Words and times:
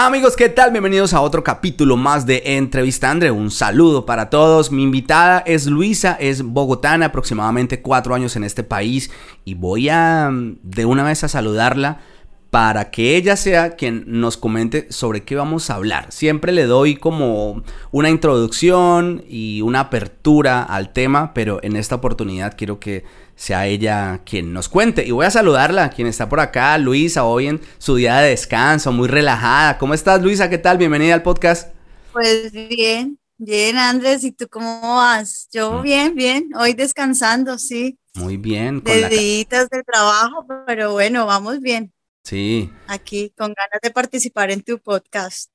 Amigos, 0.00 0.36
¿qué 0.36 0.48
tal? 0.48 0.70
Bienvenidos 0.70 1.12
a 1.12 1.20
otro 1.20 1.42
capítulo 1.42 1.96
más 1.96 2.24
de 2.24 2.40
Entrevista 2.44 3.10
Andre. 3.10 3.32
Un 3.32 3.50
saludo 3.50 4.06
para 4.06 4.30
todos. 4.30 4.70
Mi 4.70 4.84
invitada 4.84 5.40
es 5.44 5.66
Luisa, 5.66 6.16
es 6.20 6.42
bogotana, 6.42 7.06
aproximadamente 7.06 7.82
cuatro 7.82 8.14
años 8.14 8.36
en 8.36 8.44
este 8.44 8.62
país 8.62 9.10
y 9.44 9.54
voy 9.54 9.88
a 9.88 10.30
de 10.30 10.84
una 10.84 11.02
vez 11.02 11.24
a 11.24 11.28
saludarla 11.28 11.98
para 12.50 12.92
que 12.92 13.16
ella 13.16 13.36
sea 13.36 13.74
quien 13.74 14.04
nos 14.06 14.36
comente 14.36 14.86
sobre 14.92 15.24
qué 15.24 15.34
vamos 15.34 15.68
a 15.68 15.74
hablar. 15.74 16.06
Siempre 16.12 16.52
le 16.52 16.66
doy 16.66 16.94
como 16.94 17.64
una 17.90 18.08
introducción 18.08 19.24
y 19.28 19.62
una 19.62 19.80
apertura 19.80 20.62
al 20.62 20.92
tema, 20.92 21.34
pero 21.34 21.58
en 21.64 21.74
esta 21.74 21.96
oportunidad 21.96 22.54
quiero 22.56 22.78
que 22.78 23.02
sea 23.38 23.66
ella 23.66 24.20
quien 24.24 24.52
nos 24.52 24.68
cuente. 24.68 25.06
Y 25.06 25.12
voy 25.12 25.24
a 25.24 25.30
saludarla, 25.30 25.90
quien 25.90 26.08
está 26.08 26.28
por 26.28 26.40
acá, 26.40 26.76
Luisa, 26.76 27.24
hoy 27.24 27.46
en 27.46 27.60
su 27.78 27.94
día 27.94 28.18
de 28.18 28.30
descanso, 28.30 28.90
muy 28.90 29.06
relajada. 29.06 29.78
¿Cómo 29.78 29.94
estás, 29.94 30.20
Luisa? 30.20 30.50
¿Qué 30.50 30.58
tal? 30.58 30.76
Bienvenida 30.76 31.14
al 31.14 31.22
podcast. 31.22 31.72
Pues 32.12 32.50
bien, 32.50 33.16
bien, 33.38 33.76
Andrés. 33.76 34.24
¿Y 34.24 34.32
tú 34.32 34.48
cómo 34.48 34.80
vas? 34.96 35.48
Yo 35.52 35.74
mm. 35.74 35.82
bien, 35.82 36.14
bien. 36.16 36.50
Hoy 36.58 36.74
descansando, 36.74 37.58
sí. 37.58 37.96
Muy 38.14 38.36
bien. 38.36 38.80
Con 38.80 38.92
Deditas 38.92 39.70
del 39.70 39.84
trabajo, 39.84 40.44
pero 40.66 40.92
bueno, 40.92 41.24
vamos 41.24 41.60
bien. 41.60 41.92
Sí. 42.24 42.72
Aquí, 42.88 43.32
con 43.38 43.54
ganas 43.54 43.80
de 43.80 43.90
participar 43.92 44.50
en 44.50 44.62
tu 44.62 44.80
podcast. 44.80 45.48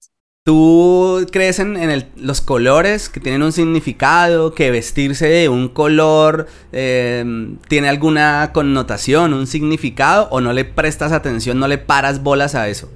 ¿Tú 0.46 1.26
crees 1.32 1.60
en, 1.60 2.12
los 2.18 2.42
colores 2.42 3.08
que 3.08 3.22
tienen 3.22 3.44
un 3.44 3.54
significado, 3.54 4.54
que 4.54 4.72
vestirse 4.72 5.26
de 5.26 5.48
un 5.48 5.70
color 5.70 6.48
em, 6.74 7.58
tiene 7.70 7.88
alguna 7.88 8.52
connotación, 8.54 9.34
un 9.34 9.48
significado, 9.48 10.28
o 10.32 10.42
no 10.42 10.52
le 10.52 10.66
prestas 10.66 11.14
atención, 11.14 11.60
no 11.60 11.70
le 11.70 11.78
paras 11.78 12.22
bolas 12.22 12.56
a 12.56 12.68
eso? 12.68 12.92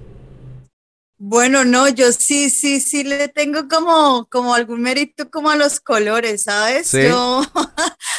Bueno, 1.19 1.63
no, 1.63 1.87
yo 1.87 2.11
sí, 2.11 2.49
sí, 2.49 2.81
sí 2.81 3.05
le 3.05 3.29
tengo 3.29 3.69
como, 3.69 4.27
como 4.29 4.53
algún 4.53 4.81
mérito 4.81 5.31
como 5.31 5.49
a 5.49 5.55
los 5.55 5.79
colores, 5.79 6.43
¿sabes? 6.43 6.91
Yo, 6.91 7.43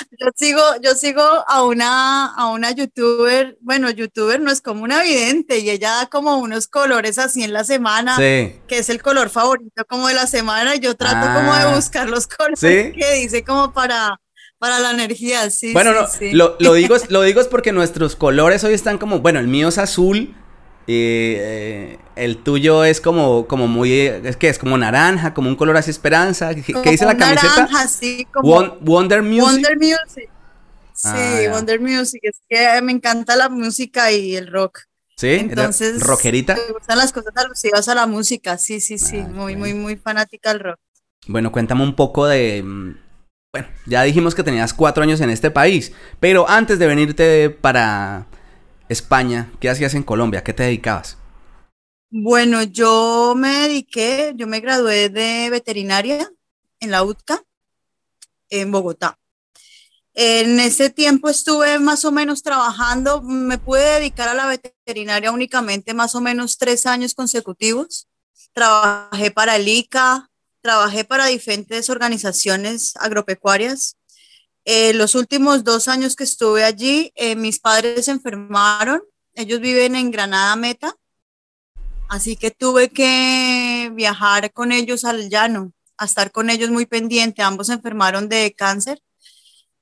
yo 0.19 0.27
sigo, 0.37 0.63
yo 0.83 0.95
sigo 0.95 1.23
a 1.23 1.63
una, 1.63 2.27
a 2.35 2.51
una 2.51 2.71
youtuber, 2.71 3.57
bueno, 3.61 3.91
youtuber 3.91 4.41
no 4.41 4.51
es 4.51 4.61
como 4.61 4.85
una 4.85 5.03
vidente 5.03 5.59
y 5.59 5.71
ella 5.71 5.97
da 5.97 6.07
como 6.07 6.39
unos 6.39 6.67
colores 6.67 7.19
así 7.19 7.43
en 7.43 7.53
la 7.53 7.65
semana, 7.65 8.17
que 8.17 8.59
es 8.69 8.89
el 8.89 9.03
color 9.03 9.31
favorito 9.31 9.85
como 9.89 10.09
de 10.09 10.15
la 10.15 10.27
semana 10.27 10.75
y 10.75 10.81
yo 10.81 10.95
trato 10.95 11.27
como 11.35 11.55
de 11.55 11.63
ah. 11.63 11.75
buscar 11.75 12.09
los 12.09 12.27
colores 12.39 12.61
que 12.61 13.15
dice 13.15 13.45
como 13.45 13.73
para, 13.73 14.21
para 14.59 14.79
la 14.79 14.91
energía, 14.91 15.51
sí. 15.51 15.73
Bueno, 15.73 15.93
Lo, 16.33 16.57
lo, 16.59 16.75
digo, 16.75 16.97
lo 17.09 17.23
digo 17.23 17.41
es 17.41 17.49
porque 17.49 17.73
nuestros 17.73 18.17
colores 18.17 18.65
hoy 18.65 18.75
están 18.75 18.99
como, 18.99 19.21
bueno, 19.21 19.39
el 19.41 19.49
mío 19.49 19.69
es 19.69 19.79
azul 19.79 20.35
y 20.89 21.35
eh, 21.37 21.99
el 22.17 22.39
tuyo 22.39 22.83
es 22.83 23.03
como, 23.03 23.47
como 23.47 23.69
muy, 23.69 23.93
es 23.93 24.39
que 24.39 24.49
es 24.49 24.59
como 24.59 24.79
naranja, 24.79 25.35
como 25.35 25.51
un 25.51 25.55
color 25.55 25.77
así 25.77 25.91
esperanza. 25.91 26.55
¿Qué, 26.55 26.63
dice 26.63 27.05
la 27.05 27.15
camiseta? 27.15 27.57
Naranja, 27.57 27.89
sí, 27.89 28.27
como 28.33 28.79
Wonder 28.81 29.23
Music. 29.23 29.43
Wonder 29.43 29.77
Music. 29.77 30.31
Sí, 30.95 31.11
ah, 31.13 31.51
Wonder 31.51 31.79
Music. 31.79 32.21
Es 32.23 32.41
que 32.49 32.81
me 32.81 32.93
encanta 32.93 33.37
la 33.37 33.51
música 33.51 34.11
y 34.13 34.35
el 34.35 34.47
rock. 34.47 34.81
Sí, 35.19 35.35
entonces. 35.35 36.01
¿Rockerita? 36.01 36.55
Me 36.55 36.73
gustan 36.73 36.97
las 36.97 37.13
cosas 37.13 37.37
alusivas 37.37 37.87
a 37.91 37.95
la 37.95 38.07
música. 38.07 38.57
Sí, 38.57 38.81
sí, 38.81 38.97
sí. 38.97 39.19
Ah, 39.23 39.29
muy, 39.29 39.57
muy, 39.57 39.75
muy 39.75 39.97
fanática 39.97 40.55
del 40.55 40.61
rock. 40.61 40.81
Bueno, 41.27 41.53
cuéntame 41.53 41.83
un 41.83 41.97
poco 41.97 42.27
de. 42.27 42.63
Mm, 42.63 42.97
bueno, 43.53 43.69
ya 43.85 44.05
dijimos 44.05 44.35
que 44.35 44.43
tenías 44.43 44.73
cuatro 44.73 45.03
años 45.03 45.21
en 45.21 45.29
este 45.29 45.51
país, 45.51 45.93
pero 46.19 46.49
antes 46.49 46.79
de 46.79 46.87
venirte 46.87 47.51
para 47.51 48.27
España, 48.89 49.53
¿qué 49.61 49.69
hacías 49.69 49.95
en 49.95 50.03
Colombia? 50.03 50.43
¿Qué 50.43 50.53
te 50.53 50.63
dedicabas? 50.63 51.19
Bueno, 52.11 52.63
yo 52.63 53.35
me 53.37 53.69
dediqué, 53.69 54.33
yo 54.35 54.47
me 54.47 54.61
gradué 54.61 55.11
de 55.11 55.51
veterinaria 55.51 56.31
en 56.81 56.91
la 56.91 57.03
UTCA, 57.05 57.43
en 58.49 58.73
Bogotá. 58.73 59.19
En 60.15 60.59
ese 60.59 60.91
tiempo 60.91 61.29
estuve 61.29 61.79
más 61.79 62.05
o 62.05 62.11
menos 62.11 62.43
trabajando, 62.43 63.23
me 63.23 63.59
pude 63.59 63.85
dedicar 64.01 64.29
a 64.29 64.35
la 64.35 64.47
veterinaria 64.47 65.31
únicamente 65.31 65.95
más 65.95 66.15
o 66.15 66.21
menos 66.21 66.57
tres 66.57 66.87
años 66.87 67.15
consecutivos. 67.15 68.09
Trabajé 68.53 69.31
para 69.31 69.57
el 69.57 69.69
ICA, 69.69 70.29
trabajé 70.61 71.05
para 71.05 71.27
diferentes 71.27 71.89
organizaciones 71.91 72.97
agropecuarias, 72.97 73.97
eh, 74.71 74.93
los 74.93 75.15
últimos 75.15 75.65
dos 75.65 75.89
años 75.89 76.15
que 76.15 76.25
estuve 76.25 76.63
allí, 76.63 77.11
eh, 77.15 77.37
mis 77.37 77.59
padres 77.59 78.05
se 78.05 78.11
enfermaron. 78.11 79.01
Ellos 79.33 79.61
viven 79.61 79.97
en 79.97 80.11
Granada 80.11 80.55
Meta. 80.57 80.95
Así 82.11 82.37
que 82.37 82.51
tuve 82.51 82.91
que 82.91 83.91
viajar 83.95 84.53
con 84.53 84.71
ellos 84.71 85.07
al 85.07 85.31
llano, 85.31 85.73
a 85.97 86.05
estar 86.05 86.31
con 86.33 86.51
ellos 86.51 86.69
muy 86.69 86.85
pendiente. 86.85 87.41
Ambos 87.41 87.69
se 87.69 87.73
enfermaron 87.73 88.29
de 88.29 88.55
cáncer. 88.55 89.01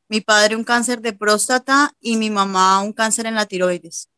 Mi 0.09 0.21
padre 0.21 0.55
un 0.55 0.63
cáncer 0.63 1.01
de 1.01 1.13
próstata 1.13 1.93
y 1.99 2.17
mi 2.17 2.31
mamá 2.31 2.81
un 2.81 2.93
cáncer 2.93 3.27
en 3.27 3.35
la 3.35 3.47
tiroides. 3.47 4.09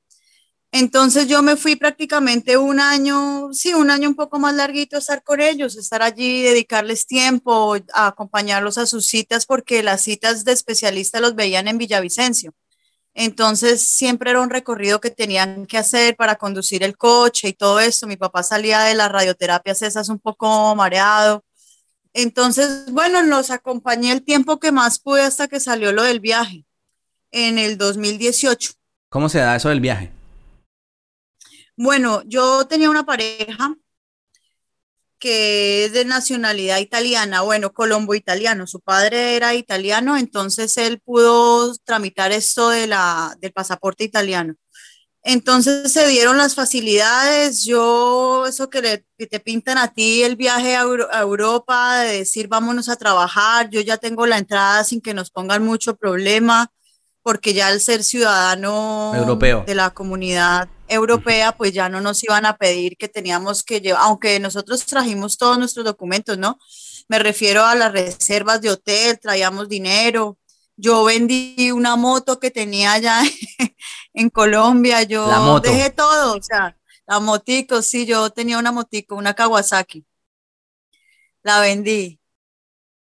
Entonces 0.70 1.28
yo 1.28 1.42
me 1.42 1.56
fui 1.56 1.76
prácticamente 1.76 2.58
un 2.58 2.78
año, 2.78 3.52
sí, 3.52 3.72
un 3.72 3.90
año 3.90 4.08
un 4.08 4.14
poco 4.14 4.38
más 4.38 4.54
larguito 4.54 4.96
a 4.96 4.98
estar 4.98 5.22
con 5.22 5.40
ellos, 5.40 5.76
estar 5.76 6.02
allí, 6.02 6.42
dedicarles 6.42 7.06
tiempo, 7.06 7.76
a 7.94 8.08
acompañarlos 8.08 8.76
a 8.76 8.86
sus 8.86 9.06
citas, 9.06 9.46
porque 9.46 9.82
las 9.82 10.02
citas 10.02 10.44
de 10.44 10.52
especialistas 10.52 11.22
los 11.22 11.34
veían 11.34 11.68
en 11.68 11.78
Villavicencio. 11.78 12.54
Entonces 13.14 13.82
siempre 13.82 14.30
era 14.30 14.40
un 14.40 14.50
recorrido 14.50 15.00
que 15.00 15.10
tenían 15.10 15.66
que 15.66 15.78
hacer 15.78 16.16
para 16.16 16.36
conducir 16.36 16.82
el 16.82 16.96
coche 16.96 17.48
y 17.48 17.52
todo 17.52 17.80
esto. 17.80 18.06
Mi 18.06 18.16
papá 18.16 18.42
salía 18.42 18.80
de 18.82 18.94
las 18.94 19.10
radioterapias 19.10 19.82
esas 19.82 20.08
un 20.08 20.18
poco 20.18 20.74
mareado. 20.76 21.44
Entonces, 22.12 22.92
bueno, 22.92 23.22
los 23.22 23.50
acompañé 23.50 24.12
el 24.12 24.22
tiempo 24.22 24.60
que 24.60 24.70
más 24.70 24.98
pude 24.98 25.22
hasta 25.22 25.48
que 25.48 25.60
salió 25.60 25.92
lo 25.92 26.02
del 26.02 26.20
viaje 26.20 26.64
en 27.32 27.58
el 27.58 27.78
2018. 27.78 28.72
¿Cómo 29.08 29.28
se 29.28 29.38
da 29.38 29.56
eso 29.56 29.70
del 29.70 29.80
viaje? 29.80 30.17
Bueno, 31.80 32.22
yo 32.26 32.66
tenía 32.66 32.90
una 32.90 33.06
pareja 33.06 33.76
que 35.20 35.84
es 35.84 35.92
de 35.92 36.04
nacionalidad 36.04 36.78
italiana, 36.78 37.42
bueno, 37.42 37.72
colombo 37.72 38.16
italiano, 38.16 38.66
su 38.66 38.80
padre 38.80 39.36
era 39.36 39.54
italiano, 39.54 40.16
entonces 40.16 40.76
él 40.76 40.98
pudo 41.00 41.72
tramitar 41.84 42.32
esto 42.32 42.70
de 42.70 42.88
la, 42.88 43.36
del 43.40 43.52
pasaporte 43.52 44.02
italiano. 44.02 44.54
Entonces 45.22 45.92
se 45.92 46.08
dieron 46.08 46.36
las 46.36 46.56
facilidades, 46.56 47.64
yo, 47.64 48.46
eso 48.48 48.70
que, 48.70 49.04
te 49.16 49.40
pintan 49.40 49.78
a 49.78 49.92
ti 49.94 50.24
el 50.24 50.34
viaje 50.34 50.74
a, 50.74 50.82
a, 50.82 51.20
Europa, 51.20 51.98
de 52.00 52.18
decir 52.18 52.48
vámonos 52.48 52.88
a 52.88 52.96
trabajar, 52.96 53.70
yo 53.70 53.80
ya 53.82 53.98
tengo 53.98 54.26
la 54.26 54.38
entrada 54.38 54.82
sin 54.82 55.00
que 55.00 55.14
nos 55.14 55.30
pongan 55.30 55.64
mucho 55.64 55.96
problema, 55.96 56.72
porque 57.28 57.52
ya 57.52 57.66
al 57.66 57.78
ser 57.82 58.04
ciudadano 58.04 59.12
Europeo. 59.14 59.62
de 59.66 59.74
la 59.74 59.90
comunidad 59.90 60.66
europea, 60.88 61.54
pues 61.54 61.74
ya 61.74 61.90
no 61.90 62.00
nos 62.00 62.24
iban 62.24 62.46
a 62.46 62.56
pedir 62.56 62.96
que 62.96 63.06
teníamos 63.06 63.62
que 63.62 63.82
llevar, 63.82 64.00
aunque 64.04 64.40
nosotros 64.40 64.86
trajimos 64.86 65.36
todos 65.36 65.58
nuestros 65.58 65.84
documentos, 65.84 66.38
¿no? 66.38 66.58
Me 67.06 67.18
refiero 67.18 67.66
a 67.66 67.74
las 67.74 67.92
reservas 67.92 68.62
de 68.62 68.70
hotel, 68.70 69.18
traíamos 69.20 69.68
dinero. 69.68 70.38
Yo 70.74 71.04
vendí 71.04 71.70
una 71.70 71.96
moto 71.96 72.40
que 72.40 72.50
tenía 72.50 72.94
allá 72.94 73.20
en 74.14 74.30
Colombia, 74.30 75.02
yo 75.02 75.60
dejé 75.60 75.90
todo, 75.90 76.34
o 76.34 76.42
sea, 76.42 76.78
la 77.06 77.20
motico, 77.20 77.82
sí, 77.82 78.06
yo 78.06 78.30
tenía 78.30 78.58
una 78.58 78.72
motico, 78.72 79.16
una 79.16 79.34
Kawasaki. 79.34 80.02
La 81.42 81.60
vendí. 81.60 82.17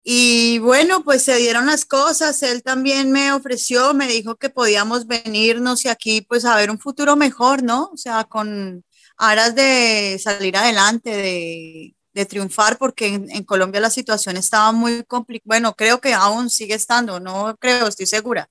Y 0.03 0.59
bueno, 0.59 1.03
pues 1.03 1.23
se 1.23 1.37
dieron 1.37 1.65
las 1.65 1.85
cosas. 1.85 2.43
Él 2.43 2.61
también 2.61 3.11
me 3.11 3.31
ofreció, 3.31 3.93
me 3.93 4.07
dijo 4.07 4.35
que 4.35 4.49
podíamos 4.49 5.07
venirnos 5.07 5.85
y 5.85 5.89
aquí 5.89 6.21
pues 6.21 6.43
a 6.43 6.55
ver 6.57 6.69
un 6.69 6.79
futuro 6.79 7.15
mejor, 7.15 7.63
¿no? 7.63 7.89
O 7.93 7.97
sea, 7.97 8.25
con 8.25 8.83
aras 9.17 9.55
de 9.55 10.19
salir 10.21 10.57
adelante, 10.57 11.09
de, 11.09 11.95
de 12.13 12.25
triunfar, 12.25 12.77
porque 12.77 13.07
en, 13.07 13.43
Colombia 13.45 13.79
la 13.79 13.89
situación 13.89 14.35
estaba 14.35 14.73
muy 14.73 15.03
complicada. 15.03 15.47
Bueno, 15.47 15.73
creo 15.73 16.01
que 16.01 16.13
aún 16.13 16.49
sigue 16.49 16.73
estando, 16.75 17.19
no 17.21 17.55
creo, 17.57 17.87
estoy 17.87 18.05
segura. 18.05 18.49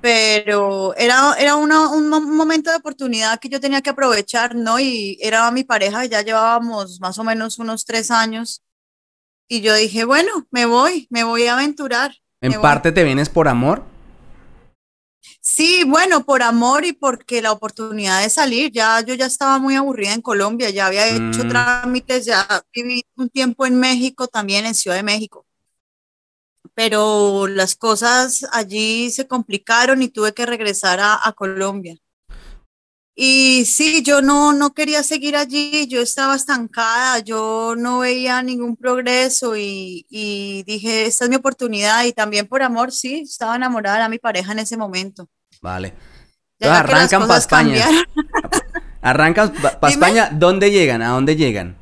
Pero 0.00 0.94
era, 0.96 1.34
era 1.38 1.54
una, 1.54 1.88
un 1.90 2.08
momento 2.08 2.70
de 2.70 2.76
oportunidad 2.76 3.38
que 3.38 3.48
yo 3.48 3.60
tenía 3.60 3.82
que 3.82 3.90
aprovechar, 3.90 4.56
¿no? 4.56 4.80
Y 4.80 5.18
era 5.20 5.48
mi 5.52 5.62
pareja, 5.62 6.04
ya 6.04 6.22
llevábamos 6.22 7.00
más 7.00 7.18
o 7.18 7.24
menos 7.24 7.58
unos 7.58 7.84
tres 7.84 8.10
años 8.10 8.62
y 9.48 9.62
yo 9.62 9.74
dije, 9.74 10.04
bueno, 10.04 10.46
me 10.50 10.66
voy, 10.66 11.06
me 11.10 11.24
voy 11.24 11.46
a 11.46 11.54
aventurar. 11.54 12.14
¿En 12.40 12.60
parte 12.60 12.92
te 12.92 13.02
vienes 13.02 13.28
por 13.28 13.48
amor? 13.48 13.82
Sí, 15.40 15.82
bueno, 15.84 16.24
por 16.24 16.42
amor 16.42 16.84
y 16.84 16.92
porque 16.92 17.40
la 17.40 17.52
oportunidad 17.52 18.22
de 18.22 18.28
salir, 18.28 18.70
ya 18.70 19.00
yo 19.00 19.14
ya 19.14 19.26
estaba 19.26 19.58
muy 19.58 19.74
aburrida 19.74 20.12
en 20.12 20.20
Colombia, 20.20 20.70
ya 20.70 20.86
había 20.86 21.08
hecho 21.08 21.44
mm. 21.44 21.48
trámites, 21.48 22.26
ya 22.26 22.46
viví 22.72 23.04
un 23.16 23.30
tiempo 23.30 23.64
en 23.64 23.80
México, 23.80 24.28
también 24.28 24.66
en 24.66 24.74
Ciudad 24.74 24.96
de 24.96 25.02
México. 25.02 25.46
Pero 26.74 27.46
las 27.48 27.74
cosas 27.74 28.46
allí 28.52 29.10
se 29.10 29.26
complicaron 29.26 30.02
y 30.02 30.08
tuve 30.08 30.34
que 30.34 30.46
regresar 30.46 31.00
a, 31.00 31.18
a 31.26 31.32
Colombia. 31.32 31.96
Y 33.20 33.64
sí, 33.64 34.04
yo 34.04 34.22
no, 34.22 34.52
no 34.52 34.72
quería 34.72 35.02
seguir 35.02 35.34
allí, 35.34 35.88
yo 35.88 36.00
estaba 36.00 36.36
estancada, 36.36 37.18
yo 37.18 37.74
no 37.76 37.98
veía 37.98 38.40
ningún 38.44 38.76
progreso 38.76 39.56
y, 39.56 40.06
y 40.08 40.62
dije, 40.62 41.06
esta 41.06 41.24
es 41.24 41.30
mi 41.30 41.34
oportunidad 41.34 42.04
y 42.04 42.12
también 42.12 42.46
por 42.46 42.62
amor, 42.62 42.92
sí, 42.92 43.22
estaba 43.24 43.56
enamorada 43.56 44.04
de 44.04 44.08
mi 44.08 44.20
pareja 44.20 44.52
en 44.52 44.60
ese 44.60 44.76
momento. 44.76 45.28
Vale. 45.60 45.94
arrancan 46.60 47.26
para 47.26 47.40
España. 47.40 47.86
arrancan 49.02 49.52
para 49.52 49.92
España, 49.92 50.30
¿dónde 50.32 50.70
llegan? 50.70 51.02
¿A 51.02 51.08
dónde 51.08 51.34
llegan? 51.34 51.76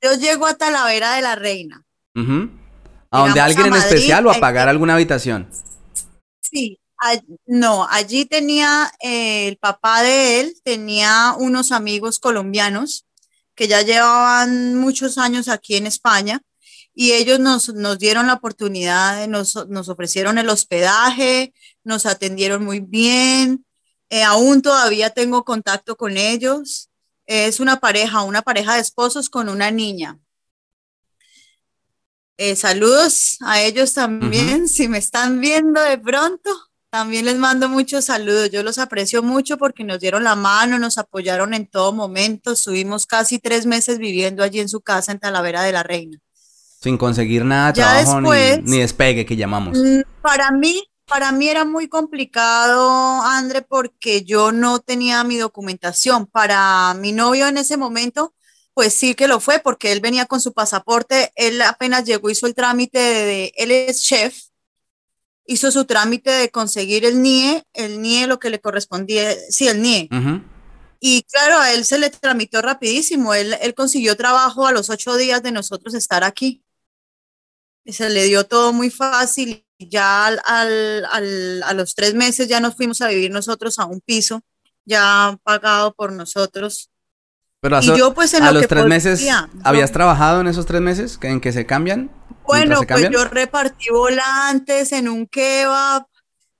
Yo 0.00 0.14
llego 0.14 0.46
a 0.46 0.54
Talavera 0.54 1.16
de 1.16 1.22
la 1.22 1.34
Reina. 1.34 1.84
¿A 3.10 3.18
donde 3.18 3.40
alguien 3.40 3.66
en 3.66 3.74
especial 3.74 4.28
o 4.28 4.30
a 4.30 4.34
pagar 4.34 4.68
alguna 4.68 4.94
habitación? 4.94 5.48
Sí, 6.40 6.78
no, 7.46 7.86
allí 7.90 8.24
tenía 8.24 8.90
eh, 9.00 9.48
el 9.48 9.56
papá 9.58 10.02
de 10.02 10.40
él, 10.40 10.56
tenía 10.64 11.34
unos 11.38 11.72
amigos 11.72 12.18
colombianos 12.18 13.06
que 13.54 13.68
ya 13.68 13.82
llevaban 13.82 14.76
muchos 14.76 15.18
años 15.18 15.48
aquí 15.48 15.76
en 15.76 15.86
España 15.86 16.42
y 16.94 17.12
ellos 17.12 17.40
nos, 17.40 17.72
dieron 17.98 18.26
la 18.28 18.34
oportunidad, 18.34 19.26
nos, 19.28 19.56
ofrecieron 19.56 20.38
el 20.38 20.48
hospedaje, 20.48 21.52
nos 21.82 22.06
atendieron 22.06 22.64
muy 22.64 22.80
bien, 22.80 23.66
eh, 24.10 24.22
aún 24.22 24.62
todavía 24.62 25.10
tengo 25.10 25.44
contacto 25.44 25.96
con 25.96 26.16
ellos. 26.16 26.90
Es 27.26 27.58
una 27.58 27.80
pareja, 27.80 28.22
una 28.22 28.42
pareja 28.42 28.74
de 28.74 28.80
esposos 28.80 29.28
con 29.30 29.48
una 29.48 29.70
niña. 29.70 30.18
Eh, 32.36 32.56
saludos 32.56 33.38
a 33.40 33.62
ellos 33.62 33.94
también, 33.94 34.68
si 34.68 34.88
me 34.88 34.98
están 34.98 35.40
viendo 35.40 35.80
de 35.80 35.98
pronto. 35.98 36.50
También 36.94 37.24
les 37.24 37.36
mando 37.38 37.68
muchos 37.68 38.04
saludos. 38.04 38.50
Yo 38.52 38.62
los 38.62 38.78
aprecio 38.78 39.20
mucho 39.20 39.58
porque 39.58 39.82
nos 39.82 39.98
dieron 39.98 40.22
la 40.22 40.36
mano, 40.36 40.78
nos 40.78 40.96
apoyaron 40.96 41.52
en 41.52 41.66
todo 41.66 41.92
momento. 41.92 42.52
Estuvimos 42.52 43.04
casi 43.04 43.40
tres 43.40 43.66
meses 43.66 43.98
viviendo 43.98 44.44
allí 44.44 44.60
en 44.60 44.68
su 44.68 44.80
casa 44.80 45.10
en 45.10 45.18
Talavera 45.18 45.64
de 45.64 45.72
la 45.72 45.82
Reina. 45.82 46.20
Sin 46.80 46.96
conseguir 46.96 47.44
nada 47.44 47.72
de 47.72 47.80
trabajo 47.80 48.20
ni, 48.20 48.78
despegue 48.78 49.26
que 49.26 49.34
llamamos. 49.34 49.76
Mm, 49.76 50.02
para 50.22 50.52
mí, 50.52 50.84
para 51.04 51.32
mí 51.32 51.48
era 51.48 51.64
muy 51.64 51.88
complicado, 51.88 53.22
André, 53.22 53.62
porque 53.62 54.22
yo 54.22 54.52
no 54.52 54.78
tenía 54.78 55.24
mi 55.24 55.36
documentación. 55.36 56.26
Para 56.26 56.94
mi 56.94 57.10
novio 57.10 57.48
en 57.48 57.58
ese 57.58 57.76
momento, 57.76 58.34
pues 58.72 58.94
sí 58.94 59.16
que 59.16 59.26
lo 59.26 59.40
fue, 59.40 59.58
porque 59.58 59.90
él 59.90 59.98
venía 59.98 60.26
con 60.26 60.40
su 60.40 60.52
pasaporte. 60.52 61.32
Él 61.34 61.60
apenas 61.62 62.04
llegó, 62.04 62.30
hizo 62.30 62.46
el 62.46 62.54
trámite 62.54 63.00
de, 63.00 63.52
él 63.56 63.72
es 63.72 64.00
chef 64.00 64.43
hizo 65.46 65.70
su 65.70 65.84
trámite 65.84 66.30
de 66.30 66.50
conseguir 66.50 67.04
el 67.04 67.22
NIE, 67.22 67.64
el 67.72 68.00
NIE 68.00 68.26
lo 68.26 68.38
que 68.38 68.50
le 68.50 68.60
correspondía, 68.60 69.34
sí, 69.50 69.68
el 69.68 69.82
NIE. 69.82 70.08
Y 71.00 71.22
claro, 71.24 71.58
a 71.58 71.72
él 71.72 71.84
se 71.84 71.98
le 71.98 72.08
tramitó 72.08 72.62
rapidísimo, 72.62 73.34
él, 73.34 73.54
él 73.60 73.74
consiguió 73.74 74.16
trabajo 74.16 74.66
a 74.66 74.72
los 74.72 74.88
ocho 74.88 75.16
días 75.16 75.42
de 75.42 75.52
nosotros 75.52 75.94
estar 75.94 76.24
aquí. 76.24 76.62
Y 77.84 77.92
se 77.92 78.08
le 78.08 78.24
dio 78.24 78.44
todo 78.44 78.72
muy 78.72 78.88
fácil. 78.90 79.66
Ya 79.78 80.26
al, 80.26 80.40
al, 80.46 81.62
a 81.62 81.74
los 81.74 81.94
tres 81.94 82.14
meses 82.14 82.48
ya 82.48 82.60
nos 82.60 82.74
fuimos 82.74 83.02
a 83.02 83.08
vivir 83.08 83.30
nosotros 83.30 83.78
a 83.78 83.84
un 83.84 84.00
piso, 84.00 84.40
ya 84.86 85.38
pagado 85.42 85.92
por 85.92 86.12
nosotros. 86.12 86.90
Pero 87.60 87.76
a, 87.76 87.82
y 87.82 87.86
yo, 87.98 88.14
pues, 88.14 88.32
en 88.34 88.44
a 88.44 88.52
los 88.52 88.66
tres 88.66 88.86
meses, 88.86 89.26
¿habías 89.62 89.92
trabajado 89.92 90.40
en 90.40 90.46
esos 90.46 90.64
tres 90.64 90.80
meses 90.80 91.18
en 91.22 91.40
que 91.40 91.52
se 91.52 91.66
cambian? 91.66 92.10
Bueno, 92.46 92.80
pues 92.86 93.10
yo 93.10 93.24
repartí 93.24 93.90
volantes 93.90 94.92
en 94.92 95.08
un 95.08 95.26
kebab, 95.26 96.06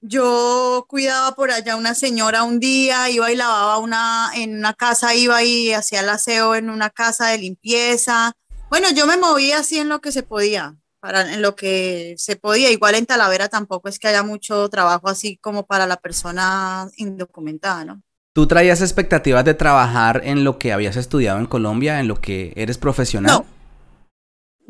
yo 0.01 0.85
cuidaba 0.89 1.35
por 1.35 1.51
allá 1.51 1.77
una 1.77 1.95
señora 1.95 2.43
un 2.43 2.61
día, 2.61 3.09
iba 3.09 3.33
y 3.33 3.37
lavaba 3.37 3.79
una, 3.79 4.31
en 4.35 4.59
una 4.59 4.75
casa, 4.75 5.15
iba 5.15 5.43
y 5.43 5.73
hacía 5.73 6.01
el 6.01 6.11
aseo 6.11 6.55
en 6.55 6.69
una 6.69 6.91
casa 6.91 7.29
de 7.29 7.39
limpieza. 7.39 8.33
Bueno, 8.69 8.89
yo 8.95 9.07
me 9.07 9.17
movía 9.17 9.61
así 9.61 9.79
en 9.79 9.89
lo 9.89 10.01
que 10.01 10.13
se 10.13 10.23
podía, 10.23 10.77
para, 11.01 11.33
en 11.33 11.41
lo 11.41 11.57
que 11.57 12.15
se 12.19 12.37
podía. 12.37 12.71
Igual 12.71 12.97
en 12.97 13.07
Talavera 13.07 13.49
tampoco 13.49 13.89
es 13.89 13.99
que 13.99 14.09
haya 14.09 14.23
mucho 14.23 14.69
trabajo 14.69 15.09
así 15.09 15.39
como 15.39 15.65
para 15.65 15.87
la 15.87 15.97
persona 15.97 16.89
indocumentada, 16.97 17.85
¿no? 17.85 18.03
¿Tú 18.35 18.47
traías 18.47 18.81
expectativas 18.81 19.45
de 19.45 19.55
trabajar 19.55 20.21
en 20.25 20.45
lo 20.45 20.59
que 20.59 20.73
habías 20.73 20.97
estudiado 20.97 21.39
en 21.39 21.47
Colombia, 21.47 22.01
en 22.01 22.09
lo 22.09 22.21
que 22.21 22.53
eres 22.57 22.79
profesional? 22.79 23.31
No. 23.33 23.47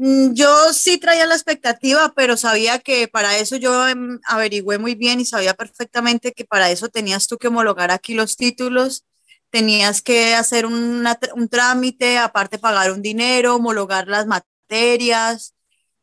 Mm, 0.05 0.35
yo 0.35 0.73
sí 0.75 0.99
traía 0.99 1.25
la 1.25 1.35
expectativa, 1.35 2.13
pero 2.15 2.37
sabía 2.37 2.79
que 2.79 3.09
para 3.09 3.39
eso 3.39 3.57
yo 3.57 3.89
em, 3.89 4.21
averigüé 4.27 4.77
muy 4.79 4.95
bien 4.95 5.19
y 5.21 5.25
sabía 5.25 5.55
perfectamente 5.55 6.33
que 6.33 6.45
para 6.45 6.71
eso 6.71 6.89
tenías 6.91 7.27
tú 7.27 7.39
que 7.39 7.49
homologar 7.49 7.91
aquí 7.91 8.13
los 8.13 8.37
títulos, 8.37 9.05
tenías 9.49 10.03
que 10.03 10.35
hacer 10.35 10.67
un 10.67 11.49
trámite, 11.51 12.19
aparte 12.19 12.59
pagar 12.59 12.93
un 12.93 13.01
dinero, 13.01 13.57
homologar 13.57 14.07
las 14.09 14.27
materias. 14.27 15.55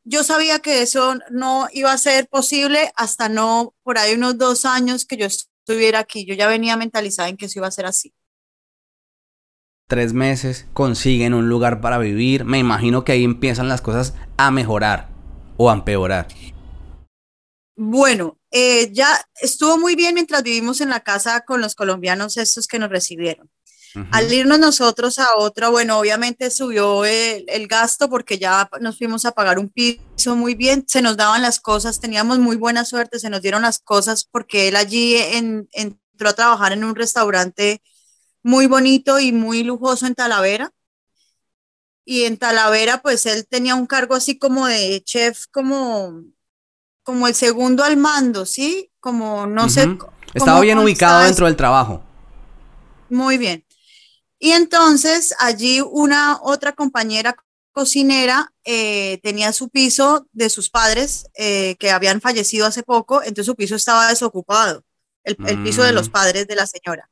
Yo 0.04 0.24
sabía 0.24 0.60
que 0.60 0.82
eso 0.82 1.16
no 1.32 1.68
iba 1.74 1.92
a 1.94 1.98
ser 2.00 2.28
posible 2.30 2.92
hasta 2.96 3.30
no 3.30 3.76
por 3.84 3.98
ahí 4.00 4.16
unos 4.16 4.38
dos 4.38 4.66
años 4.66 5.06
que 5.06 5.18
yo 5.18 5.28
estuviera 5.28 6.00
aquí. 6.00 6.26
Yo 6.26 6.36
ya 6.36 6.48
venía 6.48 6.78
mentalizada 6.78 7.30
en 7.30 7.38
que 7.38 7.46
eso 7.48 7.60
iba 7.60 7.68
a 7.68 7.72
ser 7.72 7.86
así 7.86 8.14
tres 9.92 10.14
meses, 10.14 10.68
consiguen 10.72 11.34
un 11.34 11.50
lugar 11.50 11.82
para 11.82 11.98
vivir. 11.98 12.46
Me 12.46 12.58
imagino 12.58 13.04
que 13.04 13.12
ahí 13.12 13.26
empiezan 13.26 13.68
las 13.68 13.82
cosas 13.82 14.14
a 14.38 14.50
mejorar 14.50 15.10
o 15.58 15.70
a 15.70 15.74
empeorar. 15.74 16.30
Bueno, 17.76 18.38
eh, 18.52 18.90
ya 18.94 19.10
estuvo 19.42 19.78
muy 19.78 19.98
bien 19.98 20.14
mientras 20.14 20.44
vivimos 20.44 20.80
en 20.80 20.88
la 20.88 21.02
casa 21.02 21.42
con 21.42 21.60
los 21.60 21.76
colombianos 21.76 22.38
estos 22.38 22.68
que 22.68 22.80
nos 22.80 22.90
recibieron. 22.90 23.50
Al 24.12 24.32
irnos 24.32 24.60
nosotros 24.60 25.20
a 25.20 25.36
otra, 25.36 25.68
bueno, 25.68 26.00
obviamente 26.00 26.50
subió 26.52 27.04
el, 27.04 27.68
gasto 27.68 28.10
porque 28.10 28.38
ya 28.38 28.70
nos 28.80 28.98
fuimos 28.98 29.26
a 29.26 29.34
pagar 29.34 29.60
un 29.60 29.68
piso 29.68 30.38
muy 30.38 30.56
bien, 30.56 30.86
se 30.88 31.02
nos 31.02 31.18
daban 31.18 31.42
las 31.42 31.60
cosas, 31.60 32.00
teníamos 32.00 32.40
muy 32.40 32.56
buena 32.56 32.86
suerte, 32.86 33.20
se 33.20 33.30
nos 33.30 33.42
dieron 33.42 33.64
las 33.64 33.80
cosas 33.80 34.24
porque 34.24 34.70
él 34.70 34.78
allí 34.78 35.18
entró 35.74 36.30
a 36.30 36.34
trabajar 36.34 36.72
en 36.72 36.86
un 36.86 36.96
restaurante 36.96 37.82
muy 38.44 38.68
bonito 38.68 39.20
y 39.20 39.32
muy 39.32 39.64
lujoso 39.64 40.06
en 40.06 40.16
Talavera. 40.16 40.72
Y 42.04 42.24
en 42.24 42.38
Talavera, 42.38 43.02
pues 43.02 43.26
él 43.26 43.46
tenía 43.48 43.76
un 43.76 43.86
cargo 43.86 44.16
así 44.16 44.38
como 44.38 44.68
de 44.68 45.02
chef, 45.04 45.46
como, 45.52 46.24
como 47.04 47.28
el 47.28 47.36
segundo 47.36 47.84
al 47.84 47.98
mando, 47.98 48.46
¿sí? 48.46 48.92
Como 49.00 49.46
no 49.46 49.70
sé. 49.70 49.88
Estaba 50.34 50.60
bien 50.62 50.80
ubicado 50.80 51.24
dentro 51.24 51.46
del 51.46 51.56
trabajo. 51.56 52.04
Muy 53.10 53.38
bien. 53.38 53.66
Y 54.40 54.52
entonces 54.52 55.36
allí 55.40 55.82
una 55.82 56.40
otra 56.42 56.72
compañera 56.74 57.36
cocinera 57.74 58.52
eh, 58.64 59.20
tenía 59.22 59.54
su 59.54 59.70
piso 59.70 60.28
de 60.32 60.50
sus 60.50 60.70
padres 60.70 61.28
eh, 61.36 61.76
que 61.80 61.92
habían 61.92 62.22
fallecido 62.22 62.66
hace 62.66 62.84
poco, 62.84 63.22
entonces 63.22 63.46
su 63.46 63.56
piso 63.56 63.76
estaba 63.76 64.10
desocupado, 64.10 64.84
el, 65.24 65.38
el 65.46 65.64
piso 65.64 65.84
de 65.84 65.94
los 65.94 66.10
mm. 66.10 66.12
padres 66.12 66.48
de 66.48 66.56
la 66.56 66.66
señora. 66.66 67.11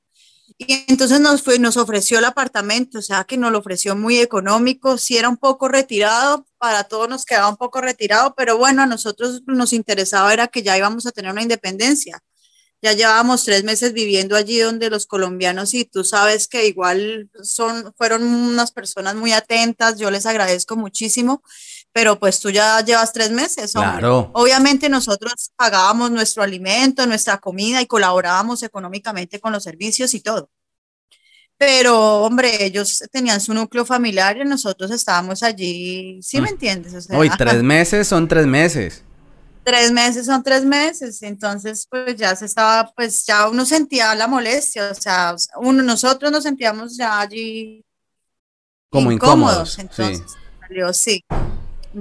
Y 0.62 0.86
entonces 0.90 1.22
nos, 1.22 1.42
fue, 1.42 1.58
nos 1.58 1.78
ofreció 1.78 2.20
el 2.20 2.26
apartamento, 2.26 3.00
o 3.00 3.02
sea 3.02 3.24
que 3.24 3.38
nos 3.38 3.50
lo 3.50 3.60
ofreció 3.60 3.96
muy 3.96 4.20
económico, 4.20 4.98
sí 4.98 5.16
era 5.18 5.30
un 5.30 5.38
poco 5.38 5.70
retirado, 5.70 6.46
para 6.58 6.84
todos 6.84 7.08
nos 7.08 7.24
quedaba 7.24 7.48
un 7.48 7.56
poco 7.56 7.80
retirado, 7.80 8.36
pero 8.36 8.58
bueno, 8.58 8.82
a 8.82 8.86
nosotros 8.86 9.42
nos 9.48 9.72
interesaba 9.72 10.34
era 10.34 10.50
que 10.50 10.62
ya 10.62 10.78
íbamos 10.78 11.06
a 11.06 11.12
tener 11.12 11.32
una 11.32 11.44
independencia. 11.44 12.22
Ya 12.82 12.92
llevábamos 12.94 13.46
tres 13.46 13.64
meses 13.64 13.94
viviendo 13.94 14.36
allí 14.36 14.60
donde 14.60 14.90
los 14.90 15.06
colombianos 15.06 15.74
y 15.74 15.86
tú 15.86 16.04
sabes 16.04 16.48
que 16.50 16.68
igual 16.68 17.30
son, 17.42 17.94
fueron 17.98 18.24
unas 18.24 18.72
personas 18.72 19.16
muy 19.16 19.32
atentas, 19.32 19.98
yo 19.98 20.12
les 20.12 20.26
agradezco 20.26 20.76
muchísimo, 20.76 21.42
pero 21.92 22.20
pues 22.20 22.40
tú 22.40 22.50
ya 22.50 22.80
llevas 22.82 23.12
tres 23.12 23.32
meses. 23.32 23.72
Claro. 23.74 24.32
Obviamente 24.34 24.90
nosotros 24.90 25.52
pagábamos 25.56 26.12
nuestro 26.12 26.44
alimento, 26.44 27.06
nuestra 27.06 27.38
comida 27.38 27.82
y 27.82 27.88
colaborábamos 27.88 28.64
económicamente 28.64 29.40
con 29.40 29.52
los 29.52 29.64
servicios 29.64 30.14
y 30.14 30.22
todo. 30.22 30.50
Pero, 31.58 32.22
hombre, 32.22 32.64
ellos 32.64 33.04
tenían 33.12 33.42
su 33.42 33.54
núcleo 33.54 33.84
familiar 33.84 34.38
y 34.38 34.46
nosotros 34.46 34.92
estábamos 34.92 35.44
allí, 35.44 36.20
¿sí 36.22 36.40
me 36.40 36.48
mm. 36.48 36.54
entiendes? 36.54 37.10
O 37.12 37.38
tres 37.38 37.64
meses 37.64 38.08
son 38.08 38.28
tres 38.28 38.46
meses. 38.46 39.04
Tres 39.66 39.92
meses 39.92 40.26
son 40.26 40.42
tres 40.42 40.64
meses, 40.64 41.22
entonces 41.22 41.86
pues 41.92 42.16
ya 42.16 42.34
se 42.36 42.46
estaba, 42.46 42.92
pues 42.96 43.26
ya 43.26 43.50
uno 43.50 43.66
sentía 43.66 44.16
la 44.16 44.26
molestia, 44.26 44.90
o 44.90 44.96
sea, 44.96 45.36
uno, 45.58 45.84
nosotros 45.84 46.32
nos 46.32 46.44
sentíamos 46.44 46.96
ya 46.98 47.20
allí 47.20 47.84
como 48.90 49.12
incómodos, 49.12 49.78
entonces 49.78 50.24
salió, 50.62 50.94
sí 50.94 51.24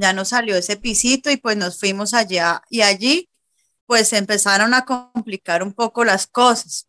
ya 0.00 0.12
nos 0.12 0.28
salió 0.30 0.56
ese 0.56 0.76
pisito 0.76 1.30
y 1.30 1.36
pues 1.36 1.56
nos 1.56 1.78
fuimos 1.78 2.14
allá 2.14 2.62
y 2.70 2.82
allí 2.82 3.28
pues 3.86 4.12
empezaron 4.12 4.74
a 4.74 4.84
complicar 4.84 5.62
un 5.62 5.72
poco 5.72 6.04
las 6.04 6.26
cosas, 6.26 6.88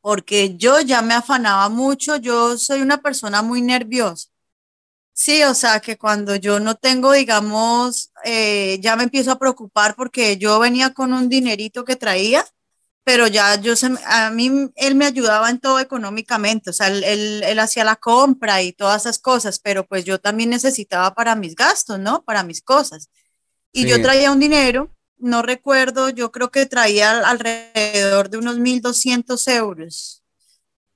porque 0.00 0.56
yo 0.56 0.80
ya 0.80 1.02
me 1.02 1.14
afanaba 1.14 1.68
mucho, 1.68 2.16
yo 2.16 2.56
soy 2.56 2.82
una 2.82 3.02
persona 3.02 3.42
muy 3.42 3.62
nerviosa. 3.62 4.28
Sí, 5.12 5.42
o 5.42 5.54
sea 5.54 5.80
que 5.80 5.98
cuando 5.98 6.36
yo 6.36 6.60
no 6.60 6.76
tengo, 6.76 7.12
digamos, 7.12 8.12
eh, 8.24 8.78
ya 8.80 8.94
me 8.96 9.02
empiezo 9.04 9.32
a 9.32 9.38
preocupar 9.38 9.96
porque 9.96 10.38
yo 10.38 10.60
venía 10.60 10.94
con 10.94 11.12
un 11.12 11.28
dinerito 11.28 11.84
que 11.84 11.96
traía, 11.96 12.44
pero 13.08 13.26
ya 13.26 13.58
yo 13.58 13.74
se, 13.74 13.88
a 14.04 14.30
mí 14.30 14.70
él 14.76 14.94
me 14.94 15.06
ayudaba 15.06 15.48
en 15.48 15.60
todo 15.60 15.80
económicamente, 15.80 16.68
o 16.68 16.72
sea, 16.74 16.88
él, 16.88 17.02
él, 17.42 17.58
hacía 17.58 17.82
la 17.82 17.96
compra 17.96 18.60
y 18.60 18.74
todas 18.74 19.00
esas 19.00 19.18
cosas, 19.18 19.58
pero 19.60 19.86
pues 19.86 20.04
yo 20.04 20.20
también 20.20 20.50
necesitaba 20.50 21.14
para 21.14 21.34
mis 21.34 21.56
gastos, 21.56 21.98
¿no? 21.98 22.22
Para 22.22 22.42
mis 22.42 22.60
cosas. 22.60 23.08
Y 23.72 23.86
yo 23.86 24.02
traía 24.02 24.30
un 24.30 24.40
dinero, 24.40 24.94
no 25.16 25.40
recuerdo, 25.40 26.10
yo 26.10 26.30
creo 26.30 26.50
que 26.50 26.66
traía 26.66 27.26
alrededor 27.26 28.28
de 28.28 28.36
unos 28.36 28.58
1.200 28.58 29.48
euros 29.48 30.22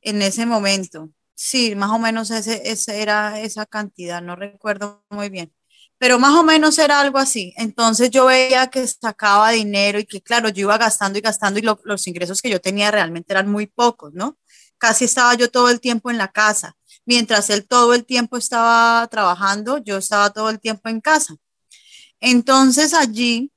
en 0.02 0.21
ese 0.21 0.45
momento. 0.45 1.09
Sí, 1.35 1.75
más 1.75 1.92
o 1.92 1.99
menos 1.99 2.31
ese, 2.31 2.61
ese 2.71 3.00
era 3.00 3.40
esa 3.40 3.64
cantidad, 3.64 4.21
no 4.21 4.37
recuerdo 4.37 5.02
muy 5.09 5.31
bien 5.31 5.50
pero 6.02 6.18
más 6.18 6.35
o 6.35 6.42
menos 6.42 6.80
era 6.80 6.99
algo 6.99 7.18
así. 7.18 7.54
Entonces 7.56 8.11
yo 8.11 8.26
veía 8.26 8.66
que 8.66 8.85
sacaba 8.88 9.52
dinero 9.52 10.00
y 10.00 10.04
que 10.04 10.21
claro, 10.21 10.49
yo 10.49 10.62
iba 10.62 10.76
gastando 10.76 11.16
y 11.16 11.23
gastando 11.23 11.61
y 11.61 11.62
los 11.62 12.09
ingresos 12.09 12.42
que 12.42 12.50
yo 12.50 12.61
tenía 12.61 12.90
realmente 12.90 13.32
eran 13.32 13.49
muy 13.49 13.68
pocos, 13.68 14.12
¿no? 14.12 14.37
Casi 14.78 15.04
estaba 15.04 15.32
yo 15.35 15.49
todo 15.49 15.71
el 15.71 15.78
tiempo 15.78 16.11
en 16.11 16.18
la 16.18 16.26
casa. 16.26 16.75
Mientras 17.06 17.50
él 17.50 17.68
todo 17.68 17.94
el 17.94 18.04
tiempo 18.04 18.37
estaba 18.37 19.06
trabajando, 19.12 19.78
yo 19.78 19.97
estaba 19.97 20.30
todo 20.30 20.50
el 20.50 20.59
tiempo 20.59 20.88
en 20.88 21.00
casa. 21.00 21.37
Entonces 22.18 22.94
allí 22.94 23.52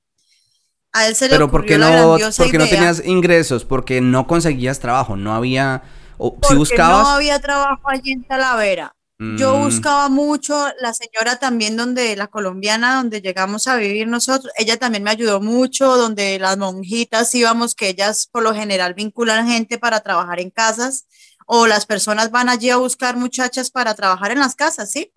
a 0.94 1.08
él 1.08 1.16
se 1.16 1.26
le 1.26 1.32
Pero 1.32 1.50
¿por 1.50 1.66
qué 1.66 1.80
no, 1.80 2.16
porque 2.38 2.60
no 2.60 2.68
tenías 2.68 3.04
ingresos? 3.04 3.66
Porque 3.66 4.02
no 4.02 4.28
conseguías 4.28 4.80
trabajo, 4.80 5.16
no 5.16 5.34
había... 5.34 5.82
O, 6.20 6.38
si 6.48 6.54
buscabas... 6.54 7.08
no 7.08 7.10
había 7.16 7.40
trabajo 7.40 7.90
allí 7.90 8.12
en 8.12 8.24
Talavera. 8.24 8.95
Yo 9.18 9.58
mm. 9.58 9.64
buscaba 9.64 10.10
mucho, 10.10 10.68
la 10.82 10.94
señora 10.94 11.38
también 11.40 11.78
donde, 11.78 12.18
la 12.18 12.28
colombiana 12.28 12.96
donde 12.96 13.22
llegamos 13.22 13.66
a 13.68 13.78
vivir 13.78 14.08
nosotros, 14.08 14.52
ella 14.58 14.78
también 14.78 15.04
me 15.04 15.10
ayudó 15.12 15.40
mucho, 15.40 15.96
donde 15.96 16.38
las 16.38 16.58
monjitas 16.58 17.34
íbamos, 17.34 17.76
que 17.76 17.88
ellas 17.88 18.28
por 18.30 18.44
lo 18.44 18.54
general 18.54 18.94
vinculan 18.94 19.48
gente 19.48 19.78
para 19.78 20.02
trabajar 20.02 20.42
en 20.42 20.50
casas, 20.50 21.06
o 21.46 21.66
las 21.66 21.86
personas 21.86 22.30
van 22.30 22.50
allí 22.50 22.70
a 22.70 22.78
buscar 22.78 23.16
muchachas 23.16 23.72
para 23.72 23.94
trabajar 23.94 24.32
en 24.32 24.40
las 24.40 24.56
casas, 24.56 24.92
¿sí? 24.92 25.12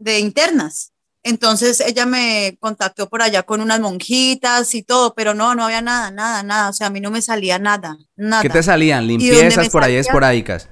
De 0.00 0.18
internas. 0.18 0.92
Entonces 1.22 1.78
ella 1.78 2.06
me 2.06 2.56
contactó 2.58 3.08
por 3.08 3.22
allá 3.22 3.44
con 3.44 3.60
unas 3.60 3.78
monjitas 3.78 4.74
y 4.74 4.82
todo, 4.82 5.14
pero 5.14 5.34
no, 5.34 5.54
no 5.54 5.64
había 5.64 5.80
nada, 5.80 6.10
nada, 6.10 6.42
nada, 6.42 6.70
o 6.70 6.72
sea, 6.72 6.88
a 6.88 6.90
mí 6.90 7.00
no 7.00 7.12
me 7.12 7.22
salía 7.22 7.60
nada, 7.60 7.96
nada. 8.16 8.42
¿Qué 8.42 8.50
te 8.50 8.64
salían? 8.64 9.06
Limpiezas 9.06 9.68
por 9.68 9.84
ahí 9.84 9.94
esporádicas 9.94 10.68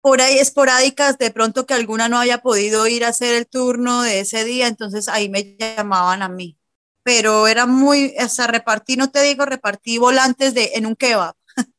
por 0.00 0.20
ahí 0.20 0.38
esporádicas, 0.38 1.18
de 1.18 1.30
pronto 1.30 1.66
que 1.66 1.74
alguna 1.74 2.08
no 2.08 2.18
haya 2.18 2.38
podido 2.38 2.86
ir 2.86 3.04
a 3.04 3.08
hacer 3.08 3.34
el 3.34 3.46
turno 3.46 4.02
de 4.02 4.20
ese 4.20 4.44
día, 4.44 4.66
entonces 4.66 5.08
ahí 5.08 5.28
me 5.28 5.56
llamaban 5.58 6.22
a 6.22 6.28
mí. 6.28 6.58
Pero 7.02 7.48
era 7.48 7.66
muy, 7.66 8.14
hasta 8.18 8.46
repartí, 8.46 8.96
no 8.96 9.10
te 9.10 9.22
digo, 9.22 9.44
repartí 9.46 9.98
volantes 9.98 10.54
de, 10.54 10.72
en 10.74 10.86
un 10.86 10.96
kebab. 10.96 11.34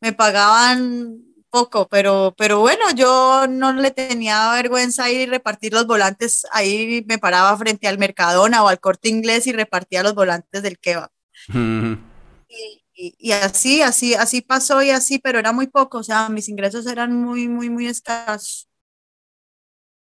me 0.00 0.12
pagaban 0.12 1.22
poco, 1.50 1.86
pero, 1.88 2.34
pero 2.36 2.60
bueno, 2.60 2.90
yo 2.94 3.46
no 3.48 3.72
le 3.74 3.90
tenía 3.90 4.50
vergüenza 4.52 5.10
ir 5.10 5.20
y 5.20 5.26
repartir 5.26 5.72
los 5.74 5.86
volantes. 5.86 6.46
Ahí 6.52 7.04
me 7.06 7.18
paraba 7.18 7.56
frente 7.58 7.86
al 7.88 7.98
Mercadona 7.98 8.64
o 8.64 8.68
al 8.68 8.80
corte 8.80 9.08
inglés 9.08 9.46
y 9.46 9.52
repartía 9.52 10.02
los 10.02 10.14
volantes 10.14 10.62
del 10.62 10.78
kebab. 10.78 11.10
y, 12.48 12.81
y, 13.18 13.32
así, 13.32 13.82
así, 13.82 14.14
así 14.14 14.42
pasó 14.42 14.82
y 14.82 14.90
así, 14.90 15.18
pero 15.18 15.38
era 15.38 15.52
muy 15.52 15.66
poco, 15.66 15.98
o 15.98 16.02
sea, 16.04 16.28
mis 16.28 16.48
ingresos 16.48 16.86
eran 16.86 17.12
muy, 17.12 17.48
muy, 17.48 17.68
muy 17.68 17.86
escasos. 17.88 18.68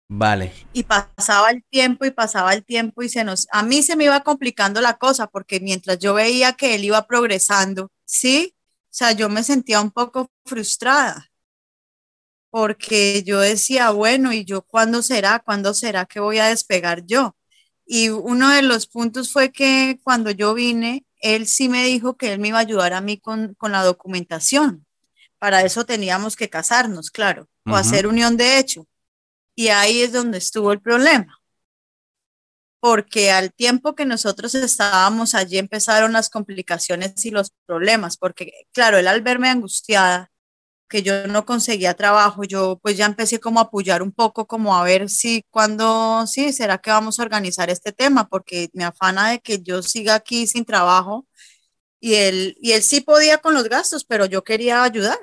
Vale. 0.09 0.51
Y 0.73 0.83
pasaba 0.83 1.51
el 1.51 1.63
tiempo 1.69 2.03
y 2.05 2.11
pasaba 2.11 2.53
el 2.53 2.65
tiempo 2.65 3.03
y 3.03 3.09
se 3.09 3.23
nos, 3.23 3.47
a 3.51 3.63
mí 3.63 3.83
se 3.83 3.95
me 3.95 4.05
iba 4.05 4.19
complicando 4.21 4.81
la 4.81 4.97
cosa 4.97 5.27
porque 5.27 5.59
mientras 5.59 5.99
yo 5.99 6.13
veía 6.15 6.53
que 6.53 6.75
él 6.75 6.83
iba 6.83 7.05
progresando, 7.07 7.91
sí, 8.05 8.55
o 8.85 8.87
sea, 8.89 9.11
yo 9.13 9.29
me 9.29 9.43
sentía 9.43 9.79
un 9.81 9.91
poco 9.91 10.31
frustrada 10.45 11.29
porque 12.49 13.23
yo 13.23 13.39
decía, 13.39 13.91
bueno, 13.91 14.33
¿y 14.33 14.45
yo 14.45 14.63
cuándo 14.63 15.01
será? 15.01 15.39
¿Cuándo 15.39 15.73
será 15.73 16.05
que 16.05 16.19
voy 16.19 16.39
a 16.39 16.47
despegar 16.47 17.05
yo? 17.05 17.35
Y 17.85 18.09
uno 18.09 18.49
de 18.49 18.61
los 18.61 18.87
puntos 18.87 19.31
fue 19.31 19.51
que 19.51 19.99
cuando 20.03 20.31
yo 20.31 20.53
vine, 20.53 21.05
él 21.19 21.47
sí 21.47 21.69
me 21.69 21.83
dijo 21.85 22.17
que 22.17 22.33
él 22.33 22.39
me 22.39 22.49
iba 22.49 22.57
a 22.57 22.61
ayudar 22.61 22.93
a 22.93 23.01
mí 23.01 23.19
con, 23.19 23.55
la 23.61 23.83
documentación. 23.83 24.85
Para 25.37 25.61
eso 25.63 25.85
teníamos 25.85 26.35
que 26.35 26.49
casarnos, 26.49 27.11
claro, 27.11 27.47
o 27.65 27.75
hacer 27.75 28.07
unión 28.07 28.37
de 28.37 28.59
hecho. 28.59 28.87
Y 29.55 29.69
ahí 29.69 30.01
es 30.01 30.13
donde 30.13 30.37
estuvo 30.37 30.71
el 30.71 30.81
problema. 30.81 31.37
Porque 32.81 33.31
al 33.31 33.53
tiempo 33.53 33.95
que 33.95 34.05
nosotros 34.05 34.55
estábamos 34.55 35.35
allí 35.35 35.57
empezaron 35.57 36.13
las 36.13 36.29
complicaciones 36.29 37.25
y 37.25 37.31
los 37.31 37.51
problemas, 37.65 38.17
porque 38.17 38.53
claro, 38.71 38.97
él 38.97 39.07
al 39.07 39.21
verme 39.21 39.49
angustiada, 39.49 40.31
que 40.89 41.03
yo 41.03 41.27
no 41.27 41.45
conseguía 41.45 41.93
trabajo, 41.93 42.43
yo 42.43 42.79
pues 42.81 42.97
ya 42.97 43.05
empecé 43.05 43.39
como 43.39 43.59
a 43.59 43.63
apoyar 43.63 44.01
un 44.03 44.11
poco, 44.11 44.47
como 44.47 44.75
a 44.75 44.83
ver 44.83 45.09
si 45.09 45.45
cuando, 45.51 46.25
sí, 46.27 46.51
será 46.53 46.79
que 46.79 46.91
vamos 46.91 47.19
a 47.19 47.23
organizar 47.23 47.69
este 47.69 47.93
tema, 47.93 48.27
porque 48.27 48.69
me 48.73 48.83
afana 48.85 49.29
de 49.31 49.39
que 49.39 49.61
yo 49.61 49.81
siga 49.83 50.15
aquí 50.15 50.47
sin 50.47 50.65
trabajo 50.65 51.27
y 51.99 52.15
él, 52.15 52.57
y 52.61 52.73
él 52.73 52.83
sí 52.83 53.01
podía 53.01 53.39
con 53.39 53.53
los 53.53 53.65
gastos, 53.69 54.05
pero 54.05 54.25
yo 54.25 54.43
quería 54.43 54.83
ayudar. 54.83 55.19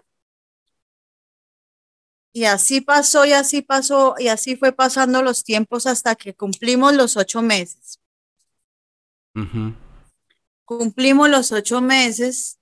Y 2.32 2.44
así 2.44 2.82
pasó 2.82 3.24
y 3.24 3.32
así 3.32 3.62
pasó 3.62 4.14
y 4.18 4.28
así 4.28 4.56
fue 4.56 4.72
pasando 4.72 5.22
los 5.22 5.42
tiempos 5.42 5.86
hasta 5.86 6.14
que 6.16 6.34
cumplimos 6.34 6.94
los 6.94 7.16
ocho 7.16 7.40
meses. 7.42 7.98
Cumplimos 10.66 11.30
los 11.30 11.50
ocho 11.52 11.80
meses 11.80 12.58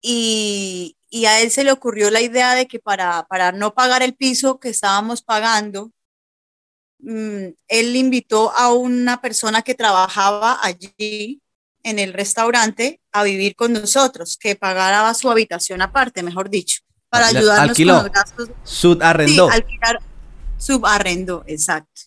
y, 0.00 0.95
y 1.08 1.26
a 1.26 1.40
él 1.40 1.50
se 1.50 1.64
le 1.64 1.72
ocurrió 1.72 2.10
la 2.10 2.20
idea 2.20 2.54
de 2.54 2.66
que 2.66 2.78
para, 2.78 3.26
para 3.28 3.52
no 3.52 3.74
pagar 3.74 4.02
el 4.02 4.14
piso 4.14 4.58
que 4.58 4.68
estábamos 4.68 5.22
pagando, 5.22 5.92
mm, 6.98 7.48
él 7.68 7.96
invitó 7.96 8.52
a 8.52 8.72
una 8.72 9.20
persona 9.20 9.62
que 9.62 9.74
trabajaba 9.74 10.58
allí 10.62 11.40
en 11.82 11.98
el 11.98 12.12
restaurante 12.12 13.00
a 13.12 13.22
vivir 13.22 13.54
con 13.54 13.72
nosotros, 13.72 14.36
que 14.36 14.56
pagara 14.56 15.14
su 15.14 15.30
habitación 15.30 15.82
aparte, 15.82 16.22
mejor 16.22 16.50
dicho, 16.50 16.82
para 17.08 17.28
ayudarnos 17.28 17.76
con 17.76 17.86
los 17.86 18.10
gastos. 18.10 18.50
Subarrendó. 18.64 19.48
Sí, 19.48 19.54
alquilar, 19.54 19.98
subarrendó, 20.58 21.44
exacto. 21.46 22.02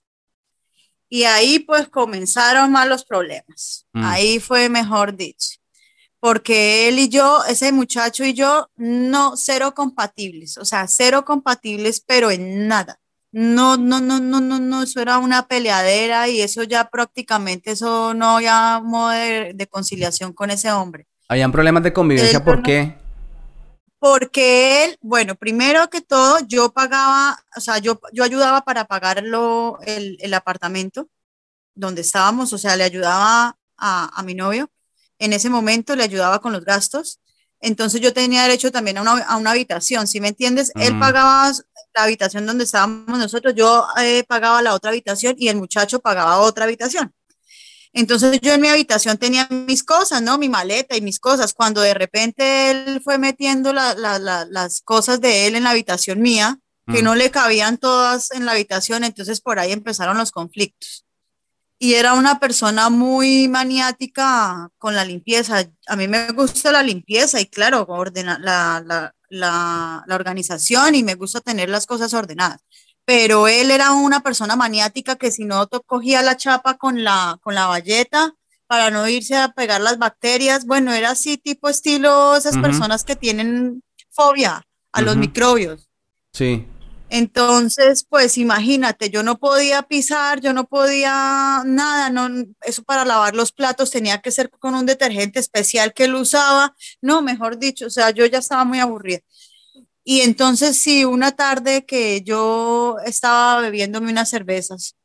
Y 1.07 1.23
ahí 1.23 1.59
pues 1.59 1.87
comenzaron 1.87 2.71
más 2.71 2.87
los 2.87 3.05
problemas. 3.05 3.87
Mm. 3.93 4.03
Ahí 4.03 4.39
fue 4.39 4.69
mejor 4.69 5.15
dicho 5.15 5.58
porque 6.19 6.89
él 6.89 6.99
y 6.99 7.09
yo, 7.09 7.43
ese 7.45 7.71
muchacho 7.71 8.23
y 8.25 8.33
yo, 8.33 8.69
no, 8.75 9.37
cero 9.37 9.73
compatibles, 9.73 10.57
o 10.57 10.65
sea, 10.65 10.87
cero 10.87 11.23
compatibles, 11.23 12.03
pero 12.05 12.29
en 12.29 12.67
nada. 12.67 12.99
No, 13.31 13.77
no, 13.77 14.01
no, 14.01 14.19
no, 14.19 14.41
no, 14.41 14.59
no, 14.59 14.83
eso 14.83 14.99
era 15.01 15.19
una 15.19 15.47
peleadera 15.47 16.27
y 16.27 16.41
eso 16.41 16.63
ya 16.63 16.89
prácticamente, 16.89 17.71
eso 17.71 18.13
no 18.13 18.37
había 18.37 18.81
modo 18.83 19.09
de, 19.09 19.67
conciliación 19.69 20.33
con 20.33 20.49
ese 20.49 20.71
hombre. 20.71 21.07
Habían 21.27 21.51
problemas 21.51 21.83
de 21.83 21.93
convivencia, 21.93 22.43
¿por 22.43 22.63
qué? 22.63 22.97
Porque 23.99 24.85
él, 24.85 24.97
bueno, 25.01 25.35
primero 25.35 25.89
que 25.89 26.01
todo, 26.01 26.39
yo 26.47 26.71
pagaba, 26.71 27.37
o 27.55 27.61
sea, 27.61 27.77
yo, 27.77 27.99
yo 28.13 28.23
ayudaba 28.23 28.61
para 28.61 28.85
pagar 28.85 29.19
el, 29.19 30.17
el 30.19 30.33
apartamento 30.33 31.07
donde 31.75 32.01
estábamos, 32.01 32.51
o 32.51 32.57
sea, 32.57 32.75
le 32.75 32.83
ayudaba 32.83 33.57
a, 33.77 34.19
a 34.19 34.23
mi 34.23 34.33
novio 34.33 34.69
en 35.19 35.33
ese 35.33 35.49
momento 35.49 35.95
le 35.95 36.03
ayudaba 36.03 36.39
con 36.39 36.53
los 36.53 36.65
gastos. 36.65 37.19
Entonces 37.61 37.99
yo 37.99 38.13
tenía 38.13 38.43
derecho 38.43 38.71
también 38.71 38.97
a 38.97 39.01
una, 39.01 39.51
habitación, 39.51 40.07
¿sí 40.07 40.21
me 40.21 40.29
entiendes? 40.29 40.71
Él 40.75 40.95
mm. 40.95 40.99
pagaba 40.99 41.51
la 41.93 42.03
habitación 42.03 42.45
donde 42.45 42.63
estábamos 42.63 43.19
nosotros, 43.19 43.53
yo 43.53 43.85
eh, 44.01 44.23
pagaba 44.23 44.61
la 44.61 44.73
otra 44.73 44.91
habitación 44.91 45.35
y 45.37 45.49
el 45.49 45.57
muchacho 45.57 45.99
pagaba 45.99 46.39
otra 46.39 46.63
habitación. 46.63 47.13
Entonces 47.91 48.39
yo 48.41 48.53
en 48.53 48.61
mi 48.61 48.69
habitación 48.69 49.17
tenía 49.17 49.47
mis 49.49 49.83
cosas, 49.83 50.21
¿no? 50.21 50.37
Mi 50.37 50.47
maleta 50.47 50.95
y 50.95 51.01
mis 51.01 51.19
cosas. 51.19 51.53
Cuando 51.53 51.81
de 51.81 51.95
repente 51.95 52.71
él 52.71 53.01
fue 53.03 53.17
metiendo 53.17 53.73
las 53.73 54.81
cosas 54.81 55.19
de 55.19 55.47
él 55.47 55.55
en 55.55 55.63
la 55.63 55.71
habitación 55.71 56.21
mía, 56.21 56.59
que 56.87 57.01
mm. 57.01 57.05
no 57.05 57.15
le 57.15 57.29
cabían 57.29 57.77
todas 57.77 58.31
en 58.31 58.45
la 58.45 58.53
habitación, 58.53 59.03
entonces 59.03 59.41
por 59.41 59.59
ahí 59.59 59.73
empezaron 59.73 60.17
los 60.17 60.31
conflictos 60.31 61.08
y 61.81 61.93
era 61.93 62.13
una 62.13 62.39
persona 62.39 62.89
muy 62.89 63.47
maniática 63.47 64.69
con 64.77 64.95
la 64.95 65.05
limpieza. 65.05 65.63
A 65.87 65.95
mí 65.95 66.09
me 66.09 66.29
gusta 66.33 66.73
la 66.73 66.83
limpieza 66.83 67.39
y 67.39 67.45
claro, 67.45 67.85
ordena, 67.87 68.37
la, 68.37 68.83
la, 68.85 69.15
la, 69.29 70.03
la, 70.05 70.15
organización 70.15 70.93
y 70.95 71.03
me 71.03 71.15
gusta 71.15 71.39
tener 71.39 71.69
las 71.69 71.85
cosas 71.85 72.13
ordenadas. 72.13 72.59
Pero 73.05 73.47
él 73.47 73.71
era 73.71 73.93
una 73.93 74.19
persona 74.19 74.57
maniática 74.57 75.15
que 75.15 75.31
si 75.31 75.45
no 75.45 75.69
cogía 75.85 76.21
la 76.21 76.35
chapa 76.35 76.77
con 76.77 77.05
la, 77.05 77.39
con 77.41 77.55
la 77.55 77.67
valleta 77.67 78.35
para 78.67 78.91
no 78.91 79.07
irse 79.07 79.37
a 79.37 79.53
pegar 79.53 79.79
las 79.79 79.97
bacterias, 79.97 80.65
bueno, 80.65 80.91
era 80.93 81.11
así 81.11 81.37
tipo 81.37 81.69
estilo 81.69 82.35
esas 82.35 82.57
personas 82.57 83.05
que 83.05 83.15
tienen 83.15 83.81
fobia 84.11 84.67
a 84.91 85.01
los 85.01 85.15
microbios. 85.15 85.89
Sí. 86.33 86.67
Entonces, 87.11 88.05
pues 88.07 88.37
imagínate, 88.37 89.09
yo 89.09 89.23
no 89.23 89.39
podía 89.39 89.81
pisar, 89.83 90.41
yo 90.41 90.53
no 90.53 90.65
podía 90.67 91.63
nada, 91.65 92.11
no, 92.11 92.29
eso 92.61 92.83
para 92.83 93.03
lavar 93.03 93.33
los 93.35 93.51
platos 93.51 93.89
tenía 93.89 94.21
que 94.21 94.29
ser 94.31 94.51
con 94.51 94.75
un 94.75 94.85
detergente 94.85 95.39
especial 95.39 95.91
que 95.93 96.03
él 96.05 96.13
usaba, 96.15 96.75
no, 97.01 97.23
mejor 97.23 97.57
dicho, 97.57 97.87
o 97.87 97.89
sea, 97.89 98.11
yo 98.11 98.25
ya 98.27 98.37
estaba 98.39 98.63
muy 98.63 98.79
aburrida. 98.79 99.19
Y 100.03 100.21
entonces 100.21 100.77
sí, 100.77 101.05
una 101.05 101.31
tarde 101.33 101.85
que 101.85 102.21
yo 102.23 102.97
estaba 103.05 103.61
bebiéndome 103.61 104.11
unas 104.11 104.29
cervezas, 104.29 104.95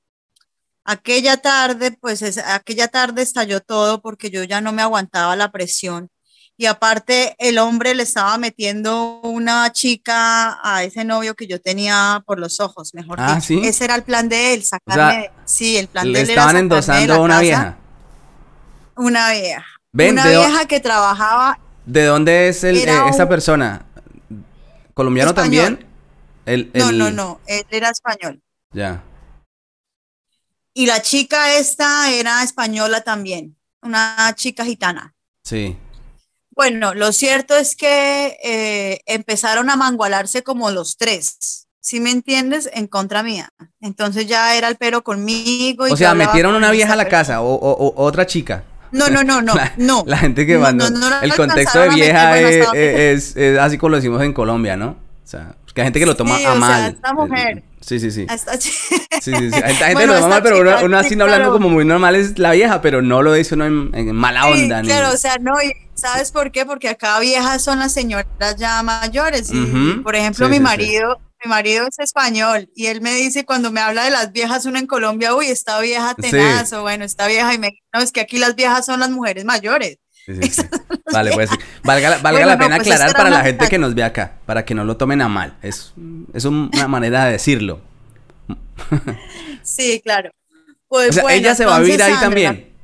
aquella 0.85 1.39
tarde, 1.39 1.93
pues 1.93 2.23
aquella 2.39 2.89
tarde 2.89 3.23
estalló 3.23 3.61
todo 3.61 4.03
porque 4.03 4.31
yo 4.31 4.45
ya 4.45 4.61
no 4.61 4.73
me 4.73 4.83
aguantaba 4.83 5.37
la 5.37 5.53
presión 5.53 6.11
y 6.57 6.67
aparte 6.67 7.35
el 7.39 7.59
hombre 7.59 7.95
le 7.95 8.05
estaba 8.05 8.39
metiendo 8.39 9.21
una 9.23 9.73
chica 9.73 10.61
a 10.63 10.85
ese 10.85 11.05
novio 11.05 11.35
que 11.35 11.47
yo 11.47 11.61
tenía 11.61 12.23
por 12.27 12.39
los 12.39 12.61
ojos, 12.61 12.95
mejor 12.95 13.19
ah, 13.21 13.37
dicho. 13.37 13.61
Ese 13.63 13.85
era 13.85 13.97
el 13.97 14.05
plan 14.05 14.29
de 14.29 14.55
él, 14.55 14.65
sacarme, 14.65 15.31
sí, 15.45 15.77
el 15.77 15.89
plan 15.89 16.13
de 16.13 16.21
él 16.21 16.31
estaban 16.31 16.57
endosando 16.57 17.15
a 17.15 17.19
una 17.21 17.41
vieja. 17.41 17.77
Una 18.97 19.33
vieja. 19.33 19.65
una 19.93 20.29
vieja 20.29 20.67
que 20.67 20.79
trabajaba. 20.79 21.59
¿De 21.85 22.05
dónde 22.05 22.49
es 22.49 22.63
el, 22.63 22.77
eh, 22.77 23.09
esa 23.09 23.29
persona? 23.29 23.85
¿Colombiano 24.95 25.35
también? 25.35 25.85
El, 26.47 26.71
No, 26.75 26.93
no, 26.93 27.11
no, 27.11 27.41
él 27.47 27.67
era 27.71 27.91
español. 27.91 28.41
Ya. 28.73 29.03
Y 30.73 30.87
la 30.87 31.03
chica 31.03 31.57
esta 31.57 32.11
era 32.13 32.43
española 32.43 33.01
también, 33.01 33.57
una 33.83 34.33
chica 34.37 34.65
gitana. 34.65 35.15
Sí. 35.43 35.77
Bueno, 36.55 36.95
lo 36.95 37.13
cierto 37.13 37.57
es 37.57 37.75
que 37.77 38.39
eh, 38.43 39.01
empezaron 39.07 39.71
a 39.71 39.77
mangualarse 39.77 40.43
como 40.43 40.71
los 40.71 40.97
tres, 40.97 41.67
¿sí 41.81 42.01
me 42.01 42.11
entiendes? 42.11 42.71
En 42.73 42.87
contra 42.87 43.23
mía. 43.23 43.51
Entonces 43.81 44.27
ya 44.27 44.57
era 44.57 44.69
el 44.69 44.77
pero 44.77 45.03
conmigo. 45.03 45.89
Y 45.89 45.93
o 45.93 45.97
sea, 45.97 46.15
metieron 46.15 46.55
una 46.55 46.71
vieja 46.71 46.93
a 46.93 46.97
la 46.97 47.09
casa 47.09 47.43
o, 47.43 47.95
otra 47.97 48.27
chica. 48.27 48.65
No, 48.93 49.09
no, 49.09 49.25
no, 49.25 49.43
no, 49.43 49.55
la, 49.57 49.73
no. 49.77 50.05
La 50.07 50.19
gente 50.19 50.47
que 50.47 50.57
mandó. 50.57 50.87
el 51.23 51.35
contexto 51.35 51.81
de 51.81 51.89
vieja 51.91 52.39
es, 52.39 53.37
así 53.59 53.79
como 53.79 53.91
lo 53.91 53.97
decimos 53.97 54.23
en 54.23 54.33
Colombia, 54.33 54.77
¿no? 54.77 54.91
O 55.25 55.27
sea, 55.27 55.57
que 55.75 55.81
hay 55.81 55.87
gente 55.87 55.99
que 55.99 56.07
lo 56.07 56.17
toma 56.17 56.37
a 56.37 56.55
mal. 56.55 56.81
Sea, 56.81 56.89
esta 56.91 57.13
mujer. 57.15 57.65
Sí, 57.87 58.01
sí, 58.01 58.11
sí. 58.11 58.27
sí, 58.59 58.71
sí, 59.21 59.51
sí. 59.51 59.61
Hay 59.63 59.75
gente 59.75 60.07
lo 60.07 60.15
toma 60.15 60.29
mal, 60.29 60.43
pero 60.43 60.61
uno, 60.85 60.99
así 60.99 61.17
no 61.17 61.25
hablando 61.25 61.53
como 61.53 61.69
muy 61.69 61.85
normal 61.85 62.17
es 62.17 62.39
la 62.39 62.53
vieja, 62.53 62.81
pero 62.81 63.03
no 63.03 63.23
lo 63.23 63.33
dice 63.33 63.55
uno 63.55 63.67
en, 63.67 64.15
mala 64.15 64.49
onda. 64.49 64.81
Claro, 64.83 65.13
o 65.13 65.17
sea, 65.17 65.37
no, 65.39 65.53
¿sabes 65.95 66.33
por 66.33 66.51
qué? 66.51 66.65
Porque 66.65 66.89
acá 66.89 67.19
viejas 67.21 67.63
son 67.63 67.79
las 67.79 67.93
señoras 67.93 68.27
ya 68.57 68.83
mayores. 68.83 69.51
Y, 69.53 70.01
por 70.03 70.17
ejemplo, 70.17 70.49
mi 70.49 70.61
marido, 70.61 71.19
mi 71.45 71.51
marido 71.51 71.87
es 71.87 71.99
español 71.99 72.71
y 72.75 72.87
él 72.87 73.03
me 73.03 73.15
dice 73.15 73.45
cuando 73.45 73.71
me 73.71 73.81
habla 73.81 74.05
de 74.05 74.11
las 74.11 74.33
viejas, 74.33 74.65
uno 74.65 74.79
en 74.79 74.87
Colombia, 74.87 75.35
uy, 75.35 75.47
está 75.47 75.79
vieja 75.81 76.15
tenaz, 76.15 76.73
o 76.73 76.83
bueno, 76.83 77.05
está 77.05 77.27
vieja, 77.27 77.53
y 77.53 77.59
me 77.59 77.71
no, 77.93 78.01
es 78.01 78.13
que 78.13 78.23
aquí 78.23 78.39
las 78.39 78.55
viejas 78.55 78.87
son 78.87 79.01
las 79.01 79.11
mujeres 79.11 79.45
mayores. 79.45 79.99
vale, 81.13 81.33
pues 81.33 81.51
valga, 81.83 82.19
valga 82.19 82.47
la 82.47 82.59
pena 82.59 82.77
pues 82.77 82.89
aclarar 82.89 83.15
para 83.15 83.31
la 83.31 83.43
gente 83.43 83.69
que 83.69 83.79
nos 83.79 83.95
ve 83.95 84.03
acá, 84.03 84.39
para 84.47 84.65
que 84.65 84.75
no 84.75 84.85
lo 84.85 84.97
tomen 84.97 85.23
a 85.23 85.29
mal. 85.29 85.57
Es, 85.63 85.93
es 86.33 86.45
una 86.45 86.89
manera 86.89 87.27
de 87.27 87.33
decirlo. 87.33 87.81
sí, 89.63 90.01
claro. 90.03 90.31
Pues, 90.89 91.21
ella 91.31 91.55
se 91.55 91.65
va 91.65 91.77
a 91.77 91.81
vivir 91.81 92.03
ahí 92.03 92.15
también. 92.21 92.75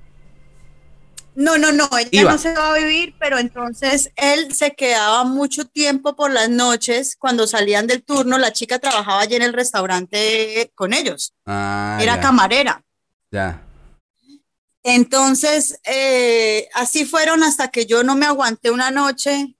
No, 1.36 1.56
no, 1.56 1.72
no, 1.72 1.88
ella 2.10 2.32
no 2.32 2.38
se 2.38 2.52
va 2.52 2.74
a 2.74 2.78
vivir, 2.78 3.14
pero 3.18 3.38
entonces 3.38 4.10
él 4.16 4.52
se 4.52 4.72
quedaba 4.72 5.24
mucho 5.24 5.64
tiempo 5.64 6.16
por 6.16 6.30
las 6.30 6.50
noches 6.50 7.16
cuando 7.18 7.46
salían 7.46 7.86
del 7.86 8.02
turno. 8.02 8.36
La 8.36 8.52
chica 8.52 8.78
trabajaba 8.78 9.20
allí 9.20 9.36
en 9.36 9.42
el 9.42 9.52
restaurante 9.52 10.70
con 10.74 10.92
ellos. 10.92 11.32
Ah, 11.46 11.98
Era 12.02 12.20
camarera. 12.20 12.82
Ya. 13.30 13.62
Entonces, 14.82 15.78
eh, 15.84 16.68
así 16.74 17.04
fueron 17.04 17.42
hasta 17.42 17.68
que 17.68 17.86
yo 17.86 18.02
no 18.02 18.16
me 18.16 18.26
aguanté 18.26 18.70
una 18.70 18.90
noche 18.90 19.56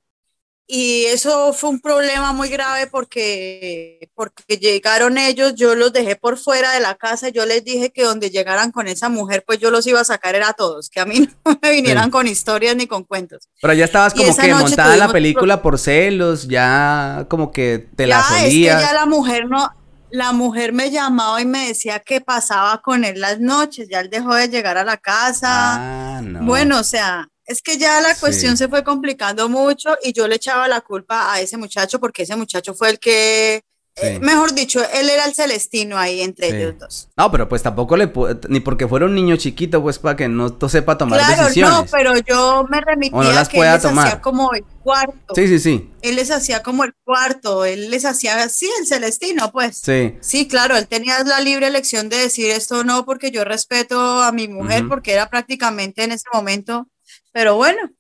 y 0.73 1.07
eso 1.07 1.53
fue 1.53 1.71
un 1.71 1.81
problema 1.81 2.33
muy 2.33 2.49
grave 2.49 2.87
porque, 2.87 4.09
porque 4.15 4.57
llegaron 4.57 5.19
ellos, 5.19 5.57
yo 5.57 5.75
los 5.75 5.93
dejé 5.93 6.15
por 6.15 6.39
fuera 6.39 6.73
de 6.73 6.79
la 6.79 6.95
casa, 6.95 7.29
yo 7.29 7.45
les 7.45 7.65
dije 7.65 7.91
que 7.91 8.05
donde 8.05 8.31
llegaran 8.31 8.71
con 8.71 8.87
esa 8.87 9.09
mujer, 9.09 9.43
pues 9.45 9.59
yo 9.59 9.73
los 9.73 9.85
iba 9.89 9.99
a 9.99 10.05
sacar 10.05 10.37
era 10.37 10.51
a 10.51 10.53
todos, 10.53 10.89
que 10.89 11.01
a 11.01 11.07
mí 11.07 11.29
no 11.45 11.59
me 11.61 11.73
vinieran 11.73 12.13
con 12.13 12.29
historias 12.29 12.77
ni 12.77 12.87
con 12.87 13.03
cuentos. 13.03 13.49
Pero 13.61 13.75
ya 13.75 13.85
estabas 13.85 14.15
como 14.15 14.37
que 14.37 14.55
montada 14.55 14.97
la 14.97 15.11
película 15.11 15.61
por 15.61 15.77
celos, 15.77 16.47
ya 16.47 17.27
como 17.29 17.51
que 17.51 17.89
te 17.97 18.07
la 18.07 18.23
solías. 18.23 18.81
ya 18.81 18.93
la 18.93 19.07
mujer 19.07 19.49
no, 19.49 19.75
la 20.11 20.33
mujer 20.33 20.73
me 20.73 20.91
llamaba 20.91 21.41
y 21.41 21.47
me 21.47 21.69
decía 21.69 22.01
que 22.01 22.21
pasaba 22.21 22.81
con 22.83 23.05
él 23.05 23.21
las 23.21 23.41
noches, 23.41 23.89
ya 23.89 24.01
él 24.01 24.11
dejó 24.11 24.35
de 24.35 24.49
llegar 24.49 24.77
a 24.79 24.85
la 24.85 24.97
casa. 24.97 26.19
Ah, 26.19 26.21
bueno, 26.23 26.81
o 26.81 26.85
sea, 26.85 27.29
es 27.45 27.63
que 27.63 27.79
ya 27.79 28.01
la 28.01 28.15
cuestión 28.15 28.57
se 28.57 28.69
fue 28.69 28.85
complicando 28.85 29.49
mucho 29.49 29.97
y 30.03 30.13
yo 30.13 30.29
le 30.29 30.37
echaba 30.37 30.69
la 30.69 30.81
culpa 30.81 31.33
a 31.33 31.41
ese 31.41 31.57
muchacho 31.57 31.99
porque 31.99 32.23
ese 32.23 32.37
muchacho 32.37 32.75
fue 32.75 32.91
el 32.91 32.99
que 32.99 33.63
eh, 34.03 34.19
mejor 34.21 34.55
dicho, 34.55 34.81
él 34.95 35.11
era 35.11 35.25
el 35.25 35.35
celestino 35.35 35.99
ahí 35.99 36.21
entre 36.21 36.49
ellos 36.49 36.75
dos. 36.79 37.09
No, 37.17 37.31
pero 37.31 37.49
pues 37.49 37.63
tampoco 37.63 37.97
le 37.97 38.11
ni 38.49 38.61
porque 38.61 38.89
fuera 38.89 39.07
un 39.07 39.15
niño 39.15 39.37
chiquito, 39.37 39.83
pues 39.83 39.99
para 39.99 40.17
que 40.17 40.29
no 40.29 40.57
sepa 40.69 40.97
tomar 40.97 41.21
decisiones. 41.27 41.75
No, 41.75 41.87
pero 41.91 42.15
yo 42.19 42.67
me 42.69 42.81
remitía 42.81 43.41
a 43.41 43.45
que 43.47 43.59
él 43.59 43.73
les 43.73 43.85
hacía 43.85 44.21
como 44.21 44.53
el 44.53 44.65
cuarto. 44.83 45.35
Sí, 45.35 45.49
sí, 45.49 45.59
sí. 45.59 45.91
Él 46.03 46.17
les 46.17 46.31
hacía 46.31 46.63
como 46.63 46.85
el 46.85 46.95
cuarto, 47.05 47.65
él 47.65 47.91
les 47.91 48.05
hacía 48.05 48.43
así 48.43 48.69
el 48.81 48.87
celestino, 48.87 49.51
pues. 49.53 49.79
Sí. 49.79 50.15
Sí, 50.21 50.49
claro, 50.49 50.77
él 50.77 50.87
tenía 50.87 51.23
la 51.25 51.41
libre 51.41 51.67
elección 51.67 52.09
de 52.09 52.17
decir 52.17 52.51
esto 52.51 52.85
no 52.85 53.05
porque 53.05 53.31
yo 53.31 53.45
respeto 53.45 54.23
a 54.23 54.33
mi 54.33 54.49
mujer 54.49 54.89
porque 54.89 55.13
era 55.13 55.29
prácticamente 55.29 56.05
en 56.05 56.13
ese 56.13 56.27
momento, 56.33 56.89
pero 57.33 57.57
bueno. 57.57 57.91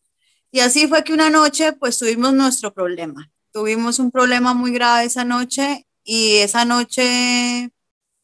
Y 0.52 0.60
así 0.60 0.88
fue 0.88 1.04
que 1.04 1.12
una 1.12 1.30
noche 1.30 1.72
pues 1.72 1.98
tuvimos 1.98 2.32
nuestro 2.32 2.72
problema 2.72 3.30
tuvimos 3.52 3.98
un 3.98 4.10
problema 4.10 4.54
muy 4.54 4.72
grave 4.72 5.04
esa 5.04 5.24
noche 5.24 5.86
y 6.04 6.36
esa 6.36 6.64
noche 6.64 7.70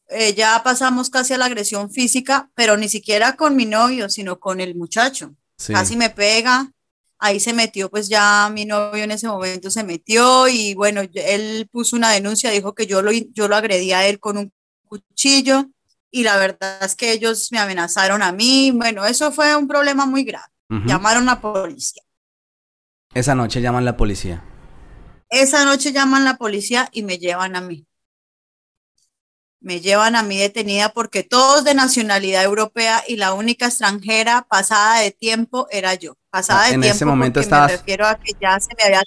eh, 0.09 0.33
ya 0.35 0.61
pasamos 0.63 1.09
casi 1.09 1.33
a 1.33 1.37
la 1.37 1.45
agresión 1.45 1.91
física, 1.91 2.49
pero 2.55 2.77
ni 2.77 2.89
siquiera 2.89 3.35
con 3.35 3.55
mi 3.55 3.65
novio, 3.65 4.09
sino 4.09 4.39
con 4.39 4.61
el 4.61 4.75
muchacho. 4.75 5.35
Casi 5.67 5.97
me 5.97 6.11
pega, 6.11 6.71
ahí 7.17 7.39
se 7.39 7.51
metió, 7.51 7.89
pues 7.89 8.09
ya 8.09 8.49
mi 8.53 8.65
novio 8.65 9.03
en 9.03 9.11
ese 9.11 9.27
momento 9.27 9.71
se 9.71 9.83
metió 9.83 10.47
y 10.47 10.75
bueno, 10.75 11.01
él 11.13 11.67
puso 11.71 11.95
una 11.95 12.11
denuncia, 12.11 12.51
dijo 12.51 12.75
que 12.75 12.85
yo 12.85 13.01
lo, 13.01 13.11
yo 13.11 13.47
lo 13.47 13.55
agredí 13.55 13.91
a 13.91 14.07
él 14.07 14.19
con 14.19 14.37
un 14.37 14.53
cuchillo 14.85 15.65
y 16.11 16.23
la 16.23 16.37
verdad 16.37 16.83
es 16.83 16.95
que 16.95 17.11
ellos 17.11 17.51
me 17.51 17.59
amenazaron 17.59 18.21
a 18.21 18.31
mí, 18.31 18.71
bueno, 18.71 19.05
eso 19.05 19.31
fue 19.31 19.55
un 19.55 19.67
problema 19.67 20.05
muy 20.05 20.23
grave. 20.23 20.45
Llamaron 20.85 21.29
a 21.29 21.35
la 21.35 21.41
policía. 21.41 22.03
Esa 23.13 23.35
noche 23.35 23.61
llaman 23.61 23.83
a 23.83 23.85
la 23.85 23.97
policía. 23.97 24.43
Esa 25.29 25.65
noche 25.65 25.91
llaman 25.91 26.25
la 26.25 26.37
policía 26.37 26.89
y 26.91 27.03
me 27.03 27.17
llevan 27.17 27.55
a 27.55 27.61
mí. 27.61 27.85
Me 29.59 29.81
llevan 29.81 30.15
a 30.15 30.23
mí 30.23 30.37
detenida 30.37 30.89
porque 30.89 31.23
todos 31.23 31.63
de 31.63 31.73
nacionalidad 31.73 32.43
europea 32.43 33.03
y 33.07 33.17
la 33.17 33.33
única 33.33 33.65
extranjera 33.65 34.45
pasada 34.47 34.99
de 34.99 35.11
tiempo 35.11 35.67
era 35.71 35.95
yo. 35.95 36.15
Pasada 36.29 36.67
de 36.67 36.75
en 36.75 36.81
tiempo 36.81 36.95
ese 36.95 37.05
momento 37.05 37.41
porque 37.41 37.55
me 37.55 37.67
refiero 37.67 38.07
a 38.07 38.15
que 38.15 38.33
ya 38.39 38.59
se 38.59 38.69
me 38.77 38.83
había 38.83 39.01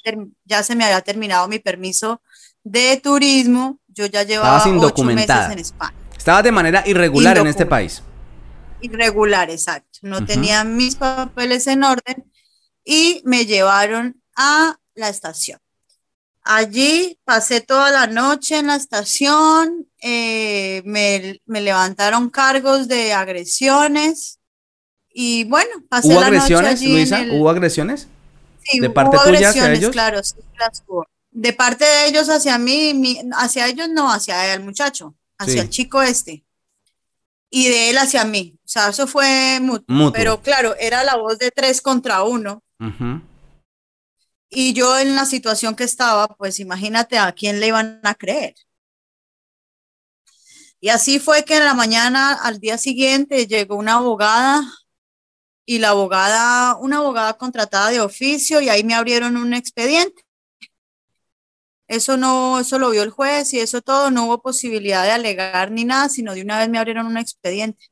ya 0.44 0.62
se 0.62 0.74
me 0.74 0.84
había 0.84 1.00
terminado 1.00 1.46
mi 1.48 1.60
permiso 1.60 2.20
de 2.64 3.00
turismo. 3.02 3.78
Yo 3.86 4.06
ya 4.06 4.24
llevaba 4.24 4.62
ocho 4.62 5.04
meses 5.04 5.50
en 5.50 5.58
España. 5.58 5.96
Estaba 6.16 6.42
de 6.42 6.52
manera 6.52 6.82
irregular 6.86 7.38
en 7.38 7.46
este 7.46 7.64
país. 7.64 8.02
Irregular, 8.82 9.48
exacto. 9.50 10.00
No 10.02 10.24
tenía 10.26 10.64
mis 10.64 10.96
papeles 10.96 11.66
en 11.66 11.84
orden 11.84 12.30
y 12.84 13.22
me 13.24 13.46
llevaron 13.46 14.20
a 14.36 14.78
la 14.94 15.08
estación. 15.08 15.60
Allí 16.42 17.18
pasé 17.24 17.60
toda 17.60 17.90
la 17.90 18.06
noche 18.06 18.58
en 18.58 18.68
la 18.68 18.76
estación, 18.76 19.86
eh, 20.00 20.82
me, 20.86 21.40
levantaron 21.46 22.30
cargos 22.30 22.88
de 22.88 23.12
agresiones 23.12 24.38
y 25.12 25.44
bueno, 25.44 25.70
pasé 25.88 26.08
¿Hubo 26.08 26.20
agresiones, 26.20 26.82
Luisa? 26.82 27.26
¿Hubo 27.30 27.50
agresiones? 27.50 28.08
Sí, 28.62 28.80
¿De 28.80 28.88
parte 28.88 29.18
tuya 29.24 29.50
hacia 29.50 29.72
ellos? 29.72 29.90
Claro, 29.90 30.22
sí, 30.22 30.36
las 30.58 30.82
hubo. 30.86 31.06
De 31.30 31.52
parte 31.52 31.84
de 31.84 32.08
ellos 32.08 32.28
hacia 32.28 32.58
mí, 32.58 33.20
hacia 33.34 33.68
ellos 33.68 33.88
no, 33.90 34.10
hacia 34.10 34.54
el 34.54 34.60
muchacho, 34.62 35.14
hacia 35.38 35.62
el 35.62 35.70
chico 35.70 36.00
este. 36.00 36.44
Y 37.50 37.68
de 37.68 37.90
él 37.90 37.98
hacia 37.98 38.24
mí. 38.24 38.56
O 38.64 38.68
sea, 38.68 38.88
eso 38.88 39.06
fue 39.06 39.58
mutuo. 39.60 40.12
Pero 40.12 40.40
claro, 40.40 40.74
era 40.78 41.04
la 41.04 41.16
voz 41.16 41.38
de 41.38 41.50
tres 41.50 41.80
contra 41.80 42.22
uno. 42.22 42.62
Y 44.50 44.72
yo 44.72 44.98
en 44.98 45.14
la 45.14 45.26
situación 45.26 45.76
que 45.76 45.84
estaba, 45.84 46.26
pues 46.28 46.58
imagínate 46.58 47.18
a 47.18 47.32
quién 47.32 47.60
le 47.60 47.68
iban 47.68 48.00
a 48.02 48.14
creer. 48.16 48.54
Y 50.80 50.88
así 50.88 51.20
fue 51.20 51.44
que 51.44 51.56
en 51.56 51.64
la 51.64 51.74
mañana, 51.74 52.32
al 52.34 52.58
día 52.58 52.76
siguiente, 52.76 53.46
llegó 53.46 53.76
una 53.76 53.94
abogada 53.94 54.62
y 55.66 55.78
la 55.78 55.90
abogada, 55.90 56.76
una 56.76 56.96
abogada 56.98 57.34
contratada 57.34 57.90
de 57.90 58.00
oficio 58.00 58.60
y 58.60 58.68
ahí 58.68 58.82
me 58.82 58.94
abrieron 58.94 59.36
un 59.36 59.54
expediente. 59.54 60.22
Eso 61.86 62.16
no, 62.16 62.58
eso 62.58 62.78
lo 62.78 62.90
vio 62.90 63.02
el 63.02 63.10
juez 63.10 63.52
y 63.52 63.60
eso 63.60 63.82
todo, 63.82 64.10
no 64.10 64.26
hubo 64.26 64.40
posibilidad 64.40 65.04
de 65.04 65.10
alegar 65.10 65.70
ni 65.70 65.84
nada, 65.84 66.08
sino 66.08 66.34
de 66.34 66.42
una 66.42 66.58
vez 66.58 66.68
me 66.68 66.78
abrieron 66.78 67.06
un 67.06 67.18
expediente. 67.18 67.86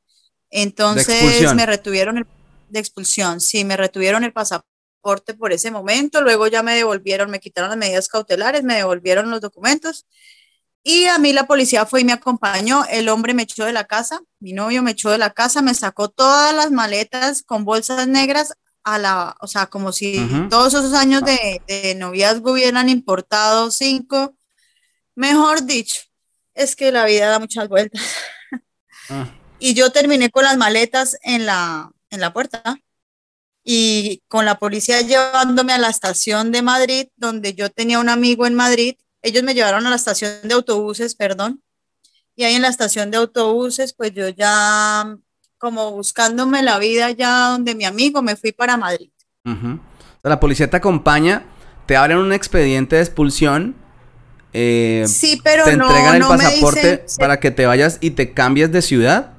Entonces 0.51 1.55
me 1.55 1.67
retuvieron 1.67 2.19
el, 2.19 2.27
de 2.69 2.81
expulsión, 2.81 3.41
sí, 3.41 3.65
me 3.65 3.77
retuvieron 3.77 4.25
el 4.25 4.33
pasaporte 4.33 4.78
por 5.01 5.53
ese 5.53 5.71
momento, 5.71 6.21
luego 6.21 6.47
ya 6.49 6.63
me 6.63 6.75
devolvieron, 6.75 7.31
me 7.31 7.41
quitaron 7.41 7.71
las 7.71 7.79
medidas 7.79 8.09
cautelares, 8.09 8.63
me 8.63 8.77
devolvieron 8.77 9.31
los 9.31 9.41
documentos 9.41 10.07
y 10.83 11.05
a 11.05 11.19
mí 11.19 11.33
la 11.33 11.47
policía 11.47 11.87
fue 11.87 12.01
y 12.01 12.05
me 12.05 12.13
acompañó, 12.13 12.85
el 12.91 13.09
hombre 13.09 13.35
me 13.35 13.43
echó 13.43 13.65
de 13.65 13.73
la 13.73 13.85
casa, 13.85 14.21
mi 14.41 14.53
novio 14.53 14.83
me 14.83 14.93
echó 14.93 15.11
de 15.11 15.19
la 15.19 15.31
casa, 15.31 15.61
me 15.61 15.75
sacó 15.75 16.09
todas 16.09 16.55
las 16.55 16.71
maletas 16.71 17.43
con 17.43 17.65
bolsas 17.65 18.07
negras 18.09 18.55
a 18.85 18.99
la, 18.99 19.37
o 19.41 19.47
sea, 19.47 19.67
como 19.67 19.93
si 19.93 20.27
todos 20.49 20.73
esos 20.73 20.95
años 20.95 21.23
de, 21.25 21.61
de 21.67 21.95
noviazgo 21.95 22.53
hubieran 22.53 22.89
importado 22.89 23.71
cinco, 23.71 24.35
mejor 25.15 25.65
dicho, 25.65 26.01
es 26.55 26.75
que 26.75 26.91
la 26.91 27.05
vida 27.05 27.29
da 27.29 27.39
muchas 27.39 27.69
vueltas. 27.69 28.03
Ah. 29.11 29.27
Y 29.59 29.75
yo 29.75 29.91
terminé 29.91 30.31
con 30.31 30.45
las 30.45 30.57
maletas 30.57 31.19
en 31.23 31.45
la, 31.45 31.91
en 32.11 32.21
la 32.21 32.33
puerta 32.33 32.63
y 33.71 34.23
con 34.29 34.47
la 34.47 34.59
policía 34.59 35.03
llevándome 35.03 35.75
a 35.75 35.79
la 35.79 35.91
estación 35.91 36.53
de 36.53 36.63
Madrid, 36.63 37.09
donde 37.17 37.53
yo 37.53 37.69
tenía 37.69 37.99
un 37.99 38.09
amigo 38.09 38.47
en 38.47 38.55
Madrid. 38.55 38.95
Ellos 39.21 39.43
me 39.43 39.53
llevaron 39.53 39.87
a 39.87 39.91
la 39.91 39.97
estación 39.97 40.31
de 40.45 40.55
autobuses, 40.55 41.15
perdón. 41.15 41.63
Y 42.35 42.45
ahí 42.45 42.55
en 42.55 42.63
la 42.63 42.69
estación 42.69 43.11
de 43.11 43.19
autobuses, 43.19 43.93
pues 43.93 44.15
yo 44.15 44.31
ya 44.31 45.15
como 45.59 45.91
buscándome 45.93 46.63
la 46.63 46.79
vida 46.79 47.11
ya 47.11 47.49
donde 47.49 47.75
mi 47.75 47.85
amigo 47.85 48.23
me 48.23 48.37
fui 48.37 48.53
para 48.53 48.79
Madrid. 48.79 49.11
La 50.23 50.41
policía 50.41 50.71
te 50.71 50.79
acompaña, 50.79 51.45
te 51.85 51.95
abren 51.95 52.17
un 52.17 52.33
expediente 52.33 52.97
de 52.97 53.03
expulsión. 53.03 53.77
Eh, 54.55 55.05
sí, 55.07 55.43
pero 55.45 55.65
te 55.65 55.73
entregan 55.73 56.15
el 56.15 56.23
pasaporte 56.23 57.05
para 57.19 57.39
que 57.39 57.51
te 57.51 57.67
vayas 57.67 57.99
y 58.01 58.13
te 58.13 58.33
cambies 58.33 58.73
de 58.73 58.81
ciudad. 58.81 59.35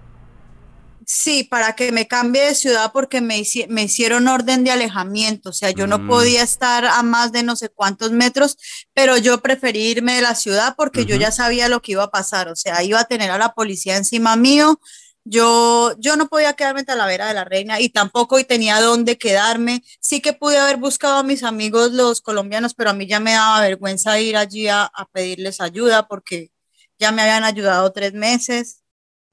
Sí, 1.12 1.43
para 1.43 1.74
que 1.76 1.91
me 1.91 2.08
cambie 2.08 2.43
de 2.43 2.54
ciudad 2.54 2.91
porque 2.93 3.19
me, 3.19 3.41
me 3.69 3.82
hicieron 3.84 4.28
orden 4.28 4.63
de 4.63 4.69
alejamiento, 4.69 5.50
o 5.50 5.54
sea, 5.54 5.72
yo 5.72 5.88
no 5.88 5.98
mm. 5.98 6.08
podía 6.08 6.43
estar 6.43 6.86
a 6.86 7.02
más 7.02 7.32
de 7.32 7.41
no 7.41 7.56
sé 7.56 7.69
cuántos 7.69 8.12
metros, 8.12 8.58
pero 8.93 9.17
yo 9.17 9.41
preferí 9.41 9.88
irme 9.88 10.13
de 10.13 10.22
la 10.22 10.36
ciudad 10.36 10.76
porque 10.78 11.08
yo 11.08 11.15
ya 11.15 11.32
sabía 11.32 11.67
lo 11.67 11.82
que 11.82 11.93
iba 11.93 12.04
a 12.04 12.12
pasar, 12.12 12.48
o 12.50 12.56
sea, 12.56 12.84
iba 12.84 13.00
a 13.00 13.06
tener 13.06 13.32
a 13.32 13.39
la 13.39 13.56
policía 13.56 13.98
encima 13.98 14.36
mío, 14.36 14.80
yo, 15.24 15.95
yo 15.98 16.15
no 16.15 16.28
podía 16.28 16.54
quedarme 16.54 16.82
en 16.82 16.86
Talavera 16.86 17.28
de 17.28 17.34
la 17.34 17.43
Reina 17.43 17.80
y 17.80 17.89
tampoco 17.89 18.43
tenía 18.45 18.80
dónde 18.80 19.17
quedarme. 19.17 19.84
Sí 20.00 20.22
que 20.22 20.34
pude 20.34 20.60
haber 20.60 20.78
buscado 20.78 21.17
a 21.17 21.24
mis 21.24 21.43
amigos 21.43 21.91
los 21.91 22.22
colombianos, 22.22 22.76
pero 22.76 22.91
a 22.91 22.93
mí 22.93 23.08
ya 23.08 23.19
me 23.19 23.34
daba 23.34 23.62
vergüenza 23.62 24.19
ir 24.19 24.38
allí 24.38 24.67
a, 24.67 24.84
a 24.84 25.06
pedirles 25.08 25.60
ayuda 25.60 26.08
porque 26.08 26.52
ya 27.00 27.12
me 27.12 27.24
habían 27.24 27.43
ayudado 27.43 27.91
tres 27.91 28.13
meses 28.13 28.79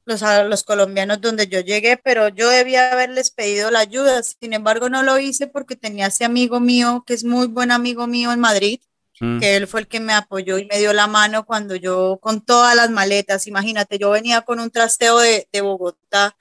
los, 0.07 0.23
a 0.23 0.45
los 0.45 0.63
colombianos 0.63 1.21
donde 1.21 1.49
yo 1.49 1.61
llegué, 1.61 1.99
pero 1.99 2.29
yo 2.29 2.49
debía 2.49 2.93
haberles 2.93 3.31
pedido 3.31 3.71
la 3.71 3.81
ayuda. 3.81 4.23
Sin 4.23 4.53
embargo, 4.53 4.89
no 4.89 5.03
lo 5.03 5.19
hice 5.19 5.49
porque 5.49 5.77
tenía 5.77 6.07
ese 6.07 6.25
amigo 6.25 6.61
mío, 6.61 7.05
que 7.07 7.13
es 7.13 7.25
muy 7.25 7.49
buen 7.49 7.73
amigo 7.73 8.07
mío 8.07 8.33
en 8.33 8.41
Madrid, 8.41 8.81
mm. 9.21 9.41
que 9.41 9.57
él 9.57 9.67
fue 9.67 9.81
el 9.81 9.89
que 9.89 10.01
me 10.01 10.15
apoyó 10.15 10.59
y 10.59 10.67
me 10.67 10.79
dio 10.79 10.93
la 10.93 11.09
mano 11.09 11.45
cuando 11.45 11.75
yo, 11.75 12.19
con 12.23 12.41
todas 12.41 12.77
las 12.77 12.89
maletas, 12.91 13.49
imagínate, 13.49 13.99
yo 13.99 14.11
venía 14.11 14.43
con 14.43 14.61
un 14.61 14.71
trasteo 14.71 15.19
de, 15.19 15.49
de 15.53 15.61
Bogotá, 15.61 16.37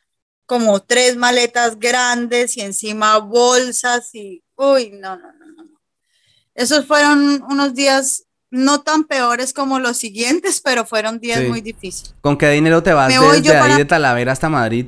como 0.46 0.80
tres 0.82 1.16
maletas 1.18 1.80
grandes 1.80 2.56
y 2.58 2.62
encima 2.62 3.18
bolsas 3.18 4.14
y, 4.14 4.44
uy, 4.56 4.92
no, 4.92 5.18
no, 5.18 5.34
no, 5.34 5.64
no. 5.64 5.82
Esos 6.54 6.86
fueron 6.86 7.44
unos 7.50 7.74
días 7.74 8.26
no 8.56 8.82
tan 8.82 9.04
peores 9.04 9.54
como 9.54 9.80
los 9.80 9.98
siguientes, 9.98 10.62
pero 10.64 10.86
fueron 10.86 11.20
días 11.20 11.44
muy 11.44 11.62
difíciles. 11.62 12.16
¿Con 12.22 12.38
qué 12.38 12.50
dinero 12.50 12.82
te 12.82 12.94
vas 12.94 13.10
desde 13.10 13.58
ahí 13.58 13.78
de 13.78 13.86
Talavera 13.86 14.32
hasta 14.32 14.50
Madrid? 14.50 14.88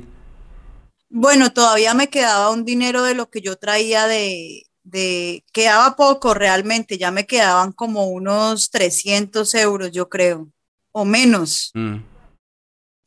Bueno, 1.10 1.52
todavía 1.52 1.94
me 1.94 2.08
quedaba 2.08 2.50
un 2.50 2.64
dinero 2.64 3.02
de 3.02 3.14
lo 3.14 3.30
que 3.30 3.40
yo 3.40 3.56
traía 3.56 4.06
de, 4.06 4.64
de, 4.84 5.44
quedaba 5.52 5.96
poco 5.96 6.34
realmente, 6.34 6.98
ya 6.98 7.10
me 7.10 7.26
quedaban 7.26 7.72
como 7.72 8.06
unos 8.08 8.70
300 8.70 9.54
euros, 9.54 9.92
yo 9.92 10.08
creo, 10.08 10.48
o 10.92 11.04
menos. 11.04 11.70
Mm. 11.74 11.96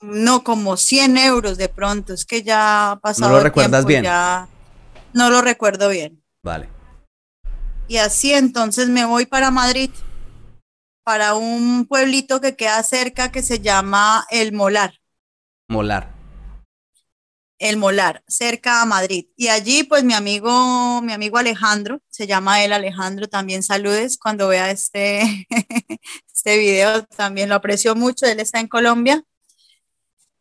No, 0.02 0.44
como 0.44 0.78
100 0.78 1.18
euros 1.18 1.58
de 1.58 1.70
pronto, 1.70 2.14
es 2.14 2.26
que 2.26 2.42
ya 2.44 2.92
ha 2.92 3.00
pasado. 3.00 3.30
¿No 3.30 3.38
lo 3.38 3.44
recuerdas 3.44 3.86
bien? 3.86 4.04
Ya 4.04 4.48
no 5.14 5.30
lo 5.30 5.42
recuerdo 5.42 5.90
bien. 5.90 6.22
Vale. 6.44 6.70
Y 7.88 7.98
así 7.98 8.34
entonces 8.34 8.90
me 8.90 9.06
voy 9.06 9.26
para 9.26 9.52
Madrid 9.52 9.92
para 11.04 11.36
un 11.36 11.86
pueblito 11.86 12.42
que 12.42 12.56
queda 12.56 12.82
cerca 12.84 13.32
que 13.32 13.42
se 13.42 13.60
llama 13.60 14.26
El 14.30 14.54
Molar. 14.54 15.00
Molar. 15.68 16.14
El 17.60 17.78
Molar, 17.78 18.24
cerca 18.28 18.82
a 18.82 18.86
Madrid. 18.86 19.28
Y 19.36 19.50
allí, 19.50 19.84
pues 19.84 20.04
mi 20.04 20.14
amigo, 20.14 21.02
mi 21.02 21.14
amigo 21.14 21.38
Alejandro, 21.38 22.02
se 22.10 22.26
llama 22.28 22.64
él 22.64 22.74
Alejandro, 22.74 23.28
también 23.30 23.62
saludes 23.64 24.18
cuando 24.18 24.48
vea 24.48 24.72
este, 24.72 25.48
este 26.34 26.58
video, 26.58 27.04
también 27.06 27.50
lo 27.50 27.56
aprecio 27.56 27.96
mucho, 27.96 28.26
él 28.26 28.40
está 28.40 28.60
en 28.60 28.68
Colombia. 28.68 29.24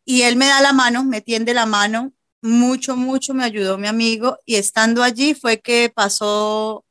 Y 0.03 0.23
él 0.23 0.35
me 0.35 0.47
da 0.47 0.61
la 0.61 0.73
mano, 0.73 1.03
me 1.03 1.21
tiende 1.21 1.53
la 1.53 1.65
mano, 1.65 2.11
mucho, 2.41 2.97
mucho 2.97 3.33
me 3.33 3.43
ayudó 3.43 3.77
mi 3.77 3.87
amigo. 3.87 4.39
Y 4.45 4.55
estando 4.55 5.03
allí 5.03 5.35
fue 5.35 5.61
que 5.61 5.91
pasó 5.93 6.85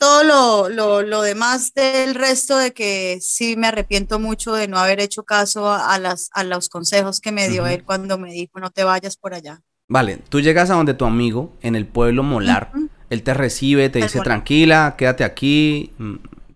todo 0.00 0.24
lo, 0.24 0.70
lo, 0.70 1.02
lo, 1.02 1.20
demás 1.20 1.74
del 1.74 2.14
resto 2.14 2.56
de 2.56 2.72
que 2.72 3.18
sí 3.20 3.54
me 3.58 3.66
arrepiento 3.66 4.18
mucho 4.18 4.54
de 4.54 4.66
no 4.66 4.78
haber 4.78 4.98
hecho 4.98 5.24
caso 5.24 5.70
a, 5.70 5.98
las, 5.98 6.30
a 6.32 6.42
los 6.42 6.70
consejos 6.70 7.20
que 7.20 7.32
me 7.32 7.50
dio 7.50 7.66
él 7.66 7.84
cuando 7.84 8.16
me 8.16 8.32
dijo 8.32 8.58
no 8.60 8.70
te 8.70 8.82
vayas 8.82 9.18
por 9.18 9.34
allá. 9.34 9.60
Vale, 9.88 10.16
tú 10.30 10.40
llegas 10.40 10.70
a 10.70 10.74
donde 10.74 10.94
tu 10.94 11.04
amigo, 11.04 11.52
en 11.60 11.76
el 11.76 11.86
pueblo 11.86 12.22
Molar, 12.22 12.72
él 13.10 13.22
te 13.22 13.34
recibe, 13.34 13.90
te 13.90 13.98
dice 14.00 14.20
tranquila, 14.20 14.94
quédate 14.96 15.22
aquí, 15.22 15.92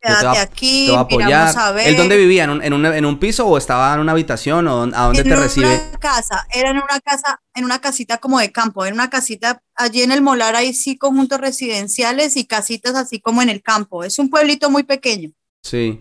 quédate 0.05 0.39
aquí, 0.39 0.87
te 0.87 0.93
va 0.93 0.99
a 0.99 1.03
apoyar. 1.03 1.59
A 1.59 1.83
¿Él 1.83 1.97
dónde 1.97 2.17
vivía? 2.17 2.45
¿En 2.45 2.51
un, 2.51 2.63
en, 2.63 3.05
un, 3.05 3.19
piso 3.19 3.47
o 3.47 3.57
estaba 3.57 3.95
en 3.95 4.01
una 4.01 4.13
habitación 4.13 4.69
o 4.69 4.83
a 4.83 5.07
dónde 5.07 5.25
te 5.25 5.37
recibe? 5.37 5.75
En 5.75 5.89
una 5.89 5.99
casa, 5.99 6.47
era 6.53 6.71
en 6.71 6.77
una 6.77 7.01
casa, 7.01 7.41
en 7.55 7.65
una 7.65 7.81
casita 7.81 8.19
como 8.19 8.39
de 8.39 8.53
campo, 8.53 8.85
en 8.85 8.95
una 8.95 9.11
casita, 9.11 9.63
allí 9.75 10.03
en 10.03 10.13
el 10.13 10.23
Molar 10.23 10.57
hay 10.57 10.75
sí 10.75 10.97
conjuntos 10.97 11.41
residenciales 11.41 12.37
y 12.37 12.45
casitas 12.45 12.95
así 12.95 13.21
como 13.21 13.43
en 13.43 13.49
el 13.49 13.63
campo. 13.63 14.05
Es 14.05 14.19
un 14.19 14.31
pueblito 14.31 14.71
muy 14.71 14.83
pequeño. 14.83 15.31
Sí. 15.63 16.01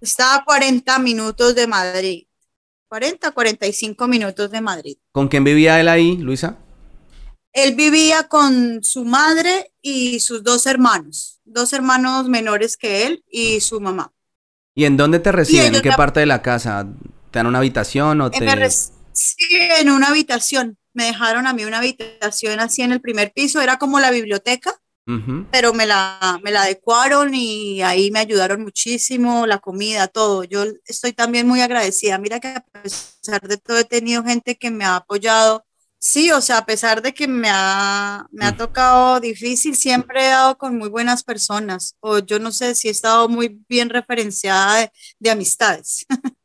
Está 0.00 0.36
a 0.36 0.44
40 0.44 0.98
minutos 0.98 1.54
de 1.54 1.66
Madrid. 1.66 2.26
40, 2.88 3.30
45 3.32 4.06
minutos 4.06 4.50
de 4.50 4.60
Madrid. 4.60 4.96
¿Con 5.12 5.28
quién 5.28 5.42
vivía 5.44 5.80
él 5.80 5.88
ahí, 5.88 6.16
Luisa? 6.16 6.58
Él 7.54 7.76
vivía 7.76 8.24
con 8.24 8.82
su 8.82 9.04
madre 9.04 9.72
y 9.80 10.18
sus 10.18 10.42
dos 10.42 10.66
hermanos, 10.66 11.40
dos 11.44 11.72
hermanos 11.72 12.28
menores 12.28 12.76
que 12.76 13.06
él 13.06 13.24
y 13.30 13.60
su 13.60 13.80
mamá. 13.80 14.12
¿Y 14.74 14.84
en 14.86 14.96
dónde 14.96 15.20
te 15.20 15.30
reciben? 15.30 15.76
¿En 15.76 15.80
qué 15.80 15.92
parte 15.92 16.18
de 16.18 16.26
la 16.26 16.42
casa? 16.42 16.84
¿Te 17.30 17.38
dan 17.38 17.46
una 17.46 17.58
habitación 17.58 18.20
o 18.20 18.30
te...? 18.30 18.70
Sí, 19.12 19.36
en 19.78 19.88
una 19.88 20.08
habitación. 20.08 20.76
Me 20.92 21.04
dejaron 21.04 21.46
a 21.46 21.52
mí 21.52 21.64
una 21.64 21.78
habitación 21.78 22.58
así 22.58 22.82
en 22.82 22.90
el 22.90 23.00
primer 23.00 23.32
piso, 23.32 23.60
era 23.60 23.78
como 23.78 24.00
la 24.00 24.10
biblioteca, 24.10 24.74
pero 25.52 25.74
me 25.74 25.86
la, 25.86 26.40
me 26.42 26.50
la 26.50 26.62
adecuaron 26.62 27.34
y 27.34 27.82
ahí 27.82 28.10
me 28.10 28.20
ayudaron 28.20 28.62
muchísimo, 28.62 29.46
la 29.46 29.58
comida, 29.58 30.08
todo. 30.08 30.42
Yo 30.42 30.64
estoy 30.86 31.12
también 31.12 31.46
muy 31.46 31.60
agradecida. 31.60 32.18
Mira 32.18 32.40
que 32.40 32.48
a 32.48 32.64
pesar 32.82 33.46
de 33.46 33.58
todo 33.58 33.78
he 33.78 33.84
tenido 33.84 34.24
gente 34.24 34.56
que 34.56 34.70
me 34.70 34.84
ha 34.84 34.96
apoyado 34.96 35.64
Sí, 36.06 36.30
o 36.32 36.42
sea, 36.42 36.58
a 36.58 36.66
pesar 36.66 37.00
de 37.00 37.14
que 37.14 37.26
me 37.26 37.48
ha, 37.50 38.26
me 38.30 38.44
ha 38.44 38.52
mm. 38.52 38.56
tocado 38.58 39.20
difícil, 39.20 39.74
siempre 39.74 40.26
he 40.26 40.28
dado 40.28 40.58
con 40.58 40.76
muy 40.76 40.90
buenas 40.90 41.24
personas, 41.24 41.96
o 42.00 42.18
yo 42.18 42.38
no 42.38 42.52
sé 42.52 42.74
si 42.74 42.88
he 42.88 42.90
estado 42.90 43.26
muy 43.26 43.58
bien 43.70 43.88
referenciada 43.88 44.90
de, 45.18 45.30
amistades, 45.30 46.04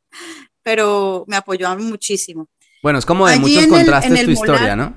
pero 0.64 1.26
me 1.28 1.36
apoyaron 1.36 1.86
muchísimo. 1.90 2.48
Bueno, 2.82 3.00
es 3.00 3.06
como 3.06 3.28
de 3.28 3.38
muchos 3.38 3.68
contrastes 3.68 4.24
tu 4.24 4.32
historia, 4.32 4.78
¿no? 4.78 4.96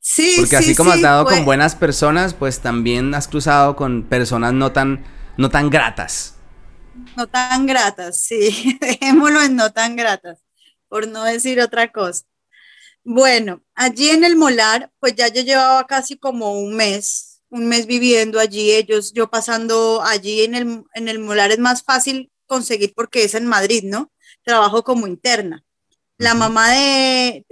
Sí, 0.00 0.36
Porque 0.38 0.56
así 0.56 0.74
como 0.74 0.92
has 0.92 1.02
dado 1.02 1.26
con 1.26 1.44
buenas 1.44 1.74
personas, 1.76 2.32
pues 2.32 2.60
también 2.60 3.14
has 3.14 3.28
cruzado 3.28 3.76
con 3.76 4.04
personas 4.04 4.54
no 4.54 4.72
tan, 4.72 5.04
no 5.36 5.50
tan 5.50 5.68
gratas. 5.68 6.36
No 7.14 7.26
tan 7.26 7.66
gratas, 7.66 8.18
sí, 8.18 8.78
dejémoslo 8.80 9.42
en 9.42 9.54
no 9.54 9.70
tan 9.70 9.96
gratas, 9.96 10.38
por 10.88 11.06
no 11.06 11.24
decir 11.24 11.60
otra 11.60 11.92
cosa. 11.92 12.24
Bueno, 13.04 13.62
allí 13.74 14.08
en 14.10 14.24
el 14.24 14.34
Molar, 14.36 14.90
pues 14.98 15.14
ya 15.14 15.28
yo 15.28 15.42
llevaba 15.42 15.86
casi 15.86 16.16
como 16.16 16.58
un 16.58 16.74
mes, 16.74 17.42
un 17.50 17.66
mes 17.68 17.86
viviendo 17.86 18.40
allí, 18.40 18.72
ellos, 18.72 19.12
yo 19.12 19.28
pasando 19.30 20.02
allí 20.02 20.42
en 20.42 20.54
el, 20.54 20.84
en 20.94 21.08
el 21.08 21.18
Molar 21.18 21.52
es 21.52 21.58
más 21.58 21.82
fácil 21.82 22.30
conseguir 22.46 22.94
porque 22.94 23.24
es 23.24 23.34
en 23.34 23.46
Madrid, 23.46 23.84
¿no? 23.84 24.10
Trabajo 24.42 24.82
como 24.84 25.06
interna. 25.06 25.62
La 26.18 26.34
mamá 26.34 26.70
de, 26.72 27.44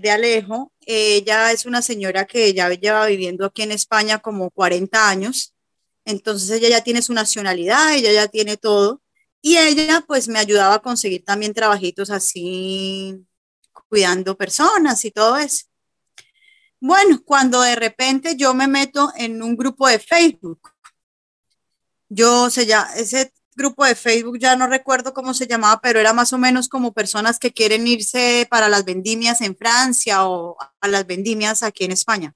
de, 0.00 0.10
Alejo, 0.10 0.72
ella 0.86 1.52
es 1.52 1.66
una 1.66 1.82
señora 1.82 2.26
que 2.26 2.52
ya 2.54 2.68
lleva 2.70 3.06
viviendo 3.06 3.46
aquí 3.46 3.62
en 3.62 3.72
España 3.72 4.18
como 4.20 4.50
40 4.50 5.08
años, 5.08 5.54
entonces 6.04 6.50
ella 6.50 6.68
ya 6.68 6.84
tiene 6.84 7.02
su 7.02 7.14
nacionalidad, 7.14 7.94
ella 7.94 8.12
ya 8.12 8.28
tiene 8.28 8.56
todo, 8.56 9.02
Y 9.42 9.56
ella 9.58 10.04
pues 10.06 10.28
me 10.28 10.38
ayudaba 10.38 10.74
a 10.76 10.82
conseguir 10.82 11.24
también 11.24 11.54
trabajitos 11.54 12.10
así, 12.10 13.26
cuidando 13.90 14.38
personas 14.38 15.04
y 15.04 15.10
todo 15.10 15.36
eso. 15.36 15.66
Bueno, 16.80 17.20
cuando 17.24 17.60
de 17.60 17.76
repente 17.76 18.36
yo 18.36 18.54
me 18.54 18.68
meto 18.68 19.12
en 19.16 19.42
un 19.42 19.56
grupo 19.56 19.86
de 19.86 19.98
Facebook, 19.98 20.70
yo 22.08 22.48
sé 22.48 22.64
ya, 22.64 22.88
ese 22.96 23.34
grupo 23.54 23.84
de 23.84 23.94
Facebook 23.94 24.38
ya 24.38 24.56
no 24.56 24.66
recuerdo 24.66 25.12
cómo 25.12 25.34
se 25.34 25.46
llamaba, 25.46 25.80
pero 25.82 26.00
era 26.00 26.14
más 26.14 26.32
o 26.32 26.38
menos 26.38 26.68
como 26.68 26.94
personas 26.94 27.38
que 27.38 27.52
quieren 27.52 27.86
irse 27.86 28.46
para 28.50 28.68
las 28.68 28.84
vendimias 28.86 29.42
en 29.42 29.56
Francia 29.56 30.26
o 30.26 30.56
a 30.80 30.88
las 30.88 31.06
vendimias 31.06 31.62
aquí 31.62 31.84
en 31.84 31.92
España. 31.92 32.34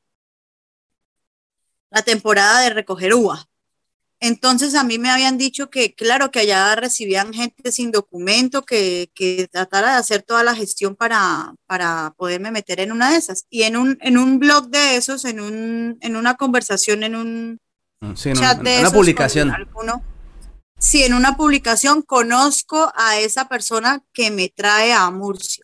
La 1.90 2.02
temporada 2.02 2.60
de 2.60 2.70
recoger 2.70 3.14
uva. 3.14 3.48
Entonces 4.26 4.74
a 4.74 4.84
mí 4.84 4.98
me 4.98 5.10
habían 5.10 5.36
dicho 5.36 5.68
que, 5.68 5.94
claro, 5.94 6.30
que 6.30 6.38
allá 6.38 6.74
recibían 6.76 7.34
gente 7.34 7.70
sin 7.70 7.92
documento, 7.92 8.62
que, 8.62 9.10
que 9.14 9.48
tratara 9.52 9.92
de 9.92 9.98
hacer 9.98 10.22
toda 10.22 10.42
la 10.42 10.54
gestión 10.54 10.96
para, 10.96 11.52
para 11.66 12.14
poderme 12.16 12.50
meter 12.50 12.80
en 12.80 12.90
una 12.90 13.10
de 13.10 13.18
esas. 13.18 13.44
Y 13.50 13.64
en 13.64 13.76
un, 13.76 13.98
en 14.00 14.16
un 14.16 14.38
blog 14.38 14.70
de 14.70 14.96
esos, 14.96 15.26
en, 15.26 15.40
un, 15.40 15.98
en 16.00 16.16
una 16.16 16.36
conversación, 16.36 17.02
en 17.02 17.16
un 17.16 17.60
mm, 18.00 18.14
chat 18.14 18.62
de 18.62 18.80
una 18.80 18.90
publicación. 18.90 19.52
sí, 20.78 21.02
en 21.02 21.12
una 21.12 21.36
publicación 21.36 22.00
conozco 22.00 22.90
a 22.96 23.18
esa 23.18 23.46
persona 23.46 24.02
que 24.14 24.30
me 24.30 24.48
trae 24.48 24.94
a 24.94 25.10
Murcia. 25.10 25.63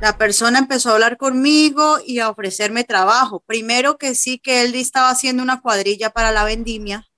La 0.00 0.18
persona 0.18 0.58
empezó 0.58 0.90
a 0.90 0.94
hablar 0.94 1.16
conmigo 1.16 1.98
y 2.06 2.18
a 2.18 2.28
ofrecerme 2.28 2.84
trabajo. 2.84 3.42
Primero 3.46 3.96
que 3.96 4.14
sí, 4.14 4.38
que 4.38 4.62
él 4.62 4.74
estaba 4.74 5.10
haciendo 5.10 5.42
una 5.42 5.60
cuadrilla 5.60 6.10
para 6.10 6.32
la 6.32 6.44
vendimia 6.44 7.08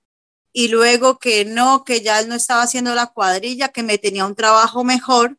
y 0.53 0.69
luego 0.69 1.19
que 1.19 1.45
no, 1.45 1.83
que 1.83 2.01
ya 2.01 2.19
él 2.19 2.29
no 2.29 2.35
estaba 2.35 2.63
haciendo 2.63 2.95
la 2.95 3.07
cuadrilla, 3.07 3.69
que 3.69 3.83
me 3.83 3.97
tenía 3.97 4.25
un 4.25 4.35
trabajo 4.35 4.83
mejor. 4.83 5.37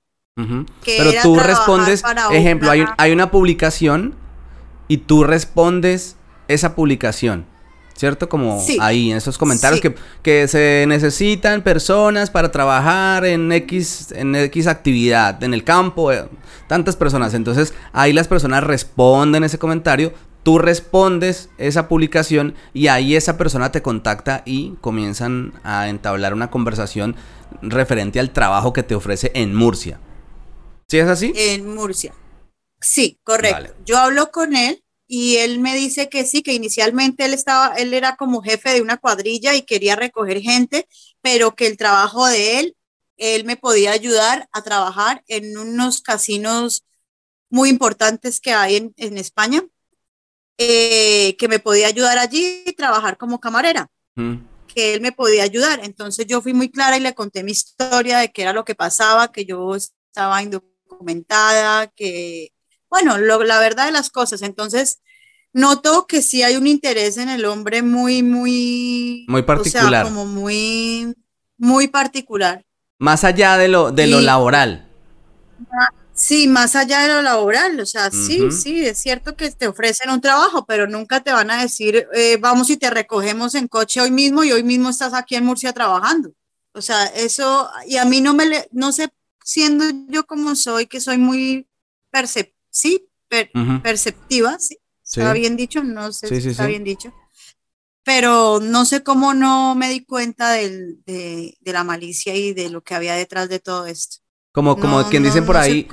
Pero 0.84 1.12
tú 1.22 1.38
respondes, 1.38 2.02
ejemplo, 2.32 2.70
hay, 2.70 2.86
hay 2.96 3.12
una 3.12 3.30
publicación 3.30 4.14
y 4.88 4.98
tú 4.98 5.24
respondes 5.24 6.16
esa 6.48 6.74
publicación. 6.74 7.46
¿Cierto? 8.00 8.30
Como 8.30 8.64
ahí 8.80 9.10
en 9.10 9.18
esos 9.18 9.36
comentarios 9.36 9.82
que, 9.82 9.94
que, 10.22 10.48
se 10.48 10.86
necesitan 10.88 11.60
personas 11.60 12.30
para 12.30 12.50
trabajar 12.50 13.26
en 13.26 13.52
X, 13.52 14.12
en 14.12 14.34
X 14.34 14.66
actividad, 14.68 15.44
en 15.44 15.52
el 15.52 15.64
campo, 15.64 16.10
eh, 16.10 16.24
tantas 16.66 16.96
personas. 16.96 17.34
Entonces 17.34 17.74
ahí 17.92 18.14
las 18.14 18.26
personas 18.26 18.64
responden 18.64 19.44
ese 19.44 19.58
comentario, 19.58 20.14
tú 20.42 20.58
respondes 20.58 21.50
esa 21.58 21.88
publicación 21.88 22.54
y 22.72 22.86
ahí 22.86 23.16
esa 23.16 23.36
persona 23.36 23.70
te 23.70 23.82
contacta 23.82 24.42
y 24.46 24.76
comienzan 24.80 25.52
a 25.62 25.90
entablar 25.90 26.32
una 26.32 26.50
conversación 26.50 27.16
referente 27.60 28.18
al 28.18 28.30
trabajo 28.30 28.72
que 28.72 28.82
te 28.82 28.94
ofrece 28.94 29.30
en 29.34 29.54
Murcia. 29.54 30.00
¿Sí 30.88 30.98
es 30.98 31.06
así? 31.06 31.34
En 31.36 31.74
Murcia. 31.74 32.14
Sí, 32.80 33.20
correcto. 33.24 33.74
Yo 33.84 33.98
hablo 33.98 34.30
con 34.30 34.56
él 34.56 34.82
y 35.12 35.38
él 35.38 35.58
me 35.58 35.74
dice 35.74 36.08
que 36.08 36.24
sí, 36.24 36.40
que 36.40 36.52
inicialmente 36.52 37.24
él 37.24 37.34
estaba, 37.34 37.74
él 37.74 37.94
era 37.94 38.14
como 38.14 38.42
jefe 38.42 38.70
de 38.70 38.80
una 38.80 38.96
cuadrilla 38.96 39.56
y 39.56 39.62
quería 39.62 39.96
recoger 39.96 40.40
gente, 40.40 40.86
pero 41.20 41.56
que 41.56 41.66
el 41.66 41.76
trabajo 41.76 42.28
de 42.28 42.60
él, 42.60 42.76
él 43.16 43.44
me 43.44 43.56
podía 43.56 43.90
ayudar 43.90 44.48
a 44.52 44.62
trabajar 44.62 45.24
en 45.26 45.58
unos 45.58 46.00
casinos 46.00 46.84
muy 47.48 47.70
importantes 47.70 48.40
que 48.40 48.52
hay 48.52 48.92
en, 48.96 49.18
España, 49.18 49.64
eh, 50.58 51.34
que 51.40 51.48
me 51.48 51.58
podía 51.58 51.88
ayudar 51.88 52.16
allí 52.18 52.62
y 52.64 52.72
trabajar 52.74 53.18
como 53.18 53.40
camarera. 53.40 53.90
Mm. 54.14 54.36
que 54.72 54.94
él 54.94 55.00
me 55.00 55.10
podía 55.10 55.42
ayudar. 55.42 55.80
Entonces 55.82 56.24
yo 56.28 56.40
fui 56.40 56.54
muy 56.54 56.70
clara 56.70 56.96
y 56.96 57.00
le 57.00 57.14
conté 57.14 57.42
mi 57.42 57.50
historia 57.50 58.18
de 58.18 58.30
qué 58.30 58.42
era 58.42 58.52
lo 58.52 58.64
que 58.64 58.76
pasaba, 58.76 59.32
que 59.32 59.44
yo 59.44 59.74
estaba 59.74 60.40
indocumentada, 60.40 61.88
que 61.88 62.52
bueno, 62.90 63.18
la 63.18 63.60
verdad 63.60 63.86
de 63.86 63.92
las 63.92 64.10
cosas. 64.10 64.42
Entonces, 64.42 65.00
noto 65.52 66.06
que 66.06 66.22
sí 66.22 66.42
hay 66.42 66.56
un 66.56 66.66
interés 66.66 67.16
en 67.16 67.28
el 67.28 67.44
hombre 67.44 67.82
muy, 67.82 68.22
muy... 68.22 69.24
Muy 69.28 69.42
particular. 69.42 70.04
como 70.04 70.26
muy, 70.26 71.14
muy 71.56 71.88
particular. 71.88 72.64
Más 72.98 73.24
allá 73.24 73.56
de 73.56 73.68
lo, 73.68 73.92
de 73.92 74.06
lo 74.08 74.20
laboral. 74.20 74.86
Sí, 76.12 76.48
más 76.48 76.76
allá 76.76 77.00
de 77.00 77.08
lo 77.08 77.22
laboral, 77.22 77.80
o 77.80 77.86
sea, 77.86 78.10
sí, 78.10 78.50
sí, 78.52 78.84
es 78.84 78.98
cierto 78.98 79.36
que 79.36 79.50
te 79.52 79.68
ofrecen 79.68 80.10
un 80.10 80.20
trabajo, 80.20 80.66
pero 80.66 80.86
nunca 80.86 81.20
te 81.20 81.32
van 81.32 81.50
a 81.50 81.62
decir, 81.62 82.06
eh, 82.12 82.36
vamos 82.38 82.68
y 82.68 82.76
te 82.76 82.90
recogemos 82.90 83.54
en 83.54 83.68
coche 83.68 84.02
hoy 84.02 84.10
mismo 84.10 84.44
y 84.44 84.52
hoy 84.52 84.62
mismo 84.62 84.90
estás 84.90 85.14
aquí 85.14 85.34
en 85.36 85.46
Murcia 85.46 85.72
trabajando. 85.72 86.30
O 86.72 86.82
sea, 86.82 87.06
eso, 87.06 87.70
y 87.86 87.96
a 87.96 88.04
mí 88.04 88.20
no 88.20 88.34
me, 88.34 88.44
no 88.70 88.92
sé, 88.92 89.08
siendo 89.42 89.84
yo 90.08 90.26
como 90.26 90.54
soy, 90.56 90.86
que 90.86 91.00
soy 91.00 91.16
muy 91.16 91.66
perceptiva, 92.10 92.59
sí, 92.70 93.08
perceptiva, 93.82 94.58
sí, 94.58 94.78
está 95.04 95.32
bien 95.32 95.56
dicho, 95.56 95.84
no 95.84 96.12
sé 96.12 96.40
si 96.40 96.48
está 96.48 96.66
bien 96.66 96.84
dicho, 96.84 97.12
pero 98.04 98.60
no 98.60 98.84
sé 98.84 99.02
cómo 99.02 99.34
no 99.34 99.74
me 99.74 99.90
di 99.90 100.04
cuenta 100.04 100.52
de, 100.52 101.56
la 101.62 101.84
malicia 101.84 102.34
y 102.34 102.54
de 102.54 102.70
lo 102.70 102.82
que 102.82 102.94
había 102.94 103.14
detrás 103.14 103.48
de 103.48 103.60
todo 103.60 103.86
esto. 103.86 104.18
Como, 104.52 104.76
como 104.78 105.08
quien 105.08 105.22
dicen 105.22 105.46
por 105.46 105.56
ahí, 105.56 105.86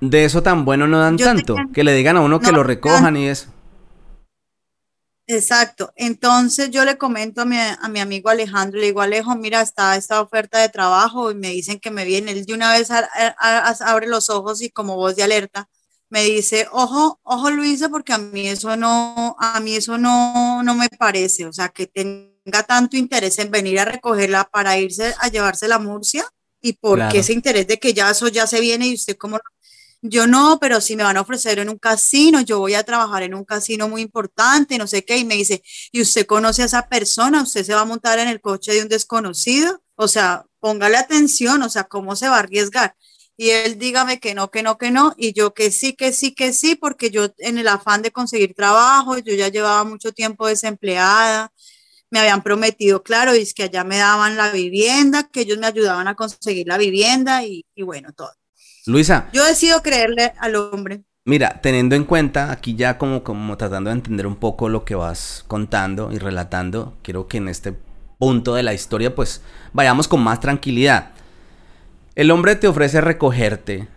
de 0.00 0.24
eso 0.24 0.42
tan 0.42 0.64
bueno 0.64 0.86
no 0.86 0.98
dan 0.98 1.16
tanto, 1.16 1.56
que 1.72 1.84
le 1.84 1.94
digan 1.94 2.16
a 2.16 2.20
uno 2.20 2.40
que 2.40 2.52
lo 2.52 2.62
recojan 2.62 3.16
y 3.16 3.28
eso. 3.28 3.53
Exacto. 5.26 5.92
Entonces 5.96 6.70
yo 6.70 6.84
le 6.84 6.98
comento 6.98 7.42
a 7.42 7.44
mi, 7.44 7.56
a 7.58 7.88
mi, 7.88 8.00
amigo 8.00 8.28
Alejandro, 8.28 8.78
le 8.78 8.86
digo, 8.86 9.00
Alejo, 9.00 9.34
mira, 9.36 9.62
está 9.62 9.96
esta 9.96 10.20
oferta 10.20 10.58
de 10.58 10.68
trabajo 10.68 11.30
y 11.30 11.34
me 11.34 11.48
dicen 11.48 11.80
que 11.80 11.90
me 11.90 12.04
viene. 12.04 12.32
Él 12.32 12.44
de 12.44 12.54
una 12.54 12.72
vez 12.72 12.90
abre 12.90 14.06
los 14.06 14.28
ojos 14.30 14.60
y 14.60 14.70
como 14.70 14.96
voz 14.96 15.16
de 15.16 15.22
alerta 15.22 15.68
me 16.10 16.22
dice, 16.22 16.68
ojo, 16.70 17.18
ojo 17.24 17.50
Luisa, 17.50 17.88
porque 17.88 18.12
a 18.12 18.18
mí 18.18 18.46
eso 18.46 18.76
no, 18.76 19.36
a 19.40 19.58
mí 19.60 19.74
eso 19.74 19.98
no, 19.98 20.62
no 20.62 20.74
me 20.74 20.88
parece. 20.88 21.46
O 21.46 21.52
sea, 21.52 21.70
que 21.70 21.86
tenga 21.88 22.62
tanto 22.62 22.96
interés 22.96 23.38
en 23.40 23.50
venir 23.50 23.80
a 23.80 23.84
recogerla 23.84 24.44
para 24.44 24.78
irse 24.78 25.14
a 25.18 25.28
llevarse 25.28 25.66
la 25.66 25.78
Murcia 25.78 26.24
y 26.60 26.74
porque 26.74 27.18
ese 27.18 27.32
interés 27.32 27.66
de 27.66 27.78
que 27.78 27.92
ya 27.92 28.10
eso 28.10 28.28
ya 28.28 28.46
se 28.46 28.60
viene 28.60 28.86
y 28.86 28.94
usted 28.94 29.16
como 29.16 29.38
yo 30.06 30.26
no, 30.26 30.58
pero 30.60 30.82
si 30.82 30.96
me 30.96 31.02
van 31.02 31.16
a 31.16 31.22
ofrecer 31.22 31.58
en 31.58 31.70
un 31.70 31.78
casino, 31.78 32.42
yo 32.42 32.58
voy 32.58 32.74
a 32.74 32.82
trabajar 32.84 33.22
en 33.22 33.34
un 33.34 33.44
casino 33.44 33.88
muy 33.88 34.02
importante, 34.02 34.76
no 34.76 34.86
sé 34.86 35.02
qué, 35.02 35.16
y 35.16 35.24
me 35.24 35.34
dice, 35.34 35.62
¿y 35.92 36.02
usted 36.02 36.26
conoce 36.26 36.62
a 36.62 36.66
esa 36.66 36.88
persona? 36.88 37.42
¿Usted 37.42 37.64
se 37.64 37.74
va 37.74 37.80
a 37.80 37.84
montar 37.86 38.18
en 38.18 38.28
el 38.28 38.42
coche 38.42 38.72
de 38.74 38.82
un 38.82 38.88
desconocido? 38.88 39.82
O 39.96 40.06
sea, 40.06 40.44
póngale 40.60 40.98
atención, 40.98 41.62
o 41.62 41.70
sea, 41.70 41.84
¿cómo 41.84 42.16
se 42.16 42.28
va 42.28 42.36
a 42.36 42.40
arriesgar? 42.40 42.94
Y 43.38 43.50
él 43.50 43.78
dígame 43.78 44.20
que 44.20 44.34
no, 44.34 44.50
que 44.50 44.62
no, 44.62 44.76
que 44.76 44.90
no, 44.90 45.14
y 45.16 45.32
yo 45.32 45.54
que 45.54 45.70
sí, 45.70 45.94
que 45.94 46.12
sí, 46.12 46.34
que 46.34 46.52
sí, 46.52 46.74
porque 46.76 47.10
yo 47.10 47.28
en 47.38 47.56
el 47.58 47.68
afán 47.68 48.02
de 48.02 48.12
conseguir 48.12 48.54
trabajo, 48.54 49.16
yo 49.18 49.34
ya 49.34 49.48
llevaba 49.48 49.84
mucho 49.84 50.12
tiempo 50.12 50.46
desempleada, 50.46 51.50
me 52.10 52.20
habían 52.20 52.42
prometido, 52.42 53.02
claro, 53.02 53.34
y 53.34 53.40
es 53.40 53.54
que 53.54 53.64
allá 53.64 53.84
me 53.84 53.98
daban 53.98 54.36
la 54.36 54.50
vivienda, 54.52 55.28
que 55.30 55.42
ellos 55.42 55.58
me 55.58 55.66
ayudaban 55.66 56.08
a 56.08 56.14
conseguir 56.16 56.68
la 56.68 56.78
vivienda 56.78 57.44
y, 57.44 57.66
y 57.74 57.82
bueno, 57.82 58.12
todo. 58.12 58.32
Luisa. 58.86 59.28
Yo 59.32 59.44
decido 59.44 59.82
creerle 59.82 60.34
al 60.38 60.56
hombre. 60.56 61.04
Mira, 61.24 61.60
teniendo 61.62 61.96
en 61.96 62.04
cuenta, 62.04 62.52
aquí 62.52 62.74
ya 62.74 62.98
como, 62.98 63.24
como 63.24 63.56
tratando 63.56 63.88
de 63.88 63.96
entender 63.96 64.26
un 64.26 64.36
poco 64.36 64.68
lo 64.68 64.84
que 64.84 64.94
vas 64.94 65.44
contando 65.48 66.12
y 66.12 66.18
relatando, 66.18 66.94
quiero 67.02 67.28
que 67.28 67.38
en 67.38 67.48
este 67.48 67.74
punto 68.18 68.54
de 68.54 68.62
la 68.62 68.74
historia 68.74 69.14
pues 69.14 69.40
vayamos 69.72 70.06
con 70.06 70.22
más 70.22 70.40
tranquilidad. 70.40 71.12
El 72.14 72.30
hombre 72.30 72.56
te 72.56 72.68
ofrece 72.68 73.00
recogerte 73.00 73.88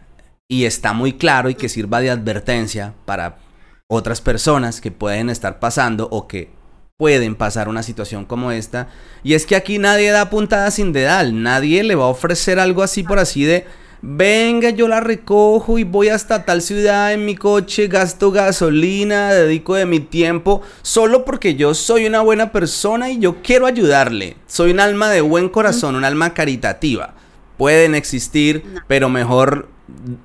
y 0.47 0.63
está 0.63 0.93
muy 0.93 1.13
claro 1.13 1.49
y 1.49 1.55
que 1.55 1.67
sirva 1.67 1.99
de 1.99 2.09
advertencia 2.09 2.93
para 3.05 3.39
otras 3.87 4.21
personas 4.21 4.79
que 4.79 4.91
pueden 4.91 5.29
estar 5.29 5.59
pasando 5.59 6.07
o 6.11 6.27
que 6.27 6.49
pueden 6.95 7.35
pasar 7.35 7.67
una 7.67 7.83
situación 7.83 8.23
como 8.23 8.51
esta. 8.51 8.87
Y 9.21 9.33
es 9.33 9.45
que 9.45 9.57
aquí 9.57 9.79
nadie 9.79 10.11
da 10.11 10.29
puntada 10.29 10.71
sin 10.71 10.93
dedal, 10.93 11.43
nadie 11.43 11.83
le 11.83 11.95
va 11.95 12.05
a 12.05 12.07
ofrecer 12.07 12.57
algo 12.57 12.83
así 12.83 13.03
por 13.03 13.19
así 13.19 13.43
de 13.43 13.65
venga, 14.01 14.69
yo 14.69 14.87
la 14.87 14.99
recojo 14.99 15.77
y 15.77 15.83
voy 15.83 16.09
hasta 16.09 16.45
tal 16.45 16.61
ciudad 16.61 17.13
en 17.13 17.25
mi 17.25 17.35
coche, 17.35 17.87
gasto 17.87 18.31
gasolina, 18.31 19.31
dedico 19.33 19.75
de 19.75 19.85
mi 19.85 19.99
tiempo, 19.99 20.61
solo 20.81 21.25
porque 21.25 21.55
yo 21.55 21.73
soy 21.73 22.05
una 22.05 22.21
buena 22.21 22.51
persona 22.51 23.09
y 23.09 23.19
yo 23.19 23.41
quiero 23.41 23.65
ayudarle. 23.65 24.37
Soy 24.47 24.71
un 24.71 24.79
alma 24.79 25.09
de 25.09 25.21
buen 25.21 25.49
corazón, 25.49 25.95
un 25.95 26.05
alma 26.05 26.33
caritativa. 26.33 27.15
Pueden 27.57 27.95
existir, 27.95 28.63
pero 28.87 29.09
mejor 29.09 29.69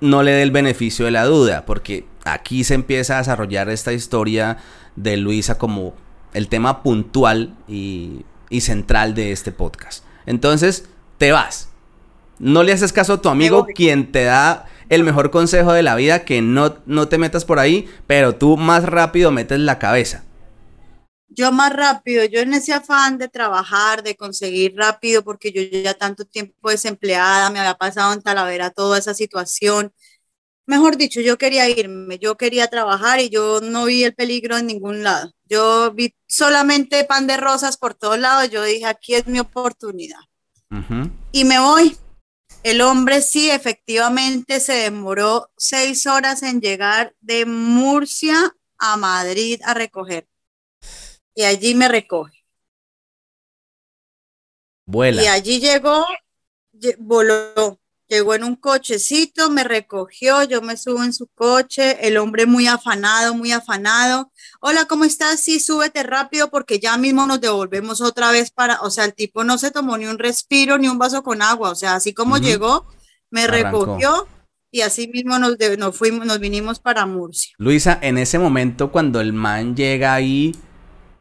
no 0.01 0.23
le 0.23 0.33
dé 0.33 0.43
el 0.43 0.51
beneficio 0.51 1.07
de 1.07 1.13
la 1.13 1.25
duda, 1.25 1.65
porque 1.65 2.05
aquí 2.25 2.65
se 2.65 2.75
empieza 2.75 3.15
a 3.15 3.19
desarrollar 3.19 3.71
esta 3.71 3.93
historia 3.93 4.59
de 4.97 5.17
Luisa 5.17 5.57
como 5.57 5.95
el 6.35 6.49
tema 6.49 6.83
puntual 6.83 7.55
y, 7.69 8.25
y 8.51 8.61
central 8.61 9.15
de 9.15 9.33
este 9.33 9.53
podcast. 9.53 10.05
Entonces, 10.27 10.89
te 11.19 11.33
vas 11.33 11.72
no 12.43 12.65
le 12.65 12.73
haces 12.73 12.93
caso 12.93 13.15
a 13.15 13.23
tu 13.23 13.29
amigo 13.29 13.67
quien 13.67 14.11
te 14.11 14.25
da 14.25 14.67
el 14.89 15.05
mejor 15.05 15.31
consejo 15.31 15.73
de 15.73 15.85
la 15.85 15.95
vida, 15.95 16.25
que 16.25 16.43
no, 16.43 16.77
no 16.87 17.09
te 17.09 17.17
metas 17.17 17.45
por 17.45 17.61
ahí, 17.61 17.89
pero 18.09 18.35
tú 18.35 18.57
más 18.57 18.85
rápido 18.85 19.31
metes 19.31 19.61
la 19.61 19.79
cabeza. 19.79 20.25
Yo 21.29 21.53
más 21.53 21.73
rápido, 21.73 22.25
yo 22.25 22.41
en 22.41 22.53
ese 22.53 22.73
afán 22.75 23.17
de 23.17 23.29
trabajar, 23.29 24.03
de 24.03 24.17
conseguir 24.17 24.75
rápido, 24.77 25.23
porque 25.23 25.53
yo 25.53 25.63
ya 25.63 25.95
tanto 25.95 26.25
tiempo 26.25 26.69
desempleada, 26.69 27.49
me 27.49 27.61
había 27.61 27.75
pasado 27.75 28.13
en 28.13 28.21
Talavera 28.21 28.71
toda 28.71 28.99
esa 28.99 29.15
situación. 29.15 29.93
Mejor 30.67 30.97
dicho, 30.97 31.21
yo 31.21 31.39
quería 31.39 31.69
irme, 31.69 32.19
yo 32.19 32.37
quería 32.37 32.67
trabajar 32.67 33.21
y 33.21 33.31
yo 33.31 33.61
no 33.63 33.85
vi 33.85 34.03
el 34.03 34.15
peligro 34.15 34.59
en 34.59 34.67
ningún 34.67 35.05
lado. 35.05 35.33
Yo 35.49 35.93
vi 35.93 36.13
solamente 36.27 37.05
pan 37.05 37.29
de 37.29 37.37
rosas 37.37 37.77
por 37.77 37.95
todos 37.95 38.19
lados. 38.19 38.51
Yo 38.51 38.65
dije, 38.65 38.87
aquí 38.87 39.15
es 39.15 39.27
mi 39.29 39.39
oportunidad. 39.39 40.21
Y 41.31 41.45
me 41.45 41.61
voy. 41.61 41.97
El 42.63 42.81
hombre 42.81 43.23
sí, 43.23 43.51
efectivamente, 43.51 44.61
se 44.61 44.75
demoró 44.75 45.51
seis 45.57 46.07
horas 46.07 46.43
en 46.45 46.61
llegar 46.61 47.15
de 47.21 47.45
Murcia 47.45 48.57
a 48.79 48.97
Madrid 48.97 49.61
a 49.65 49.75
recoger. 49.75 50.29
Y 51.35 51.43
allí 51.43 51.75
me 51.75 51.89
recoge. 51.89 52.45
Vuela. 54.87 55.23
Y 55.23 55.27
allí 55.27 55.61
llegó, 55.61 56.07
voló. 56.99 57.82
Llegó 58.13 58.35
en 58.35 58.45
un 58.45 58.57
cochecito, 58.57 59.49
me 59.49 59.65
recogió, 59.65 60.43
yo 60.43 60.61
me 60.61 60.77
subo 60.77 61.03
en 61.03 61.15
su 61.15 61.29
coche, 61.29 62.07
el 62.07 62.19
hombre 62.19 62.45
muy 62.45 62.67
afanado, 62.67 63.35
muy 63.35 63.53
afanado. 63.53 64.31
Hola, 64.61 64.85
¿cómo 64.85 65.05
estás? 65.05 65.41
Sí, 65.41 65.59
súbete 65.59 66.03
rápido 66.03 66.51
porque 66.51 66.79
ya 66.79 66.99
mismo 66.99 67.27
nos 67.27 67.41
devolvemos 67.41 68.03
otra 68.03 68.31
vez 68.31 68.51
para, 68.51 68.83
o 68.83 68.91
sea, 68.91 69.07
el 69.07 69.15
tipo 69.15 69.45
no 69.45 69.57
se 69.57 69.71
tomó 69.71 69.97
ni 69.97 70.05
un 70.05 70.19
respiro 70.19 70.77
ni 70.77 70.89
un 70.89 70.99
vaso 70.99 71.23
con 71.23 71.41
agua, 71.41 71.71
o 71.71 71.75
sea, 71.75 71.95
así 71.95 72.13
como 72.13 72.37
llegó, 72.37 72.87
me 73.31 73.47
recogió 73.47 74.29
y 74.71 74.83
así 74.83 75.09
mismo 75.09 75.39
nos, 75.39 75.57
nos 75.79 75.97
fuimos, 75.97 76.27
nos 76.27 76.39
vinimos 76.39 76.81
para 76.81 77.07
Murcia. 77.07 77.55
Luisa, 77.57 77.99
en 78.03 78.19
ese 78.19 78.39
momento 78.39 78.93
cuando 78.93 79.23
el 79.23 79.33
man 79.33 79.75
llega 79.75 80.13
ahí, 80.13 80.55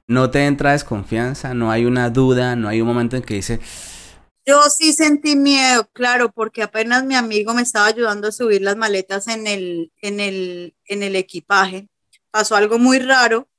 no 0.07 0.29
te 0.29 0.45
entra 0.45 0.73
desconfianza, 0.73 1.53
no 1.53 1.71
hay 1.71 1.85
una 1.85 2.09
duda, 2.09 2.57
no 2.57 2.67
hay 2.67 2.81
un 2.81 2.87
momento 2.89 3.15
en 3.15 3.23
que 3.23 3.35
dice, 3.35 3.61
yo 4.45 4.61
sí 4.69 4.93
sentí 4.93 5.35
miedo, 5.35 5.87
claro, 5.93 6.31
porque 6.31 6.63
apenas 6.63 7.03
mi 7.03 7.15
amigo 7.15 7.53
me 7.53 7.61
estaba 7.61 7.87
ayudando 7.87 8.27
a 8.27 8.31
subir 8.31 8.61
las 8.61 8.75
maletas 8.75 9.27
en 9.27 9.47
el, 9.47 9.91
en 10.01 10.19
el, 10.19 10.75
en 10.85 11.03
el 11.03 11.15
equipaje. 11.15 11.89
Pasó 12.31 12.55
algo 12.55 12.79
muy 12.79 12.99
raro 12.99 13.49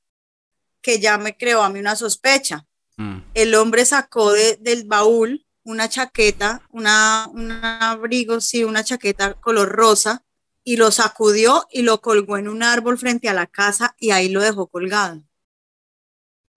que 0.80 0.98
ya 0.98 1.18
me 1.18 1.36
creó 1.36 1.62
a 1.62 1.70
mí 1.70 1.78
una 1.78 1.96
sospecha. 1.96 2.66
Mm. 2.96 3.18
El 3.34 3.54
hombre 3.54 3.84
sacó 3.84 4.32
del 4.32 4.84
baúl 4.86 5.46
una 5.64 5.88
chaqueta, 5.88 6.66
una, 6.70 7.28
un 7.32 7.52
abrigo, 7.52 8.40
sí, 8.40 8.64
una 8.64 8.82
chaqueta 8.82 9.34
color 9.34 9.68
rosa, 9.68 10.24
y 10.64 10.76
lo 10.76 10.90
sacudió 10.90 11.66
y 11.70 11.82
lo 11.82 12.00
colgó 12.00 12.36
en 12.36 12.48
un 12.48 12.62
árbol 12.62 12.98
frente 12.98 13.28
a 13.28 13.34
la 13.34 13.46
casa 13.46 13.94
y 13.98 14.10
ahí 14.10 14.28
lo 14.28 14.40
dejó 14.40 14.66
colgado 14.68 15.22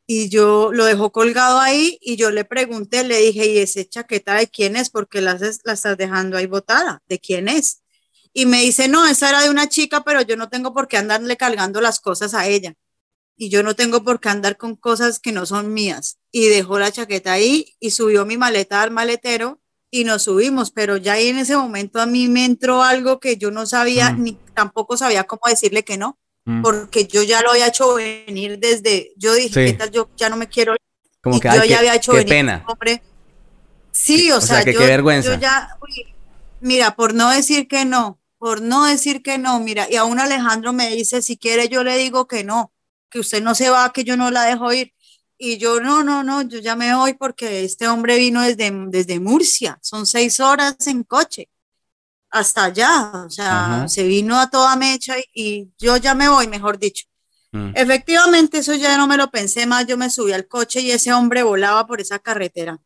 y 0.07 0.29
yo 0.29 0.71
lo 0.71 0.85
dejó 0.85 1.11
colgado 1.11 1.59
ahí 1.59 1.97
y 2.01 2.15
yo 2.15 2.31
le 2.31 2.45
pregunté, 2.45 3.03
le 3.03 3.17
dije, 3.17 3.47
¿y 3.47 3.57
esa 3.57 3.83
chaqueta 3.85 4.35
de 4.35 4.47
quién 4.47 4.75
es? 4.75 4.89
Porque 4.89 5.21
la, 5.21 5.37
la 5.63 5.73
estás 5.73 5.97
dejando 5.97 6.37
ahí 6.37 6.45
botada, 6.45 7.01
¿de 7.07 7.19
quién 7.19 7.47
es? 7.47 7.81
Y 8.33 8.45
me 8.45 8.61
dice, 8.61 8.87
no, 8.87 9.07
esa 9.07 9.29
era 9.29 9.41
de 9.41 9.49
una 9.49 9.69
chica, 9.69 10.03
pero 10.03 10.21
yo 10.21 10.35
no 10.35 10.49
tengo 10.49 10.73
por 10.73 10.87
qué 10.87 10.97
andarle 10.97 11.37
cargando 11.37 11.81
las 11.81 11.99
cosas 11.99 12.33
a 12.33 12.47
ella. 12.47 12.75
Y 13.37 13.49
yo 13.49 13.63
no 13.63 13.75
tengo 13.75 14.03
por 14.03 14.19
qué 14.19 14.29
andar 14.29 14.57
con 14.57 14.75
cosas 14.75 15.19
que 15.19 15.31
no 15.31 15.45
son 15.45 15.73
mías. 15.73 16.17
Y 16.31 16.47
dejó 16.47 16.77
la 16.77 16.91
chaqueta 16.91 17.33
ahí 17.33 17.75
y 17.79 17.91
subió 17.91 18.25
mi 18.25 18.37
maleta 18.37 18.81
al 18.81 18.91
maletero 18.91 19.61
y 19.89 20.03
nos 20.03 20.23
subimos, 20.23 20.71
pero 20.71 20.97
ya 20.97 21.13
ahí 21.13 21.29
en 21.29 21.37
ese 21.37 21.55
momento 21.55 22.01
a 22.01 22.05
mí 22.05 22.27
me 22.27 22.43
entró 22.43 22.83
algo 22.83 23.21
que 23.21 23.37
yo 23.37 23.51
no 23.51 23.65
sabía, 23.65 24.11
mm. 24.11 24.23
ni 24.23 24.33
tampoco 24.53 24.97
sabía 24.97 25.23
cómo 25.23 25.43
decirle 25.47 25.83
que 25.83 25.97
no. 25.97 26.19
Mm. 26.47 26.61
porque 26.61 27.07
yo 27.07 27.23
ya 27.23 27.41
lo 27.41 27.51
había 27.51 27.67
hecho 27.67 27.95
venir 27.95 28.59
desde, 28.59 29.13
yo 29.17 29.33
dije, 29.33 29.65
¿qué 29.65 29.73
tal? 29.73 29.89
Yo 29.89 30.09
ya 30.15 30.29
no 30.29 30.37
me 30.37 30.47
quiero. 30.47 30.75
Como 31.19 31.39
que, 31.39 31.49
yo 31.55 31.63
ya 31.63 31.79
había 31.79 31.95
hecho 31.95 32.11
qué 32.11 32.19
venir 32.19 32.33
pena. 32.33 32.63
Hombre. 32.67 33.01
Sí, 33.91 34.31
o, 34.31 34.39
sea, 34.39 34.63
yo, 34.63 34.79
qué 34.79 34.85
vergüenza. 34.85 35.33
Yo 35.33 35.39
ya, 35.39 35.75
mira, 36.59 36.95
por 36.95 37.15
no 37.15 37.31
decir 37.31 37.67
que 37.67 37.83
no, 37.83 38.19
por 38.37 38.61
no 38.61 38.85
decir 38.85 39.23
que 39.23 39.39
no, 39.39 39.59
mira, 39.59 39.87
y 39.89 39.95
aún 39.95 40.19
Alejandro 40.19 40.71
me 40.71 40.91
dice, 40.91 41.23
si 41.23 41.35
quiere 41.35 41.67
yo 41.67 41.83
le 41.83 41.97
digo 41.97 42.27
que 42.27 42.43
no, 42.43 42.71
que 43.09 43.19
usted 43.19 43.41
no 43.41 43.55
se 43.55 43.71
va, 43.71 43.91
que 43.91 44.03
yo 44.03 44.15
no 44.15 44.29
la 44.29 44.43
dejo 44.43 44.71
ir. 44.71 44.93
Y 45.39 45.57
yo, 45.57 45.81
no, 45.81 46.03
no, 46.03 46.23
no, 46.23 46.43
yo 46.43 46.59
ya 46.59 46.75
me 46.75 46.93
voy 46.95 47.13
porque 47.13 47.63
este 47.63 47.87
hombre 47.87 48.17
vino 48.17 48.41
desde, 48.43 48.71
desde 48.89 49.19
Murcia, 49.19 49.79
son 49.81 50.05
seis 50.05 50.39
horas 50.39 50.75
en 50.85 51.03
coche 51.03 51.49
hasta 52.35 52.65
allá, 52.65 53.11
o 53.25 53.29
sea, 53.29 53.85
se 53.87 54.03
vino 54.03 54.37
a 54.37 54.49
toda 54.49 54.75
mecha 54.75 55.15
y, 55.33 55.71
yo 55.77 55.95
ya 55.95 56.13
me 56.13 56.27
voy, 56.27 56.47
mejor 56.47 56.77
dicho. 56.77 57.05
Mm. 57.53 57.71
Efectivamente, 57.75 58.57
eso 58.57 58.73
ya 58.73 58.97
no 58.97 59.07
me 59.07 59.15
lo 59.15 59.31
pensé 59.31 59.65
más, 59.65 59.87
yo 59.87 59.95
me 59.95 60.09
subí 60.09 60.33
al 60.33 60.45
coche 60.45 60.81
y 60.81 60.91
ese 60.91 61.13
hombre 61.13 61.43
volaba 61.43 61.87
por 61.87 62.01
esa 62.01 62.19
carretera. 62.19 62.77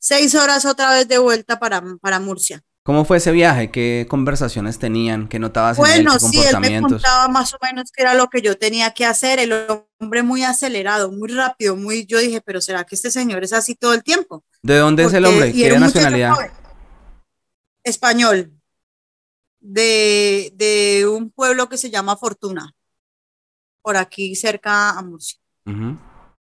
Seis 0.00 0.34
horas 0.34 0.64
otra 0.64 0.90
vez 0.90 1.06
de 1.06 1.18
vuelta 1.18 1.60
para, 1.60 1.80
para 2.00 2.18
Murcia. 2.18 2.60
¿Cómo 2.82 3.04
fue 3.04 3.18
ese 3.18 3.30
viaje? 3.30 3.70
¿Qué 3.70 4.06
conversaciones 4.10 4.80
tenían? 4.80 5.28
¿Qué 5.28 5.38
notabas 5.38 5.76
bueno, 5.76 6.10
en 6.10 6.14
él? 6.14 6.30
sí, 6.32 6.40
él 6.40 6.58
me 6.58 6.80
contaba 6.80 7.28
más 7.28 7.54
o 7.54 7.58
menos 7.62 7.92
qué 7.92 8.02
era 8.02 8.14
lo 8.14 8.28
que 8.28 8.42
yo 8.42 8.58
tenía 8.58 8.90
que 8.94 9.04
hacer. 9.04 9.38
El 9.38 9.52
hombre 10.00 10.24
muy 10.24 10.42
acelerado, 10.42 11.12
muy 11.12 11.28
rápido, 11.28 11.76
muy... 11.76 12.04
Yo 12.06 12.18
dije, 12.18 12.40
pero 12.40 12.60
¿será 12.60 12.82
que 12.82 12.96
este 12.96 13.12
señor 13.12 13.44
es 13.44 13.52
así 13.52 13.76
todo 13.76 13.94
el 13.94 14.02
tiempo? 14.02 14.42
¿De 14.62 14.78
dónde 14.78 15.04
es 15.04 15.12
el 15.12 15.24
hombre? 15.24 15.52
¿Qué 15.52 15.78
nacionalidad? 15.78 16.34
Español 17.84 18.57
de, 19.60 21.06
un 21.10 21.30
pueblo 21.30 21.68
que 21.68 21.78
se 21.78 21.90
llama 21.90 22.16
Fortuna, 22.16 22.74
por 23.82 23.96
aquí 23.96 24.34
cerca 24.34 24.90
a 24.90 25.02
Murcia. 25.02 25.38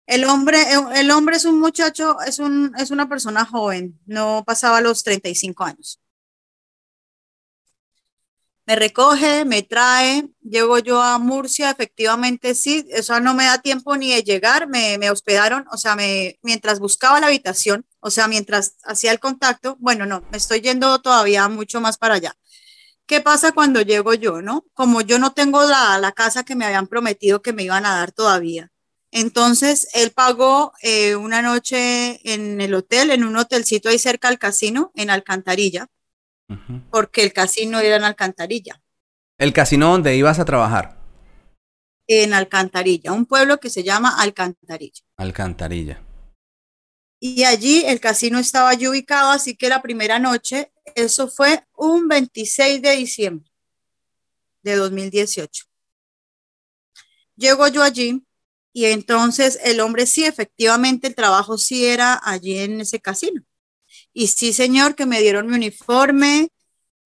El 0.06 0.24
hombre, 0.24 0.58
el 0.94 1.10
hombre 1.10 1.36
es 1.36 1.44
un 1.44 1.58
muchacho, 1.58 2.20
es, 2.20 2.38
un, 2.38 2.72
es 2.78 2.90
una 2.90 3.08
persona 3.08 3.44
joven, 3.44 3.98
no 4.06 4.44
pasaba 4.46 4.80
los 4.80 5.02
35 5.02 5.64
años. 5.64 6.00
Me 8.66 8.74
recoge, 8.74 9.44
me 9.44 9.62
trae, 9.62 10.28
llego 10.42 10.78
yo 10.80 11.00
a 11.00 11.18
Murcia, 11.18 11.70
efectivamente 11.70 12.54
sí, 12.56 12.84
eso 12.90 13.18
no 13.20 13.32
me 13.32 13.44
da 13.44 13.58
tiempo 13.58 13.96
ni 13.96 14.12
de 14.12 14.24
llegar, 14.24 14.68
me, 14.68 14.98
me 14.98 15.08
hospedaron, 15.08 15.66
o 15.70 15.76
sea, 15.76 15.94
me, 15.94 16.36
mientras 16.42 16.80
buscaba 16.80 17.20
la 17.20 17.28
habitación, 17.28 17.86
o 18.00 18.10
sea, 18.10 18.26
mientras 18.26 18.76
hacía 18.82 19.12
el 19.12 19.20
contacto, 19.20 19.76
bueno, 19.78 20.04
no, 20.04 20.24
me 20.32 20.36
estoy 20.36 20.62
yendo 20.62 21.00
todavía 21.00 21.48
mucho 21.48 21.80
más 21.80 21.96
para 21.96 22.14
allá. 22.14 22.34
¿Qué 23.06 23.20
pasa 23.20 23.52
cuando 23.52 23.82
llego 23.82 24.14
yo, 24.14 24.42
no? 24.42 24.64
Como 24.74 25.00
yo 25.00 25.18
no 25.18 25.32
tengo 25.32 25.62
la, 25.64 25.98
la 25.98 26.12
casa 26.12 26.44
que 26.44 26.56
me 26.56 26.64
habían 26.64 26.88
prometido 26.88 27.40
que 27.40 27.52
me 27.52 27.62
iban 27.62 27.86
a 27.86 27.94
dar 27.94 28.10
todavía. 28.10 28.72
Entonces, 29.12 29.88
él 29.94 30.10
pagó 30.10 30.72
eh, 30.82 31.14
una 31.14 31.40
noche 31.40 32.20
en 32.30 32.60
el 32.60 32.74
hotel, 32.74 33.10
en 33.12 33.24
un 33.24 33.36
hotelcito 33.36 33.88
ahí 33.88 33.98
cerca 33.98 34.28
al 34.28 34.38
casino, 34.38 34.90
en 34.94 35.10
Alcantarilla, 35.10 35.86
porque 36.90 37.22
el 37.22 37.32
casino 37.32 37.78
era 37.78 37.96
en 37.96 38.04
Alcantarilla. 38.04 38.82
¿El 39.38 39.52
casino 39.52 39.92
donde 39.92 40.16
ibas 40.16 40.38
a 40.38 40.44
trabajar? 40.44 40.98
En 42.08 42.34
Alcantarilla, 42.34 43.12
un 43.12 43.26
pueblo 43.26 43.58
que 43.58 43.70
se 43.70 43.84
llama 43.84 44.20
Alcantarilla. 44.20 45.02
Alcantarilla. 45.16 46.02
Y 47.20 47.44
allí 47.44 47.84
el 47.86 48.00
casino 48.00 48.38
estaba 48.38 48.70
allí 48.70 48.86
ubicado, 48.86 49.30
así 49.30 49.56
que 49.56 49.68
la 49.68 49.80
primera 49.80 50.18
noche 50.18 50.72
eso 50.96 51.28
fue 51.28 51.62
un 51.76 52.08
26 52.08 52.80
de 52.80 52.96
diciembre 52.96 53.50
de 54.62 54.74
2018. 54.76 55.64
Llego 57.36 57.68
yo 57.68 57.82
allí 57.82 58.24
y 58.72 58.86
entonces 58.86 59.58
el 59.62 59.80
hombre 59.80 60.06
sí, 60.06 60.24
efectivamente, 60.24 61.06
el 61.06 61.14
trabajo 61.14 61.58
sí 61.58 61.84
era 61.84 62.18
allí 62.24 62.58
en 62.58 62.80
ese 62.80 62.98
casino. 62.98 63.42
Y 64.12 64.28
sí, 64.28 64.54
señor, 64.54 64.94
que 64.94 65.06
me 65.06 65.20
dieron 65.20 65.46
mi 65.46 65.54
uniforme. 65.54 66.48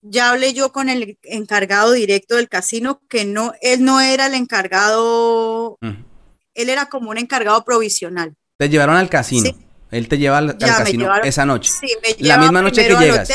Ya 0.01 0.31
hablé 0.31 0.53
yo 0.53 0.71
con 0.71 0.87
el 0.87 1.19
encargado 1.23 1.91
directo 1.91 2.37
del 2.37 2.49
casino, 2.49 3.01
que 3.09 3.25
no, 3.25 3.53
él 3.61 3.83
no 3.83 3.99
era 3.99 4.27
el 4.27 4.33
encargado, 4.33 5.77
él 5.81 6.69
era 6.69 6.87
como 6.87 7.11
un 7.11 7.17
encargado 7.17 7.63
provisional. 7.65 8.35
Te 8.57 8.69
llevaron 8.69 8.95
al 8.95 9.09
casino. 9.09 9.49
Sí. 9.49 9.70
Él 9.91 10.07
te 10.07 10.17
lleva 10.17 10.37
al, 10.37 10.57
casino 10.57 11.13
esa 11.21 11.45
noche. 11.45 11.71
Sí, 11.71 11.87
me 12.01 12.25
la 12.25 12.37
misma 12.37 12.61
noche 12.61 12.87
que 12.87 12.95
llegas. 12.95 13.29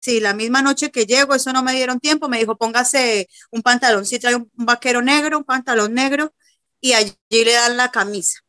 sí, 0.00 0.20
la 0.20 0.32
misma 0.32 0.62
noche 0.62 0.90
que 0.90 1.04
llego, 1.04 1.34
eso 1.34 1.52
no 1.52 1.62
me 1.62 1.74
dieron 1.74 2.00
tiempo. 2.00 2.28
Me 2.28 2.38
dijo, 2.38 2.56
póngase 2.56 3.28
un 3.50 3.62
pantalón, 3.62 4.06
si 4.06 4.18
trae 4.18 4.36
un, 4.36 4.50
vaquero 4.54 5.02
negro, 5.02 5.36
un 5.36 5.44
pantalón 5.44 5.92
negro, 5.92 6.32
y 6.80 6.94
allí 6.94 7.14
le 7.30 7.52
dan 7.52 7.76
la 7.76 7.90
camisa. 7.90 8.40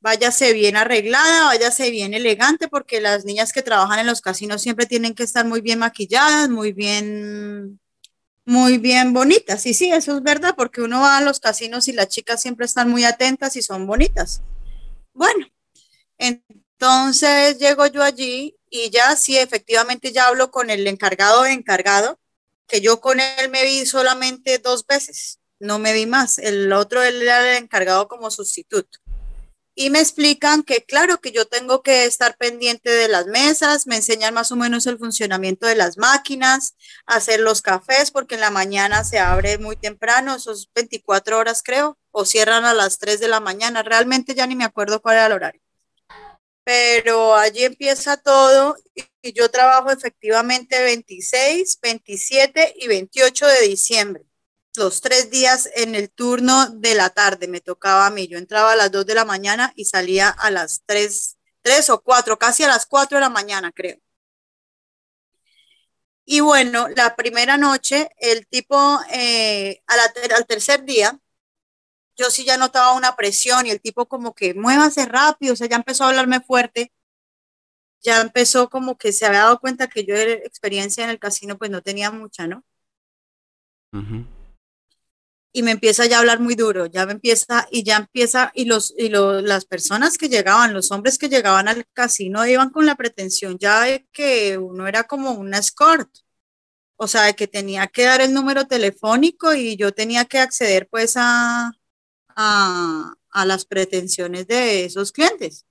Váyase 0.00 0.54
bien 0.54 0.78
arreglada, 0.78 1.44
váyase 1.44 1.90
bien 1.90 2.14
elegante, 2.14 2.68
porque 2.68 3.02
las 3.02 3.26
niñas 3.26 3.52
que 3.52 3.60
trabajan 3.60 3.98
en 3.98 4.06
los 4.06 4.22
casinos 4.22 4.62
siempre 4.62 4.86
tienen 4.86 5.14
que 5.14 5.24
estar 5.24 5.44
muy 5.44 5.60
bien 5.60 5.78
maquilladas, 5.78 6.48
muy 6.48 6.72
bien 6.72 7.78
muy 8.46 8.78
bien 8.78 9.12
bonitas. 9.12 9.66
Y 9.66 9.74
sí, 9.74 9.92
eso 9.92 10.16
es 10.16 10.22
verdad, 10.22 10.54
porque 10.56 10.80
uno 10.80 11.00
va 11.02 11.18
a 11.18 11.20
los 11.20 11.38
casinos 11.38 11.86
y 11.86 11.92
las 11.92 12.08
chicas 12.08 12.40
siempre 12.40 12.64
están 12.66 12.90
muy 12.90 13.04
atentas 13.04 13.54
y 13.56 13.62
son 13.62 13.86
bonitas. 13.86 14.42
Bueno, 15.20 15.46
entonces 16.16 17.58
llego 17.58 17.86
yo 17.88 18.02
allí 18.02 18.56
y 18.70 18.88
ya 18.88 19.14
sí, 19.16 19.36
efectivamente 19.36 20.12
ya 20.12 20.28
hablo 20.28 20.50
con 20.50 20.70
el 20.70 20.86
encargado 20.86 21.42
de 21.42 21.52
encargado, 21.52 22.18
que 22.66 22.80
yo 22.80 23.02
con 23.02 23.20
él 23.20 23.50
me 23.50 23.64
vi 23.64 23.84
solamente 23.84 24.58
dos 24.58 24.86
veces. 24.86 25.38
no 25.58 25.78
me 25.78 25.92
vi 25.92 26.06
más. 26.06 26.38
El 26.38 26.72
otro, 26.72 27.02
él 27.02 27.20
era 27.20 27.50
el 27.50 27.64
encargado 27.64 28.08
como 28.08 28.30
sustituto. 28.30 28.98
Y 29.74 29.90
me 29.90 30.00
explican 30.00 30.62
que 30.62 30.84
claro 30.86 31.20
que 31.20 31.32
yo 31.32 31.46
tengo 31.46 31.82
que 31.82 32.06
estar 32.06 32.36
pendiente 32.38 32.90
de 32.90 33.08
las 33.08 33.26
mesas, 33.26 33.86
me 33.86 33.96
enseñan 33.96 34.32
más 34.32 34.52
o 34.52 34.56
menos 34.56 34.86
el 34.86 34.98
funcionamiento 34.98 35.66
de 35.66 35.76
las 35.76 35.98
máquinas, 35.98 36.76
hacer 37.04 37.40
los 37.40 37.60
cafés, 37.60 38.10
porque 38.10 38.36
en 38.36 38.40
la 38.42 38.50
mañana 38.50 39.04
se 39.04 39.18
abre 39.18 39.58
muy 39.58 39.76
temprano, 39.76 40.36
esos 40.36 40.70
24 40.74 41.38
horas 41.38 41.62
creo, 41.62 41.98
o 42.12 42.24
cierran 42.24 42.64
a 42.64 42.74
las 42.74 42.98
3 42.98 43.20
de 43.20 43.28
la 43.28 43.40
mañana. 43.40 43.82
Realmente 43.82 44.34
ya 44.34 44.46
ni 44.46 44.56
me 44.56 44.64
acuerdo 44.64 45.00
cuál 45.02 45.16
era 45.16 45.26
el 45.26 45.32
horario. 45.32 45.62
Pero 46.64 47.34
allí 47.34 47.64
empieza 47.64 48.16
todo 48.16 48.76
y 49.22 49.32
yo 49.32 49.50
trabajo 49.50 49.90
efectivamente 49.90 50.80
26, 50.82 51.78
27 51.82 52.74
y 52.76 52.88
28 52.88 53.46
de 53.46 53.60
diciembre 53.62 54.24
los 54.76 55.00
tres 55.00 55.30
días 55.30 55.68
en 55.74 55.94
el 55.94 56.10
turno 56.10 56.68
de 56.70 56.94
la 56.94 57.10
tarde 57.10 57.48
me 57.48 57.60
tocaba 57.60 58.06
a 58.06 58.10
mí. 58.10 58.28
Yo 58.28 58.38
entraba 58.38 58.72
a 58.72 58.76
las 58.76 58.90
dos 58.90 59.06
de 59.06 59.14
la 59.14 59.24
mañana 59.24 59.72
y 59.76 59.84
salía 59.84 60.28
a 60.28 60.50
las 60.50 60.82
tres, 60.86 61.36
tres 61.62 61.90
o 61.90 62.00
cuatro, 62.02 62.38
casi 62.38 62.62
a 62.64 62.68
las 62.68 62.86
cuatro 62.86 63.16
de 63.18 63.22
la 63.22 63.28
mañana, 63.30 63.72
creo. 63.72 63.98
Y 66.24 66.40
bueno, 66.40 66.88
la 66.88 67.16
primera 67.16 67.56
noche, 67.56 68.08
el 68.18 68.46
tipo, 68.46 69.00
eh, 69.12 69.82
al 69.86 70.46
tercer 70.46 70.84
día, 70.84 71.18
yo 72.20 72.30
sí 72.30 72.44
ya 72.44 72.56
notaba 72.58 72.92
una 72.94 73.16
presión 73.16 73.66
y 73.66 73.70
el 73.70 73.80
tipo 73.80 74.06
como 74.06 74.34
que 74.34 74.54
muévase 74.54 75.06
rápido, 75.06 75.54
o 75.54 75.56
sea, 75.56 75.68
ya 75.68 75.76
empezó 75.76 76.04
a 76.04 76.08
hablarme 76.08 76.40
fuerte, 76.40 76.92
ya 78.02 78.20
empezó 78.20 78.68
como 78.70 78.96
que 78.98 79.12
se 79.12 79.26
había 79.26 79.40
dado 79.40 79.60
cuenta 79.60 79.88
que 79.88 80.04
yo 80.04 80.14
era 80.14 80.32
experiencia 80.32 81.04
en 81.04 81.10
el 81.10 81.18
casino 81.18 81.58
pues 81.58 81.70
no 81.70 81.82
tenía 81.82 82.10
mucha, 82.10 82.46
¿no? 82.46 82.64
y 85.52 85.62
me 85.62 85.72
empieza 85.72 86.06
ya 86.06 86.16
a 86.16 86.20
hablar 86.20 86.40
muy 86.40 86.54
duro, 86.54 86.86
ya 86.86 87.06
me 87.06 87.12
empieza 87.12 87.66
y 87.70 87.82
ya 87.82 87.96
empieza 87.96 88.52
y 88.54 88.66
los 88.66 88.94
y 88.96 89.08
las 89.08 89.64
personas 89.64 90.16
que 90.18 90.28
llegaban, 90.28 90.72
los 90.74 90.90
hombres 90.92 91.18
que 91.18 91.28
llegaban 91.28 91.68
al 91.68 91.86
casino 91.92 92.46
iban 92.46 92.70
con 92.70 92.86
la 92.86 92.94
pretensión 92.96 93.58
ya 93.58 93.82
de 93.82 94.06
que 94.12 94.58
uno 94.58 94.86
era 94.86 95.04
como 95.04 95.32
una 95.32 95.58
escort. 95.58 96.08
O 96.96 97.08
sea, 97.08 97.22
de 97.24 97.34
que 97.34 97.48
tenía 97.48 97.86
que 97.86 98.04
dar 98.04 98.20
el 98.20 98.34
número 98.34 98.66
telefónico 98.66 99.54
y 99.54 99.76
yo 99.76 99.92
tenía 99.92 100.26
que 100.26 100.38
acceder 100.38 100.86
pues 100.90 101.14
a, 101.16 101.72
a, 102.40 103.14
a 103.30 103.44
las 103.44 103.64
pretensiones 103.64 104.46
de 104.46 104.84
esos 104.84 105.12
clientes. 105.12 105.66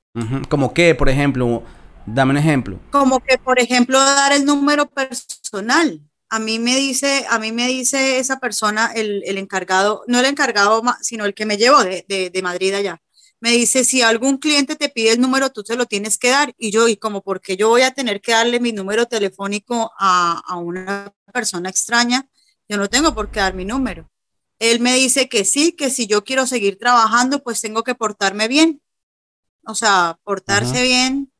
Como 0.49 0.73
que, 0.73 0.95
por 0.95 1.09
ejemplo, 1.09 1.63
dame 2.05 2.31
un 2.31 2.37
ejemplo. 2.37 2.79
Como 2.91 3.19
que, 3.19 3.37
por 3.37 3.59
ejemplo, 3.59 3.99
dar 3.99 4.33
el 4.33 4.45
número 4.45 4.89
personal 4.89 6.01
a 6.29 6.39
mí 6.39 6.59
me 6.59 6.75
dice, 6.75 7.25
a 7.29 7.39
mí 7.39 7.51
me 7.51 7.67
dice 7.67 8.19
esa 8.19 8.39
persona, 8.39 8.91
el, 8.93 9.23
encargado, 9.37 10.03
no 10.07 10.19
el 10.19 10.25
encargado, 10.25 10.83
sino 11.01 11.25
el 11.25 11.33
que 11.33 11.45
me 11.45 11.57
llevó 11.57 11.83
de, 11.83 12.05
de, 12.07 12.41
Madrid 12.43 12.73
allá, 12.75 13.01
me 13.39 13.51
dice, 13.51 13.83
si 13.83 14.01
algún 14.03 14.37
cliente 14.37 14.75
te 14.75 14.89
pide 14.89 15.13
el 15.13 15.21
número, 15.21 15.49
tú 15.49 15.63
se 15.63 15.75
lo 15.75 15.85
tienes 15.85 16.17
que 16.17 16.29
dar. 16.29 16.53
Y 16.57 16.71
yo, 16.71 16.87
y 16.87 16.97
como 16.97 17.23
porque 17.23 17.57
yo 17.57 17.69
voy 17.69 17.81
a 17.81 17.91
tener 17.91 18.21
que 18.21 18.33
darle 18.33 18.59
mi 18.59 18.73
número 18.73 19.07
telefónico 19.07 19.91
a, 19.97 20.41
a 20.45 20.57
una 20.57 21.11
persona 21.33 21.69
extraña, 21.69 22.27
yo 22.67 22.77
no 22.77 22.87
tengo 22.89 23.15
por 23.15 23.31
qué 23.31 23.39
dar 23.39 23.55
mi 23.55 23.65
número. 23.65 24.09
Él 24.59 24.81
me 24.81 24.95
dice 24.95 25.29
que 25.29 25.45
sí, 25.45 25.71
que 25.71 25.89
si 25.89 26.05
yo 26.05 26.23
quiero 26.23 26.45
seguir 26.45 26.77
trabajando, 26.77 27.41
pues 27.41 27.61
tengo 27.61 27.83
que 27.83 27.95
portarme 27.95 28.47
bien. 28.47 28.81
O 29.65 29.75
sea, 29.75 30.19
portarse 30.23 30.83
bien, 30.83 31.31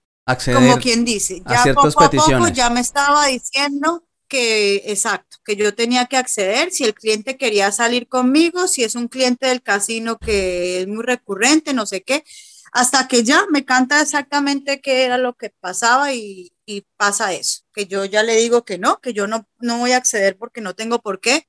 como 0.53 0.77
quien 0.77 1.05
dice. 1.05 1.41
Ya 1.49 1.73
poco 1.73 2.03
a 2.03 2.09
poco 2.09 2.47
ya 2.49 2.69
me 2.69 2.79
estaba 2.79 3.25
diciendo 3.27 4.05
que, 4.27 4.83
exacto, 4.85 5.37
que 5.43 5.55
yo 5.55 5.73
tenía 5.73 6.05
que 6.05 6.15
acceder, 6.15 6.71
si 6.71 6.83
el 6.83 6.93
cliente 6.93 7.35
quería 7.35 7.71
salir 7.71 8.07
conmigo, 8.07 8.67
si 8.67 8.83
es 8.83 8.95
un 8.95 9.07
cliente 9.07 9.47
del 9.47 9.63
casino 9.63 10.17
que 10.19 10.81
es 10.81 10.87
muy 10.87 11.03
recurrente, 11.03 11.73
no 11.73 11.85
sé 11.85 12.03
qué, 12.03 12.23
hasta 12.71 13.07
que 13.07 13.23
ya 13.23 13.45
me 13.49 13.65
canta 13.65 14.01
exactamente 14.01 14.79
qué 14.79 15.03
era 15.03 15.17
lo 15.17 15.35
que 15.35 15.49
pasaba 15.49 16.13
y, 16.13 16.53
pasa 16.97 17.33
eso, 17.33 17.61
que 17.73 17.87
yo 17.87 18.05
ya 18.05 18.21
le 18.21 18.35
digo 18.35 18.63
que 18.63 18.77
no, 18.77 19.01
que 19.01 19.11
yo 19.11 19.25
no, 19.25 19.47
no 19.57 19.79
voy 19.79 19.93
a 19.93 19.97
acceder 19.97 20.37
porque 20.37 20.61
no 20.61 20.75
tengo 20.75 20.99
por 20.99 21.19
qué. 21.19 21.47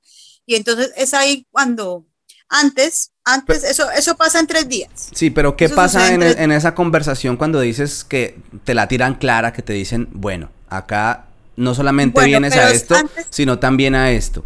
Y 0.51 0.55
entonces 0.55 0.91
es 0.97 1.13
ahí 1.13 1.47
cuando 1.49 2.05
antes, 2.49 3.13
antes, 3.23 3.63
eso, 3.63 3.89
eso 3.91 4.17
pasa 4.17 4.41
en 4.41 4.47
tres 4.47 4.67
días. 4.67 5.09
Sí, 5.13 5.29
pero 5.29 5.55
¿qué 5.55 5.69
pasa 5.69 6.13
en, 6.13 6.21
en, 6.21 6.51
esa 6.51 6.75
conversación 6.75 7.37
cuando 7.37 7.61
dices 7.61 8.03
que 8.03 8.37
te 8.65 8.73
la 8.73 8.89
tiran 8.89 9.15
clara, 9.15 9.53
que 9.53 9.61
te 9.61 9.71
dicen, 9.71 10.09
bueno, 10.11 10.51
acá 10.67 11.27
no 11.55 11.73
solamente 11.73 12.25
vienes 12.25 12.53
a 12.57 12.69
esto, 12.69 12.95
sino 13.29 13.59
también 13.59 13.95
a 13.95 14.11
esto. 14.11 14.43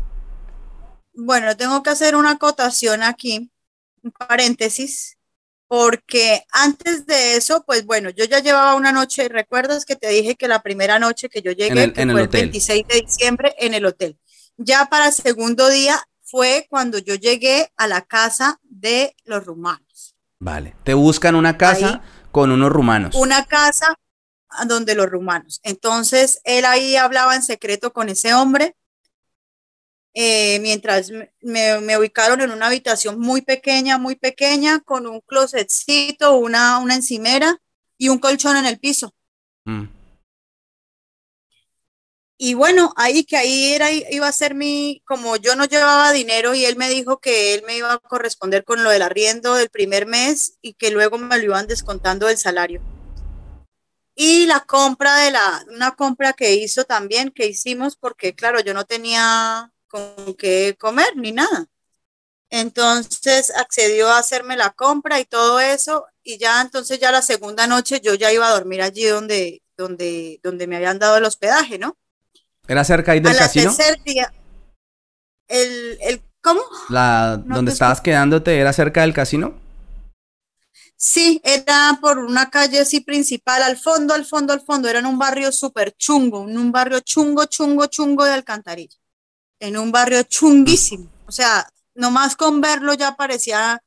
Bueno, 1.13 1.57
tengo 1.57 1.81
que 1.81 1.89
hacer 1.89 2.15
una 2.15 2.31
acotación 2.31 3.01
aquí, 3.01 3.49
un 4.03 4.11
paréntesis, 4.11 5.17
porque 5.67 6.43
antes 6.51 7.07
de 7.07 7.37
eso, 7.37 7.63
pues 7.65 7.83
bueno, 7.85 8.11
yo 8.11 8.25
ya 8.25 8.41
llevaba 8.41 8.75
una 8.75 8.91
noche, 8.91 9.27
¿recuerdas 9.27 9.85
que 9.85 9.95
te 9.95 10.09
dije 10.09 10.35
que 10.35 10.47
la 10.47 10.61
primera 10.61 10.99
noche 10.99 11.29
que 11.29 11.41
yo 11.41 11.51
llegué, 11.51 11.91
fue 11.91 12.03
el 12.03 12.27
26 12.27 12.87
de 12.87 13.01
diciembre 13.01 13.55
en 13.57 13.73
el 13.73 13.87
hotel? 13.87 14.19
Ya 14.57 14.85
para 14.85 15.07
el 15.07 15.13
segundo 15.13 15.69
día 15.69 16.01
fue 16.21 16.65
cuando 16.69 16.97
yo 16.97 17.15
llegué 17.15 17.71
a 17.77 17.87
la 17.87 18.01
casa 18.01 18.59
de 18.63 19.15
los 19.23 19.45
rumanos. 19.45 20.15
Vale, 20.39 20.75
te 20.83 20.93
buscan 20.93 21.35
una 21.35 21.57
casa 21.57 22.01
con 22.31 22.51
unos 22.51 22.71
rumanos. 22.71 23.15
Una 23.15 23.45
casa 23.45 23.97
donde 24.67 24.95
los 24.95 25.09
rumanos. 25.09 25.59
Entonces, 25.63 26.39
él 26.43 26.65
ahí 26.65 26.95
hablaba 26.95 27.35
en 27.35 27.43
secreto 27.43 27.93
con 27.93 28.09
ese 28.09 28.33
hombre, 28.33 28.75
eh, 30.17 30.59
mientras 30.61 31.11
me, 31.41 31.97
ubicaron 31.97 32.39
en 32.39 32.51
una 32.51 32.67
habitación 32.67 33.19
muy 33.19 33.41
pequeña, 33.41 33.97
muy 33.97 34.15
pequeña, 34.15 34.79
con 34.79 35.07
un 35.07 35.19
closetcito, 35.19 36.37
una, 36.37 36.79
una 36.79 36.95
encimera 36.95 37.57
y 37.97 38.07
un 38.07 38.19
colchón 38.19 38.55
en 38.55 38.65
el 38.65 38.79
piso. 38.79 39.13
Mm. 39.65 39.94
Y 42.37 42.53
bueno, 42.53 42.93
ahí 42.97 43.23
que 43.23 43.37
ahí 43.37 43.73
era, 43.73 43.91
iba 43.91 44.27
a 44.27 44.31
ser 44.31 44.55
mi, 44.55 45.01
como 45.05 45.37
yo 45.37 45.55
no 45.55 45.65
llevaba 45.65 46.11
dinero 46.11 46.53
y 46.53 46.65
él 46.65 46.75
me 46.75 46.89
dijo 46.89 47.19
que 47.19 47.53
él 47.53 47.63
me 47.65 47.77
iba 47.77 47.93
a 47.93 47.99
corresponder 47.99 48.65
con 48.65 48.83
lo 48.83 48.89
del 48.89 49.03
arriendo 49.03 49.55
del 49.55 49.69
primer 49.69 50.05
mes 50.05 50.57
y 50.61 50.73
que 50.73 50.91
luego 50.91 51.17
me 51.17 51.37
lo 51.37 51.43
iban 51.43 51.67
descontando 51.67 52.27
del 52.27 52.37
salario. 52.37 52.81
Y 54.15 54.47
la 54.47 54.61
compra 54.61 55.17
de 55.17 55.31
la, 55.31 55.65
una 55.69 55.95
compra 55.95 56.33
que 56.33 56.55
hizo 56.55 56.83
también, 56.85 57.31
que 57.31 57.47
hicimos, 57.47 57.95
porque 57.95 58.35
claro, 58.35 58.59
yo 58.59 58.73
no 58.73 58.85
tenía 58.85 59.71
con 59.87 60.35
qué 60.37 60.75
comer 60.79 61.15
ni 61.15 61.31
nada. 61.31 61.67
Entonces 62.49 63.51
accedió 63.55 64.09
a 64.09 64.19
hacerme 64.19 64.57
la 64.57 64.71
compra 64.71 65.19
y 65.19 65.25
todo 65.25 65.59
eso, 65.59 66.05
y 66.23 66.37
ya 66.37 66.61
entonces 66.61 66.99
ya 66.99 67.11
la 67.11 67.21
segunda 67.21 67.67
noche 67.67 68.01
yo 68.01 68.13
ya 68.15 68.31
iba 68.31 68.47
a 68.47 68.53
dormir 68.53 68.81
allí 68.81 69.05
donde, 69.05 69.63
donde, 69.77 70.39
donde 70.43 70.67
me 70.67 70.77
habían 70.77 70.99
dado 70.99 71.17
el 71.17 71.25
hospedaje, 71.25 71.77
¿no? 71.79 71.97
¿Era 72.67 72.83
cerca 72.83 73.11
ahí 73.11 73.19
del 73.19 73.37
casino? 73.37 73.75
tercer 73.75 74.01
día, 74.03 74.31
el, 75.47 75.97
el, 76.01 76.21
¿cómo? 76.41 76.61
La, 76.89 77.37
donde 77.37 77.71
estabas 77.71 78.01
quedándote, 78.01 78.57
¿era 78.57 78.73
cerca 78.73 79.01
del 79.01 79.13
casino? 79.13 79.53
Sí, 80.97 81.41
era 81.43 81.97
por 82.01 82.19
una 82.19 82.49
calle 82.49 82.79
así 82.79 83.01
principal, 83.01 83.61
al 83.61 83.77
fondo, 83.77 84.13
al 84.13 84.25
fondo, 84.25 84.53
al 84.53 84.61
fondo. 84.61 84.87
Era 84.89 84.99
en 84.99 85.05
un 85.05 85.19
barrio 85.19 85.51
súper 85.51 85.95
chungo, 85.97 86.47
en 86.47 86.57
un 86.57 86.71
barrio 86.71 86.99
chungo, 87.01 87.45
chungo, 87.45 87.85
chungo 87.87 88.23
de 88.23 88.31
Alcantarilla. 88.31 88.97
En 89.59 89.77
un 89.77 89.91
barrio 89.91 90.23
chunguísimo. 90.23 91.09
O 91.27 91.31
sea, 91.31 91.67
nomás 91.93 92.35
con 92.35 92.61
verlo 92.61 92.93
ya 92.93 93.15
parecía. 93.15 93.81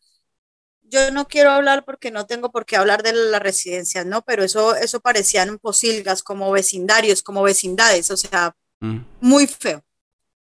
Yo 0.82 1.10
no 1.10 1.26
quiero 1.28 1.50
hablar 1.50 1.84
porque 1.84 2.10
no 2.10 2.26
tengo 2.26 2.50
por 2.50 2.64
qué 2.66 2.76
hablar 2.76 3.02
de 3.02 3.12
las 3.12 3.42
residencias, 3.42 4.06
¿no? 4.06 4.22
Pero 4.22 4.44
eso, 4.44 4.74
eso 4.76 5.00
parecían 5.00 5.58
posilgas, 5.58 6.22
como 6.22 6.50
vecindarios, 6.50 7.22
como 7.22 7.42
vecindades. 7.42 8.10
O 8.10 8.16
sea, 8.16 8.54
mm. 8.80 8.98
muy 9.20 9.46
feo. 9.46 9.84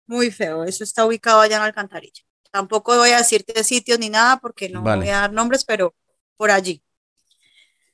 Muy 0.06 0.32
feo. 0.32 0.64
Eso 0.64 0.84
está 0.84 1.06
ubicado 1.06 1.42
allá 1.42 1.58
en 1.58 1.64
Alcantarilla. 1.64 2.22
Tampoco 2.52 2.98
voy 2.98 3.12
a 3.12 3.18
decirte 3.18 3.64
sitios 3.64 3.98
ni 3.98 4.10
nada 4.10 4.38
porque 4.38 4.68
no 4.68 4.82
voy 4.82 5.10
a 5.10 5.22
dar 5.22 5.34
nombres, 5.34 5.64
pero 5.64 5.96
por 6.36 6.52
allí. 6.52 6.84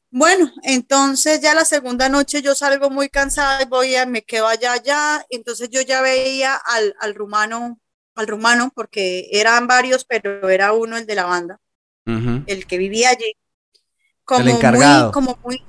Bueno, 0.10 0.52
entonces 0.64 1.42
ya 1.42 1.54
la 1.54 1.66
segunda 1.66 2.10
noche 2.10 2.42
yo 2.42 2.56
salgo 2.56 2.90
muy 2.90 3.10
cansada 3.10 3.62
y 3.62 3.66
voy 3.66 3.96
a, 3.96 4.06
me 4.06 4.24
quedo 4.24 4.48
allá, 4.48 4.74
allá. 4.74 5.26
Entonces 5.30 5.70
yo 5.70 5.82
ya 5.82 6.02
veía 6.02 6.56
al, 6.56 6.96
al 7.00 7.14
rumano, 7.14 7.80
al 8.16 8.28
rumano, 8.28 8.72
porque 8.74 9.28
eran 9.32 9.68
varios, 9.68 10.06
pero 10.06 10.50
era 10.50 10.74
uno 10.74 10.98
el 10.98 11.06
de 11.06 11.16
la 11.16 11.26
banda, 11.26 11.60
el 12.06 12.66
que 12.66 12.78
vivía 12.78 13.10
allí. 13.10 13.36
Como 14.24 14.42
el 14.42 14.50
encargado. 14.50 15.06
Muy, 15.06 15.14
como 15.14 15.40
muy, 15.44 15.64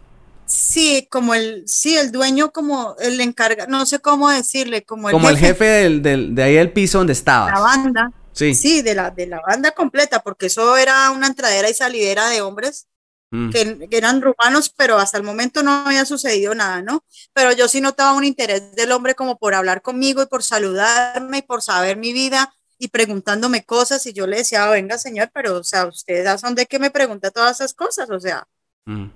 sí, 0.48 1.06
como 1.10 1.34
el, 1.34 1.62
sí, 1.66 1.96
el 1.96 2.10
dueño, 2.10 2.50
como 2.50 2.96
el 2.98 3.20
encargado, 3.20 3.70
no 3.70 3.86
sé 3.86 4.00
cómo 4.00 4.30
decirle, 4.30 4.82
como 4.82 5.08
el 5.08 5.12
como 5.12 5.28
jefe, 5.28 5.38
el 5.38 5.46
jefe 5.46 5.64
del, 5.64 6.02
del, 6.02 6.34
de 6.34 6.42
ahí 6.42 6.56
el 6.56 6.72
piso 6.72 6.98
donde 6.98 7.12
estaba. 7.12 7.50
La 7.50 7.60
banda. 7.60 8.12
Sí. 8.32 8.82
de 8.82 8.94
la, 8.94 9.10
de 9.10 9.26
la 9.26 9.40
banda 9.40 9.72
completa, 9.72 10.20
porque 10.20 10.46
eso 10.46 10.76
era 10.76 11.10
una 11.10 11.26
entradera 11.26 11.68
y 11.68 11.74
salidera 11.74 12.28
de 12.28 12.40
hombres 12.40 12.86
mm. 13.30 13.50
que, 13.50 13.88
eran 13.90 14.22
rumanos, 14.22 14.70
pero 14.70 14.96
hasta 14.98 15.18
el 15.18 15.24
momento 15.24 15.62
no 15.64 15.72
había 15.72 16.04
sucedido 16.04 16.54
nada, 16.54 16.80
¿no? 16.80 17.04
Pero 17.32 17.52
yo 17.52 17.66
sí 17.66 17.80
notaba 17.80 18.12
un 18.12 18.24
interés 18.24 18.76
del 18.76 18.92
hombre 18.92 19.16
como 19.16 19.38
por 19.38 19.54
hablar 19.54 19.82
conmigo 19.82 20.22
y 20.22 20.26
por 20.26 20.44
saludarme 20.44 21.38
y 21.38 21.42
por 21.42 21.62
saber 21.62 21.96
mi 21.96 22.12
vida 22.12 22.54
y 22.78 22.88
preguntándome 22.88 23.64
cosas 23.64 24.06
y 24.06 24.12
yo 24.12 24.28
le 24.28 24.36
decía, 24.38 24.64
ah, 24.64 24.70
venga 24.70 24.98
señor, 24.98 25.30
pero 25.34 25.56
o 25.56 25.64
sea, 25.64 25.86
usted 25.86 26.24
a 26.26 26.36
dónde 26.36 26.66
que 26.66 26.78
me 26.78 26.92
pregunta 26.92 27.32
todas 27.32 27.56
esas 27.56 27.74
cosas, 27.74 28.08
o 28.08 28.20
sea, 28.20 28.46
mm. 28.84 29.06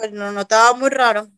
Pues 0.00 0.12
no 0.12 0.32
notaba 0.32 0.74
muy 0.74 0.90
raro. 0.90 1.30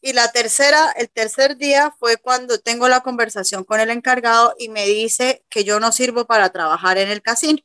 Y 0.00 0.12
la 0.12 0.30
tercera, 0.30 0.92
el 0.96 1.10
tercer 1.10 1.56
día 1.56 1.92
fue 1.98 2.18
cuando 2.18 2.60
tengo 2.60 2.88
la 2.88 3.00
conversación 3.00 3.64
con 3.64 3.80
el 3.80 3.90
encargado 3.90 4.54
y 4.58 4.68
me 4.68 4.86
dice 4.86 5.44
que 5.48 5.64
yo 5.64 5.80
no 5.80 5.90
sirvo 5.90 6.26
para 6.26 6.50
trabajar 6.50 6.98
en 6.98 7.10
el 7.10 7.22
casino. 7.22 7.58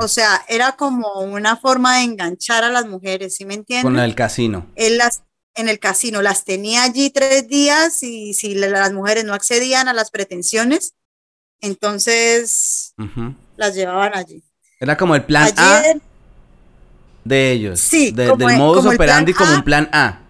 O 0.00 0.08
sea, 0.08 0.42
era 0.48 0.72
como 0.72 1.20
una 1.20 1.56
forma 1.56 1.98
de 1.98 2.04
enganchar 2.04 2.64
a 2.64 2.70
las 2.70 2.86
mujeres, 2.86 3.36
¿sí 3.36 3.44
me 3.44 3.54
entiendes? 3.54 3.84
Con 3.84 3.98
el 3.98 4.14
casino. 4.14 4.66
Él 4.74 4.96
las, 4.96 5.22
en 5.54 5.68
el 5.68 5.78
casino 5.78 6.22
las 6.22 6.44
tenía 6.44 6.82
allí 6.82 7.10
tres 7.10 7.46
días 7.46 8.02
y 8.02 8.32
si 8.32 8.54
las 8.54 8.92
mujeres 8.92 9.24
no 9.24 9.34
accedían 9.34 9.88
a 9.88 9.92
las 9.92 10.10
pretensiones, 10.10 10.94
entonces 11.60 12.94
las 13.56 13.74
llevaban 13.74 14.14
allí. 14.14 14.42
Era 14.80 14.96
como 14.96 15.14
el 15.14 15.24
plan 15.24 15.52
A 15.56 15.82
de 17.26 17.52
ellos. 17.52 17.80
Sí, 17.80 18.10
del 18.10 18.36
modus 18.36 18.86
operandi 18.86 19.32
como 19.32 19.54
un 19.54 19.64
plan 19.64 19.88
A. 19.92 20.20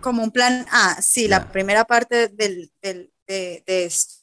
Como 0.00 0.22
un 0.22 0.30
plan 0.30 0.66
A, 0.70 1.00
sí, 1.02 1.28
la 1.28 1.50
primera 1.50 1.84
parte 1.84 2.28
del, 2.28 2.70
de, 2.82 3.10
de 3.26 3.84
esto. 3.84 4.14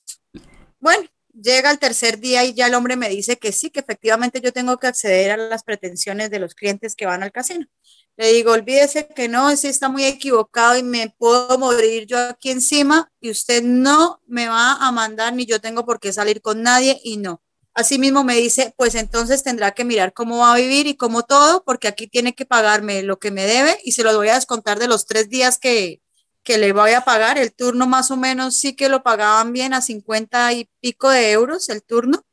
Bueno, 0.79 1.07
llega 1.33 1.71
el 1.71 1.79
tercer 1.79 2.19
día 2.19 2.43
y 2.43 2.53
ya 2.53 2.67
el 2.67 2.73
hombre 2.73 2.95
me 2.95 3.09
dice 3.09 3.37
que 3.37 3.51
sí, 3.51 3.69
que 3.69 3.79
efectivamente 3.79 4.41
yo 4.41 4.53
tengo 4.53 4.77
que 4.77 4.87
acceder 4.87 5.31
a 5.31 5.37
las 5.37 5.63
pretensiones 5.63 6.29
de 6.29 6.39
los 6.39 6.55
clientes 6.55 6.95
que 6.95 7.05
van 7.05 7.23
al 7.23 7.31
casino. 7.31 7.67
Le 8.17 8.31
digo, 8.31 8.53
olvídese 8.53 9.07
que 9.07 9.27
no, 9.27 9.49
ese 9.49 9.67
está 9.67 9.89
muy 9.89 10.05
equivocado 10.05 10.77
y 10.77 10.83
me 10.83 11.13
puedo 11.17 11.57
morir 11.57 12.05
yo 12.07 12.17
aquí 12.29 12.49
encima 12.49 13.11
y 13.19 13.29
usted 13.29 13.61
no 13.61 14.21
me 14.25 14.47
va 14.47 14.73
a 14.75 14.91
mandar 14.91 15.33
ni 15.33 15.45
yo 15.45 15.59
tengo 15.59 15.85
por 15.85 15.99
qué 15.99 16.13
salir 16.13 16.41
con 16.41 16.61
nadie 16.63 16.99
y 17.03 17.17
no. 17.17 17.41
Asimismo 17.75 18.23
me 18.23 18.35
dice, 18.37 18.73
pues 18.77 18.95
entonces 18.95 19.43
tendrá 19.43 19.71
que 19.71 19.83
mirar 19.83 20.13
cómo 20.13 20.39
va 20.39 20.53
a 20.53 20.57
vivir 20.57 20.87
y 20.87 20.95
cómo 20.95 21.23
todo, 21.23 21.63
porque 21.65 21.89
aquí 21.89 22.07
tiene 22.07 22.33
que 22.33 22.45
pagarme 22.45 23.03
lo 23.03 23.19
que 23.19 23.31
me 23.31 23.45
debe 23.45 23.77
y 23.83 23.91
se 23.91 24.03
lo 24.03 24.15
voy 24.15 24.29
a 24.29 24.35
descontar 24.35 24.79
de 24.79 24.87
los 24.87 25.05
tres 25.05 25.29
días 25.29 25.59
que, 25.59 26.01
que 26.45 26.57
le 26.57 26.71
voy 26.71 26.91
a 26.91 27.01
pagar. 27.01 27.37
El 27.37 27.53
turno 27.53 27.85
más 27.85 28.11
o 28.11 28.17
menos 28.17 28.55
sí 28.55 28.75
que 28.77 28.87
lo 28.87 29.03
pagaban 29.03 29.51
bien 29.51 29.73
a 29.73 29.81
50 29.81 30.53
y 30.53 30.69
pico 30.79 31.09
de 31.09 31.31
euros 31.31 31.67
el 31.67 31.83
turno. 31.83 32.23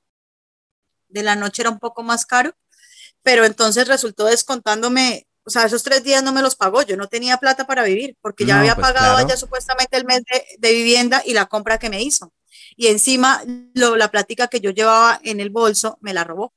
De 1.08 1.24
la 1.24 1.34
noche 1.34 1.62
era 1.62 1.70
un 1.70 1.80
poco 1.80 2.04
más 2.04 2.24
caro, 2.24 2.54
pero 3.22 3.44
entonces 3.44 3.88
resultó 3.88 4.26
descontándome, 4.26 5.26
o 5.44 5.50
sea, 5.50 5.64
esos 5.64 5.82
tres 5.82 6.04
días 6.04 6.22
no 6.22 6.32
me 6.32 6.42
los 6.42 6.56
pagó, 6.56 6.82
yo 6.82 6.96
no 6.96 7.08
tenía 7.08 7.38
plata 7.38 7.66
para 7.66 7.82
vivir 7.82 8.16
porque 8.20 8.46
ya 8.46 8.60
había 8.60 8.76
pues 8.76 8.86
pagado 8.86 9.26
ya 9.26 9.36
supuestamente 9.36 9.96
el 9.96 10.04
mes 10.04 10.22
de, 10.58 10.72
vivienda 10.72 11.22
y 11.24 11.34
la 11.34 11.46
compra 11.46 11.78
que 11.78 11.90
me 11.90 12.02
hizo. 12.02 12.32
Y 12.76 12.88
encima 12.88 13.42
lo, 13.74 13.96
la 13.96 14.10
plática 14.10 14.48
que 14.48 14.60
yo 14.60 14.70
llevaba 14.70 15.20
en 15.24 15.40
el 15.40 15.50
bolso 15.50 15.98
me 16.00 16.14
la 16.14 16.24
robó. 16.24 16.52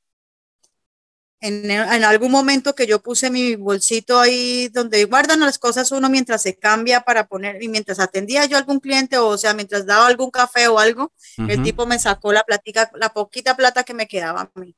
En, 1.40 1.70
algún 2.04 2.32
momento 2.32 2.74
que 2.74 2.86
yo 2.86 3.00
puse 3.02 3.30
mi 3.30 3.56
bolsito 3.56 4.18
ahí 4.18 4.68
donde 4.68 5.04
guardan 5.04 5.40
las 5.40 5.58
cosas 5.58 5.92
uno 5.92 6.08
mientras 6.08 6.42
se 6.42 6.56
cambia 6.58 7.02
para 7.02 7.28
poner, 7.28 7.62
y 7.62 7.68
mientras 7.68 8.00
atendía 8.00 8.46
yo 8.46 8.56
a 8.56 8.60
algún 8.60 8.80
cliente, 8.80 9.18
o, 9.18 9.36
sea, 9.38 9.54
mientras 9.54 9.86
daba 9.86 10.06
algún 10.06 10.30
café 10.30 10.66
o 10.68 10.78
algo, 10.78 11.12
el 11.36 11.62
tipo 11.62 11.86
me 11.86 11.98
sacó 11.98 12.32
la 12.32 12.42
platica, 12.44 12.90
la 12.94 13.10
poquita 13.10 13.54
plata 13.56 13.84
que 13.84 13.94
me 13.94 14.08
quedaba 14.08 14.40
a 14.42 14.60
mí. 14.60 14.74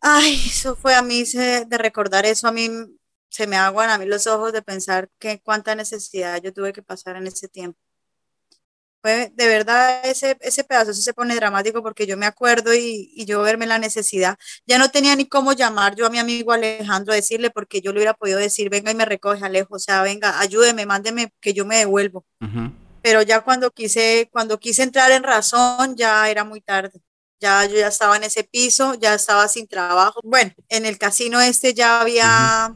Ay, 0.00 0.34
eso 0.46 0.76
fue 0.76 0.94
a 0.94 1.02
mí, 1.02 1.24
de 1.24 1.78
recordar 1.78 2.26
eso, 2.26 2.46
a 2.46 2.52
mí 2.52 2.68
se 3.30 3.46
me 3.46 3.56
aguan 3.56 3.90
a 3.90 3.98
mí 3.98 4.06
los 4.06 4.26
ojos 4.26 4.52
de 4.52 4.62
pensar 4.62 5.08
que 5.18 5.40
cuánta 5.40 5.74
necesidad 5.74 6.40
yo 6.42 6.52
tuve 6.52 6.72
que 6.72 6.82
pasar 6.82 7.16
en 7.16 7.26
ese 7.26 7.48
tiempo 7.48 7.78
de 9.04 9.48
verdad 9.48 10.04
ese, 10.06 10.36
ese 10.40 10.64
pedazo 10.64 10.94
se 10.94 11.12
pone 11.12 11.34
dramático 11.36 11.82
porque 11.82 12.06
yo 12.06 12.16
me 12.16 12.26
acuerdo 12.26 12.74
y, 12.74 13.12
y, 13.14 13.24
yo 13.26 13.42
verme 13.42 13.66
la 13.66 13.78
necesidad. 13.78 14.38
Ya 14.66 14.78
no 14.78 14.90
tenía 14.90 15.14
ni 15.14 15.26
cómo 15.26 15.52
llamar 15.52 15.94
yo 15.94 16.06
a 16.06 16.10
mi 16.10 16.18
amigo 16.18 16.52
Alejandro 16.52 17.12
a 17.12 17.16
decirle 17.16 17.50
porque 17.50 17.80
yo 17.80 17.92
le 17.92 17.98
hubiera 17.98 18.14
podido 18.14 18.38
decir, 18.38 18.70
venga 18.70 18.90
y 18.90 18.94
me 18.94 19.04
recoge 19.04 19.44
Alejo, 19.44 19.74
o 19.76 19.78
sea, 19.78 20.02
venga, 20.02 20.40
ayúdeme, 20.40 20.86
mándeme 20.86 21.32
que 21.40 21.52
yo 21.52 21.66
me 21.66 21.78
devuelvo. 21.78 22.24
Pero 23.02 23.20
ya 23.22 23.42
cuando 23.42 23.70
quise, 23.70 24.30
cuando 24.32 24.58
quise 24.58 24.82
entrar 24.82 25.10
en 25.10 25.22
razón, 25.22 25.96
ya 25.96 26.28
era 26.30 26.44
muy 26.44 26.62
tarde. 26.62 27.02
Ya 27.40 27.66
yo 27.66 27.76
ya 27.76 27.88
estaba 27.88 28.16
en 28.16 28.24
ese 28.24 28.44
piso, 28.44 28.94
ya 28.94 29.14
estaba 29.14 29.46
sin 29.48 29.68
trabajo. 29.68 30.20
Bueno, 30.24 30.52
en 30.70 30.86
el 30.86 30.96
casino 30.96 31.40
este 31.40 31.74
ya 31.74 32.00
había, 32.00 32.74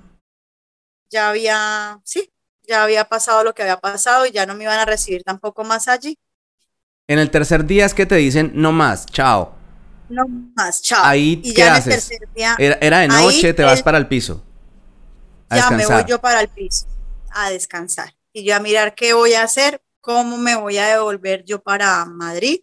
ya 1.11 1.31
había, 1.31 2.01
sí, 2.05 2.31
ya 2.69 2.85
había 2.85 3.05
pasado 3.07 3.43
lo 3.43 3.55
que 3.55 3.63
había 3.63 3.81
pasado 3.81 4.27
y 4.27 4.31
ya 4.31 4.47
no 4.47 4.55
me 4.55 4.65
iban 4.65 4.79
a 4.79 4.85
recibir 4.85 5.25
tampoco 5.25 5.65
más 5.65 5.89
allí. 5.89 6.19
En 7.07 7.19
el 7.19 7.31
tercer 7.31 7.65
día 7.65 7.87
es 7.87 7.95
que 7.95 8.05
te 8.05 8.17
dicen 8.17 8.53
no 8.55 8.71
más, 8.71 9.07
chao. 9.07 9.55
No 10.11 10.27
más, 10.55 10.83
chao. 10.83 11.03
Ahí, 11.05 11.43
¿qué 11.55 11.63
haces? 11.65 12.11
era, 12.59 12.99
de 13.01 13.09
noche, 13.09 13.55
te 13.55 13.65
vas 13.65 13.83
para 13.83 13.99
el 13.99 14.07
piso. 14.07 14.45
ya 15.51 15.71
me 15.71 15.87
voy 15.87 16.05
yo 16.07 16.21
para 16.21 16.41
el 16.41 16.49
piso 16.49 16.87
a 17.31 17.51
descansar. 17.51 18.15
Y 18.33 18.45
yo 18.45 18.55
a 18.55 18.61
mirar 18.61 18.95
qué 18.95 19.15
voy 19.15 19.33
a 19.33 19.43
hacer, 19.43 19.83
cómo 20.01 20.37
me 20.37 20.55
voy 20.55 20.77
a 20.77 20.87
devolver 20.89 21.45
yo 21.45 21.63
para 21.63 22.05
Madrid, 22.05 22.61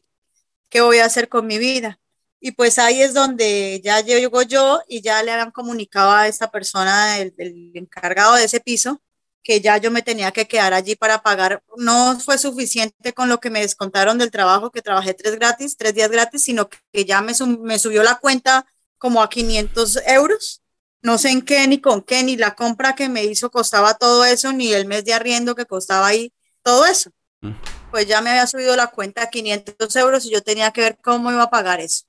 qué 0.70 0.82
voy 0.82 1.00
a 1.00 1.06
hacer 1.06 1.28
con 1.28 1.48
mi 1.48 1.58
vida. 1.58 2.00
Y 2.40 2.52
pues 2.52 2.78
ahí 2.78 3.02
es 3.02 3.16
donde 3.16 3.82
ya 3.84 4.02
llego 4.02 4.44
yo 4.44 4.82
y 4.88 5.02
ya 5.02 5.24
le 5.24 5.32
habían 5.32 5.50
comunicado 5.50 6.12
a 6.12 6.28
esta 6.28 6.52
persona, 6.52 7.18
el, 7.18 7.34
el 7.40 7.72
encargado 7.74 8.36
de 8.36 8.44
ese 8.44 8.60
piso, 8.60 9.02
que 9.46 9.62
ya 9.62 9.78
yo 9.78 9.92
me 9.92 10.02
tenía 10.02 10.32
que 10.32 10.48
quedar 10.48 10.74
allí 10.74 10.96
para 10.96 11.22
pagar. 11.22 11.64
No 11.78 12.20
fue 12.20 12.40
suficiente 12.40 13.14
con 13.14 13.30
lo 13.30 13.40
que 13.40 13.52
me 13.52 13.62
descontaron 13.62 14.18
del 14.18 14.32
trabajo, 14.32 14.72
que 14.72 14.82
trabajé 14.82 15.14
tres 15.14 15.36
gratis, 15.36 15.78
tres 15.78 15.94
días 15.94 16.10
gratis, 16.10 16.44
sino 16.44 16.68
que 16.68 17.06
ya 17.06 17.22
me, 17.22 17.34
me 17.62 17.78
subió 17.78 18.02
la 18.02 18.16
cuenta 18.16 18.66
como 18.98 19.22
a 19.22 19.30
500 19.30 20.00
euros. 20.08 20.64
No 21.04 21.20
sé 21.20 21.30
en 21.30 21.44
qué, 21.44 21.68
ni 21.68 21.80
con 21.80 22.02
qué, 22.02 22.24
ni 22.24 22.38
la 22.38 22.56
compra 22.56 22.96
que 22.96 23.08
me 23.08 23.24
hizo 23.24 23.52
costaba 23.52 23.94
todo 23.94 24.26
eso, 24.26 24.52
ni 24.52 24.74
el 24.74 24.88
mes 24.88 25.06
de 25.06 25.14
arriendo 25.14 25.54
que 25.54 25.68
costaba 25.68 26.08
ahí, 26.08 26.34
todo 26.64 26.88
eso. 26.88 27.12
Mm. 27.42 27.52
Pues 27.92 28.08
ya 28.08 28.22
me 28.22 28.32
había 28.32 28.48
subido 28.48 28.76
la 28.76 28.88
cuenta 28.88 29.22
a 29.22 29.30
500 29.30 29.96
euros 29.98 30.26
y 30.26 30.32
yo 30.32 30.42
tenía 30.42 30.72
que 30.72 30.82
ver 30.82 30.98
cómo 31.04 31.32
iba 31.32 31.44
a 31.44 31.52
pagar 31.52 31.80
eso. 31.82 32.06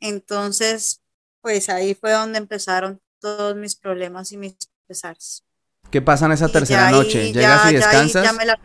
Entonces, 0.00 1.00
pues 1.40 1.70
ahí 1.70 1.94
fue 1.94 2.12
donde 2.12 2.36
empezaron 2.36 3.00
todos 3.18 3.56
mis 3.56 3.76
problemas 3.76 4.30
y 4.32 4.36
mis 4.36 4.56
pesares. 4.86 5.45
¿Qué 5.90 6.02
pasa 6.02 6.26
en 6.26 6.32
esa 6.32 6.48
tercera 6.48 6.90
noche? 6.90 7.32
¿Llegas 7.32 7.70
y 7.70 7.74
descansas? 7.74 8.24
Ya, 8.24 8.32
me 8.32 8.44
la 8.44 8.58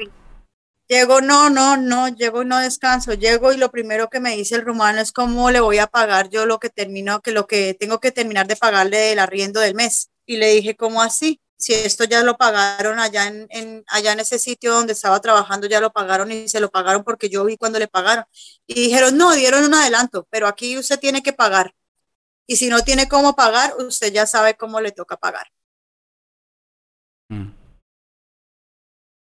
Llego, 0.91 1.21
no, 1.21 1.49
no, 1.49 1.77
no, 1.77 2.09
llego 2.09 2.41
y 2.41 2.45
no 2.45 2.59
descanso. 2.59 3.13
Llego 3.13 3.53
y 3.53 3.57
lo 3.57 3.71
primero 3.71 4.09
que 4.09 4.19
me 4.19 4.35
dice 4.35 4.55
el 4.55 4.65
rumano 4.65 4.99
es 4.99 5.13
cómo 5.13 5.49
le 5.49 5.61
voy 5.61 5.77
a 5.77 5.87
pagar 5.87 6.29
yo 6.29 6.45
lo 6.45 6.59
que 6.59 6.69
termino, 6.69 7.21
que 7.21 7.31
lo 7.31 7.47
que 7.47 7.73
tengo 7.73 8.01
que 8.01 8.11
terminar 8.11 8.45
de 8.45 8.57
pagarle 8.57 9.13
el 9.13 9.19
arriendo 9.19 9.61
del 9.61 9.73
mes. 9.73 10.09
Y 10.25 10.35
le 10.35 10.51
dije, 10.51 10.75
¿cómo 10.75 11.01
así? 11.01 11.39
Si 11.57 11.73
esto 11.73 12.03
ya 12.03 12.23
lo 12.23 12.35
pagaron 12.35 12.99
allá 12.99 13.27
en, 13.27 13.85
allá 13.87 14.11
en 14.11 14.19
ese 14.19 14.37
sitio 14.37 14.73
donde 14.73 14.91
estaba 14.91 15.21
trabajando, 15.21 15.65
ya 15.65 15.79
lo 15.79 15.93
pagaron 15.93 16.29
y 16.29 16.49
se 16.49 16.59
lo 16.59 16.69
pagaron 16.69 17.05
porque 17.05 17.29
yo 17.29 17.45
vi 17.45 17.55
cuando 17.55 17.79
le 17.79 17.87
pagaron. 17.87 18.25
Y 18.67 18.73
dijeron, 18.73 19.15
no, 19.17 19.33
dieron 19.33 19.63
un 19.63 19.73
adelanto, 19.73 20.27
pero 20.29 20.45
aquí 20.45 20.77
usted 20.77 20.99
tiene 20.99 21.23
que 21.23 21.31
pagar. 21.31 21.73
Y 22.47 22.57
si 22.57 22.67
no 22.67 22.81
tiene 22.81 23.07
cómo 23.07 23.33
pagar, 23.33 23.75
usted 23.77 24.11
ya 24.11 24.25
sabe 24.25 24.55
cómo 24.55 24.81
le 24.81 24.91
toca 24.91 25.15
pagar. 25.15 25.47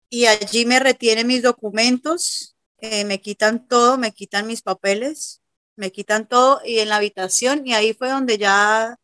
Y 0.08 0.26
allí 0.26 0.66
me 0.66 0.78
retienen 0.78 1.26
mis 1.26 1.42
documentos, 1.42 2.56
eh, 2.78 3.04
me 3.04 3.20
quitan 3.20 3.66
todo, 3.66 3.98
me 3.98 4.12
quitan 4.12 4.46
mis 4.46 4.62
papeles, 4.62 5.42
me 5.76 5.90
quitan 5.90 6.28
todo 6.28 6.60
y 6.64 6.78
en 6.78 6.88
la 6.88 6.96
habitación 6.96 7.66
y 7.66 7.74
ahí 7.74 7.92
fue 7.92 8.08
donde 8.08 8.38
ya 8.38 8.98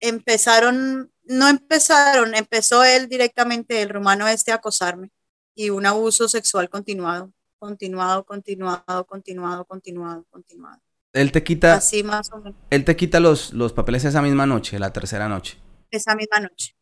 empezaron, 0.00 1.12
no 1.24 1.48
empezaron, 1.48 2.34
empezó 2.34 2.84
él 2.84 3.08
directamente, 3.08 3.82
el 3.82 3.90
rumano 3.90 4.28
este, 4.28 4.52
a 4.52 4.56
acosarme 4.56 5.10
y 5.54 5.70
un 5.70 5.84
abuso 5.84 6.28
sexual 6.28 6.70
continuado, 6.70 7.32
continuado, 7.58 8.24
continuado, 8.24 9.04
continuado, 9.06 9.64
continuado, 9.64 10.24
continuado. 10.30 10.80
Él 11.12 11.32
te 11.32 11.42
quita, 11.42 11.74
Así 11.74 12.04
más 12.04 12.30
o 12.32 12.38
menos. 12.38 12.54
Él 12.70 12.84
te 12.84 12.94
quita 12.94 13.18
los, 13.18 13.52
los 13.52 13.72
papeles 13.72 14.04
esa 14.04 14.22
misma 14.22 14.46
noche, 14.46 14.78
la 14.78 14.92
tercera 14.92 15.28
noche. 15.28 15.58
Esa 15.90 16.14
misma 16.14 16.38
noche 16.40 16.76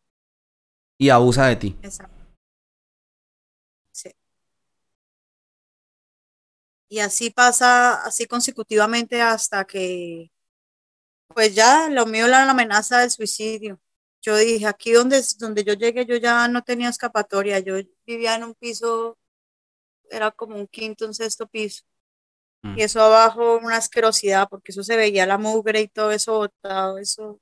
y 0.99 1.09
abusa 1.09 1.47
de 1.47 1.55
ti. 1.55 1.77
Exacto. 1.81 2.25
Sí. 3.91 4.11
Y 6.89 6.99
así 6.99 7.29
pasa, 7.29 8.03
así 8.03 8.25
consecutivamente 8.27 9.21
hasta 9.21 9.65
que, 9.65 10.31
pues 11.27 11.55
ya 11.55 11.89
lo 11.89 12.05
mío 12.05 12.25
era 12.27 12.45
la 12.45 12.51
amenaza 12.51 12.99
del 12.99 13.11
suicidio. 13.11 13.79
Yo 14.21 14.35
dije, 14.37 14.67
aquí 14.67 14.91
donde, 14.91 15.21
donde 15.39 15.63
yo 15.63 15.73
llegué, 15.73 16.05
yo 16.05 16.17
ya 16.17 16.47
no 16.47 16.63
tenía 16.63 16.89
escapatoria. 16.89 17.59
Yo 17.59 17.75
vivía 18.05 18.35
en 18.35 18.43
un 18.45 18.55
piso, 18.55 19.17
era 20.09 20.31
como 20.31 20.55
un 20.57 20.67
quinto, 20.67 21.05
un 21.05 21.13
sexto 21.13 21.47
piso. 21.47 21.83
Mm. 22.63 22.79
Y 22.79 22.81
eso 22.83 23.01
abajo, 23.01 23.57
una 23.57 23.77
asquerosidad, 23.77 24.49
porque 24.49 24.71
eso 24.71 24.83
se 24.83 24.97
veía 24.97 25.25
la 25.25 25.37
mugre 25.37 25.81
y 25.81 25.87
todo 25.87 26.11
eso 26.11 26.33
botado, 26.39 26.97
eso 26.97 27.39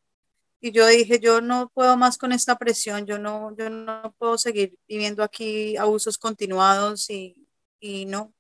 y 0.60 0.72
yo 0.72 0.88
dije, 0.88 1.20
yo 1.20 1.42
no 1.42 1.70
puedo 1.70 1.98
más 1.98 2.18
con 2.18 2.32
esta 2.32 2.58
presión, 2.58 3.06
yo 3.06 3.20
no, 3.20 3.56
yo 3.56 3.70
no 3.70 4.14
puedo 4.18 4.38
seguir 4.38 4.76
viviendo 4.88 5.24
aquí 5.24 5.78
abusos 5.78 6.18
continuados 6.18 7.10
y, 7.10 7.48
y 7.80 8.06
no. 8.06 8.34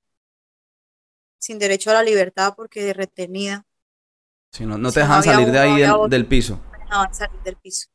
Sin 1.40 1.60
derecho 1.60 1.92
a 1.92 1.96
la 1.96 2.04
libertad 2.04 2.54
porque 2.56 2.94
retenida. 2.94 3.66
Si 4.52 4.66
no, 4.66 4.78
no 4.78 4.92
te 4.92 5.02
dejan 5.02 5.24
salir 5.24 5.52
de 5.52 5.60
ahí 5.60 5.84
del, 6.10 6.26
piso. 6.26 6.60
No, 6.90 7.14
salir 7.14 7.40
del 7.44 7.58
piso. 7.58 7.88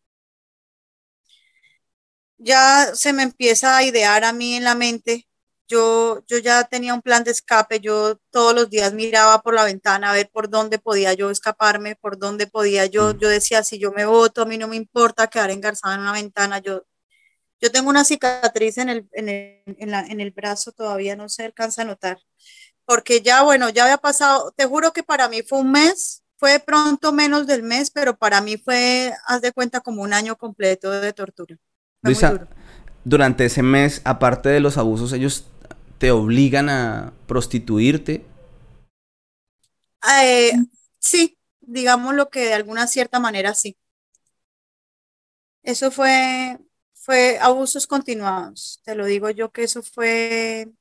Ya 2.39 2.95
se 2.95 3.13
me 3.13 3.23
empieza 3.23 3.77
a 3.77 3.83
idear 3.83 4.25
a 4.25 4.33
mí 4.33 4.57
en 4.57 4.65
la 4.65 4.75
mente. 4.75 5.29
Yo, 5.69 6.23
yo 6.27 6.39
ya 6.39 6.65
tenía 6.65 6.93
un 6.93 7.01
plan 7.01 7.25
de 7.25 7.31
escape. 7.31 7.81
Yo 7.81 8.19
todos 8.31 8.55
los 8.55 8.69
días 8.69 8.93
miraba 8.93 9.43
por 9.43 9.55
la 9.55 9.65
ventana 9.65 10.11
a 10.11 10.15
ver 10.15 10.29
por 10.31 10.51
dónde 10.51 10.79
podía 10.79 11.15
yo 11.15 11.31
escaparme, 11.31 11.97
por 11.97 12.19
dónde 12.19 12.47
podía 12.47 12.87
yo. 12.87 13.15
Mm. 13.15 13.19
Yo 13.19 13.29
decía, 13.29 13.63
si 13.63 13.79
yo 13.79 13.93
me 13.93 14.05
voto, 14.05 14.43
a 14.43 14.47
mí 14.47 14.59
no 14.59 14.69
me 14.69 14.77
importa 14.77 15.29
quedar 15.29 15.51
engarzada 15.51 15.95
en 15.95 16.01
una 16.03 16.13
ventana. 16.13 16.59
Yo, 16.59 16.85
yo 17.61 17.71
tengo 17.71 17.89
una 17.89 18.05
cicatriz 18.05 18.79
en 18.79 18.89
el, 18.89 19.09
en 19.13 19.29
el, 19.29 19.95
en 19.95 20.21
el 20.21 20.31
brazo, 20.33 20.73
todavía 20.73 21.17
no 21.17 21.29
se 21.29 21.45
alcanza 21.45 21.83
a 21.83 21.87
notar 21.87 22.19
porque 22.85 23.21
ya, 23.23 23.43
bueno, 23.43 23.71
ya 23.71 23.85
había 23.85 23.99
pasado, 23.99 24.53
te 24.57 24.67
juro 24.67 24.93
que 24.93 25.03
para 25.03 25.29
mí 25.29 25.43
fue 25.43 25.61
un 25.61 25.73
mes, 25.73 26.23
fue 26.37 26.59
pronto 26.59 27.13
menos 27.13 27.47
del 27.47 27.63
mes, 27.63 27.91
pero 27.91 28.17
para 28.17 28.41
mí 28.41 28.57
fue, 28.57 29.13
haz 29.27 29.43
de 29.43 29.53
cuenta, 29.53 29.81
como 29.81 30.03
un 30.03 30.13
año 30.13 30.37
completo 30.37 30.91
de 30.91 31.13
tortura. 31.13 31.57
Luisa, 32.03 32.49
durante 33.05 33.45
ese 33.45 33.63
mes, 33.63 34.03
aparte 34.05 34.49
de 34.49 34.61
los 34.61 34.77
abusos, 34.77 35.13
ellos 35.13 35.47
te 35.99 36.11
obligan 36.11 36.69
a 36.69 37.13
prostituirte. 37.29 38.25
Eh, 40.21 40.51
sí, 40.99 41.39
digamos 41.61 42.15
lo 42.15 42.29
que 42.29 42.47
de 42.47 42.55
alguna 42.55 42.89
cierta 42.89 43.21
manera 43.21 43.55
sí. 43.55 43.79
Eso 45.63 45.93
fue, 45.93 46.59
fue 46.93 47.39
abusos 47.41 47.87
continuados. 47.87 48.81
Te 48.85 48.97
lo 48.97 49.07
digo 49.07 49.31
yo 49.31 49.53
que 49.53 49.63
eso 49.63 49.83
fue 49.83 50.73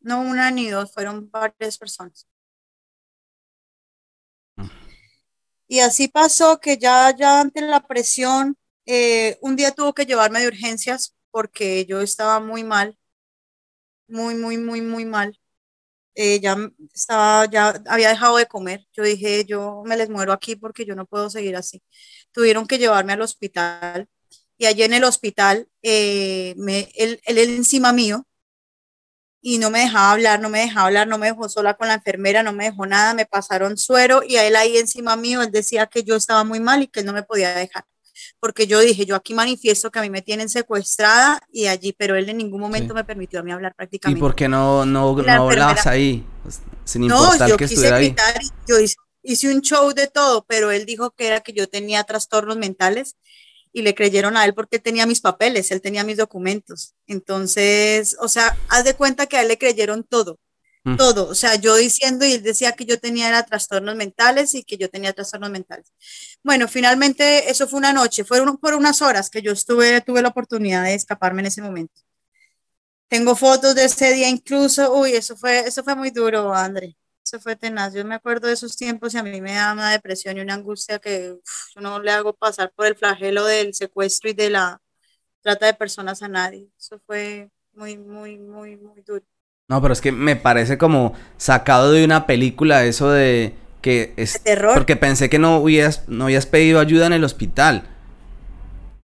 no 0.00 0.20
una 0.20 0.50
ni 0.50 0.68
dos, 0.68 0.92
fueron 0.92 1.30
varias 1.30 1.78
personas. 1.78 2.26
Mm. 4.56 4.68
Y 5.68 5.80
así 5.80 6.08
pasó 6.08 6.60
que 6.60 6.78
ya, 6.78 7.14
ya 7.16 7.40
ante 7.40 7.60
la 7.62 7.86
presión, 7.86 8.56
eh, 8.86 9.38
un 9.42 9.56
día 9.56 9.72
tuvo 9.72 9.94
que 9.94 10.06
llevarme 10.06 10.40
de 10.40 10.48
urgencias 10.48 11.14
porque 11.30 11.84
yo 11.86 12.00
estaba 12.00 12.40
muy 12.40 12.64
mal, 12.64 12.98
muy, 14.08 14.34
muy, 14.34 14.56
muy, 14.58 14.80
muy 14.80 15.04
mal. 15.04 15.38
Eh, 16.14 16.40
ya 16.40 16.56
estaba, 16.94 17.46
ya 17.46 17.82
había 17.88 18.10
dejado 18.10 18.38
de 18.38 18.46
comer. 18.46 18.86
Yo 18.94 19.04
dije, 19.04 19.44
yo 19.46 19.82
me 19.86 19.96
les 19.96 20.10
muero 20.10 20.32
aquí 20.32 20.56
porque 20.56 20.84
yo 20.86 20.94
no 20.96 21.06
puedo 21.06 21.30
seguir 21.30 21.56
así. 21.56 21.82
Tuvieron 22.32 22.66
que 22.66 22.78
llevarme 22.78 23.14
al 23.14 23.22
hospital 23.22 24.08
y 24.58 24.66
allí 24.66 24.82
en 24.82 24.94
el 24.94 25.04
hospital, 25.04 25.68
eh, 25.82 26.54
me, 26.58 26.90
él, 26.96 27.20
él 27.26 27.38
encima 27.38 27.92
mío, 27.92 28.26
y 29.40 29.58
no 29.58 29.70
me 29.70 29.80
dejaba 29.80 30.12
hablar, 30.12 30.40
no 30.40 30.48
me 30.48 30.60
dejaba 30.60 30.86
hablar, 30.86 31.06
no 31.06 31.18
me 31.18 31.28
dejó 31.28 31.48
sola 31.48 31.74
con 31.74 31.88
la 31.88 31.94
enfermera, 31.94 32.42
no 32.42 32.52
me 32.52 32.64
dejó 32.64 32.86
nada, 32.86 33.14
me 33.14 33.26
pasaron 33.26 33.76
suero 33.76 34.22
y 34.26 34.36
a 34.36 34.44
él 34.44 34.56
ahí 34.56 34.76
encima 34.76 35.16
mío, 35.16 35.42
él 35.42 35.50
decía 35.50 35.86
que 35.86 36.02
yo 36.02 36.16
estaba 36.16 36.44
muy 36.44 36.60
mal 36.60 36.82
y 36.82 36.88
que 36.88 37.00
él 37.00 37.06
no 37.06 37.12
me 37.12 37.22
podía 37.22 37.54
dejar. 37.54 37.84
Porque 38.40 38.66
yo 38.66 38.80
dije, 38.80 39.06
yo 39.06 39.14
aquí 39.14 39.34
manifiesto 39.34 39.90
que 39.90 40.00
a 40.00 40.02
mí 40.02 40.10
me 40.10 40.22
tienen 40.22 40.48
secuestrada 40.48 41.40
y 41.52 41.66
allí, 41.66 41.92
pero 41.92 42.16
él 42.16 42.28
en 42.28 42.38
ningún 42.38 42.60
momento 42.60 42.94
me 42.94 43.04
permitió 43.04 43.40
a 43.40 43.42
mí 43.42 43.52
hablar 43.52 43.74
prácticamente. 43.76 44.18
¿Y 44.18 44.20
por 44.20 44.34
qué 44.34 44.48
no, 44.48 44.84
no, 44.84 45.14
no 45.14 45.32
hablabas 45.32 45.86
ahí? 45.86 46.24
Pues, 46.42 46.60
sin 46.84 47.04
importar 47.04 47.40
no, 47.40 47.48
yo 47.48 47.56
que 47.56 47.64
estuviera 47.64 47.96
ahí. 47.96 48.14
yo 48.66 48.78
hice, 48.80 48.96
hice 49.22 49.54
un 49.54 49.60
show 49.60 49.92
de 49.92 50.08
todo, 50.08 50.44
pero 50.48 50.70
él 50.72 50.84
dijo 50.84 51.12
que 51.12 51.28
era 51.28 51.40
que 51.40 51.52
yo 51.52 51.68
tenía 51.68 52.02
trastornos 52.04 52.56
mentales 52.56 53.16
y 53.72 53.82
le 53.82 53.94
creyeron 53.94 54.36
a 54.36 54.44
él 54.44 54.54
porque 54.54 54.78
tenía 54.78 55.06
mis 55.06 55.20
papeles, 55.20 55.70
él 55.70 55.80
tenía 55.80 56.04
mis 56.04 56.16
documentos. 56.16 56.94
Entonces, 57.06 58.16
o 58.20 58.28
sea, 58.28 58.56
haz 58.68 58.84
de 58.84 58.94
cuenta 58.94 59.26
que 59.26 59.36
a 59.36 59.42
él 59.42 59.48
le 59.48 59.58
creyeron 59.58 60.04
todo, 60.04 60.38
mm. 60.84 60.96
todo. 60.96 61.28
O 61.28 61.34
sea, 61.34 61.54
yo 61.56 61.76
diciendo 61.76 62.24
y 62.24 62.32
él 62.32 62.42
decía 62.42 62.72
que 62.72 62.84
yo 62.84 62.98
tenía 62.98 63.28
era 63.28 63.44
trastornos 63.44 63.96
mentales 63.96 64.54
y 64.54 64.64
que 64.64 64.76
yo 64.76 64.90
tenía 64.90 65.12
trastornos 65.12 65.50
mentales. 65.50 65.92
Bueno, 66.42 66.68
finalmente 66.68 67.50
eso 67.50 67.68
fue 67.68 67.78
una 67.78 67.92
noche, 67.92 68.24
fueron 68.24 68.56
por 68.58 68.74
unas 68.74 69.02
horas 69.02 69.30
que 69.30 69.42
yo 69.42 69.52
estuve, 69.52 70.00
tuve 70.00 70.22
la 70.22 70.28
oportunidad 70.28 70.84
de 70.84 70.94
escaparme 70.94 71.42
en 71.42 71.46
ese 71.46 71.62
momento. 71.62 72.00
Tengo 73.08 73.34
fotos 73.36 73.74
de 73.74 73.84
ese 73.84 74.12
día 74.12 74.28
incluso, 74.28 74.92
uy, 74.94 75.12
eso 75.12 75.36
fue, 75.36 75.60
eso 75.60 75.82
fue 75.82 75.94
muy 75.94 76.10
duro, 76.10 76.54
André 76.54 76.96
se 77.28 77.38
fue 77.38 77.56
tenaz. 77.56 77.94
Yo 77.94 78.04
me 78.04 78.14
acuerdo 78.14 78.48
de 78.48 78.54
esos 78.54 78.76
tiempos 78.76 79.14
y 79.14 79.18
a 79.18 79.22
mí 79.22 79.40
me 79.40 79.54
da 79.54 79.72
una 79.72 79.90
depresión 79.90 80.36
y 80.36 80.40
una 80.40 80.54
angustia 80.54 80.98
que 80.98 81.36
yo 81.74 81.80
no 81.80 82.00
le 82.00 82.10
hago 82.10 82.32
pasar 82.32 82.72
por 82.74 82.86
el 82.86 82.96
flagelo 82.96 83.44
del 83.44 83.74
secuestro 83.74 84.30
y 84.30 84.32
de 84.32 84.50
la 84.50 84.80
trata 85.42 85.66
de 85.66 85.74
personas 85.74 86.22
a 86.22 86.28
nadie. 86.28 86.68
Eso 86.78 86.98
fue 87.06 87.50
muy, 87.72 87.98
muy, 87.98 88.38
muy, 88.38 88.76
muy 88.76 89.02
duro. 89.02 89.24
No, 89.68 89.82
pero 89.82 89.92
es 89.92 90.00
que 90.00 90.12
me 90.12 90.36
parece 90.36 90.78
como 90.78 91.12
sacado 91.36 91.92
de 91.92 92.04
una 92.04 92.26
película 92.26 92.84
eso 92.84 93.10
de 93.10 93.54
que 93.82 94.14
es 94.16 94.42
terror. 94.42 94.74
porque 94.74 94.96
pensé 94.96 95.28
que 95.28 95.38
no 95.38 95.58
hubieras 95.58 96.08
no 96.08 96.24
habías 96.24 96.46
pedido 96.46 96.80
ayuda 96.80 97.06
en 97.06 97.12
el 97.12 97.24
hospital. 97.24 97.86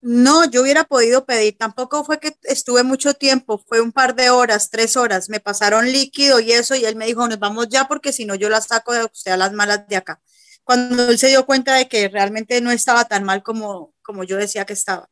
No, 0.07 0.47
yo 0.47 0.61
hubiera 0.61 0.83
podido 0.83 1.25
pedir, 1.25 1.57
tampoco 1.57 2.05
fue 2.05 2.19
que 2.19 2.37
estuve 2.43 2.83
mucho 2.83 3.15
tiempo, 3.15 3.57
fue 3.67 3.81
un 3.81 3.91
par 3.91 4.13
de 4.13 4.29
horas, 4.29 4.69
tres 4.69 4.97
horas, 4.97 5.29
me 5.29 5.39
pasaron 5.39 5.91
líquido 5.91 6.39
y 6.39 6.51
eso, 6.51 6.75
y 6.75 6.85
él 6.85 6.95
me 6.95 7.07
dijo, 7.07 7.27
nos 7.27 7.39
vamos 7.39 7.69
ya 7.69 7.87
porque 7.87 8.13
si 8.13 8.23
no 8.23 8.35
yo 8.35 8.47
la 8.47 8.61
saco 8.61 8.93
de 8.93 9.03
usted 9.03 9.31
a 9.31 9.37
las 9.37 9.51
malas 9.53 9.87
de 9.87 9.95
acá. 9.95 10.21
Cuando 10.63 11.09
él 11.09 11.17
se 11.17 11.29
dio 11.29 11.47
cuenta 11.47 11.73
de 11.73 11.87
que 11.87 12.07
realmente 12.07 12.61
no 12.61 12.69
estaba 12.69 13.05
tan 13.05 13.23
mal 13.23 13.41
como, 13.41 13.95
como 14.03 14.23
yo 14.23 14.37
decía 14.37 14.63
que 14.63 14.73
estaba. 14.73 15.09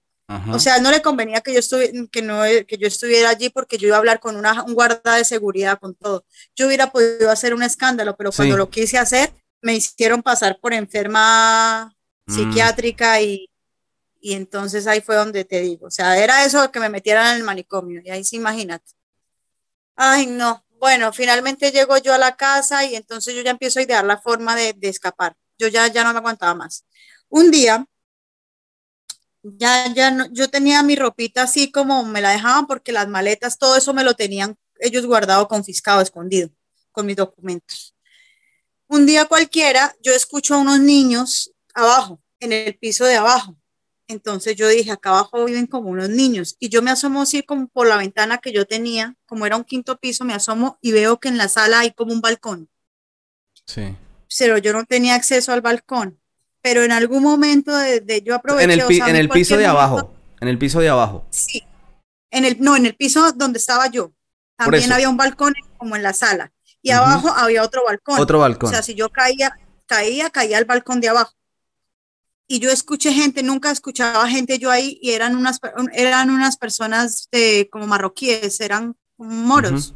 O 0.52 0.60
sea, 0.60 0.80
no 0.80 0.92
le 0.92 1.02
convenía 1.02 1.42
que 1.42 1.54
yo, 1.54 1.60
estuviera, 1.60 1.92
que, 2.12 2.22
no, 2.22 2.44
que 2.68 2.78
yo 2.78 2.86
estuviera 2.86 3.32
allí 3.32 3.50
porque 3.50 3.80
yo 3.80 3.88
iba 3.88 3.96
a 3.96 4.00
hablar 4.00 4.20
con 4.20 4.36
una, 4.36 4.62
un 4.62 4.76
guarda 4.76 5.16
de 5.16 5.26
seguridad, 5.26 5.80
con 5.80 5.96
todo. 5.96 6.24
Yo 6.56 6.68
hubiera 6.68 6.92
podido 6.92 7.32
hacer 7.32 7.56
un 7.56 7.64
escándalo, 7.64 8.16
pero 8.16 8.32
cuando 8.32 8.58
lo 8.58 8.70
quise 8.70 9.00
hacer, 9.00 9.34
me 9.60 9.74
hicieron 9.74 10.22
pasar 10.22 10.60
por 10.62 10.72
enferma 10.72 11.96
mm. 12.28 12.32
psiquiátrica 12.32 13.22
y, 13.22 13.48
y 14.24 14.36
entonces 14.36 14.88
ahí 14.88 15.02
fue 15.02 15.18
donde 15.18 15.44
te 15.44 15.60
digo, 15.60 15.88
o 15.88 15.92
sea, 15.92 16.18
era 16.18 16.46
eso 16.46 16.72
que 16.72 16.80
me 16.80 16.88
metieran 16.90 17.32
en 17.34 17.38
el 17.40 17.44
manicomio, 17.44 18.02
y 18.04 18.10
ahí 18.10 18.24
sí, 18.24 18.38
imagínate. 18.38 18.94
Ay, 19.96 20.28
no. 20.28 20.66
Bueno, 20.80 21.12
finalmente 21.12 21.72
llego 21.72 21.98
yo 21.98 22.14
a 22.14 22.18
la 22.18 22.36
casa 22.38 22.86
y 22.86 22.96
entonces 22.96 23.36
yo 23.36 23.42
ya 23.42 23.52
empiezo 23.52 23.80
a 23.80 23.84
idear 23.84 24.06
la 24.06 24.18
forma 24.22 24.56
de, 24.56 24.76
escapar. 24.82 25.36
Yo 25.58 25.68
ya, 25.68 25.88
ya 25.88 26.04
no 26.04 26.14
me 26.14 26.20
aguantaba 26.20 26.56
más. 26.56 26.86
Un 27.30 27.52
día, 27.52 27.86
ya, 29.44 29.94
ya 29.94 30.12
no, 30.12 30.26
yo 30.32 30.50
tenía 30.50 30.84
mi 30.84 30.96
ropita 30.96 31.44
así 31.44 31.72
como 31.72 32.04
me 32.06 32.22
la 32.22 32.32
dejaban 32.32 32.66
porque 32.66 32.94
las 32.94 33.08
maletas, 33.10 33.58
todo 33.58 33.76
eso 33.76 33.94
me 33.94 34.04
lo 34.04 34.14
tenían 34.16 34.58
ellos 34.80 35.06
guardado, 35.06 35.48
confiscado, 35.50 36.02
escondido, 36.02 36.50
con 36.92 37.06
mis 37.06 37.18
documentos. 37.18 37.94
Un 38.88 39.06
día 39.06 39.26
cualquiera, 39.26 39.96
yo 40.02 40.14
escucho 40.14 40.56
a 40.56 40.60
unos 40.60 40.80
niños 40.80 41.52
abajo, 41.74 42.22
en 42.40 42.54
el 42.54 42.78
piso 42.78 43.06
de 43.06 43.16
abajo. 43.16 43.58
Entonces 44.14 44.56
yo 44.56 44.68
dije, 44.68 44.92
acá 44.92 45.10
abajo 45.10 45.44
viven 45.44 45.66
como 45.66 45.90
unos 45.90 46.10
niños. 46.10 46.56
Y 46.60 46.70
yo 46.70 46.82
me 46.82 46.92
asomo 46.92 47.24
así 47.24 47.42
como 47.44 47.68
por 47.68 47.88
la 47.88 47.98
ventana 47.98 48.38
que 48.38 48.54
yo 48.54 48.66
tenía, 48.66 49.16
como 49.26 49.46
era 49.46 49.58
un 49.58 49.64
quinto 49.64 49.98
piso, 49.98 50.24
me 50.24 50.34
asomo 50.34 50.78
y 50.82 50.92
veo 50.92 51.20
que 51.20 51.30
en 51.30 51.38
la 51.38 51.50
sala 51.50 51.80
hay 51.80 51.92
como 51.92 52.14
un 52.14 52.22
balcón. 52.22 52.70
Sí. 53.66 53.96
Pero 54.38 54.58
yo 54.60 54.72
no 54.72 54.86
tenía 54.86 55.16
acceso 55.16 55.52
al 55.52 55.62
balcón. 55.62 56.20
Pero 56.62 56.84
en 56.84 56.92
algún 56.92 57.24
momento 57.24 57.76
de, 57.76 58.22
yo 58.24 58.36
aproveché. 58.36 58.64
En 58.64 58.72
el, 58.72 58.80
en 58.80 59.16
el 59.16 59.30
piso 59.30 59.58
de 59.58 59.66
abajo. 59.66 60.14
En 60.40 60.48
el 60.48 60.58
piso 60.58 60.80
de 60.80 60.90
abajo. 60.90 61.26
Sí. 61.30 61.64
En 62.32 62.46
el, 62.46 62.58
no, 62.62 62.76
en 62.76 62.86
el 62.86 62.96
piso 62.96 63.32
donde 63.34 63.60
estaba 63.60 63.88
yo. 63.88 64.14
También 64.56 64.92
había 64.92 65.10
un 65.10 65.18
balcón 65.18 65.54
como 65.78 65.96
en 65.96 66.04
la 66.04 66.14
sala. 66.14 66.54
Y 66.82 66.92
abajo 66.92 67.30
había 67.30 67.64
otro 67.64 67.84
balcón. 67.86 68.20
Otro 68.20 68.40
balcón. 68.40 68.70
O 68.70 68.72
sea, 68.72 68.84
si 68.84 68.94
yo 68.94 69.10
caía, 69.10 69.58
caía, 69.88 70.30
caía 70.30 70.58
al 70.58 70.66
balcón 70.66 71.02
de 71.02 71.10
abajo 71.10 71.34
y 72.48 72.60
yo 72.60 72.70
escuché 72.70 73.14
gente, 73.14 73.44
nunca 73.44 73.72
escuchaba 73.72 74.28
gente 74.28 74.60
yo 74.60 74.70
ahí 74.70 75.00
y 75.02 75.12
eran 75.12 75.36
unas, 75.36 75.60
eran 75.94 76.30
unas 76.30 76.58
personas 76.58 77.28
de, 77.32 77.70
como 77.72 77.88
marroquíes, 77.88 78.60
eran 78.60 78.96
moros 79.18 79.94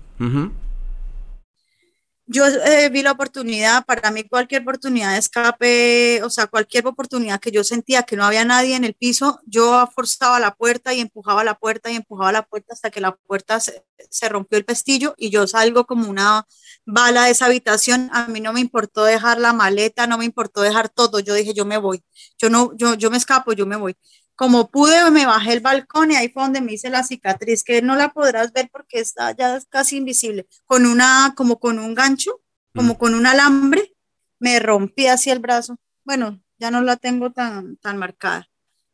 yo 2.28 2.45
eh, 2.45 2.89
vi 2.89 3.03
la 3.03 3.13
oportunidad, 3.13 3.86
para 3.86 4.11
mí 4.11 4.23
cualquier 4.25 4.61
oportunidad 4.63 5.13
de 5.13 5.19
escape, 5.19 6.21
o 6.23 6.30
sea, 6.30 6.47
cualquier 6.47 6.86
oportunidad 6.86 7.39
que 7.39 7.51
yo 7.51 7.63
sentía 7.63 8.03
que 8.03 8.17
no 8.17 8.25
había 8.25 8.43
nadie 8.43 8.75
en 8.75 8.84
el 8.84 8.93
piso, 8.95 9.39
yo 9.45 9.88
forzaba 9.95 10.39
la 10.39 10.53
puerta 10.53 10.93
y 10.93 10.99
empujaba 10.99 11.45
la 11.45 11.57
puerta 11.57 11.89
y 11.89 11.95
empujaba 11.95 12.34
la 12.34 12.43
puerta 12.43 12.73
hasta 12.73 12.89
que 12.91 12.99
la 12.99 13.15
puerta 13.15 13.61
se, 13.61 13.86
se, 14.09 14.28
rompió 14.30 14.57
el 14.57 14.65
pestillo 14.65 15.15
y 15.17 15.30
yo 15.30 15.47
salgo 15.47 15.86
como 15.86 16.09
una 16.09 16.45
bala 16.86 17.25
de 17.25 17.32
esa 17.32 17.45
habitación. 17.45 18.09
A 18.13 18.28
mí 18.28 18.41
no 18.41 18.51
me 18.53 18.59
importó 18.59 19.05
dejar 19.05 19.39
la 19.39 19.53
maleta, 19.53 20.05
no 20.05 20.17
me 20.17 20.25
importó 20.25 20.61
dejar 20.61 20.89
todo. 20.89 21.19
Yo 21.19 21.34
dije, 21.34 21.53
yo 21.53 21.65
me 21.65 21.78
voy. 21.78 22.03
Yo 22.38 22.49
no, 22.49 22.71
yo, 22.75 22.95
yo 22.95 23.09
me 23.09 23.17
escapo, 23.17 23.53
yo 23.53 23.65
me 23.65 23.78
voy 23.78 23.95
como 24.38 24.70
pude, 24.70 25.10
me 25.10 25.26
bajé 25.26 25.54
el 25.54 25.62
balcón 25.62 26.12
y 26.12 26.16
ahí 26.16 26.30
fue 26.30 26.44
donde 26.44 26.62
me 26.62 26.74
hice 26.74 26.92
la 26.92 27.04
cicatriz, 27.04 27.64
que 27.64 27.82
no 27.82 27.96
la 27.96 28.14
podrás 28.14 28.54
ver 28.54 28.70
porque 28.72 29.00
está 29.00 29.36
ya 29.36 29.60
casi 29.68 29.98
invisible, 29.98 30.48
con 30.68 30.86
una, 30.86 31.34
como 31.36 31.60
con 31.60 31.80
un 31.80 31.96
gancho, 31.96 32.40
como 32.74 32.94
mm. 32.94 32.98
con 32.98 33.16
un 33.16 33.26
alambre, 33.26 33.96
me 34.38 34.60
rompí 34.60 35.08
así 35.08 35.32
el 35.32 35.40
brazo. 35.40 35.80
Bueno, 36.04 36.40
ya 36.60 36.70
no 36.70 36.84
la 36.84 36.98
tengo 36.98 37.32
tan, 37.32 37.78
tan 37.78 37.98
marcada, 37.98 38.48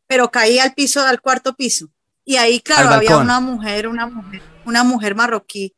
pero 0.08 0.32
caí 0.32 0.60
al 0.60 0.74
piso, 0.74 1.02
al 1.02 1.20
cuarto 1.20 1.54
piso. 1.58 1.90
Y 2.24 2.38
ahí, 2.38 2.62
claro, 2.62 2.92
había 2.92 3.18
una 3.18 3.42
mujer, 3.42 3.90
una 3.90 4.08
mujer, 4.08 4.42
una 4.64 4.86
mujer 4.86 5.14
marroquí. 5.14 5.76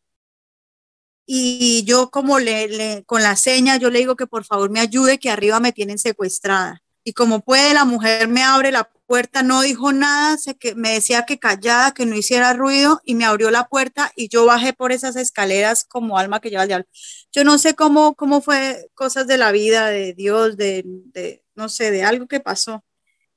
y 1.26 1.84
yo 1.86 2.12
como 2.12 2.38
le, 2.38 3.04
con 3.08 3.24
la 3.24 3.36
seña, 3.36 3.78
yo 3.78 3.90
le 3.90 3.98
digo 3.98 4.16
que 4.16 4.28
por 4.28 4.46
favor 4.46 4.70
me 4.70 4.80
ayude, 4.80 5.18
que 5.18 5.32
arriba 5.32 5.60
me 5.60 5.72
tienen 5.72 5.98
secuestrada. 5.98 6.84
Y 7.06 7.14
como 7.14 7.42
puede, 7.42 7.76
la 7.76 7.86
mujer 7.86 8.28
me 8.28 8.44
abre 8.44 8.72
la 8.72 8.90
puerta, 9.06 9.44
no 9.44 9.62
dijo 9.62 9.94
nada, 9.94 10.38
se 10.38 10.58
que, 10.58 10.74
me 10.74 10.94
decía 10.94 11.24
que 11.24 11.38
callada, 11.38 11.94
que 11.94 12.08
no 12.08 12.16
hiciera 12.16 12.54
ruido 12.54 13.00
y 13.06 13.14
me 13.14 13.26
abrió 13.26 13.52
la 13.52 13.68
puerta 13.68 14.12
y 14.16 14.28
yo 14.28 14.46
bajé 14.46 14.74
por 14.74 14.92
esas 14.92 15.16
escaleras 15.16 15.86
como 15.86 16.18
alma 16.18 16.40
que 16.40 16.50
lleva 16.50 16.64
al 16.64 16.68
diablo. 16.68 16.88
Yo 17.32 17.44
no 17.44 17.60
sé 17.60 17.76
cómo, 17.76 18.16
cómo 18.16 18.42
fue 18.42 18.90
cosas 18.96 19.28
de 19.28 19.38
la 19.38 19.52
vida, 19.52 19.88
de 19.88 20.14
Dios, 20.14 20.58
de, 20.58 20.84
de 20.86 21.44
no 21.54 21.70
sé, 21.70 21.92
de 21.92 22.04
algo 22.04 22.28
que 22.28 22.40
pasó, 22.40 22.84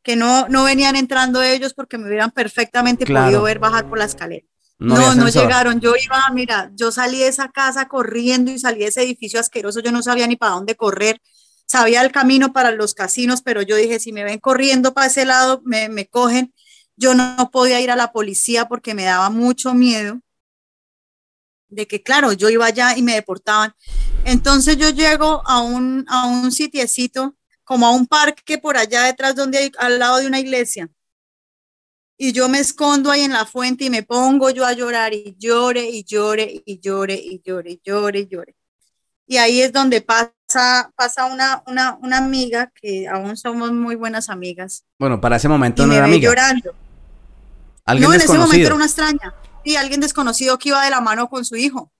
que 0.02 0.16
no, 0.16 0.48
no 0.48 0.64
venían 0.64 0.96
entrando 0.96 1.42
ellos 1.42 1.74
porque 1.74 1.98
me 1.98 2.06
hubieran 2.06 2.30
perfectamente 2.30 3.04
podido 3.04 3.42
ver 3.42 3.58
bajar 3.58 3.86
por 3.86 3.98
la 3.98 4.06
escalera. 4.06 4.46
No, 4.78 5.14
no, 5.14 5.28
llegaron. 5.28 5.80
Yo 5.80 5.94
iba, 6.02 6.22
mira, 6.32 6.70
yo 6.74 6.92
salí 6.92 7.18
de 7.18 7.28
esa 7.28 7.48
casa 7.48 7.88
corriendo 7.88 8.50
y 8.52 8.58
salí 8.58 8.80
de 8.80 8.86
ese 8.86 9.02
edificio 9.02 9.40
asqueroso. 9.40 9.80
Yo 9.80 9.90
no 9.90 10.02
sabía 10.02 10.26
ni 10.26 10.36
para 10.36 10.52
dónde 10.52 10.76
correr. 10.76 11.20
Sabía 11.68 12.02
el 12.02 12.12
camino 12.12 12.52
para 12.52 12.72
los 12.72 12.94
casinos, 12.94 13.42
pero 13.42 13.62
yo 13.62 13.76
dije, 13.76 14.00
si 14.00 14.12
me 14.12 14.24
ven 14.24 14.38
corriendo 14.38 14.94
para 14.94 15.08
ese 15.08 15.24
lado, 15.24 15.60
me, 15.64 15.88
me 15.88 16.06
cogen. 16.08 16.54
Yo 16.96 17.14
no, 17.14 17.50
podía 17.52 17.80
ir 17.80 17.90
a 17.90 17.96
la 17.96 18.12
policía 18.12 18.66
porque 18.68 18.94
me 18.94 19.04
daba 19.04 19.30
mucho 19.30 19.74
miedo 19.74 20.20
de 21.68 21.86
que, 21.86 22.02
claro, 22.02 22.32
yo 22.32 22.48
iba 22.48 22.66
allá 22.66 22.96
y 22.96 23.02
me 23.02 23.14
deportaban. 23.14 23.74
Entonces 24.24 24.76
yo 24.78 24.90
llego 24.90 25.42
a 25.46 25.60
un, 25.60 26.04
a 26.08 26.26
un 26.26 26.50
sitiecito, 26.50 27.36
como 27.64 27.86
a 27.86 27.92
un 27.92 28.06
parque 28.06 28.58
por 28.58 28.76
allá 28.76 29.04
detrás, 29.04 29.36
donde 29.36 29.58
hay, 29.58 29.72
al 29.78 29.98
lado 29.98 30.18
de 30.18 30.26
una 30.26 30.40
iglesia 30.40 30.90
y 32.18 32.32
yo 32.32 32.48
me 32.48 32.58
escondo 32.58 33.10
ahí 33.10 33.22
en 33.22 33.32
la 33.32 33.46
fuente 33.46 33.84
y 33.84 33.90
me 33.90 34.02
pongo 34.02 34.50
yo 34.50 34.66
a 34.66 34.72
llorar 34.72 35.14
y 35.14 35.36
llore 35.38 35.88
y 35.88 36.02
llore 36.02 36.62
y 36.66 36.80
llore 36.80 37.14
y 37.14 37.40
llore 37.40 37.70
y 37.70 37.80
llore 37.82 38.18
y 38.18 38.26
llore. 38.26 38.56
Y 39.26 39.36
ahí 39.36 39.60
es 39.62 39.72
donde 39.72 40.00
pasa, 40.00 40.34
pasa 40.96 41.26
una, 41.26 41.62
una, 41.66 41.98
una 42.02 42.18
amiga 42.18 42.72
que 42.80 43.06
aún 43.06 43.36
somos 43.36 43.72
muy 43.72 43.94
buenas 43.94 44.28
amigas. 44.28 44.84
Bueno, 44.98 45.20
para 45.20 45.36
ese 45.36 45.48
momento 45.48 45.86
no 45.86 45.94
era 45.94 46.04
amiga. 46.04 46.28
llorando. 46.28 46.74
¿Alguien 47.84 48.08
no, 48.08 48.14
en 48.14 48.20
ese 48.20 48.38
momento 48.38 48.66
era 48.66 48.74
una 48.74 48.86
extraña. 48.86 49.34
Y 49.64 49.76
alguien 49.76 50.00
desconocido 50.00 50.58
que 50.58 50.70
iba 50.70 50.84
de 50.84 50.90
la 50.90 51.00
mano 51.00 51.28
con 51.28 51.44
su 51.44 51.56
hijo 51.56 51.90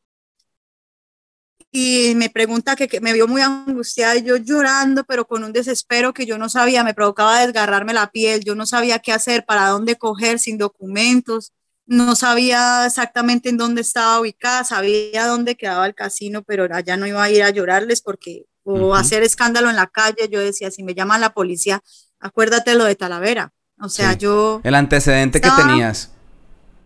y 1.70 2.14
me 2.16 2.30
pregunta 2.30 2.76
que, 2.76 3.01
me 3.01 3.12
vio 3.12 3.28
muy 3.28 3.42
angustiada 3.42 4.16
y 4.16 4.22
yo 4.22 4.36
llorando, 4.36 5.05
pero 5.05 5.26
con 5.26 5.44
un 5.44 5.53
desespero 5.53 6.14
que 6.14 6.24
yo 6.24 6.38
no 6.38 6.49
sabía, 6.49 6.82
me 6.82 6.94
provocaba 6.94 7.44
desgarrarme 7.44 7.92
la 7.92 8.11
piel, 8.11 8.42
yo 8.44 8.55
no 8.55 8.66
sabía 8.66 9.01
qué 9.01 9.12
hacer, 9.12 9.44
para 9.44 9.68
dónde 9.68 9.96
coger 9.96 10.38
sin 10.38 10.57
documentos, 10.57 11.53
no 11.89 12.14
sabía 12.14 12.86
exactamente 12.86 13.49
en 13.49 13.57
dónde 13.57 13.80
estaba 13.80 14.20
ubicada, 14.20 14.62
sabía 14.62 15.26
dónde 15.26 15.57
quedaba 15.57 15.86
el 15.86 15.95
casino, 15.95 16.43
pero 16.43 16.68
allá 16.72 16.97
no 16.97 17.07
iba 17.07 17.22
a 17.22 17.30
ir 17.30 17.43
a 17.43 17.51
llorarles 17.51 18.01
porque 18.01 18.45
o 18.62 18.95
hacer 18.95 19.22
escándalo 19.22 19.70
en 19.70 19.76
la 19.76 19.86
calle, 19.86 20.28
yo 20.30 20.39
decía, 20.41 20.70
si 20.70 20.82
me 20.82 20.95
llaman 20.95 21.22
la 21.22 21.32
policía, 21.32 21.82
acuérdate 22.20 22.74
lo 22.74 22.84
de 22.84 22.95
Talavera. 22.95 23.51
O 23.80 23.89
sea, 23.89 24.12
yo... 24.12 24.61
El 24.62 24.74
antecedente 24.74 25.41
que 25.41 25.49
tenías. 25.57 26.12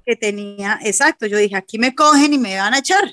Que 0.07 0.15
tenía, 0.15 0.79
exacto, 0.83 1.27
yo 1.27 1.37
dije, 1.37 1.57
aquí 1.57 1.79
me 1.79 1.95
cogen 1.95 2.33
y 2.33 2.39
me 2.39 2.57
van 2.57 2.75
a 2.75 2.79
echar 2.79 3.13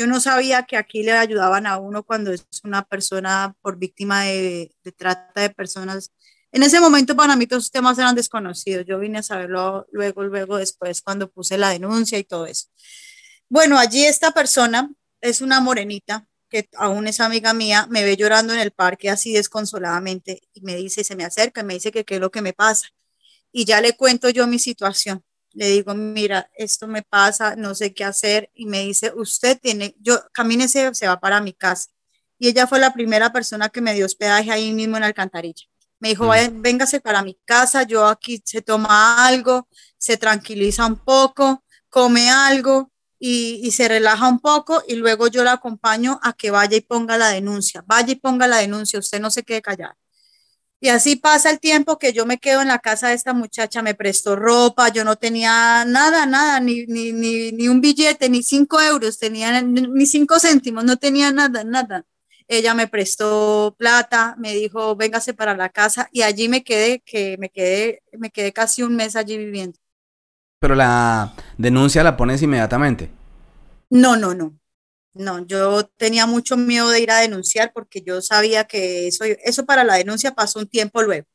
yo 0.00 0.06
no 0.06 0.18
sabía 0.18 0.62
que 0.62 0.78
aquí 0.78 1.02
le 1.02 1.12
ayudaban 1.12 1.66
a 1.66 1.76
uno 1.76 2.02
cuando 2.02 2.32
es 2.32 2.46
una 2.64 2.82
persona 2.82 3.54
por 3.60 3.76
víctima 3.76 4.22
de, 4.22 4.74
trata 4.96 5.42
de 5.42 5.50
personas. 5.50 6.10
En 6.52 6.62
ese 6.62 6.80
momento 6.80 7.14
para 7.16 7.36
mí 7.36 7.46
todos 7.46 7.64
los 7.64 7.70
temas 7.70 7.98
eran 7.98 8.14
desconocidos. 8.14 8.84
Yo 8.86 8.98
vine 8.98 9.18
a 9.18 9.22
saberlo 9.22 9.86
luego, 9.92 10.24
luego 10.24 10.56
después 10.56 11.02
cuando 11.02 11.30
puse 11.30 11.58
la 11.58 11.70
denuncia 11.70 12.18
y 12.18 12.24
todo 12.24 12.46
eso. 12.46 12.66
Bueno, 13.48 13.78
allí 13.78 14.04
esta 14.04 14.32
persona 14.32 14.90
es 15.20 15.40
una 15.40 15.60
morenita 15.60 16.26
que 16.48 16.68
aún 16.76 17.06
es 17.06 17.20
amiga 17.20 17.54
mía, 17.54 17.86
me 17.90 18.02
ve 18.04 18.16
llorando 18.16 18.52
en 18.52 18.60
el 18.60 18.72
parque 18.72 19.08
así 19.10 19.32
desconsoladamente 19.32 20.42
y 20.52 20.62
me 20.62 20.74
dice, 20.76 21.04
se 21.04 21.14
me 21.16 21.24
acerca 21.24 21.60
y 21.60 21.64
me 21.64 21.74
dice 21.74 21.92
que 21.92 22.04
qué 22.04 22.16
es 22.16 22.20
lo 22.20 22.30
que 22.30 22.42
me 22.42 22.52
pasa. 22.52 22.88
Y 23.52 23.64
ya 23.64 23.80
le 23.80 23.96
cuento 23.96 24.30
yo 24.30 24.46
mi 24.46 24.58
situación 24.58 25.24
le 25.52 25.68
digo, 25.68 25.94
mira, 25.94 26.50
esto 26.54 26.86
me 26.86 27.02
pasa, 27.02 27.56
no 27.56 27.74
sé 27.74 27.92
qué 27.92 28.04
hacer, 28.04 28.50
y 28.54 28.66
me 28.66 28.80
dice, 28.80 29.12
usted 29.16 29.58
tiene, 29.60 29.94
yo, 30.00 30.20
camínese, 30.32 30.94
se 30.94 31.06
va 31.08 31.20
para 31.20 31.40
mi 31.40 31.52
casa. 31.52 31.90
Y 32.38 32.48
ella 32.48 32.66
fue 32.66 32.78
la 32.78 32.92
primera 32.92 33.32
persona 33.32 33.68
que 33.68 33.80
me 33.80 33.94
dio 33.94 34.06
hospedaje 34.06 34.50
ahí 34.50 34.72
mismo 34.72 34.96
en 34.96 35.04
Alcantarilla. 35.04 35.64
Me 36.00 36.10
dijo, 36.10 36.26
mm. 36.26 36.62
véngase 36.62 37.00
para 37.00 37.22
mi 37.22 37.38
casa, 37.44 37.84
yo 37.84 38.06
aquí 38.06 38.42
se 38.44 38.62
toma 38.62 39.26
algo, 39.26 39.68
se 39.98 40.16
tranquiliza 40.16 40.86
un 40.86 40.96
poco, 40.96 41.64
come 41.88 42.30
algo 42.30 42.90
y, 43.18 43.60
y 43.62 43.70
se 43.70 43.86
relaja 43.88 44.28
un 44.28 44.40
poco 44.40 44.82
y 44.88 44.96
luego 44.96 45.28
yo 45.28 45.44
la 45.44 45.52
acompaño 45.52 46.18
a 46.22 46.32
que 46.32 46.50
vaya 46.50 46.76
y 46.76 46.80
ponga 46.80 47.18
la 47.18 47.28
denuncia. 47.28 47.84
Vaya 47.86 48.12
y 48.12 48.16
ponga 48.16 48.46
la 48.46 48.58
denuncia, 48.58 48.98
usted 48.98 49.20
no 49.20 49.30
se 49.30 49.42
quede 49.44 49.62
callado. 49.62 49.94
Y 50.82 50.88
así 50.88 51.16
pasa 51.16 51.50
el 51.50 51.60
tiempo 51.60 51.98
que 51.98 52.14
yo 52.14 52.24
me 52.24 52.38
quedo 52.38 52.62
en 52.62 52.68
la 52.68 52.78
casa 52.78 53.08
de 53.08 53.14
esta 53.14 53.34
muchacha, 53.34 53.82
me 53.82 53.94
prestó 53.94 54.34
ropa, 54.34 54.88
yo 54.88 55.04
no 55.04 55.16
tenía 55.16 55.84
nada, 55.84 56.24
nada, 56.24 56.58
ni, 56.58 56.86
ni, 56.86 57.12
ni, 57.12 57.52
ni 57.52 57.68
un 57.68 57.82
billete, 57.82 58.30
ni 58.30 58.42
cinco 58.42 58.80
euros, 58.80 59.18
tenía 59.18 59.60
ni 59.60 60.06
cinco 60.06 60.40
céntimos, 60.40 60.84
no 60.84 60.96
tenía 60.96 61.32
nada, 61.32 61.64
nada. 61.64 62.06
Ella 62.52 62.74
me 62.74 62.88
prestó 62.88 63.76
plata, 63.78 64.34
me 64.36 64.52
dijo, 64.52 64.96
véngase 64.96 65.34
para 65.34 65.56
la 65.56 65.68
casa 65.68 66.08
y 66.12 66.22
allí 66.22 66.48
me 66.48 66.64
quedé, 66.64 67.00
que 67.00 67.36
me 67.38 67.48
quedé, 67.48 68.02
me 68.18 68.30
quedé 68.30 68.52
casi 68.52 68.82
un 68.82 68.96
mes 68.96 69.14
allí 69.14 69.38
viviendo. 69.38 69.78
Pero 70.58 70.74
la 70.74 71.32
denuncia 71.58 72.02
la 72.02 72.16
pones 72.16 72.42
inmediatamente. 72.42 73.08
No, 73.88 74.16
no, 74.16 74.34
no. 74.34 74.58
No, 75.14 75.46
yo 75.46 75.84
tenía 75.96 76.26
mucho 76.26 76.56
miedo 76.56 76.90
de 76.90 77.00
ir 77.00 77.12
a 77.12 77.18
denunciar 77.18 77.72
porque 77.72 78.02
yo 78.02 78.20
sabía 78.20 78.64
que 78.64 79.06
eso, 79.06 79.24
eso 79.24 79.64
para 79.64 79.84
la 79.84 79.94
denuncia 79.94 80.34
pasó 80.34 80.58
un 80.58 80.66
tiempo 80.68 81.02
luego. 81.02 81.28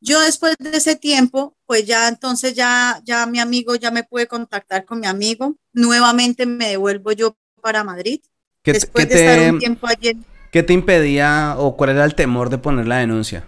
Yo 0.00 0.20
después 0.22 0.56
de 0.58 0.76
ese 0.76 0.96
tiempo, 0.96 1.56
pues 1.66 1.84
ya 1.86 2.08
entonces 2.08 2.54
ya, 2.54 3.02
ya 3.04 3.26
mi 3.26 3.40
amigo, 3.40 3.74
ya 3.76 3.90
me 3.90 4.04
pude 4.04 4.26
contactar 4.26 4.86
con 4.86 5.00
mi 5.00 5.06
amigo. 5.06 5.56
Nuevamente 5.74 6.46
me 6.46 6.68
devuelvo 6.70 7.12
yo 7.12 7.36
para 7.60 7.84
Madrid. 7.84 8.22
¿Qué, 8.62 8.72
después 8.72 9.08
de 9.08 9.14
estar 9.14 9.52
un 9.52 9.58
tiempo 9.58 9.86
allí. 9.86 10.16
¿Qué 10.50 10.62
te 10.62 10.72
impedía 10.72 11.54
o 11.58 11.76
cuál 11.76 11.90
era 11.90 12.04
el 12.04 12.14
temor 12.14 12.50
de 12.50 12.58
poner 12.58 12.86
la 12.86 12.98
denuncia? 12.98 13.46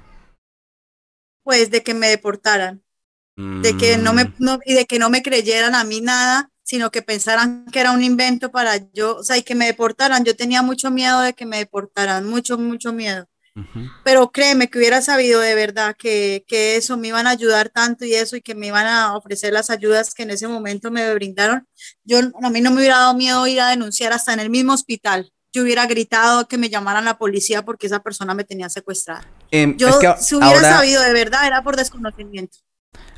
Pues 1.43 1.71
de 1.71 1.83
que 1.83 1.95
me 1.95 2.09
deportaran. 2.09 2.83
De 3.37 3.77
que 3.77 3.97
no 3.97 4.13
me, 4.13 4.25
mm. 4.25 4.61
y 4.67 4.75
de 4.75 4.85
que 4.85 4.99
no 4.99 5.09
me 5.09 5.23
creyeran 5.23 5.75
a 5.75 5.85
mí 5.85 6.03
nada 6.03 6.53
sino 6.63 6.91
que 6.91 7.03
pensaran 7.03 7.67
que 7.67 7.81
era 7.81 7.93
un 7.93 8.03
invento 8.03 8.51
para 8.51 8.77
yo, 8.93 9.17
o 9.17 9.25
sea, 9.25 9.37
y 9.37 9.43
que 9.43 9.55
me 9.55 9.67
deportaran. 9.67 10.25
Yo 10.25 10.37
tenía 10.37 10.63
mucho 10.63 10.91
miedo 10.91 11.21
de 11.21 11.35
que 11.35 11.45
me 11.45 11.59
deportaran, 11.59 12.27
mucho, 12.27 12.57
mucho 12.57 12.93
miedo. 12.93 13.29
Pero 14.03 14.31
créeme 14.31 14.69
que 14.69 14.79
hubiera 14.79 15.03
sabido 15.03 15.41
de 15.41 15.55
verdad 15.55 15.95
que, 15.99 16.45
que, 16.49 16.77
eso 16.77 16.97
me 16.97 17.09
iban 17.09 17.27
a 17.27 17.31
ayudar 17.31 17.69
tanto 17.69 18.05
y 18.05 18.15
eso 18.15 18.37
y 18.37 18.41
que 18.41 18.55
me 18.55 18.69
iban 18.69 18.87
a 18.87 19.15
ofrecer 19.15 19.53
las 19.53 19.69
ayudas 19.69 20.15
que 20.15 20.23
en 20.23 20.31
ese 20.31 20.49
momento 20.49 20.91
me 20.91 21.13
brindaron. 21.15 21.67
Yo 22.05 22.19
a 22.43 22.51
mí 22.51 22.61
no 22.61 22.71
me 22.71 22.79
hubiera 22.79 22.99
dado 22.99 23.15
miedo 23.15 23.47
ir 23.47 23.61
a 23.61 23.69
denunciar 23.69 24.13
hasta 24.13 24.33
en 24.33 24.41
el 24.41 24.49
mismo 24.49 24.73
hospital. 24.73 25.31
Yo 25.53 25.63
hubiera 25.63 25.87
gritado 25.87 26.49
que 26.49 26.57
me 26.57 26.71
llamaran 26.71 27.05
la 27.05 27.19
policía 27.19 27.63
porque 27.63 27.87
esa 27.87 28.03
persona 28.03 28.33
me 28.33 28.45
tenía 28.45 28.71
secuestrada. 28.71 29.29
Em, 29.51 29.77
yo 29.77 30.01
si 30.19 30.35
hubiera 30.35 30.61
sabido 30.61 31.03
de 31.03 31.13
verdad 31.13 31.47
era 31.47 31.63
por 31.63 31.77
desconocimiento. 31.77 32.57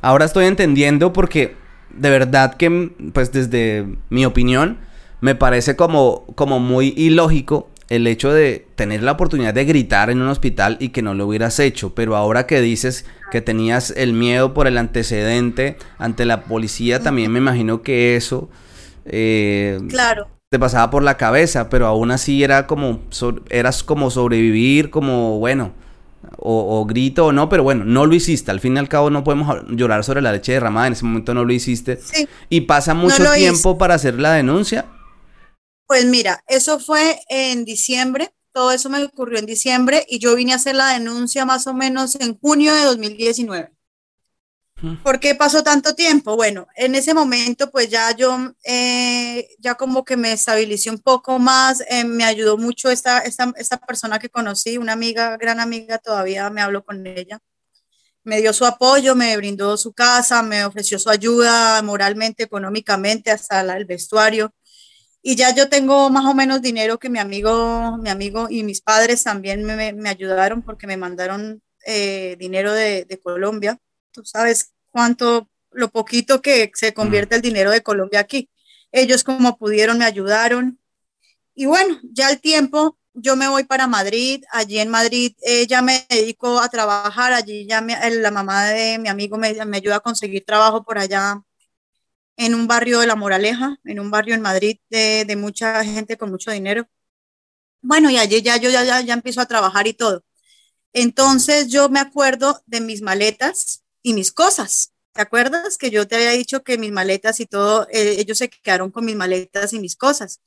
Ahora 0.01 0.25
estoy 0.25 0.45
entendiendo 0.45 1.13
porque 1.13 1.55
de 1.91 2.09
verdad 2.09 2.55
que, 2.55 2.93
pues 3.13 3.31
desde 3.31 3.87
mi 4.09 4.25
opinión, 4.25 4.79
me 5.21 5.33
parece 5.33 5.77
como, 5.77 6.25
como 6.35 6.59
muy 6.59 6.93
ilógico 6.97 7.69
el 7.89 8.07
hecho 8.07 8.33
de 8.33 8.67
tener 8.75 9.03
la 9.03 9.13
oportunidad 9.13 9.53
de 9.53 9.65
gritar 9.65 10.09
en 10.09 10.21
un 10.21 10.27
hospital 10.27 10.77
y 10.79 10.89
que 10.89 11.01
no 11.01 11.13
lo 11.13 11.27
hubieras 11.27 11.59
hecho. 11.59 11.93
Pero 11.93 12.15
ahora 12.15 12.47
que 12.47 12.61
dices 12.61 13.05
que 13.31 13.41
tenías 13.41 13.91
el 13.91 14.13
miedo 14.13 14.53
por 14.53 14.67
el 14.67 14.77
antecedente 14.77 15.77
ante 15.97 16.25
la 16.25 16.43
policía, 16.43 17.01
también 17.01 17.31
me 17.31 17.39
imagino 17.39 17.81
que 17.81 18.15
eso... 18.15 18.49
Eh, 19.05 19.79
claro. 19.89 20.27
Te 20.49 20.59
pasaba 20.59 20.89
por 20.89 21.03
la 21.03 21.17
cabeza, 21.17 21.69
pero 21.69 21.85
aún 21.87 22.11
así 22.11 22.43
era 22.43 22.65
como, 22.65 23.01
eras 23.49 23.83
como 23.83 24.09
sobrevivir, 24.09 24.89
como, 24.89 25.37
bueno, 25.39 25.73
o, 26.37 26.85
grito 26.85 27.27
o 27.27 27.31
no, 27.31 27.49
pero 27.49 27.63
bueno, 27.63 27.83
no 27.83 28.05
lo 28.05 28.15
hiciste. 28.15 28.51
Al 28.51 28.59
fin 28.59 28.75
y 28.75 28.79
al 28.79 28.87
cabo 28.87 29.09
no 29.09 29.23
podemos 29.23 29.57
llorar 29.69 30.03
sobre 30.03 30.21
la 30.21 30.31
leche 30.31 30.53
derramada, 30.53 30.87
en 30.87 30.93
ese 30.93 31.05
momento 31.05 31.33
no 31.33 31.43
lo 31.43 31.53
hiciste. 31.53 31.99
Y 32.49 32.61
pasa 32.61 32.93
mucho 32.93 33.23
tiempo 33.33 33.77
para 33.77 33.95
hacer 33.95 34.19
la 34.19 34.33
denuncia. 34.33 34.85
Pues 35.87 36.05
mira, 36.05 36.43
eso 36.47 36.79
fue 36.79 37.21
en 37.29 37.63
diciembre, 37.63 38.33
todo 38.51 38.71
eso 38.71 38.89
me 38.89 39.03
ocurrió 39.03 39.37
en 39.37 39.45
diciembre 39.45 40.05
y 40.07 40.17
yo 40.19 40.35
vine 40.35 40.53
a 40.53 40.55
hacer 40.55 40.75
la 40.75 40.93
denuncia 40.93 41.45
más 41.45 41.67
o 41.67 41.73
menos 41.73 42.15
en 42.15 42.39
junio 42.39 42.73
de 42.73 42.83
2019. 42.85 43.75
¿Por 45.03 45.19
qué 45.19 45.35
pasó 45.35 45.63
tanto 45.63 45.95
tiempo? 45.95 46.35
Bueno, 46.35 46.67
en 46.75 46.95
ese 46.95 47.13
momento 47.13 47.71
pues 47.71 47.89
ya 47.89 48.15
yo, 48.15 48.53
eh, 48.63 49.47
ya 49.59 49.75
como 49.75 50.03
que 50.03 50.17
me 50.17 50.33
estabilicé 50.33 50.89
un 50.89 50.99
poco 50.99 51.39
más, 51.39 51.81
eh, 51.89 52.03
me 52.03 52.25
ayudó 52.25 52.57
mucho 52.57 52.89
esta, 52.89 53.19
esta, 53.19 53.53
esta, 53.57 53.77
persona 53.77 54.19
que 54.19 54.29
conocí, 54.29 54.77
una 54.77 54.93
amiga, 54.93 55.37
gran 55.37 55.59
amiga, 55.59 55.97
todavía 55.97 56.49
me 56.49 56.61
hablo 56.61 56.83
con 56.83 57.05
ella. 57.07 57.39
Me 58.23 58.41
dio 58.41 58.53
su 58.53 58.65
apoyo, 58.65 59.15
me 59.15 59.37
brindó 59.37 59.77
su 59.77 59.93
casa, 59.93 60.41
me 60.43 60.65
ofreció 60.65 60.97
su 60.99 61.09
ayuda 61.09 61.81
moralmente, 61.81 62.43
económicamente, 62.43 63.31
hasta 63.31 63.61
el 63.61 63.85
vestuario. 63.85 64.53
Y 65.27 65.35
ya 65.35 65.55
yo 65.55 65.69
tengo 65.69 66.11
más 66.11 66.23
o 66.25 66.35
menos 66.35 66.61
dinero 66.61 66.99
que 66.99 67.09
mi 67.09 67.17
amigo, 67.17 67.97
mi 67.97 68.11
amigo 68.11 68.45
y 68.47 68.61
mis 68.61 68.81
padres 68.81 69.23
también 69.23 69.63
me, 69.63 69.91
me 69.91 70.09
ayudaron 70.09 70.61
porque 70.61 70.85
me 70.85 70.97
mandaron 70.97 71.63
eh, 71.83 72.35
dinero 72.37 72.71
de, 72.71 73.05
de, 73.05 73.19
Colombia. 73.19 73.79
Tú 74.11 74.23
sabes 74.23 74.75
cuánto, 74.91 75.49
lo 75.71 75.89
poquito 75.89 76.43
que 76.43 76.71
se 76.75 76.93
convierte 76.93 77.33
el 77.33 77.41
dinero 77.41 77.71
de 77.71 77.81
Colombia 77.81 78.19
aquí. 78.19 78.51
Ellos 78.91 79.23
como 79.23 79.57
pudieron 79.57 79.97
me 79.97 80.05
ayudaron. 80.05 80.79
Y 81.55 81.65
bueno, 81.65 81.99
ya 82.03 82.29
el 82.29 82.39
tiempo, 82.39 82.99
yo 83.15 83.35
me 83.35 83.47
voy 83.47 83.63
para 83.63 83.87
Madrid. 83.87 84.43
Allí 84.51 84.77
en 84.77 84.89
Madrid 84.89 85.33
eh, 85.41 85.65
ya 85.65 85.81
me 85.81 86.05
dedico 86.07 86.59
a 86.59 86.69
trabajar. 86.69 87.33
Allí 87.33 87.65
ya 87.65 87.81
la 87.81 88.29
mamá 88.29 88.65
de 88.67 88.99
mi 88.99 89.09
amigo 89.09 89.37
me, 89.37 89.65
me 89.65 89.77
ayuda 89.77 89.95
a 89.95 90.01
conseguir 90.01 90.45
trabajo 90.45 90.83
por 90.83 90.99
allá 90.99 91.41
en 92.37 92.55
un 92.55 92.67
barrio 92.67 92.99
de 92.99 93.07
La 93.07 93.15
Moraleja, 93.15 93.77
en 93.85 93.99
un 93.99 94.11
barrio 94.11 94.35
en 94.35 94.41
Madrid 94.41 94.79
de, 94.89 95.25
de 95.25 95.35
mucha 95.35 95.83
gente 95.83 96.17
con 96.17 96.31
mucho 96.31 96.51
dinero. 96.51 96.87
Bueno, 97.81 98.09
y 98.09 98.17
allí 98.17 98.41
ya 98.41 98.57
yo 98.57 98.69
ya, 98.69 98.83
ya, 98.83 99.01
ya 99.01 99.13
empiezo 99.13 99.41
a 99.41 99.45
trabajar 99.45 99.87
y 99.87 99.93
todo. 99.93 100.23
Entonces 100.93 101.69
yo 101.69 101.89
me 101.89 101.99
acuerdo 101.99 102.61
de 102.65 102.81
mis 102.81 103.01
maletas 103.01 103.83
y 104.03 104.13
mis 104.13 104.31
cosas. 104.31 104.93
¿Te 105.13 105.21
acuerdas 105.21 105.77
que 105.77 105.91
yo 105.91 106.07
te 106.07 106.15
había 106.15 106.31
dicho 106.31 106.63
que 106.63 106.77
mis 106.77 106.91
maletas 106.91 107.39
y 107.39 107.45
todo, 107.47 107.87
eh, 107.91 108.17
ellos 108.19 108.37
se 108.39 108.49
quedaron 108.49 108.91
con 108.91 109.05
mis 109.05 109.15
maletas 109.15 109.73
y 109.73 109.79
mis 109.79 109.95
cosas? 109.95 110.41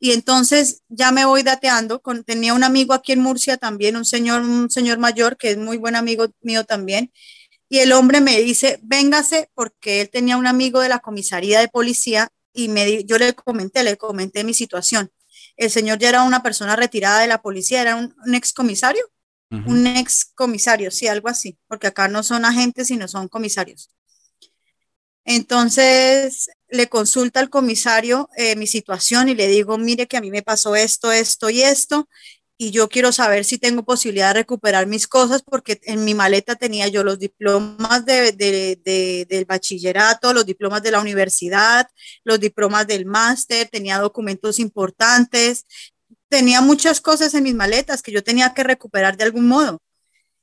Y 0.00 0.12
entonces 0.12 0.82
ya 0.88 1.12
me 1.12 1.24
voy 1.24 1.42
dateando. 1.42 2.00
Con, 2.02 2.24
tenía 2.24 2.54
un 2.54 2.64
amigo 2.64 2.94
aquí 2.94 3.12
en 3.12 3.20
Murcia 3.20 3.56
también, 3.56 3.96
un 3.96 4.04
señor, 4.04 4.42
un 4.42 4.70
señor 4.70 4.98
mayor 4.98 5.36
que 5.36 5.50
es 5.50 5.58
muy 5.58 5.76
buen 5.78 5.96
amigo 5.96 6.28
mío 6.42 6.64
también. 6.64 7.12
Y 7.68 7.78
el 7.80 7.92
hombre 7.92 8.20
me 8.20 8.40
dice, 8.40 8.80
véngase, 8.82 9.50
porque 9.54 10.00
él 10.00 10.10
tenía 10.10 10.36
un 10.36 10.46
amigo 10.46 10.80
de 10.80 10.88
la 10.88 11.00
comisaría 11.00 11.60
de 11.60 11.68
policía 11.68 12.28
y 12.52 12.68
me, 12.68 13.04
yo 13.04 13.18
le 13.18 13.34
comenté, 13.34 13.84
le 13.84 13.96
comenté 13.96 14.44
mi 14.44 14.54
situación. 14.54 15.10
El 15.56 15.70
señor 15.70 15.98
ya 15.98 16.08
era 16.08 16.22
una 16.22 16.42
persona 16.42 16.76
retirada 16.76 17.20
de 17.20 17.26
la 17.26 17.42
policía, 17.42 17.82
era 17.82 17.96
un, 17.96 18.14
un 18.24 18.34
ex 18.34 18.52
comisario, 18.52 19.04
un 19.50 19.86
ex 19.86 20.26
comisario, 20.34 20.90
sí, 20.90 21.06
algo 21.06 21.28
así, 21.28 21.58
porque 21.68 21.86
acá 21.86 22.06
no 22.08 22.22
son 22.22 22.44
agentes, 22.44 22.88
sino 22.88 23.08
son 23.08 23.28
comisarios. 23.28 23.90
Entonces 25.24 26.48
le 26.68 26.88
consulta 26.88 27.40
al 27.40 27.50
comisario 27.50 28.30
eh, 28.36 28.56
mi 28.56 28.66
situación 28.66 29.28
y 29.28 29.34
le 29.34 29.46
digo, 29.46 29.76
mire 29.76 30.06
que 30.06 30.16
a 30.16 30.20
mí 30.20 30.30
me 30.30 30.42
pasó 30.42 30.74
esto, 30.74 31.12
esto 31.12 31.50
y 31.50 31.62
esto, 31.62 32.08
y 32.60 32.72
yo 32.72 32.88
quiero 32.88 33.12
saber 33.12 33.44
si 33.44 33.56
tengo 33.56 33.84
posibilidad 33.84 34.34
de 34.34 34.40
recuperar 34.40 34.88
mis 34.88 35.06
cosas 35.06 35.42
porque 35.42 35.80
en 35.84 36.04
mi 36.04 36.14
maleta 36.14 36.56
tenía 36.56 36.88
yo 36.88 37.04
los 37.04 37.20
diplomas 37.20 38.04
de, 38.04 38.32
de, 38.32 39.26
del 39.28 39.44
bachillerato, 39.44 40.34
los 40.34 40.44
diplomas 40.44 40.82
de 40.82 40.90
la 40.90 41.00
universidad, 41.00 41.88
los 42.24 42.40
diplomas 42.40 42.88
del 42.88 43.06
máster, 43.06 43.68
tenía 43.68 44.00
documentos 44.00 44.58
importantes, 44.58 45.66
tenía 46.28 46.60
muchas 46.60 47.00
cosas 47.00 47.32
en 47.34 47.44
mis 47.44 47.54
maletas 47.54 48.02
que 48.02 48.10
yo 48.10 48.24
tenía 48.24 48.52
que 48.54 48.64
recuperar 48.64 49.16
de 49.16 49.24
algún 49.24 49.46
modo. 49.46 49.78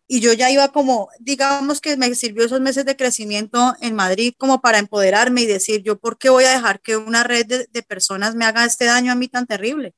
Y 0.08 0.22
yo 0.22 0.32
ya 0.34 0.50
iba 0.52 0.72
como, 0.72 1.10
digamos 1.20 1.82
que 1.82 1.98
me 1.98 2.16
sirvió 2.16 2.46
esos 2.46 2.62
meses 2.62 2.86
de 2.86 2.96
crecimiento 2.96 3.76
en 3.82 3.96
Madrid 3.96 4.34
como 4.38 4.62
para 4.62 4.80
empoderarme 4.80 5.42
y 5.42 5.48
decir, 5.48 5.84
yo, 5.84 6.00
¿por 6.00 6.18
qué 6.18 6.30
voy 6.30 6.46
a 6.46 6.52
dejar 6.52 6.80
que 6.80 6.96
una 6.96 7.24
red 7.24 7.46
de, 7.46 7.68
de 7.70 7.84
personas 7.84 8.36
me 8.36 8.46
haga 8.46 8.66
este 8.66 8.86
daño 8.86 9.12
a 9.12 9.16
mí 9.16 9.28
tan 9.28 9.48
terrible? 9.48 9.94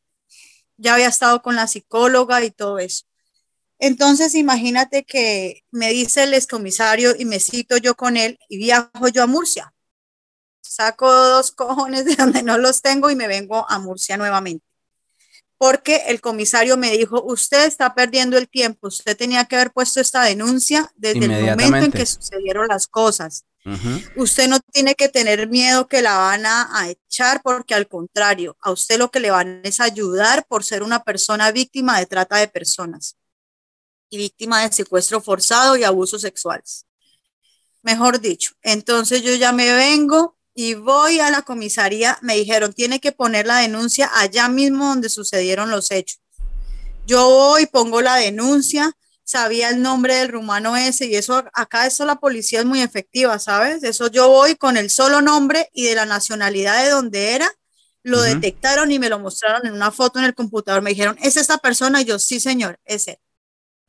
Ya 0.77 0.93
había 0.93 1.07
estado 1.07 1.41
con 1.41 1.55
la 1.55 1.67
psicóloga 1.67 2.43
y 2.43 2.51
todo 2.51 2.79
eso. 2.79 3.05
Entonces, 3.79 4.33
imagínate 4.35 5.03
que 5.03 5.63
me 5.71 5.89
dice 5.89 6.23
el 6.23 6.33
excomisario 6.33 7.15
y 7.17 7.25
me 7.25 7.39
cito 7.39 7.77
yo 7.77 7.95
con 7.95 8.17
él 8.17 8.39
y 8.49 8.57
viajo 8.57 9.07
yo 9.09 9.23
a 9.23 9.27
Murcia. 9.27 9.73
Saco 10.61 11.11
dos 11.11 11.51
cojones 11.51 12.05
de 12.05 12.15
donde 12.15 12.43
no 12.43 12.57
los 12.57 12.81
tengo 12.81 13.09
y 13.09 13.15
me 13.15 13.27
vengo 13.27 13.69
a 13.69 13.79
Murcia 13.79 14.17
nuevamente. 14.17 14.65
Porque 15.59 16.03
el 16.07 16.21
comisario 16.21 16.77
me 16.77 16.91
dijo, 16.91 17.23
usted 17.23 17.65
está 17.65 17.95
perdiendo 17.95 18.37
el 18.37 18.47
tiempo, 18.47 18.87
usted 18.87 19.17
tenía 19.17 19.45
que 19.45 19.55
haber 19.55 19.71
puesto 19.71 19.99
esta 19.99 20.23
denuncia 20.23 20.91
desde 20.95 21.25
el 21.25 21.45
momento 21.45 21.85
en 21.85 21.91
que 21.91 22.05
sucedieron 22.05 22.67
las 22.67 22.85
cosas. 22.85 23.46
Usted 24.15 24.47
no 24.47 24.59
tiene 24.59 24.95
que 24.95 25.09
tener 25.09 25.49
miedo 25.49 25.87
que 25.87 26.01
la 26.01 26.17
van 26.17 26.45
a, 26.45 26.89
echar 26.89 27.41
porque 27.41 27.73
al 27.73 27.87
contrario, 27.87 28.55
a 28.61 28.71
usted 28.71 28.97
lo 28.97 29.11
que 29.11 29.19
le 29.19 29.31
van 29.31 29.61
es 29.63 29.81
ayudar 29.81 30.45
por 30.47 30.63
ser 30.63 30.83
una 30.83 31.03
persona 31.03 31.51
víctima 31.51 31.99
de 31.99 32.05
trata 32.05 32.37
de 32.37 32.47
personas 32.47 33.17
y 34.09 34.17
víctima 34.17 34.61
de 34.61 34.71
secuestro 34.71 35.19
forzado 35.19 35.75
y 35.75 35.83
abusos 35.83 36.21
sexuales. 36.21 36.85
Mejor 37.81 38.21
dicho, 38.21 38.53
entonces 38.61 39.21
yo 39.21 39.35
ya 39.35 39.51
me 39.51 39.73
vengo 39.73 40.37
y 40.53 40.73
voy 40.73 41.19
a 41.19 41.29
la 41.29 41.41
comisaría, 41.41 42.17
me 42.21 42.35
dijeron, 42.35 42.73
tiene 42.73 42.99
que 42.99 43.11
poner 43.11 43.47
la 43.47 43.57
denuncia 43.57 44.09
allá 44.15 44.47
mismo 44.47 44.87
donde 44.87 45.09
sucedieron 45.09 45.69
los 45.69 45.91
hechos. 45.91 46.19
Yo 47.05 47.29
voy, 47.29 47.65
pongo 47.65 48.01
la 48.01 48.15
denuncia, 48.15 48.97
sabía 49.27 49.69
el 49.69 49.81
nombre 49.81 50.15
del 50.15 50.29
rumano 50.29 50.77
ese 50.77 51.05
y 51.05 51.15
eso 51.15 51.43
acá 51.53 51.85
eso 51.85 52.05
la 52.05 52.15
policía 52.15 52.61
es 52.61 52.65
muy 52.65 52.81
efectiva, 52.81 53.37
¿sabes? 53.39 53.83
Eso 53.83 54.09
yo 54.09 54.29
voy 54.29 54.55
con 54.55 54.77
el 54.77 54.89
solo 54.89 55.21
nombre 55.21 55.69
y 55.73 55.83
de 55.83 55.95
la 55.95 56.05
nacionalidad 56.05 56.81
de 56.81 56.91
donde 56.91 57.35
era, 57.35 57.51
lo 58.03 58.21
detectaron 58.21 58.89
y 58.89 58.99
me 58.99 59.09
lo 59.09 59.19
mostraron 59.19 59.67
en 59.67 59.73
una 59.73 59.91
foto 59.91 60.17
en 60.19 60.25
el 60.25 60.33
computador, 60.33 60.81
me 60.81 60.91
dijeron, 60.91 61.17
¿es 61.21 61.35
esta 61.35 61.57
persona? 61.57 62.01
Y 62.01 62.05
yo, 62.05 62.19
sí, 62.19 62.39
señor, 62.39 62.79
es 62.85 63.09
él. 63.09 63.17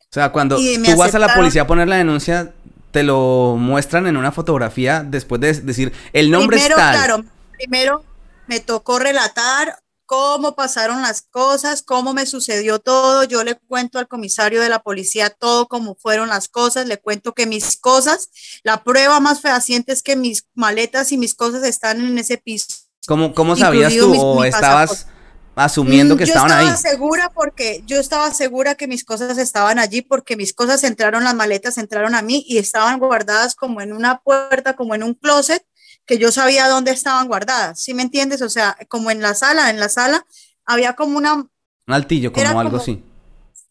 O 0.00 0.10
sea, 0.10 0.32
cuando 0.32 0.56
tú 0.56 0.96
vas 0.96 1.14
a 1.14 1.20
la 1.20 1.32
policía 1.32 1.62
a 1.62 1.66
poner 1.68 1.86
la 1.86 1.98
denuncia, 1.98 2.52
te 2.90 3.04
lo 3.04 3.54
muestran 3.56 4.08
en 4.08 4.16
una 4.16 4.32
fotografía 4.32 5.04
después 5.06 5.40
de 5.40 5.52
decir, 5.52 5.92
el 6.12 6.32
nombre 6.32 6.56
primero, 6.56 6.74
es 6.76 6.82
tal. 6.82 6.96
Claro, 6.96 7.24
primero 7.56 8.04
me 8.48 8.58
tocó 8.58 8.98
relatar 8.98 9.78
cómo 10.08 10.56
pasaron 10.56 11.02
las 11.02 11.20
cosas, 11.20 11.82
cómo 11.82 12.14
me 12.14 12.24
sucedió 12.24 12.78
todo. 12.78 13.24
Yo 13.24 13.44
le 13.44 13.56
cuento 13.56 13.98
al 13.98 14.08
comisario 14.08 14.62
de 14.62 14.70
la 14.70 14.78
policía 14.78 15.28
todo 15.28 15.68
cómo 15.68 15.96
fueron 15.96 16.30
las 16.30 16.48
cosas, 16.48 16.86
le 16.86 16.96
cuento 16.96 17.34
que 17.34 17.46
mis 17.46 17.76
cosas, 17.76 18.30
la 18.62 18.82
prueba 18.82 19.20
más 19.20 19.42
fehaciente 19.42 19.92
es 19.92 20.02
que 20.02 20.16
mis 20.16 20.46
maletas 20.54 21.12
y 21.12 21.18
mis 21.18 21.34
cosas 21.34 21.62
están 21.62 22.00
en 22.00 22.16
ese 22.16 22.38
piso. 22.38 22.68
¿Cómo, 23.06 23.34
cómo 23.34 23.54
sabías 23.54 23.94
tú 23.94 24.18
o 24.18 24.44
estabas 24.44 25.06
asumiendo 25.54 26.16
que 26.16 26.24
estaban 26.24 26.52
ahí? 26.52 26.66
Yo 26.66 26.72
estaba 26.72 26.90
segura 26.90 27.30
porque 27.34 27.82
yo 27.84 28.00
estaba 28.00 28.32
segura 28.32 28.76
que 28.76 28.88
mis 28.88 29.04
cosas 29.04 29.36
estaban 29.36 29.78
allí 29.78 30.00
porque 30.00 30.36
mis 30.36 30.54
cosas 30.54 30.84
entraron, 30.84 31.22
las 31.22 31.34
maletas 31.34 31.76
entraron 31.76 32.14
a 32.14 32.22
mí 32.22 32.42
y 32.48 32.56
estaban 32.56 32.98
guardadas 32.98 33.54
como 33.54 33.82
en 33.82 33.92
una 33.92 34.20
puerta, 34.20 34.74
como 34.74 34.94
en 34.94 35.02
un 35.02 35.12
closet 35.12 35.67
que 36.08 36.18
yo 36.18 36.32
sabía 36.32 36.68
dónde 36.68 36.90
estaban 36.90 37.28
guardadas, 37.28 37.80
¿sí 37.80 37.92
me 37.92 38.02
entiendes? 38.02 38.40
O 38.40 38.48
sea, 38.48 38.76
como 38.88 39.10
en 39.10 39.20
la 39.20 39.34
sala, 39.34 39.68
en 39.68 39.78
la 39.78 39.90
sala 39.90 40.26
había 40.64 40.94
como 40.94 41.18
una... 41.18 41.34
Un 41.34 41.94
altillo, 41.94 42.32
como 42.32 42.58
algo 42.58 42.78
así. 42.78 43.02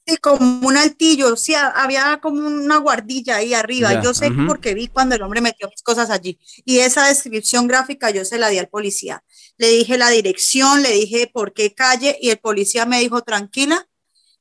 Sí, 0.06 0.18
como 0.18 0.68
un 0.68 0.78
altillo, 0.78 1.36
sí, 1.36 1.56
había 1.56 2.20
como 2.22 2.48
una 2.48 2.78
guardilla 2.78 3.38
ahí 3.38 3.54
arriba. 3.56 4.02
yo 4.02 4.14
sé 4.14 4.32
porque 4.48 4.76
vi 4.76 4.88
cuando 4.88 5.16
el 5.16 5.22
hombre 5.24 5.42
metió 5.42 5.68
mis 5.68 5.82
cosas 5.82 6.12
allí. 6.12 6.40
Y 6.64 6.80
esa 6.80 7.08
descripción 7.08 7.68
gráfica 7.68 8.12
yo 8.12 8.24
se 8.24 8.38
la 8.38 8.50
di 8.50 8.60
al 8.60 8.70
policía. 8.70 9.24
Le 9.58 9.70
dije 9.70 9.98
la 9.98 10.10
dirección, 10.10 10.84
le 10.84 10.92
dije 10.92 11.30
por 11.34 11.54
qué 11.54 11.74
calle 11.74 12.18
y 12.22 12.30
el 12.30 12.38
policía 12.38 12.86
me 12.86 13.00
dijo 13.00 13.24
tranquila. 13.24 13.90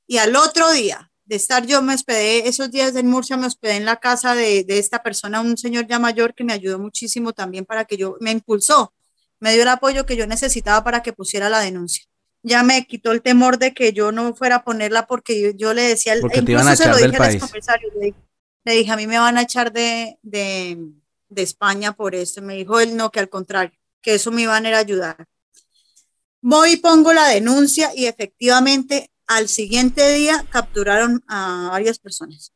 Y 0.06 0.18
al 0.18 0.36
otro 0.36 0.70
día, 0.70 1.10
de 1.26 1.36
estar 1.36 1.66
yo 1.66 1.82
me 1.82 1.94
hospedé, 1.94 2.48
esos 2.48 2.70
días 2.70 2.94
en 2.94 3.08
Murcia 3.08 3.36
me 3.36 3.46
hospedé 3.46 3.76
en 3.76 3.84
la 3.84 3.96
casa 3.96 4.34
de, 4.34 4.64
de, 4.64 4.78
esta 4.78 5.02
persona, 5.02 5.40
un 5.40 5.58
señor 5.58 5.86
ya 5.86 5.98
mayor 5.98 6.34
que 6.34 6.44
me 6.44 6.52
ayudó 6.52 6.78
muchísimo 6.78 7.32
también 7.32 7.64
para 7.64 7.84
que 7.84 7.96
yo, 7.96 8.16
me 8.20 8.30
impulsó, 8.30 8.94
me 9.40 9.52
dio 9.52 9.62
el 9.62 9.68
apoyo 9.68 10.06
que 10.06 10.16
yo 10.16 10.26
necesitaba 10.26 10.84
para 10.84 11.02
que 11.02 11.12
pusiera 11.12 11.50
la 11.50 11.60
denuncia. 11.60 12.04
Ya 12.42 12.62
me 12.62 12.86
quitó 12.86 13.10
el 13.10 13.22
temor 13.22 13.58
de 13.58 13.74
que 13.74 13.92
yo 13.92 14.12
no 14.12 14.34
fuera 14.34 14.56
a 14.56 14.64
ponerla 14.64 15.08
porque 15.08 15.40
yo, 15.40 15.50
yo 15.50 15.74
le 15.74 15.82
decía, 15.82 16.14
porque 16.20 16.42
te 16.42 16.52
iban 16.52 16.68
a 16.68 16.74
echar 16.74 16.94
del 16.94 17.12
país. 17.12 17.42
Le, 17.98 18.14
le, 18.64 18.72
dije, 18.72 18.92
a 18.92 18.96
mí 18.96 19.08
me 19.08 19.18
van 19.18 19.36
a 19.36 19.42
echar 19.42 19.72
de, 19.72 20.16
de, 20.22 20.78
de 21.28 21.42
España 21.42 21.92
por 21.92 22.14
esto. 22.14 22.40
Me 22.40 22.54
dijo 22.54 22.78
él, 22.78 22.96
no, 22.96 23.10
que 23.10 23.18
al 23.18 23.28
contrario, 23.28 23.76
que 24.00 24.14
eso 24.14 24.30
me 24.30 24.42
iban 24.42 24.64
a 24.64 24.68
ir 24.68 24.74
a 24.76 24.78
ayudar. 24.78 25.26
Voy 26.40 26.74
y 26.74 26.76
pongo 26.76 27.12
la 27.12 27.26
denuncia 27.26 27.90
y 27.96 28.06
efectivamente 28.06 29.10
al 29.26 29.48
siguiente 29.48 30.12
día 30.12 30.44
capturaron 30.50 31.24
a 31.28 31.68
varias 31.70 31.98
personas 31.98 32.52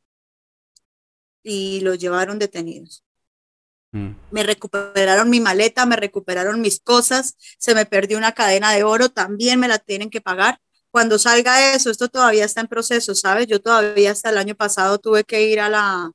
y 1.42 1.80
los 1.80 1.98
llevaron 1.98 2.38
detenidos. 2.38 3.04
Mm. 3.92 4.10
Me 4.30 4.42
recuperaron 4.42 5.30
mi 5.30 5.40
maleta, 5.40 5.86
me 5.86 5.96
recuperaron 5.96 6.60
mis 6.60 6.80
cosas, 6.80 7.36
se 7.58 7.74
me 7.74 7.86
perdió 7.86 8.18
una 8.18 8.32
cadena 8.32 8.72
de 8.72 8.84
oro, 8.84 9.08
también 9.08 9.58
me 9.58 9.68
la 9.68 9.78
tienen 9.78 10.10
que 10.10 10.20
pagar. 10.20 10.60
Cuando 10.90 11.18
salga 11.18 11.74
eso, 11.74 11.90
esto 11.90 12.08
todavía 12.08 12.44
está 12.44 12.60
en 12.60 12.68
proceso, 12.68 13.14
¿sabes? 13.14 13.46
Yo 13.46 13.60
todavía 13.60 14.12
hasta 14.12 14.30
el 14.30 14.38
año 14.38 14.54
pasado 14.54 14.98
tuve 14.98 15.24
que 15.24 15.42
ir 15.42 15.60
a 15.60 15.68
la, 15.68 16.12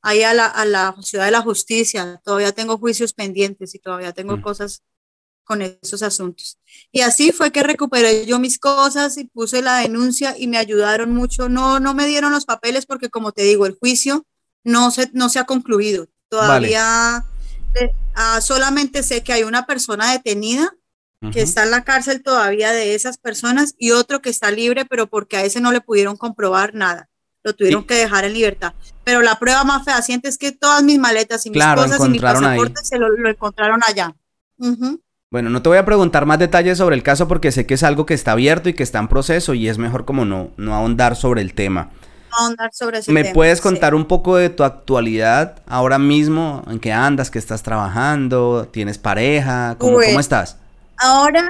ahí 0.00 0.22
a 0.22 0.34
la, 0.34 0.46
a 0.46 0.64
la 0.64 0.96
ciudad 1.02 1.26
de 1.26 1.30
la 1.32 1.42
justicia, 1.42 2.20
todavía 2.24 2.52
tengo 2.52 2.78
juicios 2.78 3.12
pendientes 3.12 3.74
y 3.74 3.78
todavía 3.78 4.12
tengo 4.12 4.36
mm. 4.36 4.42
cosas 4.42 4.82
con 5.44 5.62
esos 5.62 6.02
asuntos. 6.02 6.58
Y 6.90 7.00
así 7.00 7.32
fue 7.32 7.50
que 7.50 7.62
recuperé 7.62 8.26
yo 8.26 8.38
mis 8.38 8.58
cosas 8.58 9.16
y 9.18 9.24
puse 9.24 9.62
la 9.62 9.78
denuncia 9.78 10.34
y 10.38 10.46
me 10.46 10.58
ayudaron 10.58 11.12
mucho. 11.12 11.48
No, 11.48 11.80
no 11.80 11.94
me 11.94 12.06
dieron 12.06 12.32
los 12.32 12.44
papeles 12.44 12.86
porque, 12.86 13.10
como 13.10 13.32
te 13.32 13.42
digo, 13.42 13.66
el 13.66 13.76
juicio 13.78 14.26
no 14.64 14.90
se, 14.90 15.10
no 15.12 15.28
se 15.28 15.38
ha 15.38 15.44
concluido. 15.44 16.08
Todavía 16.28 17.24
eh, 17.74 17.90
ah, 18.14 18.40
solamente 18.40 19.02
sé 19.02 19.22
que 19.22 19.32
hay 19.32 19.42
una 19.42 19.66
persona 19.66 20.12
detenida 20.12 20.74
que 21.30 21.42
está 21.42 21.62
en 21.62 21.70
la 21.70 21.84
cárcel 21.84 22.20
todavía 22.20 22.72
de 22.72 22.96
esas 22.96 23.16
personas 23.16 23.76
y 23.78 23.92
otro 23.92 24.20
que 24.20 24.28
está 24.28 24.50
libre, 24.50 24.84
pero 24.84 25.06
porque 25.06 25.36
a 25.36 25.44
ese 25.44 25.60
no 25.60 25.70
le 25.70 25.80
pudieron 25.80 26.16
comprobar 26.16 26.74
nada. 26.74 27.08
Lo 27.44 27.54
tuvieron 27.54 27.84
que 27.84 27.94
dejar 27.94 28.24
en 28.24 28.34
libertad. 28.34 28.74
Pero 29.04 29.22
la 29.22 29.38
prueba 29.38 29.62
más 29.62 29.84
fehaciente 29.84 30.28
es 30.28 30.36
que 30.36 30.50
todas 30.50 30.82
mis 30.82 30.98
maletas 30.98 31.46
y 31.46 31.50
mis 31.50 31.62
cosas 31.62 32.00
y 32.04 32.08
mi 32.08 32.18
pasaporte 32.18 32.84
se 32.84 32.98
lo, 32.98 33.06
encontraron 33.28 33.80
allá. 33.86 34.16
Bueno, 35.32 35.48
no 35.48 35.62
te 35.62 35.70
voy 35.70 35.78
a 35.78 35.86
preguntar 35.86 36.26
más 36.26 36.38
detalles 36.38 36.76
sobre 36.76 36.94
el 36.94 37.02
caso 37.02 37.26
porque 37.26 37.52
sé 37.52 37.64
que 37.64 37.72
es 37.72 37.82
algo 37.82 38.04
que 38.04 38.12
está 38.12 38.32
abierto 38.32 38.68
y 38.68 38.74
que 38.74 38.82
está 38.82 38.98
en 38.98 39.08
proceso 39.08 39.54
y 39.54 39.66
es 39.66 39.78
mejor 39.78 40.04
como 40.04 40.26
no, 40.26 40.50
no 40.58 40.74
ahondar 40.74 41.16
sobre 41.16 41.40
el 41.40 41.54
tema. 41.54 41.90
No 42.32 42.44
ahondar 42.44 42.68
sobre 42.74 42.98
ese 42.98 43.10
¿Me 43.10 43.32
puedes 43.32 43.62
contar 43.62 43.94
un 43.94 44.04
poco 44.04 44.36
de 44.36 44.50
tu 44.50 44.62
actualidad 44.62 45.62
ahora 45.66 45.98
mismo? 45.98 46.62
¿En 46.68 46.78
qué 46.78 46.92
andas? 46.92 47.30
¿Qué 47.30 47.38
estás 47.38 47.62
trabajando? 47.62 48.68
¿Tienes 48.70 48.98
pareja? 48.98 49.76
¿Cómo, 49.78 50.00
¿cómo 50.04 50.20
estás? 50.20 50.58
Ahora, 50.98 51.48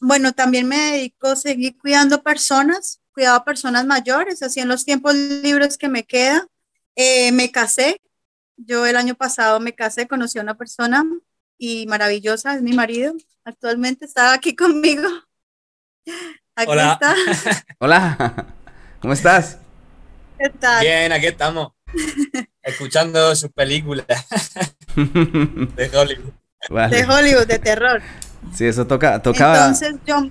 bueno, 0.00 0.32
también 0.32 0.66
me 0.66 0.76
dedico 0.76 1.28
a 1.28 1.36
seguir 1.36 1.78
cuidando 1.78 2.24
personas, 2.24 2.98
cuidado 3.12 3.36
a 3.36 3.44
personas 3.44 3.86
mayores, 3.86 4.42
así 4.42 4.58
en 4.58 4.66
los 4.66 4.84
tiempos 4.84 5.14
libres 5.14 5.78
que 5.78 5.88
me 5.88 6.02
queda. 6.02 6.48
Eh, 6.96 7.30
me 7.30 7.52
casé, 7.52 8.00
yo 8.56 8.86
el 8.86 8.96
año 8.96 9.14
pasado 9.14 9.60
me 9.60 9.72
casé, 9.72 10.08
conocí 10.08 10.40
a 10.40 10.42
una 10.42 10.56
persona 10.56 11.04
y 11.60 11.86
maravillosa, 11.86 12.54
es 12.54 12.62
mi 12.62 12.72
marido, 12.72 13.12
actualmente 13.44 14.06
está 14.06 14.32
aquí 14.32 14.56
conmigo. 14.56 15.06
Aquí 16.56 16.70
Hola. 16.70 16.92
está. 16.94 17.66
Hola, 17.78 18.46
¿cómo 18.98 19.12
estás? 19.12 19.58
¿Qué 20.38 20.48
tal? 20.48 20.82
Bien, 20.82 21.12
aquí 21.12 21.26
estamos, 21.26 21.72
escuchando 22.62 23.36
sus 23.36 23.52
películas 23.52 24.06
de 24.96 25.90
Hollywood. 25.94 26.32
De 26.90 27.04
Hollywood, 27.04 27.46
de 27.46 27.58
terror. 27.58 28.00
Sí, 28.54 28.64
eso 28.64 28.86
toca, 28.86 29.20
toca. 29.20 29.66
Entonces 29.66 29.96
yo, 30.06 30.30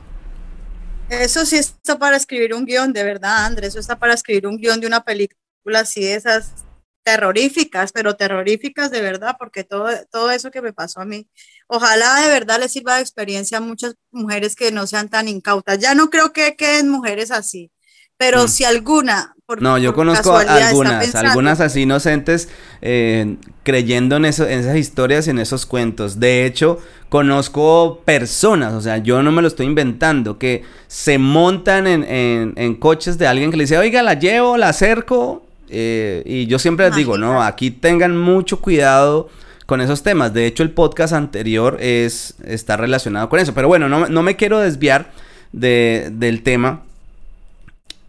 eso 1.09 1.45
sí 1.45 1.57
está 1.57 1.99
para 1.99 2.17
escribir 2.17 2.55
un 2.55 2.65
guion, 2.65 2.91
de 2.91 3.03
verdad, 3.03 3.45
Andrés, 3.45 3.69
eso 3.69 3.79
está 3.79 3.99
para 3.99 4.15
escribir 4.15 4.47
un 4.47 4.57
guion 4.57 4.79
de 4.79 4.87
una 4.87 5.03
película 5.03 5.81
así 5.81 6.01
de 6.01 6.15
esas 6.15 6.65
terroríficas, 7.03 7.91
pero 7.91 8.15
terroríficas 8.15 8.91
de 8.91 9.01
verdad, 9.01 9.35
porque 9.39 9.63
todo, 9.63 9.89
todo 10.11 10.31
eso 10.31 10.51
que 10.51 10.61
me 10.61 10.73
pasó 10.73 11.01
a 11.01 11.05
mí, 11.05 11.27
ojalá 11.67 12.21
de 12.21 12.29
verdad 12.29 12.59
les 12.59 12.71
sirva 12.71 12.95
de 12.95 13.01
experiencia 13.01 13.57
a 13.57 13.61
muchas 13.61 13.95
mujeres 14.11 14.55
que 14.55 14.71
no 14.71 14.87
sean 14.87 15.09
tan 15.09 15.27
incautas. 15.27 15.79
Ya 15.79 15.95
no 15.95 16.09
creo 16.09 16.33
que 16.33 16.55
queden 16.55 16.89
mujeres 16.89 17.31
así, 17.31 17.71
pero 18.17 18.45
mm. 18.45 18.47
si 18.47 18.65
alguna 18.65 19.35
no, 19.59 19.77
yo 19.79 19.95
conozco 19.95 20.37
algunas, 20.37 21.15
algunas 21.15 21.59
así 21.59 21.81
inocentes 21.81 22.49
eh, 22.81 23.37
creyendo 23.63 24.17
en, 24.17 24.25
eso, 24.25 24.47
en 24.47 24.59
esas 24.59 24.77
historias 24.77 25.27
y 25.27 25.31
en 25.31 25.39
esos 25.39 25.65
cuentos. 25.65 26.19
De 26.19 26.45
hecho, 26.45 26.79
conozco 27.09 28.01
personas, 28.05 28.73
o 28.73 28.81
sea, 28.81 28.97
yo 28.99 29.23
no 29.23 29.31
me 29.31 29.41
lo 29.41 29.47
estoy 29.47 29.65
inventando, 29.65 30.37
que 30.37 30.63
se 30.87 31.17
montan 31.17 31.87
en, 31.87 32.75
coches 32.75 33.17
de 33.17 33.27
alguien 33.27 33.49
que 33.49 33.57
le 33.57 33.63
dice, 33.63 33.77
oiga, 33.77 34.03
la 34.03 34.13
llevo, 34.13 34.55
la 34.57 34.69
acerco. 34.69 35.45
Eh, 35.69 36.23
y 36.25 36.47
yo 36.47 36.59
siempre 36.59 36.87
les 36.87 36.95
digo, 36.95 37.17
no, 37.17 37.41
aquí 37.41 37.71
tengan 37.71 38.17
mucho 38.17 38.61
cuidado 38.61 39.29
con 39.65 39.81
esos 39.81 40.03
temas. 40.03 40.33
De 40.33 40.45
hecho, 40.45 40.63
el 40.63 40.71
podcast 40.71 41.13
anterior 41.13 41.77
es, 41.79 42.35
está 42.43 42.75
relacionado 42.77 43.29
con 43.29 43.39
eso. 43.39 43.53
Pero 43.53 43.67
bueno, 43.67 43.87
no, 43.87 44.07
no 44.07 44.23
me 44.23 44.35
quiero 44.35 44.59
desviar 44.59 45.11
de, 45.51 46.09
del 46.11 46.43
tema. 46.43 46.83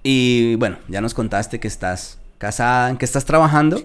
Y 0.02 0.54
bueno, 0.56 0.78
ya 0.88 1.00
nos 1.00 1.14
contaste 1.14 1.60
que 1.60 1.68
estás 1.68 2.18
casada, 2.38 2.88
¿en 2.88 2.96
qué 2.96 3.04
estás 3.04 3.26
trabajando? 3.26 3.82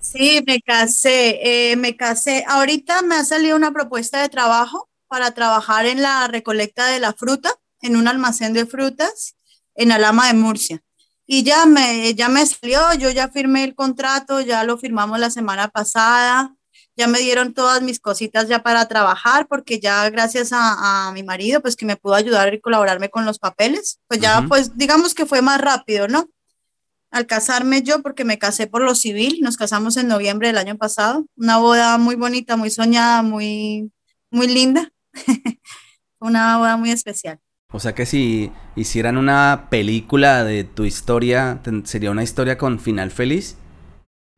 Sí, 0.00 0.42
me 0.44 0.60
casé, 0.60 1.38
eh, 1.42 1.76
me 1.76 1.96
casé. 1.96 2.44
Ahorita 2.48 3.02
me 3.02 3.14
ha 3.14 3.24
salido 3.24 3.56
una 3.56 3.72
propuesta 3.72 4.20
de 4.20 4.28
trabajo 4.28 4.88
para 5.06 5.30
trabajar 5.30 5.86
en 5.86 6.02
la 6.02 6.26
recolecta 6.26 6.88
de 6.88 6.98
la 6.98 7.12
fruta, 7.12 7.54
en 7.80 7.96
un 7.96 8.08
almacén 8.08 8.52
de 8.52 8.66
frutas 8.66 9.36
en 9.74 9.92
Alama 9.92 10.26
de 10.26 10.34
Murcia. 10.34 10.82
Y 11.26 11.44
ya 11.44 11.66
me, 11.66 12.14
ya 12.14 12.28
me 12.28 12.44
salió, 12.44 12.94
yo 12.94 13.10
ya 13.10 13.28
firmé 13.28 13.64
el 13.64 13.74
contrato, 13.74 14.40
ya 14.40 14.64
lo 14.64 14.76
firmamos 14.78 15.18
la 15.18 15.30
semana 15.30 15.68
pasada 15.68 16.54
ya 16.96 17.06
me 17.06 17.18
dieron 17.20 17.54
todas 17.54 17.82
mis 17.82 18.00
cositas 18.00 18.48
ya 18.48 18.62
para 18.62 18.86
trabajar, 18.86 19.46
porque 19.48 19.80
ya 19.80 20.08
gracias 20.10 20.50
a, 20.52 21.10
mi 21.14 21.22
marido, 21.22 21.60
pues 21.60 21.76
que 21.76 21.86
me 21.86 21.96
pudo 21.96 22.14
ayudar 22.14 22.52
y 22.52 22.60
colaborarme 22.60 23.08
con 23.10 23.24
los 23.24 23.38
papeles, 23.38 24.00
pues 24.08 24.20
ya, 24.20 24.44
pues 24.48 24.76
digamos 24.76 25.14
que 25.14 25.26
fue 25.26 25.42
más 25.42 25.60
rápido, 25.60 26.08
¿no? 26.08 26.28
Al 27.10 27.26
casarme 27.26 27.82
yo, 27.82 28.02
porque 28.02 28.24
me 28.24 28.38
casé 28.38 28.66
por 28.66 28.82
lo 28.82 28.94
civil, 28.94 29.40
nos 29.42 29.56
casamos 29.56 29.96
en 29.96 30.08
noviembre 30.08 30.48
del 30.48 30.58
año 30.58 30.76
pasado, 30.76 31.26
una 31.36 31.58
boda 31.58 31.98
muy 31.98 32.14
bonita, 32.14 32.56
muy 32.56 32.70
soñada, 32.70 33.22
muy, 33.22 33.90
muy 34.30 34.46
linda, 34.46 34.90
una 36.20 36.58
boda 36.58 36.76
muy 36.76 36.90
especial. 36.90 37.41
O 37.72 37.80
sea 37.80 37.94
que 37.94 38.04
si 38.04 38.52
hicieran 38.76 39.16
una 39.16 39.68
película 39.70 40.44
de 40.44 40.64
tu 40.64 40.84
historia, 40.84 41.60
¿sería 41.84 42.10
una 42.10 42.22
historia 42.22 42.58
con 42.58 42.78
final 42.78 43.10
feliz? 43.10 43.56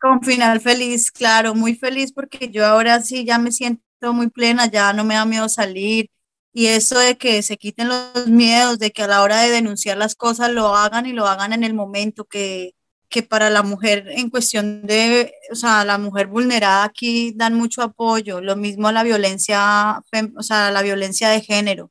Con 0.00 0.22
final 0.22 0.60
feliz, 0.60 1.10
claro, 1.10 1.54
muy 1.54 1.74
feliz 1.74 2.12
porque 2.12 2.50
yo 2.50 2.64
ahora 2.64 3.00
sí 3.00 3.24
ya 3.24 3.38
me 3.38 3.50
siento 3.50 4.12
muy 4.12 4.28
plena, 4.28 4.66
ya 4.70 4.92
no 4.92 5.04
me 5.04 5.14
da 5.14 5.24
miedo 5.24 5.48
salir. 5.48 6.10
Y 6.52 6.66
eso 6.66 6.98
de 6.98 7.16
que 7.16 7.42
se 7.42 7.56
quiten 7.56 7.88
los 7.88 8.28
miedos, 8.28 8.78
de 8.78 8.92
que 8.92 9.02
a 9.02 9.08
la 9.08 9.22
hora 9.22 9.40
de 9.40 9.50
denunciar 9.50 9.96
las 9.96 10.14
cosas 10.14 10.50
lo 10.52 10.76
hagan 10.76 11.06
y 11.06 11.12
lo 11.12 11.26
hagan 11.26 11.52
en 11.52 11.64
el 11.64 11.74
momento, 11.74 12.24
que, 12.26 12.74
que 13.08 13.22
para 13.24 13.50
la 13.50 13.62
mujer 13.64 14.06
en 14.10 14.30
cuestión 14.30 14.86
de, 14.86 15.32
o 15.50 15.56
sea, 15.56 15.84
la 15.84 15.98
mujer 15.98 16.28
vulnerada 16.28 16.84
aquí 16.84 17.32
dan 17.34 17.54
mucho 17.54 17.82
apoyo, 17.82 18.40
lo 18.40 18.56
mismo 18.56 18.88
a 18.88 18.92
la 18.92 19.02
violencia, 19.02 20.00
o 20.36 20.42
sea, 20.42 20.70
la 20.70 20.82
violencia 20.82 21.28
de 21.30 21.40
género. 21.40 21.90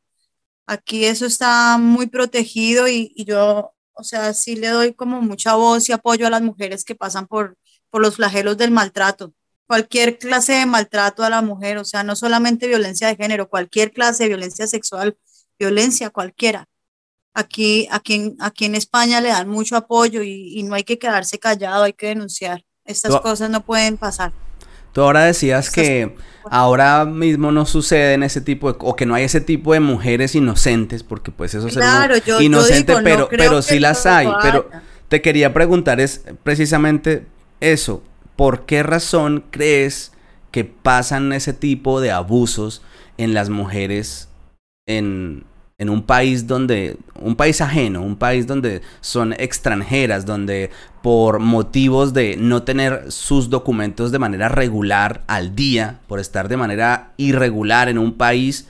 Aquí 0.66 1.06
eso 1.06 1.26
está 1.26 1.78
muy 1.78 2.08
protegido 2.08 2.88
y, 2.88 3.12
y 3.16 3.26
yo, 3.26 3.74
o 3.94 4.04
sea, 4.04 4.34
sí 4.34 4.56
le 4.56 4.70
doy 4.70 4.94
como 4.94 5.22
mucha 5.22 5.56
voz 5.56 5.90
y 5.90 5.92
apoyo 5.92 6.28
a 6.28 6.30
las 6.30 6.42
mujeres 6.42 6.84
que 6.86 6.96
pasan 6.96 7.28
por, 7.28 7.58
por 7.90 8.02
los 8.02 8.16
flagelos 8.16 8.58
del 8.58 8.72
maltrato. 8.72 9.34
Cualquier 9.68 10.18
clase 10.18 10.54
de 10.54 10.66
maltrato 10.66 11.24
a 11.24 11.30
la 11.30 11.42
mujer, 11.42 11.78
o 11.78 11.86
sea, 11.86 12.04
no 12.04 12.16
solamente 12.16 12.68
violencia 12.68 13.08
de 13.08 13.16
género, 13.16 13.50
cualquier 13.50 13.92
clase 13.92 14.24
de 14.24 14.30
violencia 14.30 14.68
sexual, 14.68 15.18
violencia 15.60 16.10
cualquiera. 16.10 16.68
Aquí, 17.34 17.88
aquí, 17.92 18.14
en, 18.16 18.36
aquí 18.40 18.66
en 18.66 18.76
España 18.76 19.22
le 19.22 19.30
dan 19.30 19.48
mucho 19.48 19.76
apoyo 19.76 20.22
y, 20.24 20.62
no 20.64 20.76
hay 20.76 20.84
que 20.84 21.00
quedarse 21.00 21.40
callado, 21.40 21.84
hay 21.84 21.94
que 21.94 22.08
denunciar. 22.08 22.64
Estas 22.84 23.20
cosas 23.22 23.50
no 23.50 23.64
pueden 23.64 23.98
pasar. 23.98 24.34
Tú 24.94 25.02
ahora 25.02 25.26
decías 25.26 25.72
que 25.72 26.16
ahora 26.50 27.04
mismo 27.06 27.52
no 27.52 27.66
sucede 27.66 28.14
en 28.14 28.24
ese 28.24 28.42
tipo 28.42 28.72
de, 28.72 28.78
o 28.80 28.96
que 28.96 29.06
no 29.06 29.16
hay 29.16 29.24
ese 29.24 29.42
tipo 29.42 29.74
de 29.74 29.80
mujeres 29.80 30.36
inocentes, 30.36 31.04
porque 31.04 31.32
pues 31.32 31.56
eso 31.56 31.68
claro, 31.68 32.16
es 32.16 32.24
inocente, 32.40 32.96
pero, 33.04 33.28
pero 33.28 33.62
sí 33.62 33.80
las 33.80 34.06
hay. 34.06 34.30
Pero 34.42 34.70
te 35.10 35.22
quería 35.22 35.54
preguntar 35.54 36.00
es 36.00 36.24
precisamente 36.44 37.26
eso, 37.60 38.04
¿por 38.36 38.66
qué 38.66 38.84
razón 38.84 39.44
crees 39.50 40.12
que 40.52 40.64
pasan 40.64 41.34
ese 41.34 41.54
tipo 41.54 42.00
de 42.00 42.12
abusos 42.12 42.84
en 43.18 43.34
las 43.34 43.50
mujeres 43.50 44.30
en, 44.86 45.44
un 45.90 46.04
país 46.04 46.48
donde, 46.48 46.98
un 47.20 47.36
país 47.36 47.60
ajeno, 47.62 48.02
un 48.02 48.16
país 48.16 48.48
donde 48.48 48.82
son 49.02 49.34
extranjeras, 49.34 50.26
donde 50.26 50.70
por 51.02 51.40
motivos 51.40 52.14
de 52.14 52.38
no 52.38 52.64
tener 52.64 53.12
sus 53.12 53.50
documentos 53.50 54.12
de 54.12 54.20
manera 54.20 54.50
regular 54.50 55.24
al 55.28 55.56
día, 55.56 56.00
por 56.08 56.20
estar 56.20 56.48
de 56.48 56.58
manera 56.58 57.12
irregular 57.18 57.90
en 57.90 57.98
un 57.98 58.14
país, 58.14 58.68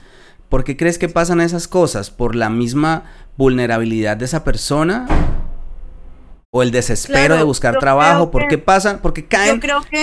¿por 0.48 0.64
qué 0.64 0.76
crees 0.76 0.98
que 0.98 1.08
pasan 1.08 1.40
esas 1.40 1.68
cosas? 1.68 2.10
¿Por 2.10 2.34
la 2.34 2.50
misma 2.50 3.04
vulnerabilidad 3.36 4.16
de 4.16 4.24
esa 4.24 4.44
persona? 4.44 5.06
o 6.56 6.62
el 6.62 6.70
desespero 6.70 7.36
de 7.36 7.42
buscar 7.42 7.80
trabajo, 7.80 8.30
¿por 8.30 8.46
qué 8.46 8.58
pasan? 8.58 9.00
Porque 9.02 9.24
caen 9.24 9.60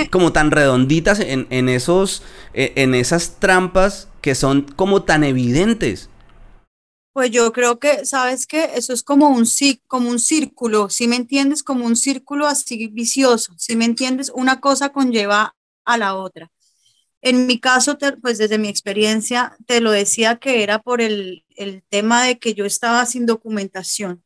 como 0.09 0.33
tan 0.33 0.51
redonditas 0.51 1.21
en, 1.21 1.69
esos, 1.69 2.23
e, 2.53 2.73
en 2.75 2.93
esas 2.93 3.37
trampas 3.39 4.09
que 4.19 4.35
son 4.35 4.63
como 4.75 5.03
tan 5.03 5.23
evidentes. 5.23 6.09
Pues 7.13 7.29
yo 7.31 7.51
creo 7.51 7.77
que, 7.79 8.05
¿sabes 8.05 8.47
qué? 8.47 8.71
Eso 8.75 8.93
es 8.93 9.03
como 9.03 9.29
un, 9.29 9.45
como 9.87 10.09
un 10.09 10.19
círculo, 10.19 10.89
si 10.89 11.07
me 11.07 11.17
entiendes? 11.17 11.61
Como 11.61 11.85
un 11.85 11.97
círculo 11.97 12.47
así 12.47 12.87
vicioso, 12.87 13.53
si 13.57 13.75
me 13.75 13.85
entiendes? 13.85 14.31
Una 14.33 14.61
cosa 14.61 14.89
conlleva 14.93 15.55
a 15.83 15.97
la 15.97 16.15
otra. 16.15 16.49
En 17.21 17.47
mi 17.47 17.59
caso, 17.59 17.97
pues 18.21 18.37
desde 18.39 18.57
mi 18.57 18.69
experiencia, 18.69 19.55
te 19.67 19.81
lo 19.81 19.91
decía 19.91 20.37
que 20.37 20.63
era 20.63 20.79
por 20.81 21.01
el, 21.01 21.45
el 21.55 21.83
tema 21.89 22.23
de 22.23 22.39
que 22.39 22.53
yo 22.55 22.65
estaba 22.65 23.05
sin 23.05 23.25
documentación. 23.27 24.23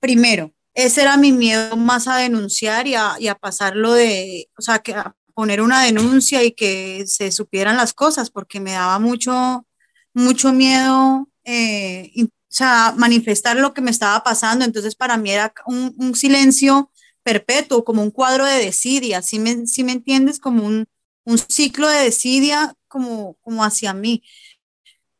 Primero, 0.00 0.52
ese 0.74 1.02
era 1.02 1.16
mi 1.16 1.32
miedo 1.32 1.76
más 1.76 2.08
a 2.08 2.16
denunciar 2.18 2.86
y 2.86 2.94
a, 2.94 3.16
y 3.18 3.28
a 3.28 3.34
pasarlo 3.36 3.92
de, 3.92 4.48
o 4.58 4.62
sea, 4.62 4.80
que 4.80 4.94
a 4.94 5.16
poner 5.34 5.60
una 5.62 5.82
denuncia 5.84 6.44
y 6.44 6.52
que 6.52 7.04
se 7.06 7.32
supieran 7.32 7.76
las 7.76 7.94
cosas, 7.94 8.30
porque 8.30 8.60
me 8.60 8.72
daba 8.72 8.98
mucho, 8.98 9.66
mucho 10.14 10.52
miedo, 10.52 11.28
eh, 11.46 12.12
o 12.24 12.28
sea, 12.48 12.94
manifestar 12.96 13.56
lo 13.56 13.72
que 13.74 13.80
me 13.80 13.90
estaba 13.90 14.22
pasando. 14.22 14.64
Entonces, 14.64 14.94
para 14.94 15.16
mí 15.16 15.30
era 15.30 15.54
un, 15.66 15.94
un 15.98 16.14
silencio 16.14 16.90
perpetuo, 17.22 17.84
como 17.84 18.02
un 18.02 18.10
cuadro 18.10 18.44
de 18.44 18.58
desidia, 18.58 19.22
si 19.22 19.38
me, 19.38 19.66
si 19.66 19.84
me 19.84 19.92
entiendes, 19.92 20.38
como 20.38 20.64
un, 20.66 20.86
un 21.24 21.38
ciclo 21.38 21.88
de 21.88 22.04
desidia 22.04 22.74
como, 22.88 23.34
como 23.42 23.64
hacia 23.64 23.94
mí 23.94 24.22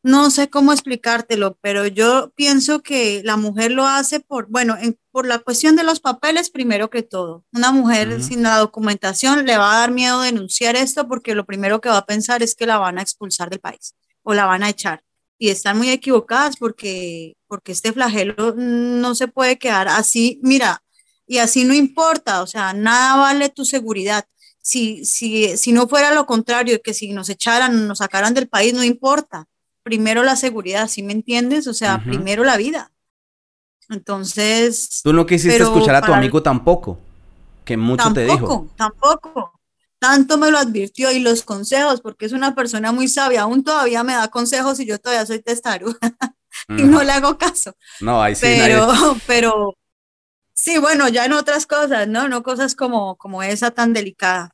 no 0.07 0.29
sé 0.31 0.49
cómo 0.49 0.71
explicártelo, 0.71 1.57
pero 1.61 1.85
yo 1.85 2.31
pienso 2.35 2.81
que 2.81 3.21
la 3.25 3.35
mujer 3.35 3.71
lo 3.71 3.85
hace 3.85 4.21
por, 4.21 4.47
bueno, 4.47 4.77
por 5.11 5.27
la 5.27 5.39
cuestión 5.39 5.75
de 5.75 5.83
los 5.83 5.99
papeles 5.99 6.49
primero 6.49 6.89
que 6.89 7.03
todo. 7.03 7.43
Una 7.51 7.73
mujer 7.73 8.23
sin 8.23 8.41
la 8.41 8.57
documentación 8.57 9.45
le 9.45 9.57
va 9.57 9.75
a 9.75 9.79
dar 9.79 9.91
miedo 9.91 10.21
denunciar 10.21 10.77
esto 10.77 11.09
porque 11.09 11.35
lo 11.35 11.45
primero 11.45 11.81
que 11.81 11.89
va 11.89 11.97
a 11.97 12.05
pensar 12.05 12.41
es 12.41 12.55
que 12.55 12.65
la 12.65 12.77
van 12.77 12.99
a 12.99 13.01
expulsar 13.01 13.49
del 13.49 13.59
país 13.59 13.95
o 14.23 14.33
la 14.33 14.45
van 14.45 14.63
a 14.63 14.69
echar. 14.69 15.03
Y 15.39 15.49
están 15.49 15.77
muy 15.77 15.89
equivocadas 15.89 16.57
porque, 16.57 17.35
porque 17.47 17.71
este 17.71 17.93
flagelo 17.93 18.55
no 18.55 19.13
se 19.15 19.27
puede 19.27 19.57
quedar 19.57 19.87
así. 19.87 20.39
Mira, 20.41 20.81
y 21.27 21.37
así 21.37 21.63
no 21.63 21.73
importa, 21.73 22.41
o 22.41 22.47
sea, 22.47 22.73
nada 22.73 23.17
vale 23.17 23.49
tu 23.49 23.65
seguridad. 23.65 24.25
Si, 24.61 25.05
si, 25.05 25.55
si 25.57 25.71
no 25.71 25.87
fuera 25.87 26.13
lo 26.13 26.25
contrario, 26.25 26.81
que 26.83 26.93
si 26.93 27.13
nos 27.13 27.29
echaran, 27.29 27.87
nos 27.87 27.99
sacaran 27.99 28.33
del 28.33 28.47
país, 28.47 28.73
no 28.73 28.83
importa 28.83 29.47
primero 29.87 30.21
la 30.21 30.35
seguridad, 30.35 30.89
¿sí 30.89 31.01
me 31.01 31.13
entiendes? 31.13 31.65
O 31.65 31.73
sea, 31.73 32.03
primero 32.03 32.43
la 32.43 32.57
vida. 32.57 32.91
Entonces... 33.89 34.99
Tú 35.01 35.13
no 35.13 35.25
quisiste 35.25 35.63
escuchar 35.63 35.95
a 35.95 36.01
tu 36.01 36.13
amigo 36.13 36.43
tampoco, 36.43 36.99
que 37.63 37.77
mucho 37.77 38.11
te 38.11 38.25
dijo. 38.25 38.67
Tampoco, 38.75 39.21
tampoco. 39.21 39.56
Tanto 39.99 40.37
me 40.37 40.51
lo 40.51 40.57
advirtió 40.57 41.11
y 41.11 41.19
los 41.19 41.43
consejos, 41.43 42.01
porque 42.01 42.25
es 42.25 42.31
una 42.31 42.53
persona 42.53 42.91
muy 42.91 43.07
sabia, 43.07 43.41
aún 43.41 43.63
todavía 43.63 44.03
me 44.03 44.13
da 44.13 44.27
consejos 44.27 44.79
y 44.79 44.85
yo 44.85 44.99
todavía 44.99 45.25
soy 45.25 45.39
testaruda 45.39 45.97
y 46.69 46.83
no 46.83 47.01
le 47.03 47.11
hago 47.11 47.37
caso. 47.37 47.73
No, 47.99 48.21
ahí 48.21 48.35
sí. 48.35 48.41
Pero, 48.41 48.87
pero, 49.27 49.77
sí, 50.53 50.77
bueno, 50.77 51.07
ya 51.07 51.25
en 51.25 51.33
otras 51.33 51.65
cosas, 51.65 52.07
¿no? 52.07 52.27
No 52.27 52.43
cosas 52.43 52.75
como, 52.75 53.15
como 53.17 53.41
esa 53.43 53.71
tan 53.71 53.93
delicada. 53.93 54.51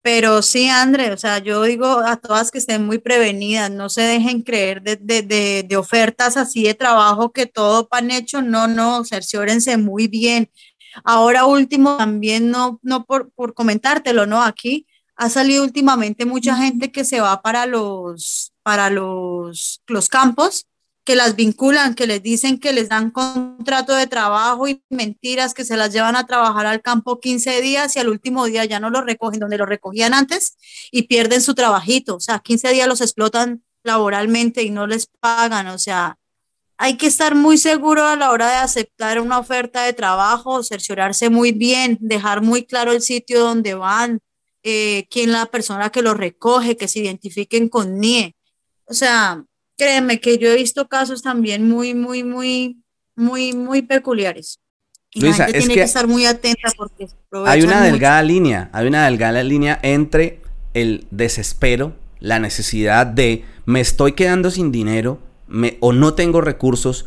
Pero 0.00 0.42
sí, 0.42 0.68
André, 0.68 1.12
o 1.12 1.16
sea, 1.18 1.38
yo 1.38 1.62
digo 1.64 1.86
a 1.86 2.16
todas 2.16 2.50
que 2.50 2.58
estén 2.58 2.86
muy 2.86 2.98
prevenidas, 2.98 3.70
no 3.70 3.88
se 3.90 4.02
dejen 4.02 4.42
creer 4.42 4.80
de, 4.80 4.96
de, 4.96 5.64
de, 5.64 5.76
ofertas 5.76 6.36
así 6.36 6.62
de 6.62 6.74
trabajo 6.74 7.32
que 7.32 7.46
todo 7.46 7.88
pan 7.88 8.10
hecho, 8.10 8.40
no, 8.40 8.68
no, 8.68 9.04
cerciórense 9.04 9.76
muy 9.76 10.08
bien. 10.08 10.50
Ahora 11.04 11.46
último, 11.46 11.96
también 11.96 12.50
no, 12.50 12.78
no 12.82 13.04
por, 13.04 13.30
por 13.32 13.54
comentártelo, 13.54 14.26
¿no? 14.26 14.42
Aquí 14.42 14.86
ha 15.16 15.28
salido 15.28 15.64
últimamente 15.64 16.24
mucha 16.24 16.56
gente 16.56 16.92
que 16.92 17.04
se 17.04 17.20
va 17.20 17.42
para 17.42 17.66
los, 17.66 18.52
para 18.62 18.90
los, 18.90 19.82
los 19.86 20.08
campos 20.08 20.66
que 21.08 21.16
las 21.16 21.36
vinculan, 21.36 21.94
que 21.94 22.06
les 22.06 22.22
dicen 22.22 22.58
que 22.60 22.74
les 22.74 22.90
dan 22.90 23.10
contrato 23.10 23.94
de 23.94 24.06
trabajo 24.06 24.68
y 24.68 24.82
mentiras, 24.90 25.54
que 25.54 25.64
se 25.64 25.74
las 25.74 25.90
llevan 25.90 26.16
a 26.16 26.26
trabajar 26.26 26.66
al 26.66 26.82
campo 26.82 27.18
15 27.18 27.62
días 27.62 27.96
y 27.96 27.98
al 27.98 28.10
último 28.10 28.44
día 28.44 28.66
ya 28.66 28.78
no 28.78 28.90
los 28.90 29.06
recogen 29.06 29.40
donde 29.40 29.56
los 29.56 29.66
recogían 29.66 30.12
antes 30.12 30.58
y 30.92 31.04
pierden 31.04 31.40
su 31.40 31.54
trabajito. 31.54 32.16
O 32.16 32.20
sea, 32.20 32.40
15 32.40 32.74
días 32.74 32.86
los 32.86 33.00
explotan 33.00 33.64
laboralmente 33.84 34.62
y 34.64 34.68
no 34.68 34.86
les 34.86 35.06
pagan. 35.06 35.68
O 35.68 35.78
sea, 35.78 36.18
hay 36.78 36.96
que 36.96 37.08
estar 37.08 37.34
muy 37.34 37.58
seguro 37.58 38.06
a 38.06 38.14
la 38.14 38.30
hora 38.30 38.48
de 38.48 38.56
aceptar 38.56 39.20
una 39.20 39.40
oferta 39.40 39.82
de 39.82 39.92
trabajo, 39.92 40.62
cerciorarse 40.62 41.28
muy 41.28 41.50
bien, 41.50 41.98
dejar 42.00 42.40
muy 42.40 42.64
claro 42.64 42.92
el 42.92 43.02
sitio 43.02 43.40
donde 43.40 43.74
van, 43.74 44.20
eh, 44.62 45.06
quién 45.10 45.32
la 45.32 45.46
persona 45.46 45.90
que 45.90 46.02
los 46.02 46.16
recoge, 46.16 46.76
que 46.76 46.86
se 46.86 47.00
identifiquen 47.00 47.68
con 47.68 47.98
NIE. 47.98 48.36
O 48.86 48.94
sea, 48.94 49.44
créeme 49.76 50.20
que 50.20 50.38
yo 50.38 50.48
he 50.48 50.56
visto 50.56 50.88
casos 50.88 51.20
también 51.20 51.68
muy, 51.68 51.94
muy, 51.94 52.22
muy, 52.22 52.80
muy, 53.16 53.52
muy 53.54 53.82
peculiares. 53.82 54.60
Y 55.10 55.22
la 55.22 55.32
gente 55.32 55.58
tiene 55.58 55.74
que, 55.74 55.82
estar 55.82 56.06
muy 56.06 56.26
atenta 56.26 56.70
porque 56.76 57.08
hay 57.46 57.62
una 57.62 57.82
delgada 57.82 58.22
línea, 58.22 58.70
hay 58.72 58.86
una 58.86 59.04
delgada 59.06 59.42
línea 59.42 59.80
entre 59.82 60.42
el 60.74 61.06
desespero, 61.10 61.96
la 62.20 62.38
necesidad 62.38 63.06
de 63.06 63.44
me 63.64 63.80
estoy 63.80 64.12
quedando 64.12 64.50
sin 64.50 64.70
dinero 64.70 65.18
me, 65.48 65.76
o 65.80 65.92
no 65.92 66.14
tengo 66.14 66.40
recursos 66.40 67.06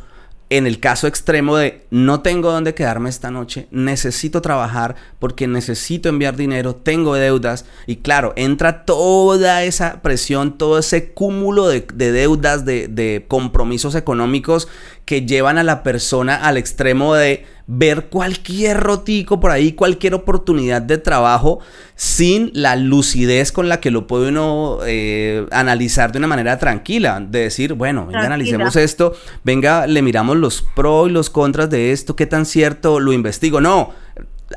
en 0.52 0.68
el 0.68 0.82
caso 0.82 1.08
extremo 1.08 1.56
de 1.56 1.86
no 1.92 2.20
tengo 2.20 2.52
dónde 2.52 2.76
quedarme 2.76 3.10
esta 3.10 3.32
noche, 3.32 3.70
necesito 3.72 4.42
trabajar 4.42 4.98
porque 5.18 5.48
necesito 5.48 6.10
enviar 6.10 6.36
dinero, 6.36 6.76
tengo 6.76 7.16
deudas 7.16 7.66
y 7.88 7.96
claro, 7.98 8.34
entra 8.36 8.84
toda 8.84 9.64
esa 9.64 10.02
presión, 10.02 10.58
todo 10.58 10.78
ese 10.78 11.14
cúmulo 11.14 11.70
de, 11.70 11.86
deudas, 11.94 12.66
de, 12.66 12.90
de 12.90 13.24
compromisos 13.30 13.96
económicos 13.96 14.68
que 15.06 15.26
llevan 15.26 15.58
a 15.58 15.64
la 15.64 15.84
persona 15.84 16.36
al 16.36 16.58
extremo 16.58 17.16
de 17.16 17.46
ver 17.68 18.08
cualquier 18.08 18.78
rotico 18.80 19.40
por 19.40 19.52
ahí, 19.52 19.74
cualquier 19.74 20.14
oportunidad 20.14 20.82
de 20.82 20.98
trabajo 20.98 21.60
sin 21.96 22.52
la 22.54 22.76
lucidez 22.76 23.52
con 23.52 23.70
la 23.70 23.80
que 23.80 23.92
lo 23.92 24.08
puede 24.08 24.30
uno 24.30 24.80
eh, 24.86 25.46
analizar 25.52 26.12
de 26.12 26.18
una 26.18 26.28
manera 26.28 26.60
tranquila, 26.60 27.20
de 27.26 27.40
decir, 27.40 27.74
bueno, 27.74 28.08
venga, 28.08 28.26
analicemos 28.26 28.76
esto, 28.76 29.14
venga, 29.44 29.88
le 29.88 30.02
miramos 30.02 30.38
los 30.38 30.66
pros 30.76 31.10
y 31.10 31.14
los 31.14 31.30
contras 31.30 31.70
de 31.70 31.92
esto, 31.92 32.16
qué 32.16 32.26
tan 32.26 32.46
cierto, 32.46 33.00
lo 33.00 33.14
investigo, 33.14 33.62
no. 33.62 33.94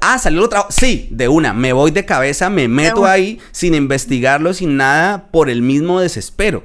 Ah, 0.01 0.19
salió 0.19 0.41
otro 0.41 0.51
trabajo. 0.51 0.73
Sí, 0.73 1.09
de 1.13 1.29
una. 1.29 1.53
Me 1.53 1.73
voy 1.73 1.93
de 1.93 2.05
cabeza, 2.05 2.51
me 2.51 2.67
meto 2.67 3.07
ahí 3.07 3.39
sin 3.53 3.75
investigarlo, 3.75 4.53
sin 4.53 4.77
nada, 4.77 5.29
por 5.31 5.49
el 5.49 5.63
mismo 5.63 6.01
desespero. 6.01 6.65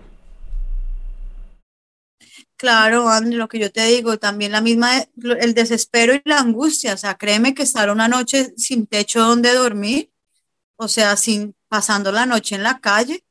Claro, 2.60 3.07
André, 3.07 3.38
lo 3.38 3.47
que 3.47 3.57
yo 3.57 3.72
te 3.72 3.86
digo, 3.86 4.20
también 4.20 4.51
la 4.51 4.60
misma, 4.60 4.91
el 5.39 5.53
desespero 5.53 6.14
y 6.14 6.22
la 6.26 6.39
angustia, 6.39 6.93
o 6.93 6.97
sea, 6.97 7.16
créeme 7.16 7.53
que 7.53 7.64
estar 7.64 7.89
una 7.89 8.10
noche 8.10 8.53
sin 8.57 8.86
techo 8.86 9.22
donde 9.22 9.53
dormir, 9.53 10.12
o 10.76 10.89
sea, 10.89 11.16
sin 11.16 11.55
pasando 11.70 12.12
la 12.12 12.26
noche 12.26 12.55
en 12.55 12.64
la 12.64 12.80
calle, 12.82 13.24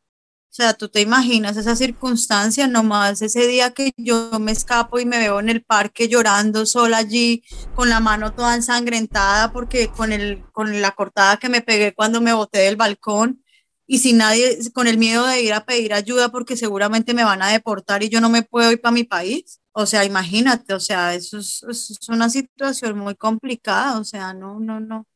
o 0.51 0.55
sea, 0.59 0.73
tú 0.73 0.89
te 0.89 1.03
imaginas 1.03 1.59
esa 1.59 1.77
circunstancia, 1.77 2.67
nomás 2.69 3.21
ese 3.21 3.47
día 3.47 3.73
que 3.75 3.93
yo 3.99 4.31
me 4.41 4.53
escapo 4.53 4.99
y 4.99 5.05
me 5.05 5.19
veo 5.19 5.41
en 5.41 5.51
el 5.51 5.63
parque 5.63 6.09
llorando 6.09 6.65
sola 6.65 6.97
allí, 6.97 7.45
con 7.75 7.91
la 7.91 8.01
mano 8.01 8.33
toda 8.33 8.55
ensangrentada, 8.55 9.53
porque 9.53 9.89
con, 9.89 10.11
el, 10.11 10.43
con 10.53 10.81
la 10.81 10.93
cortada 10.93 11.37
que 11.37 11.51
me 11.51 11.61
pegué 11.61 11.93
cuando 11.93 12.23
me 12.23 12.33
boté 12.33 12.61
del 12.61 12.77
balcón, 12.77 13.45
y 13.91 14.01
sin 14.01 14.19
nadie, 14.19 14.59
con 14.75 14.87
el 14.87 14.99
miedo 14.99 15.27
de 15.27 15.41
ir 15.41 15.55
a 15.55 15.65
pedir 15.65 15.95
ayuda 15.95 16.29
porque 16.29 16.59
seguramente 16.59 17.15
me 17.15 17.25
van 17.25 17.41
a 17.41 17.49
deportar 17.49 18.03
y 18.03 18.11
yo 18.11 18.21
no 18.21 18.29
me 18.29 18.43
puedo 18.43 18.71
ir 18.71 18.83
para 18.83 18.93
mi 18.93 19.05
país. 19.05 19.61
O 19.73 19.87
sea, 19.87 20.05
imagínate, 20.05 20.75
o 20.75 20.81
sea, 20.81 21.15
eso 21.15 21.39
es, 21.39 21.63
una 22.09 22.29
situación 22.29 22.99
muy 22.99 23.15
complicada, 23.15 23.99
o 23.99 24.05
sea, 24.05 24.35
no, 24.35 24.61
no, 24.61 24.79
no. 24.79 25.07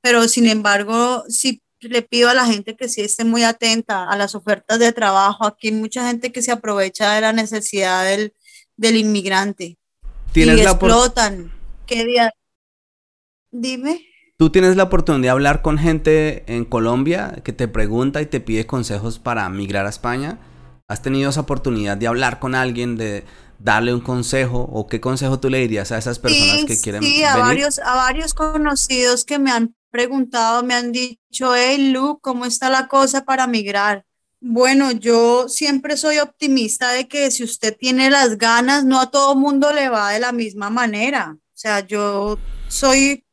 Pero 0.00 0.28
sin 0.28 0.46
embargo, 0.46 1.24
sí 1.28 1.60
le 1.80 2.02
pido 2.02 2.30
a 2.30 2.34
la 2.34 2.46
gente 2.46 2.76
que 2.76 2.88
sí 2.88 3.00
esté 3.00 3.24
muy 3.24 3.42
atenta 3.42 4.08
a 4.08 4.16
las 4.16 4.36
ofertas 4.36 4.78
de 4.78 4.92
trabajo. 4.92 5.44
Aquí 5.44 5.68
hay 5.68 5.74
mucha 5.74 6.06
gente 6.06 6.30
que 6.30 6.42
se 6.42 6.52
aprovecha 6.52 7.12
de 7.12 7.22
la 7.22 7.32
necesidad 7.32 8.04
del, 8.04 8.32
del 8.76 8.98
inmigrante. 8.98 9.78
¿Tienes 10.32 10.58
y 10.58 10.62
explotan. 10.62 11.52
¿Qué 11.86 12.04
día? 12.04 12.32
Dime. 13.50 14.06
Tú 14.38 14.50
tienes 14.50 14.76
la 14.76 14.82
oportunidad 14.82 15.22
de 15.22 15.30
hablar 15.30 15.62
con 15.62 15.78
gente 15.78 16.44
en 16.46 16.66
Colombia 16.66 17.40
que 17.42 17.54
te 17.54 17.68
pregunta 17.68 18.20
y 18.20 18.26
te 18.26 18.40
pide 18.40 18.66
consejos 18.66 19.18
para 19.18 19.48
migrar 19.48 19.86
a 19.86 19.88
España. 19.88 20.38
¿Has 20.88 21.00
tenido 21.00 21.30
esa 21.30 21.40
oportunidad 21.40 21.96
de 21.96 22.06
hablar 22.06 22.38
con 22.38 22.54
alguien, 22.54 22.96
de 22.96 23.24
darle 23.58 23.94
un 23.94 24.02
consejo 24.02 24.68
o 24.70 24.86
qué 24.86 25.00
consejo 25.00 25.40
tú 25.40 25.48
le 25.48 25.58
dirías 25.60 25.90
a 25.90 25.96
esas 25.96 26.18
personas 26.18 26.66
que 26.66 26.78
quieren 26.78 27.02
sí, 27.02 27.22
a 27.24 27.38
varios 27.38 27.78
a 27.78 27.94
varios 27.94 28.34
conocidos 28.34 29.24
que 29.24 29.38
me 29.38 29.50
han 29.50 29.74
preguntado, 29.90 30.62
me 30.62 30.74
han 30.74 30.92
dicho, 30.92 31.54
hey 31.54 31.90
Lu, 31.90 32.18
¿cómo 32.20 32.44
está 32.44 32.68
la 32.68 32.88
cosa 32.88 33.24
para 33.24 33.46
migrar? 33.46 34.04
Bueno, 34.42 34.92
yo 34.92 35.48
siempre 35.48 35.96
soy 35.96 36.18
optimista 36.18 36.92
de 36.92 37.08
que 37.08 37.30
si 37.30 37.42
usted 37.42 37.74
tiene 37.74 38.10
las 38.10 38.36
ganas, 38.36 38.84
no 38.84 39.00
a 39.00 39.10
todo 39.10 39.34
mundo 39.34 39.72
le 39.72 39.88
va 39.88 40.10
de 40.10 40.20
la 40.20 40.32
misma 40.32 40.68
manera. 40.68 41.36
O 41.38 41.58
sea, 41.58 41.80
yo 41.80 42.38
soy 42.68 43.25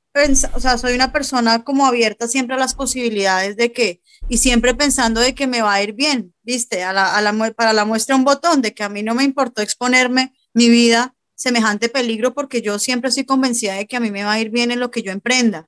o 0.54 0.60
sea, 0.60 0.78
soy 0.78 0.94
una 0.94 1.12
persona 1.12 1.64
como 1.64 1.86
abierta 1.86 2.28
siempre 2.28 2.56
a 2.56 2.60
las 2.60 2.76
posibilidades 2.76 3.56
de 3.56 3.72
que, 3.72 4.02
y 4.30 4.38
siempre 4.38 4.76
pensando 4.76 5.22
de 5.22 5.34
que 5.34 5.48
me 5.48 5.62
va 5.62 5.74
a 5.74 5.84
ir 5.84 5.94
bien, 5.94 6.34
¿viste? 6.44 6.84
A 6.84 6.94
la, 6.94 7.16
a 7.16 7.22
la, 7.22 7.52
para 7.54 7.74
la 7.74 7.86
muestra 7.86 8.16
un 8.16 8.24
botón 8.24 8.62
de 8.62 8.74
que 8.74 8.84
a 8.84 8.90
mí 8.90 9.02
no 9.02 9.16
me 9.16 9.24
importó 9.24 9.62
exponerme 9.62 10.34
mi 10.54 10.70
vida 10.70 11.16
semejante 11.36 11.90
peligro 11.90 12.34
porque 12.34 12.62
yo 12.62 12.80
siempre 12.80 13.10
estoy 13.10 13.26
convencida 13.26 13.74
de 13.74 13.88
que 13.88 13.98
a 13.98 14.00
mí 14.00 14.12
me 14.12 14.24
va 14.24 14.34
a 14.34 14.40
ir 14.40 14.50
bien 14.50 14.72
en 14.72 14.80
lo 14.80 14.92
que 14.92 15.02
yo 15.02 15.12
emprenda. 15.12 15.68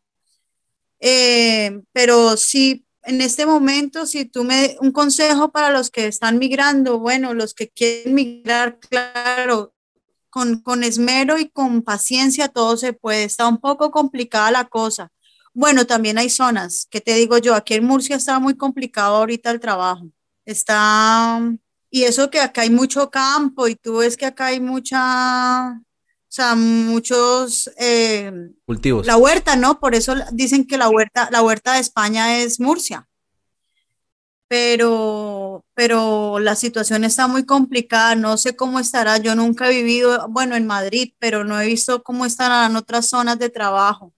Eh, 0.99 1.81
pero 1.91 2.37
sí, 2.37 2.85
en 3.03 3.21
este 3.21 3.45
momento, 3.45 4.05
si 4.05 4.25
tú 4.25 4.43
me, 4.43 4.77
un 4.81 4.91
consejo 4.91 5.51
para 5.51 5.71
los 5.71 5.91
que 5.91 6.07
están 6.07 6.39
migrando, 6.39 6.99
bueno, 6.99 7.33
los 7.33 7.53
que 7.53 7.69
quieren 7.69 8.15
migrar, 8.15 8.79
claro, 8.79 9.74
con, 10.63 10.83
esmero 10.83 11.39
y 11.39 11.47
con 11.49 11.81
paciencia 11.81 12.49
todo 12.49 12.75
se 12.75 12.91
puede. 12.91 13.23
Está 13.23 13.47
un 13.47 13.57
poco 13.57 13.89
complicada 13.89 14.51
la 14.51 14.65
cosa. 14.65 15.11
Bueno, 15.53 15.85
también 15.85 16.17
hay 16.17 16.29
zonas, 16.29 16.87
que 16.89 16.99
te 16.99 17.13
digo 17.13 17.37
yo, 17.37 17.55
aquí 17.55 17.75
en 17.75 17.85
Murcia 17.85 18.17
está 18.17 18.37
muy 18.39 18.55
complicado 18.57 19.15
ahorita 19.15 19.49
el 19.51 19.61
trabajo. 19.61 20.09
Está, 20.43 21.39
y 21.89 22.03
eso 22.03 22.29
que 22.29 22.41
acá 22.41 22.63
hay 22.63 22.69
mucho 22.69 23.09
campo 23.09 23.69
y 23.69 23.75
tú 23.75 23.97
ves 23.99 24.17
que 24.17 24.25
acá 24.25 24.47
hay 24.47 24.59
mucha, 24.59 25.69
o 25.71 25.81
sea, 26.27 26.55
muchos 26.55 27.71
eh, 27.77 28.33
cultivos. 28.65 29.07
La 29.07 29.15
huerta, 29.15 29.55
¿no? 29.55 29.79
Por 29.79 29.95
eso 29.95 30.15
dicen 30.33 30.67
que 30.67 30.77
la 30.77 30.89
huerta, 30.89 31.29
la 31.31 31.41
huerta 31.43 31.75
de 31.75 31.79
España 31.79 32.39
es 32.39 32.59
Murcia. 32.59 33.07
Pero 34.49 35.34
pero, 35.73 36.39
la 36.39 36.55
situación 36.55 37.03
está 37.03 37.27
muy 37.27 37.45
complicada. 37.45 38.15
No 38.15 38.37
sé 38.37 38.55
cómo 38.55 38.79
estará. 38.79 39.17
Yo 39.17 39.35
nunca 39.35 39.69
he 39.69 39.75
vivido, 39.75 40.27
bueno, 40.29 40.55
en 40.55 40.67
Madrid, 40.67 41.13
pero 41.19 41.43
no 41.43 41.59
he 41.59 41.67
visto 41.67 42.03
cómo 42.03 42.25
estarán 42.25 42.75
otras 42.75 43.07
zonas 43.07 43.39
de 43.39 43.49
trabajo. 43.49 44.13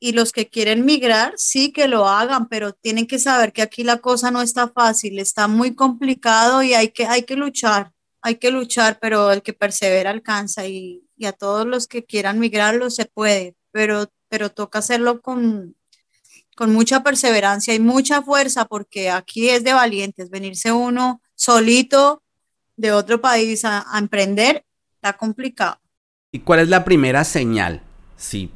Y 0.00 0.12
los 0.12 0.32
que 0.32 0.48
quieren 0.48 0.84
migrar, 0.84 1.34
sí 1.36 1.72
que 1.72 1.88
lo 1.88 2.08
hagan, 2.08 2.48
pero 2.48 2.72
tienen 2.72 3.06
que 3.06 3.18
saber 3.18 3.52
que 3.52 3.62
aquí 3.62 3.84
la 3.84 3.98
cosa 3.98 4.30
no 4.30 4.42
está 4.42 4.68
fácil, 4.68 5.18
está 5.18 5.46
muy 5.48 5.74
complicado 5.74 6.62
y 6.62 6.74
hay 6.74 6.88
que, 6.88 7.06
hay 7.06 7.24
que 7.24 7.36
luchar, 7.36 7.92
hay 8.22 8.36
que 8.36 8.50
luchar, 8.50 8.98
pero 9.00 9.30
el 9.30 9.42
que 9.42 9.52
persevera 9.52 10.10
alcanza 10.10 10.66
y, 10.66 11.04
y 11.16 11.26
a 11.26 11.32
todos 11.32 11.66
los 11.66 11.86
que 11.86 12.04
quieran 12.06 12.38
migrarlo 12.38 12.88
se 12.88 13.04
puede, 13.04 13.56
pero, 13.72 14.06
pero 14.30 14.50
toca 14.50 14.78
hacerlo 14.78 15.20
con, 15.20 15.76
con 16.60 16.74
mucha 16.74 17.02
perseverancia 17.02 17.74
y 17.74 17.80
mucha 17.80 18.20
fuerza, 18.20 18.66
porque 18.66 19.08
aquí 19.08 19.48
es 19.48 19.64
de 19.64 19.72
valientes, 19.72 20.28
venirse 20.28 20.70
uno 20.70 21.22
solito 21.34 22.22
de 22.76 22.92
otro 22.92 23.22
país 23.22 23.64
a, 23.64 23.86
emprender, 23.98 24.66
está 24.96 25.14
complicado. 25.14 25.78
¿Y 26.30 26.40
cuál 26.40 26.60
es 26.60 26.68
la 26.68 26.84
primera 26.84 27.24
señal, 27.24 27.80
sí, 28.18 28.50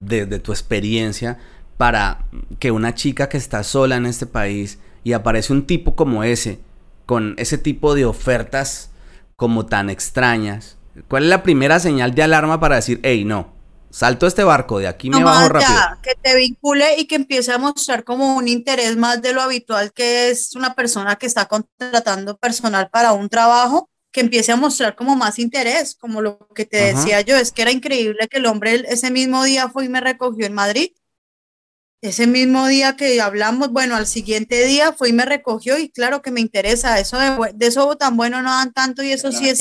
desde 0.00 0.38
tu 0.38 0.52
experiencia, 0.52 1.40
para 1.76 2.24
que 2.58 2.70
una 2.70 2.94
chica 2.94 3.28
que 3.28 3.36
está 3.36 3.62
sola 3.64 3.96
en 3.96 4.06
este 4.06 4.24
país 4.24 4.78
y 5.04 5.12
aparece 5.12 5.52
un 5.52 5.66
tipo 5.66 5.94
como 5.94 6.24
ese, 6.24 6.58
con 7.04 7.34
ese 7.36 7.58
tipo 7.58 7.94
de 7.94 8.06
ofertas 8.06 8.92
como 9.36 9.66
tan 9.66 9.90
extrañas, 9.90 10.78
¿cuál 11.06 11.24
es 11.24 11.28
la 11.28 11.42
primera 11.42 11.80
señal 11.80 12.14
de 12.14 12.22
alarma 12.22 12.60
para 12.60 12.76
decir, 12.76 12.98
hey, 13.02 13.26
no, 13.26 13.52
salto 13.92 14.26
este 14.26 14.42
barco, 14.42 14.78
de 14.78 14.88
aquí 14.88 15.10
me 15.10 15.22
bajo 15.22 15.48
rápido. 15.48 15.78
que 16.02 16.14
te 16.20 16.34
vincule 16.34 16.98
y 16.98 17.06
que 17.06 17.16
empiece 17.16 17.52
a 17.52 17.58
mostrar 17.58 18.04
como 18.04 18.36
un 18.36 18.48
interés 18.48 18.96
más 18.96 19.20
de 19.20 19.34
lo 19.34 19.42
habitual 19.42 19.92
que 19.92 20.30
es 20.30 20.56
una 20.56 20.74
persona 20.74 21.16
que 21.16 21.26
está 21.26 21.46
contratando 21.46 22.36
personal 22.38 22.88
para 22.90 23.12
un 23.12 23.28
trabajo, 23.28 23.90
que 24.10 24.20
empiece 24.20 24.50
a 24.50 24.56
mostrar 24.56 24.96
como 24.96 25.14
más 25.14 25.38
interés, 25.38 25.94
como 25.94 26.22
lo 26.22 26.38
que 26.54 26.64
te 26.64 26.94
decía 26.94 27.20
yo, 27.20 27.36
es 27.36 27.52
que 27.52 27.62
era 27.62 27.70
increíble 27.70 28.28
que 28.28 28.38
el 28.38 28.46
hombre 28.46 28.82
ese 28.88 29.10
mismo 29.10 29.44
día 29.44 29.68
fue 29.68 29.84
y 29.84 29.88
me 29.88 30.00
recogió 30.00 30.46
en 30.46 30.54
Madrid. 30.54 30.92
Ese 32.00 32.26
mismo 32.26 32.66
día 32.66 32.96
que 32.96 33.20
hablamos, 33.20 33.70
bueno, 33.70 33.94
al 33.94 34.08
siguiente 34.08 34.64
día 34.64 34.92
fue 34.92 35.10
y 35.10 35.12
me 35.12 35.24
recogió 35.24 35.78
y 35.78 35.88
claro 35.88 36.20
que 36.20 36.32
me 36.32 36.40
interesa, 36.40 36.98
eso 36.98 37.16
de, 37.16 37.52
de 37.54 37.66
eso 37.66 37.96
tan 37.96 38.16
bueno 38.16 38.42
no 38.42 38.50
dan 38.50 38.72
tanto 38.72 39.02
y 39.02 39.12
eso 39.12 39.30
sí 39.30 39.48
es 39.48 39.60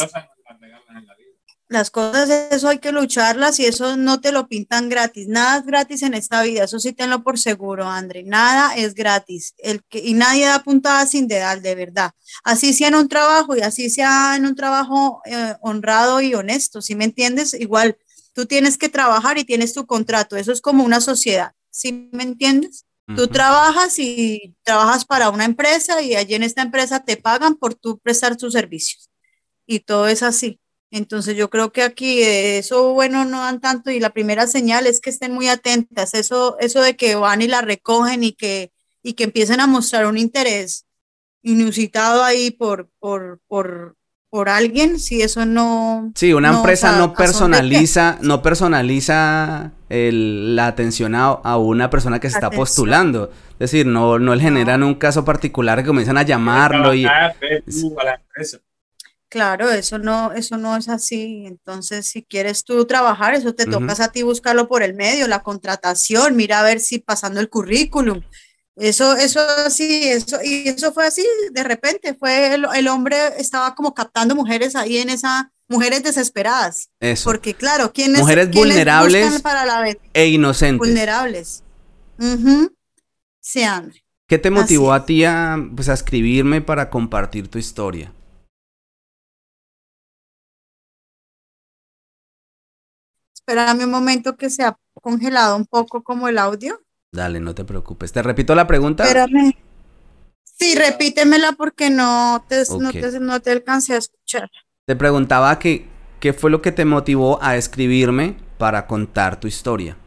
las 1.72 1.90
cosas, 1.90 2.30
eso 2.30 2.68
hay 2.68 2.80
que 2.80 2.92
lucharlas 2.92 3.60
y 3.60 3.66
eso 3.66 3.96
no 3.96 4.20
te 4.20 4.34
lo 4.34 4.48
pintan 4.48 4.90
gratis. 4.90 5.28
Nada 5.28 5.58
es 5.58 5.66
gratis 5.66 6.04
en 6.04 6.14
esta 6.14 6.44
vida, 6.44 6.66
eso 6.66 6.80
sí 6.80 6.92
tenlo 6.92 7.24
por 7.24 7.40
seguro, 7.40 7.88
André. 7.88 8.24
Nada 8.24 8.76
es 8.76 8.94
gratis. 8.94 9.54
El 9.58 9.82
que, 9.86 10.00
y 10.00 10.14
nadie 10.14 10.46
da 10.46 10.64
puntada 10.64 11.06
sin 11.06 11.28
dedal, 11.28 11.62
de 11.62 11.76
verdad. 11.76 12.12
Así 12.44 12.74
sea 12.74 12.90
en 12.90 12.96
un 12.96 13.08
trabajo 13.08 13.56
y 13.56 13.62
así 13.62 13.90
sea 13.90 14.36
en 14.36 14.46
un 14.46 14.56
trabajo 14.56 15.22
eh, 15.26 15.56
honrado 15.62 16.22
y 16.22 16.36
honesto, 16.36 16.82
¿sí 16.82 16.94
me 16.96 17.06
entiendes? 17.06 17.54
Igual, 17.54 17.98
tú 18.34 18.46
tienes 18.46 18.78
que 18.78 18.90
trabajar 18.90 19.38
y 19.38 19.46
tienes 19.46 19.74
tu 19.74 19.86
contrato. 19.86 20.36
Eso 20.36 20.52
es 20.52 20.62
como 20.62 20.84
una 20.84 21.00
sociedad, 21.02 21.54
¿sí 21.70 22.10
me 22.12 22.24
entiendes? 22.24 22.86
Tú 23.16 23.28
trabajas 23.28 24.00
y 24.00 24.56
trabajas 24.64 25.04
para 25.04 25.30
una 25.30 25.44
empresa 25.44 26.02
y 26.02 26.16
allí 26.16 26.36
en 26.36 26.44
esta 26.44 26.62
empresa 26.62 27.04
te 27.04 27.18
pagan 27.18 27.56
por 27.56 27.76
tú 27.76 28.00
prestar 28.00 28.38
tus 28.38 28.54
servicios. 28.54 29.10
Y 29.66 29.82
todo 29.82 30.08
es 30.08 30.24
así. 30.24 30.61
Entonces 30.92 31.38
yo 31.38 31.50
creo 31.50 31.72
que 31.72 31.84
aquí 31.84 32.22
eso, 32.22 32.94
bueno, 32.94 33.24
no 33.24 33.40
dan 33.40 33.62
tanto 33.62 33.92
y 33.92 34.00
la 34.02 34.10
primera 34.10 34.46
señal 34.46 34.86
es 34.86 35.00
que 35.00 35.10
estén 35.10 35.32
muy 35.32 35.48
atentas, 35.48 36.14
eso, 36.14 36.58
eso 36.60 36.82
de 36.82 36.98
que 36.98 37.16
van 37.16 37.42
y 37.42 37.48
la 37.48 37.62
recogen 37.62 38.26
y 38.26 38.34
que, 38.34 38.72
y 39.02 39.14
que 39.14 39.24
empiecen 39.24 39.62
a 39.62 39.68
mostrar 39.68 40.06
un 40.06 40.18
interés 40.18 40.86
inusitado 41.44 42.24
ahí 42.24 42.52
por, 42.52 42.90
por, 43.00 43.40
por, 43.48 43.96
por 44.30 44.50
alguien, 44.50 45.00
si 45.00 45.22
eso 45.22 45.46
no... 45.46 46.12
Sí, 46.14 46.34
una 46.34 46.50
empresa 46.50 46.98
no 46.98 47.14
personaliza, 47.14 48.18
no 48.22 48.42
personaliza 48.42 49.72
la 49.90 50.68
atención 50.68 51.16
a, 51.16 51.58
una 51.58 51.90
persona 51.90 52.20
que 52.20 52.30
se 52.30 52.36
está 52.36 52.50
postulando. 52.50 53.32
Es 53.54 53.72
decir, 53.72 53.86
no, 53.86 54.20
no 54.20 54.36
le 54.36 54.42
generan 54.42 54.84
un 54.84 54.96
caso 54.96 55.24
particular 55.24 55.80
que 55.80 55.88
comienzan 55.88 56.18
a 56.18 56.24
llamarlo 56.24 56.94
y... 56.94 57.08
Claro, 59.32 59.72
eso 59.72 59.98
no, 59.98 60.34
eso 60.34 60.58
no 60.58 60.76
es 60.76 60.90
así. 60.90 61.46
Entonces, 61.46 62.06
si 62.06 62.22
quieres 62.22 62.66
tú 62.66 62.84
trabajar, 62.84 63.34
eso 63.34 63.56
te 63.56 63.66
tocas 63.66 64.02
a 64.02 64.12
ti 64.12 64.24
buscarlo 64.24 64.68
por 64.68 64.84
el 64.84 64.94
medio, 64.94 65.26
la 65.30 65.42
contratación, 65.42 66.36
mira 66.36 66.60
a 66.60 66.64
ver 66.64 66.82
si 66.82 67.00
pasando 67.00 67.40
el 67.40 67.48
currículum. 67.48 68.22
Eso, 68.76 69.16
eso 69.16 69.40
así, 69.66 70.10
eso, 70.10 70.38
y 70.44 70.68
eso 70.68 70.92
fue 70.92 71.08
así, 71.08 71.26
de 71.54 71.64
repente, 71.64 72.14
fue 72.14 72.56
el, 72.56 72.88
hombre 72.90 73.16
estaba 73.38 73.74
como 73.74 73.94
captando 73.94 74.36
mujeres 74.36 74.76
ahí 74.76 74.98
en 74.98 75.10
esa, 75.10 75.50
mujeres 75.70 76.04
desesperadas. 76.04 76.90
Eso. 77.00 77.24
Porque 77.24 77.54
claro, 77.54 77.94
¿quiénes 77.94 78.20
Mujeres 78.20 78.52
vulnerables 78.52 79.42
para 79.42 79.66
la 79.66 79.96
e 80.14 80.28
inocentes. 80.28 80.78
Vulnerables. 80.78 81.64
Sí, 83.40 83.64
André. 83.64 84.04
¿Qué 84.28 84.38
te 84.38 84.52
motivó 84.52 84.92
a 84.92 85.06
ti 85.06 85.24
a, 85.24 85.58
pues, 85.74 85.88
a 85.88 85.94
escribirme 85.94 86.60
para 86.60 86.90
compartir 86.90 87.48
tu 87.48 87.58
historia? 87.60 88.12
Espérame 93.52 93.84
un 93.84 93.92
momento 93.92 94.38
que 94.38 94.50
se 94.50 94.64
ha 94.64 94.78
congelado 95.02 95.56
un 95.56 95.66
poco 95.66 96.04
como 96.04 96.28
el 96.28 96.38
audio. 96.38 96.82
Dale, 97.12 97.40
no 97.40 97.54
te 97.54 97.66
preocupes. 97.66 98.12
¿Te 98.14 98.24
repito 98.24 98.56
la 98.56 98.66
pregunta? 98.66 99.04
Espérame. 99.04 99.54
Sí, 100.44 100.76
repítemela 100.76 101.54
porque 101.54 101.90
no 101.90 102.46
te, 102.48 102.64
no 103.20 103.40
te, 103.42 103.52
alcancé 103.52 103.96
a 103.96 103.98
escuchar. 103.98 104.50
Te 104.86 104.96
preguntaba 104.96 105.58
que, 105.60 105.88
qué 106.20 106.34
fue 106.34 106.52
lo 106.52 106.62
que 106.62 106.72
te 106.72 106.86
motivó 106.86 107.42
a 107.42 107.58
escribirme 107.58 108.38
para 108.58 108.88
contar 108.88 109.40
tu 109.40 109.48
historia. 109.48 109.98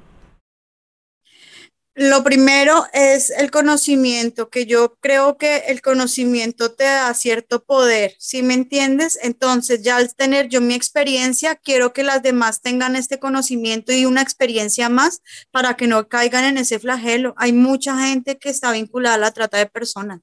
Lo 1.96 2.24
primero 2.24 2.86
es 2.92 3.30
el 3.30 3.52
conocimiento, 3.52 4.50
que 4.50 4.66
yo 4.66 4.96
creo 5.00 5.38
que 5.38 5.58
el 5.68 5.80
conocimiento 5.80 6.72
te 6.72 6.82
da 6.82 7.14
cierto 7.14 7.62
poder, 7.62 8.16
¿sí 8.18 8.42
me 8.42 8.54
entiendes? 8.54 9.16
Entonces, 9.22 9.82
ya 9.82 9.98
al 9.98 10.12
tener 10.12 10.48
yo 10.48 10.60
mi 10.60 10.74
experiencia, 10.74 11.54
quiero 11.54 11.92
que 11.92 12.02
las 12.02 12.20
demás 12.20 12.62
tengan 12.62 12.96
este 12.96 13.20
conocimiento 13.20 13.92
y 13.92 14.06
una 14.06 14.22
experiencia 14.22 14.88
más 14.88 15.22
para 15.52 15.76
que 15.76 15.86
no 15.86 16.08
caigan 16.08 16.44
en 16.44 16.58
ese 16.58 16.80
flagelo. 16.80 17.32
Hay 17.36 17.52
mucha 17.52 17.96
gente 18.04 18.38
que 18.38 18.48
está 18.48 18.72
vinculada 18.72 19.14
a 19.14 19.18
la 19.18 19.30
trata 19.30 19.58
de 19.58 19.66
personas. 19.66 20.20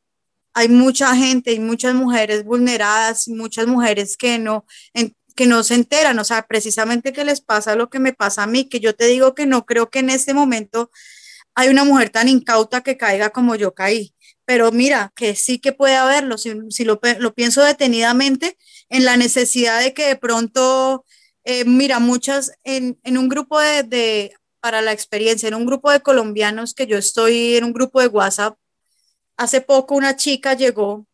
Hay 0.53 0.67
mucha 0.67 1.15
gente 1.15 1.53
y 1.53 1.59
muchas 1.61 1.93
mujeres 1.93 2.43
vulneradas, 2.43 3.29
muchas 3.29 3.67
mujeres 3.67 4.17
que 4.17 4.39
no, 4.39 4.65
que 5.37 5.45
no 5.45 5.63
se 5.63 5.75
enteran, 5.75 6.19
o 6.19 6.25
sea, 6.25 6.47
precisamente 6.47 7.13
que 7.13 7.23
les 7.23 7.39
pasa 7.39 7.75
lo 7.75 7.89
que 7.89 7.99
me 7.99 8.11
pasa 8.11 8.43
a 8.43 8.47
mí, 8.47 8.65
que 8.67 8.81
yo 8.81 8.93
te 8.93 9.05
digo 9.05 9.35
que 9.35 9.45
no 9.45 9.65
creo 9.65 9.89
que 9.89 9.99
en 9.99 10.09
este 10.09 10.33
momento 10.33 10.91
hay 11.55 11.69
una 11.69 11.83
mujer 11.83 12.09
tan 12.09 12.29
incauta 12.29 12.81
que 12.81 12.97
caiga 12.97 13.29
como 13.31 13.55
yo 13.55 13.73
caí. 13.73 14.13
Pero 14.45 14.71
mira, 14.71 15.11
que 15.15 15.35
sí 15.35 15.59
que 15.59 15.71
puede 15.73 15.95
haberlo, 15.95 16.37
si, 16.37 16.83
lo, 16.83 16.99
pienso 17.33 17.63
detenidamente, 17.63 18.57
en 18.89 19.05
la 19.05 19.17
necesidad 19.17 19.81
de 19.81 19.93
que 19.93 20.07
de 20.07 20.15
pronto, 20.15 21.05
eh, 21.43 21.65
mira, 21.65 21.99
muchas, 21.99 22.51
en, 22.63 22.97
un 23.05 23.29
grupo 23.29 23.59
de, 23.59 24.33
para 24.59 24.81
la 24.81 24.91
experiencia, 24.93 25.47
en 25.47 25.55
un 25.55 25.65
grupo 25.65 25.91
de 25.91 26.01
colombianos 26.01 26.73
que 26.73 26.87
yo 26.87 26.97
estoy, 26.97 27.55
en 27.55 27.63
un 27.65 27.73
grupo 27.73 28.01
de 28.01 28.07
WhatsApp, 28.07 28.57
hace 29.37 29.61
poco 29.61 29.95
una 29.95 30.15
chica 30.15 30.53
llegó 30.53 31.05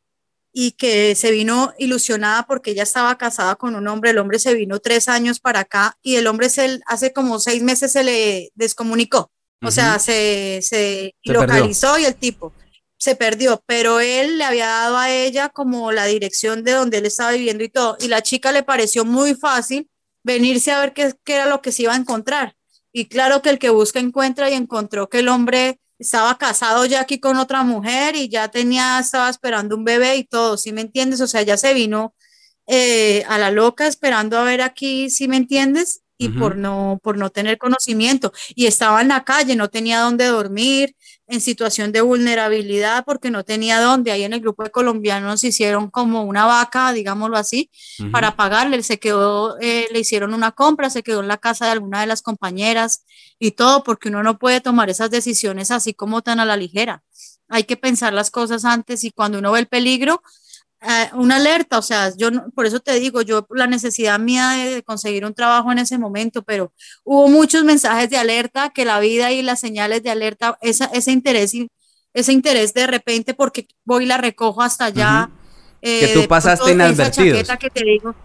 y 0.53 0.71
que 0.71 1.15
se 1.15 1.31
vino 1.31 1.73
ilusionada 1.77 2.47
porque 2.47 2.71
ella 2.71 2.83
estaba 2.83 3.17
casada 3.17 3.55
con 3.55 3.75
un 3.75 3.87
hombre, 3.87 4.11
el 4.11 4.17
hombre 4.17 4.39
se 4.39 4.53
vino 4.55 4.79
tres 4.79 5.07
años 5.09 5.39
para 5.39 5.61
acá 5.61 5.97
y 6.01 6.15
el 6.15 6.27
hombre 6.27 6.49
se, 6.49 6.79
hace 6.87 7.13
como 7.13 7.39
seis 7.39 7.61
meses 7.63 7.91
se 7.91 8.03
le 8.03 8.51
descomunicó 8.55 9.31
o 9.61 9.71
sea, 9.71 9.99
se, 9.99 10.59
se, 10.61 11.13
localizó 11.23 11.97
y 11.97 12.05
el 12.05 12.15
tipo 12.15 12.53
se 12.97 13.15
perdió, 13.15 13.63
pero 13.65 13.99
él 13.99 14.37
le 14.37 14.43
había 14.43 14.67
dado 14.67 14.97
a 14.97 15.11
ella 15.11 15.49
como 15.49 15.91
la 15.91 16.05
dirección 16.05 16.63
de 16.63 16.71
donde 16.71 16.97
él 16.97 17.05
estaba 17.05 17.31
viviendo 17.31 17.63
y 17.63 17.69
todo. 17.69 17.95
Y 17.99 18.07
la 18.07 18.21
chica 18.21 18.51
le 18.51 18.63
pareció 18.63 19.05
muy 19.05 19.35
fácil 19.35 19.89
venirse 20.23 20.71
a 20.71 20.79
ver 20.79 20.93
qué, 20.93 21.13
qué 21.23 21.35
era 21.35 21.45
lo 21.45 21.61
que 21.61 21.71
se 21.71 21.83
iba 21.83 21.93
a 21.93 21.97
encontrar. 21.97 22.55
Y 22.91 23.05
claro 23.05 23.41
que 23.41 23.49
el 23.49 23.59
que 23.59 23.69
busca 23.69 23.99
encuentra 23.99 24.49
y 24.49 24.53
encontró 24.53 25.09
que 25.09 25.19
el 25.19 25.29
hombre 25.29 25.79
estaba 25.99 26.37
casado 26.37 26.85
ya 26.85 27.01
aquí 27.01 27.19
con 27.19 27.37
otra 27.37 27.63
mujer 27.63 28.15
y 28.15 28.29
ya 28.29 28.47
tenía, 28.49 28.99
estaba 28.99 29.29
esperando 29.29 29.75
un 29.75 29.83
bebé 29.83 30.15
y 30.17 30.23
todo, 30.23 30.57
¿sí 30.57 30.71
me 30.71 30.81
entiendes? 30.81 31.21
O 31.21 31.27
sea, 31.27 31.41
ya 31.43 31.57
se 31.57 31.73
vino 31.73 32.15
eh, 32.67 33.23
a 33.27 33.37
la 33.37 33.51
loca 33.51 33.87
esperando 33.87 34.37
a 34.37 34.43
ver 34.43 34.61
aquí, 34.61 35.09
¿sí 35.09 35.27
me 35.27 35.37
entiendes? 35.37 36.01
Y 36.17 36.29
por, 36.29 36.55
no, 36.55 36.99
por 37.03 37.17
no 37.17 37.29
tener 37.29 37.57
conocimiento. 37.57 38.31
Y 38.55 38.65
estaba 38.65 39.01
en 39.01 39.09
la 39.09 39.23
calle, 39.23 39.55
no 39.55 39.69
tenía 39.69 39.99
dónde 39.99 40.25
dormir, 40.25 40.95
en 41.27 41.41
situación 41.41 41.91
de 41.91 42.01
vulnerabilidad 42.01 43.03
porque 43.05 43.29
no 43.29 43.43
tenía 43.43 43.81
dónde. 43.81 44.11
Ahí 44.11 44.23
en 44.23 44.33
el 44.33 44.39
grupo 44.39 44.63
de 44.63 44.71
colombianos 44.71 45.43
hicieron 45.43 45.89
como 45.89 46.23
una 46.23 46.45
vaca, 46.45 46.93
digámoslo 46.93 47.37
así, 47.37 47.69
para 48.11 48.35
pagarle. 48.35 48.81
Se 48.81 48.97
quedó, 48.97 49.59
eh, 49.59 49.87
le 49.91 49.99
hicieron 49.99 50.33
una 50.33 50.51
compra, 50.53 50.89
se 50.89 51.03
quedó 51.03 51.19
en 51.19 51.27
la 51.27 51.37
casa 51.37 51.65
de 51.65 51.71
alguna 51.71 52.01
de 52.01 52.07
las 52.07 52.21
compañeras 52.21 53.05
y 53.39 53.51
todo, 53.51 53.83
porque 53.83 54.09
uno 54.09 54.23
no 54.23 54.39
puede 54.39 54.61
tomar 54.61 54.89
esas 54.89 55.11
decisiones 55.11 55.69
así 55.69 55.93
como 55.93 56.21
tan 56.21 56.39
a 56.39 56.45
la 56.45 56.57
ligera. 56.57 57.03
Hay 57.49 57.63
que 57.63 57.77
pensar 57.77 58.13
las 58.13 58.31
cosas 58.31 58.65
antes 58.65 59.03
y 59.03 59.11
cuando 59.11 59.39
uno 59.39 59.51
ve 59.51 59.59
el 59.59 59.67
peligro, 59.67 60.21
una 61.13 61.37
alerta, 61.37 61.79
o 61.79 61.81
sea, 61.81 62.11
yo 62.15 62.29
por 62.53 62.65
eso 62.65 62.79
te 62.79 62.99
digo, 62.99 63.21
yo 63.21 63.47
la 63.49 63.67
necesidad 63.67 64.19
mía 64.19 64.49
de 64.51 64.83
conseguir 64.83 65.25
un 65.25 65.33
trabajo 65.33 65.71
en 65.71 65.79
ese 65.79 65.97
momento, 65.97 66.43
pero 66.43 66.71
hubo 67.03 67.27
muchos 67.27 67.63
mensajes 67.63 68.09
de 68.09 68.17
alerta 68.17 68.69
que 68.69 68.85
la 68.85 68.99
vida 68.99 69.31
y 69.31 69.41
las 69.41 69.59
señales 69.59 70.03
de 70.03 70.11
alerta, 70.11 70.57
esa, 70.61 70.85
ese 70.85 71.11
interés 71.11 71.53
ese 72.13 72.33
interés 72.33 72.73
de 72.73 72.87
repente 72.87 73.35
porque 73.35 73.67
voy 73.85 74.05
y 74.05 74.07
la 74.07 74.17
recojo 74.17 74.63
hasta 74.63 74.85
allá. 74.85 75.29
Eh, 75.83 75.99
que 75.99 76.13
tú 76.19 76.27
pasaste 76.27 76.71
inadvertido. 76.71 77.37
que 77.59 77.69
te 77.69 77.83
digo. 77.83 78.15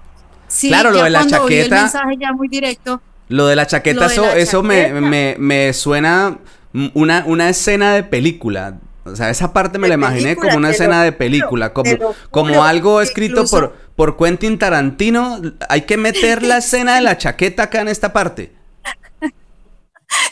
Sí, 0.48 0.68
claro, 0.68 0.90
lo 0.90 1.04
de 1.04 1.10
la 1.10 1.26
chaqueta. 1.26 1.76
el 1.76 1.82
mensaje 1.82 2.16
ya 2.18 2.32
muy 2.32 2.48
directo. 2.48 3.02
Lo 3.28 3.46
de 3.46 3.56
la 3.56 3.66
chaqueta, 3.66 4.06
eso, 4.06 4.24
eso 4.32 4.62
me, 4.62 4.92
me, 5.00 5.36
me, 5.38 5.72
suena 5.72 6.38
una, 6.94 7.24
una 7.26 7.48
escena 7.48 7.94
de 7.94 8.02
película. 8.02 8.78
O 9.04 9.16
sea, 9.16 9.30
esa 9.30 9.52
parte 9.52 9.78
me 9.78 9.88
la 9.88 9.94
imaginé 9.94 10.36
como 10.36 10.56
una 10.56 10.70
escena 10.70 11.02
de 11.02 11.12
película, 11.12 11.72
como, 11.72 11.90
como 12.30 12.62
algo 12.62 13.00
escrito 13.00 13.44
por, 13.46 13.74
por 13.96 14.16
Quentin 14.16 14.58
Tarantino. 14.58 15.40
Hay 15.68 15.82
que 15.82 15.96
meter 15.96 16.42
la 16.42 16.58
escena 16.58 16.94
de 16.94 17.00
la 17.00 17.18
chaqueta 17.18 17.64
acá 17.64 17.80
en 17.80 17.88
esta 17.88 18.12
parte. 18.12 18.52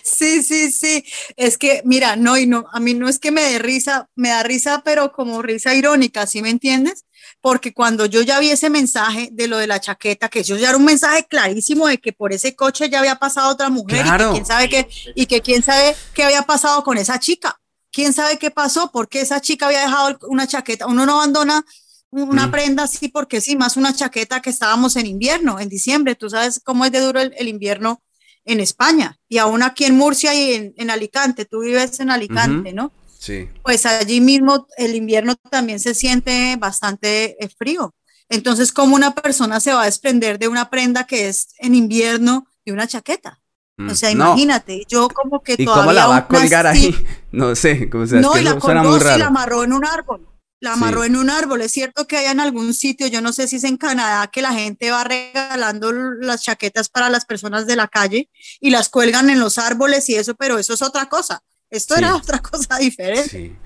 Sí, 0.03 0.43
sí, 0.43 0.71
sí. 0.71 1.05
Es 1.37 1.57
que, 1.57 1.83
mira, 1.85 2.17
no, 2.17 2.37
y 2.37 2.47
no, 2.47 2.67
a 2.73 2.81
mí 2.81 2.95
no 2.95 3.09
es 3.09 3.19
que 3.19 3.31
me 3.31 3.43
dé 3.43 3.59
risa, 3.59 4.09
me 4.15 4.29
da 4.29 4.43
risa, 4.43 4.83
pero 4.85 5.13
como 5.13 5.43
risa 5.43 5.75
irónica, 5.75 6.27
¿sí 6.27 6.43
me 6.43 6.51
entiendes? 6.51 7.05
Porque 7.41 7.73
cuando 7.73 8.07
yo 8.07 8.23
ya 8.23 8.39
vi 8.39 8.51
ese 8.51 8.71
mensaje 8.71 9.31
de 9.33 9.49
lo 9.49 9.59
de 9.59 9.67
la 9.67 9.81
chaqueta, 9.81 10.29
que 10.29 10.41
eso 10.41 10.57
ya 10.57 10.69
era 10.69 10.77
un 10.77 10.85
mensaje 10.85 11.27
clarísimo 11.27 11.87
de 11.87 11.99
que 11.99 12.13
por 12.13 12.33
ese 12.33 12.55
coche 12.55 12.91
ya 12.91 12.99
había 12.99 13.17
pasado 13.17 13.51
otra 13.51 13.71
mujer 13.71 14.05
y 14.07 14.11
que 14.11 14.31
quién 14.33 14.47
sabe 14.47 14.69
qué, 14.69 14.89
y 15.15 15.27
que 15.27 15.41
quién 15.41 15.63
sabe 15.63 15.95
qué 16.13 16.25
había 16.25 16.43
pasado 16.43 16.85
con 16.85 16.99
esa 16.99 17.19
chica. 17.19 17.60
¿Quién 17.93 18.13
sabe 18.13 18.39
qué 18.39 18.51
pasó? 18.51 18.91
Porque 18.93 19.21
esa 19.21 19.41
chica 19.41 19.67
había 19.67 19.81
dejado 19.81 20.19
una 20.29 20.47
chaqueta. 20.47 20.87
Uno 20.87 21.07
no 21.07 21.17
abandona 21.17 21.65
una 22.11 22.47
mm. 22.49 22.51
prenda 22.51 22.83
así 22.85 23.09
porque 23.09 23.41
sí, 23.41 23.57
más 23.57 23.77
una 23.77 23.95
chaqueta 23.95 24.41
que 24.41 24.51
estábamos 24.51 24.97
en 24.97 25.07
invierno, 25.07 25.61
en 25.61 25.69
diciembre. 25.69 26.15
Tú 26.15 26.31
sabes 26.31 26.61
cómo 26.63 26.85
es 26.85 26.93
de 26.93 27.01
duro 27.01 27.21
el, 27.21 27.49
invierno 27.49 28.03
en 28.45 28.61
España 28.61 29.19
y 29.29 29.39
aún 29.39 29.63
aquí 29.63 29.85
en 29.85 29.97
Murcia 29.97 30.35
y 30.35 30.73
en, 30.77 30.91
Alicante. 30.91 31.45
Tú 31.45 31.61
vives 31.61 32.01
en 32.01 32.11
Alicante, 32.11 32.73
¿no? 32.73 32.93
Sí. 33.19 33.49
Pues 33.63 33.85
allí 33.87 34.21
mismo 34.21 34.67
el 34.77 34.95
invierno 34.95 35.37
también 35.51 35.79
se 35.79 35.95
siente 35.95 36.57
bastante 36.57 37.37
eh, 37.45 37.49
frío. 37.49 37.95
Entonces, 38.29 38.73
¿cómo 38.73 38.95
una 38.95 39.15
persona 39.15 39.61
se 39.61 39.73
va 39.73 39.83
a 39.83 39.87
desprender 39.87 40.39
de 40.39 40.49
una 40.49 40.71
prenda 40.71 41.05
que 41.05 41.29
es 41.29 41.49
en 41.59 41.75
invierno 41.75 42.47
y 42.65 42.71
una 42.71 42.87
chaqueta? 42.87 43.40
O 43.89 43.95
sea, 43.95 44.11
imagínate, 44.11 44.85
yo 44.89 45.09
como 45.09 45.43
que 45.43 45.55
¿Y 45.57 45.65
cómo 45.65 45.93
la 45.93 46.07
va 46.07 46.17
a 46.17 46.27
colgar 46.27 46.67
ahí? 46.67 46.95
No 47.33 47.55
sé, 47.55 47.89
como 47.89 48.09
sea, 48.09 48.21
no, 48.21 48.33
es 48.33 48.39
que 48.39 48.45
la 48.45 48.59
colgó, 48.59 48.97
y 48.97 49.19
la 49.19 49.27
amarró 49.27 49.63
en 49.63 49.73
un 49.73 49.85
árbol. 49.85 50.27
La 50.59 50.73
amarró 50.73 51.05
en 51.05 51.15
un 51.15 51.31
árbol. 51.31 51.63
Es 51.63 51.71
cierto 51.71 52.09
que 52.09 52.17
hay 52.17 52.27
en 52.27 52.41
algún 52.41 52.75
sitio, 52.75 53.07
yo 53.07 53.21
no 53.21 53.33
sé 53.33 53.47
si 53.47 53.57
es 53.57 53.65
en 53.65 53.77
Canadá, 53.77 54.27
que 54.27 54.43
la 54.43 54.53
gente 54.53 54.91
va 54.91 55.05
regalando 55.05 55.93
las 55.93 56.43
chaquetas 56.43 56.89
para 56.89 57.09
las 57.09 57.25
personas 57.25 57.69
de 57.69 57.77
la 57.77 57.87
calle 57.87 58.29
y 58.59 58.71
las 58.71 58.89
cuelgan 58.89 59.31
en 59.31 59.39
los 59.39 59.59
árboles 59.59 60.09
y 60.09 60.17
eso, 60.17 60.35
pero 60.35 60.59
eso 60.59 60.75
es 60.75 60.83
otra 60.83 61.07
cosa. 61.07 61.41
Esto 61.71 61.95
era 61.95 62.17
otra 62.17 62.41
cosa 62.41 62.79
diferente. 62.79 63.29
Sí. 63.29 63.57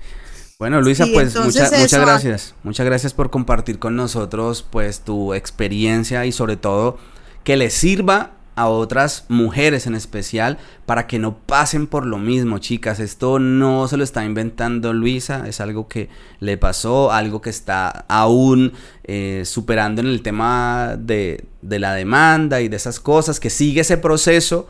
Bueno, 0.57 0.81
Luisa, 0.81 1.05
pues 1.11 1.35
muchas 1.35 1.71
gracias. 1.91 2.55
Muchas 2.63 2.85
gracias 2.85 3.13
por 3.13 3.29
compartir 3.29 3.77
con 3.77 3.95
nosotros 3.95 4.65
pues 4.69 5.01
tu 5.01 5.33
experiencia 5.33 6.25
y 6.25 6.31
sobre 6.31 6.55
todo 6.55 6.97
que 7.43 7.57
le 7.57 7.69
sirva 7.69 8.34
a 8.55 8.67
otras 8.67 9.25
mujeres 9.27 9.85
en 9.85 9.95
especial 9.95 10.57
para 10.85 11.07
que 11.07 11.19
no 11.19 11.37
pasen 11.37 11.87
por 11.87 12.05
lo 12.05 12.17
mismo, 12.17 12.57
chicas. 12.59 12.99
Esto 12.99 13.39
no 13.39 13.87
se 13.87 13.97
lo 13.97 14.03
está 14.03 14.23
inventando 14.25 14.93
Luisa, 14.93 15.47
es 15.47 15.59
algo 15.59 15.87
que 15.87 16.09
le 16.39 16.57
pasó, 16.57 17.11
algo 17.11 17.41
que 17.41 17.49
está 17.49 18.05
aún 18.07 18.73
eh, 19.03 19.43
superando 19.45 20.01
en 20.01 20.07
el 20.07 20.21
tema 20.21 20.95
de, 20.97 21.45
de 21.61 21.79
la 21.79 21.93
demanda 21.93 22.61
y 22.61 22.69
de 22.69 22.77
esas 22.77 22.99
cosas, 22.99 23.39
que 23.39 23.49
sigue 23.49 23.81
ese 23.81 23.97
proceso, 23.97 24.67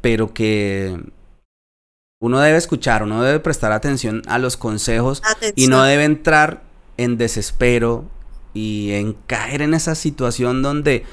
pero 0.00 0.34
que 0.34 0.98
uno 2.20 2.38
debe 2.38 2.58
escuchar, 2.58 3.02
uno 3.02 3.22
debe 3.22 3.40
prestar 3.40 3.72
atención 3.72 4.22
a 4.26 4.38
los 4.38 4.56
consejos 4.56 5.22
y 5.56 5.66
no 5.66 5.82
debe 5.82 6.04
entrar 6.04 6.62
en 6.96 7.16
desespero 7.16 8.04
y 8.54 8.92
en 8.92 9.14
caer 9.26 9.62
en 9.62 9.74
esa 9.74 9.94
situación 9.94 10.62
donde 10.62 11.04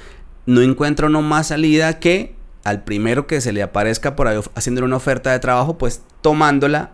no 0.49 0.63
encuentra 0.63 1.05
uno 1.05 1.21
más 1.21 1.47
salida 1.47 1.99
que 1.99 2.35
al 2.63 2.83
primero 2.83 3.27
que 3.27 3.39
se 3.39 3.53
le 3.53 3.61
aparezca 3.61 4.15
por 4.15 4.27
ahí 4.27 4.39
haciéndole 4.55 4.85
una 4.85 4.95
oferta 4.95 5.31
de 5.31 5.39
trabajo, 5.39 5.77
pues 5.77 6.01
tomándola 6.21 6.91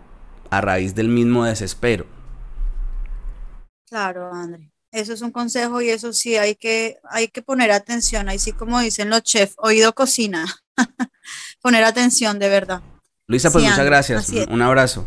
a 0.50 0.60
raíz 0.60 0.94
del 0.94 1.08
mismo 1.08 1.44
desespero. 1.44 2.06
Claro, 3.88 4.30
André. 4.32 4.70
Eso 4.92 5.14
es 5.14 5.22
un 5.22 5.30
consejo 5.30 5.80
y 5.80 5.88
eso 5.88 6.12
sí 6.12 6.36
hay 6.36 6.54
que, 6.54 6.98
hay 7.08 7.28
que 7.28 7.40
poner 7.40 7.72
atención. 7.72 8.28
Ahí 8.28 8.38
sí, 8.38 8.52
como 8.52 8.78
dicen 8.80 9.08
los 9.08 9.22
chefs, 9.22 9.54
oído 9.56 9.94
cocina. 9.94 10.44
poner 11.62 11.84
atención, 11.84 12.38
de 12.38 12.50
verdad. 12.50 12.82
Luisa, 13.26 13.50
pues 13.50 13.64
muchas 13.64 13.86
gracias. 13.86 14.32
Un 14.50 14.60
abrazo. 14.60 15.06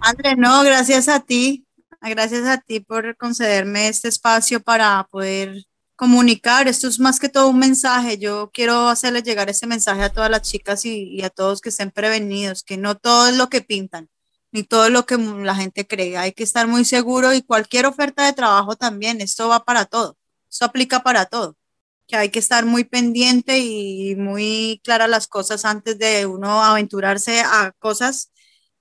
André, 0.00 0.36
no, 0.36 0.62
gracias 0.62 1.08
a 1.08 1.20
ti. 1.20 1.66
Gracias 2.00 2.46
a 2.46 2.56
ti 2.56 2.80
por 2.80 3.14
concederme 3.18 3.88
este 3.88 4.08
espacio 4.08 4.60
para 4.60 5.06
poder 5.10 5.66
comunicar, 6.00 6.66
esto 6.66 6.88
es 6.88 6.98
más 6.98 7.20
que 7.20 7.28
todo 7.28 7.48
un 7.48 7.58
mensaje, 7.58 8.16
yo 8.16 8.50
quiero 8.54 8.88
hacerles 8.88 9.22
llegar 9.22 9.50
ese 9.50 9.66
mensaje 9.66 10.02
a 10.02 10.08
todas 10.10 10.30
las 10.30 10.40
chicas 10.40 10.86
y, 10.86 11.20
a 11.22 11.28
todos 11.28 11.60
que 11.60 11.68
estén 11.68 11.90
prevenidos, 11.90 12.62
que 12.62 12.78
no 12.78 12.96
todo 12.96 13.28
es 13.28 13.36
lo 13.36 13.50
que 13.50 13.60
pintan, 13.60 14.08
ni 14.50 14.62
todo 14.62 14.88
lo 14.88 15.04
que 15.04 15.18
la 15.18 15.54
gente 15.54 15.86
cree, 15.86 16.16
hay 16.16 16.32
que 16.32 16.42
estar 16.42 16.66
muy 16.66 16.86
seguro 16.86 17.34
y 17.34 17.42
cualquier 17.42 17.84
oferta 17.84 18.24
de 18.24 18.32
trabajo 18.32 18.76
también, 18.76 19.20
esto 19.20 19.48
va 19.48 19.62
para 19.66 19.84
todo, 19.84 20.16
esto 20.50 20.64
aplica 20.64 21.02
para 21.02 21.26
todo, 21.26 21.58
que 22.06 22.16
hay 22.16 22.30
que 22.30 22.38
estar 22.38 22.64
muy 22.64 22.84
pendiente 22.84 23.58
y 23.58 24.16
muy 24.16 24.80
clara 24.82 25.06
las 25.06 25.26
cosas 25.26 25.66
antes 25.66 25.98
de 25.98 26.24
uno 26.24 26.64
aventurarse 26.64 27.42
a 27.42 27.72
cosas, 27.78 28.32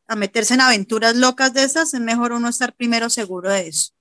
a 0.07 0.15
meterse 0.15 0.53
en 0.53 0.61
aventuras 0.61 1.17
locas 1.17 1.53
de 1.53 1.63
esas, 1.63 1.93
es 1.93 1.99
mejor 1.99 2.31
uno 2.31 2.47
estar 2.47 2.73
primero 2.73 3.09
seguro 3.09 3.51
de 3.51 3.67
eso. 3.67 3.91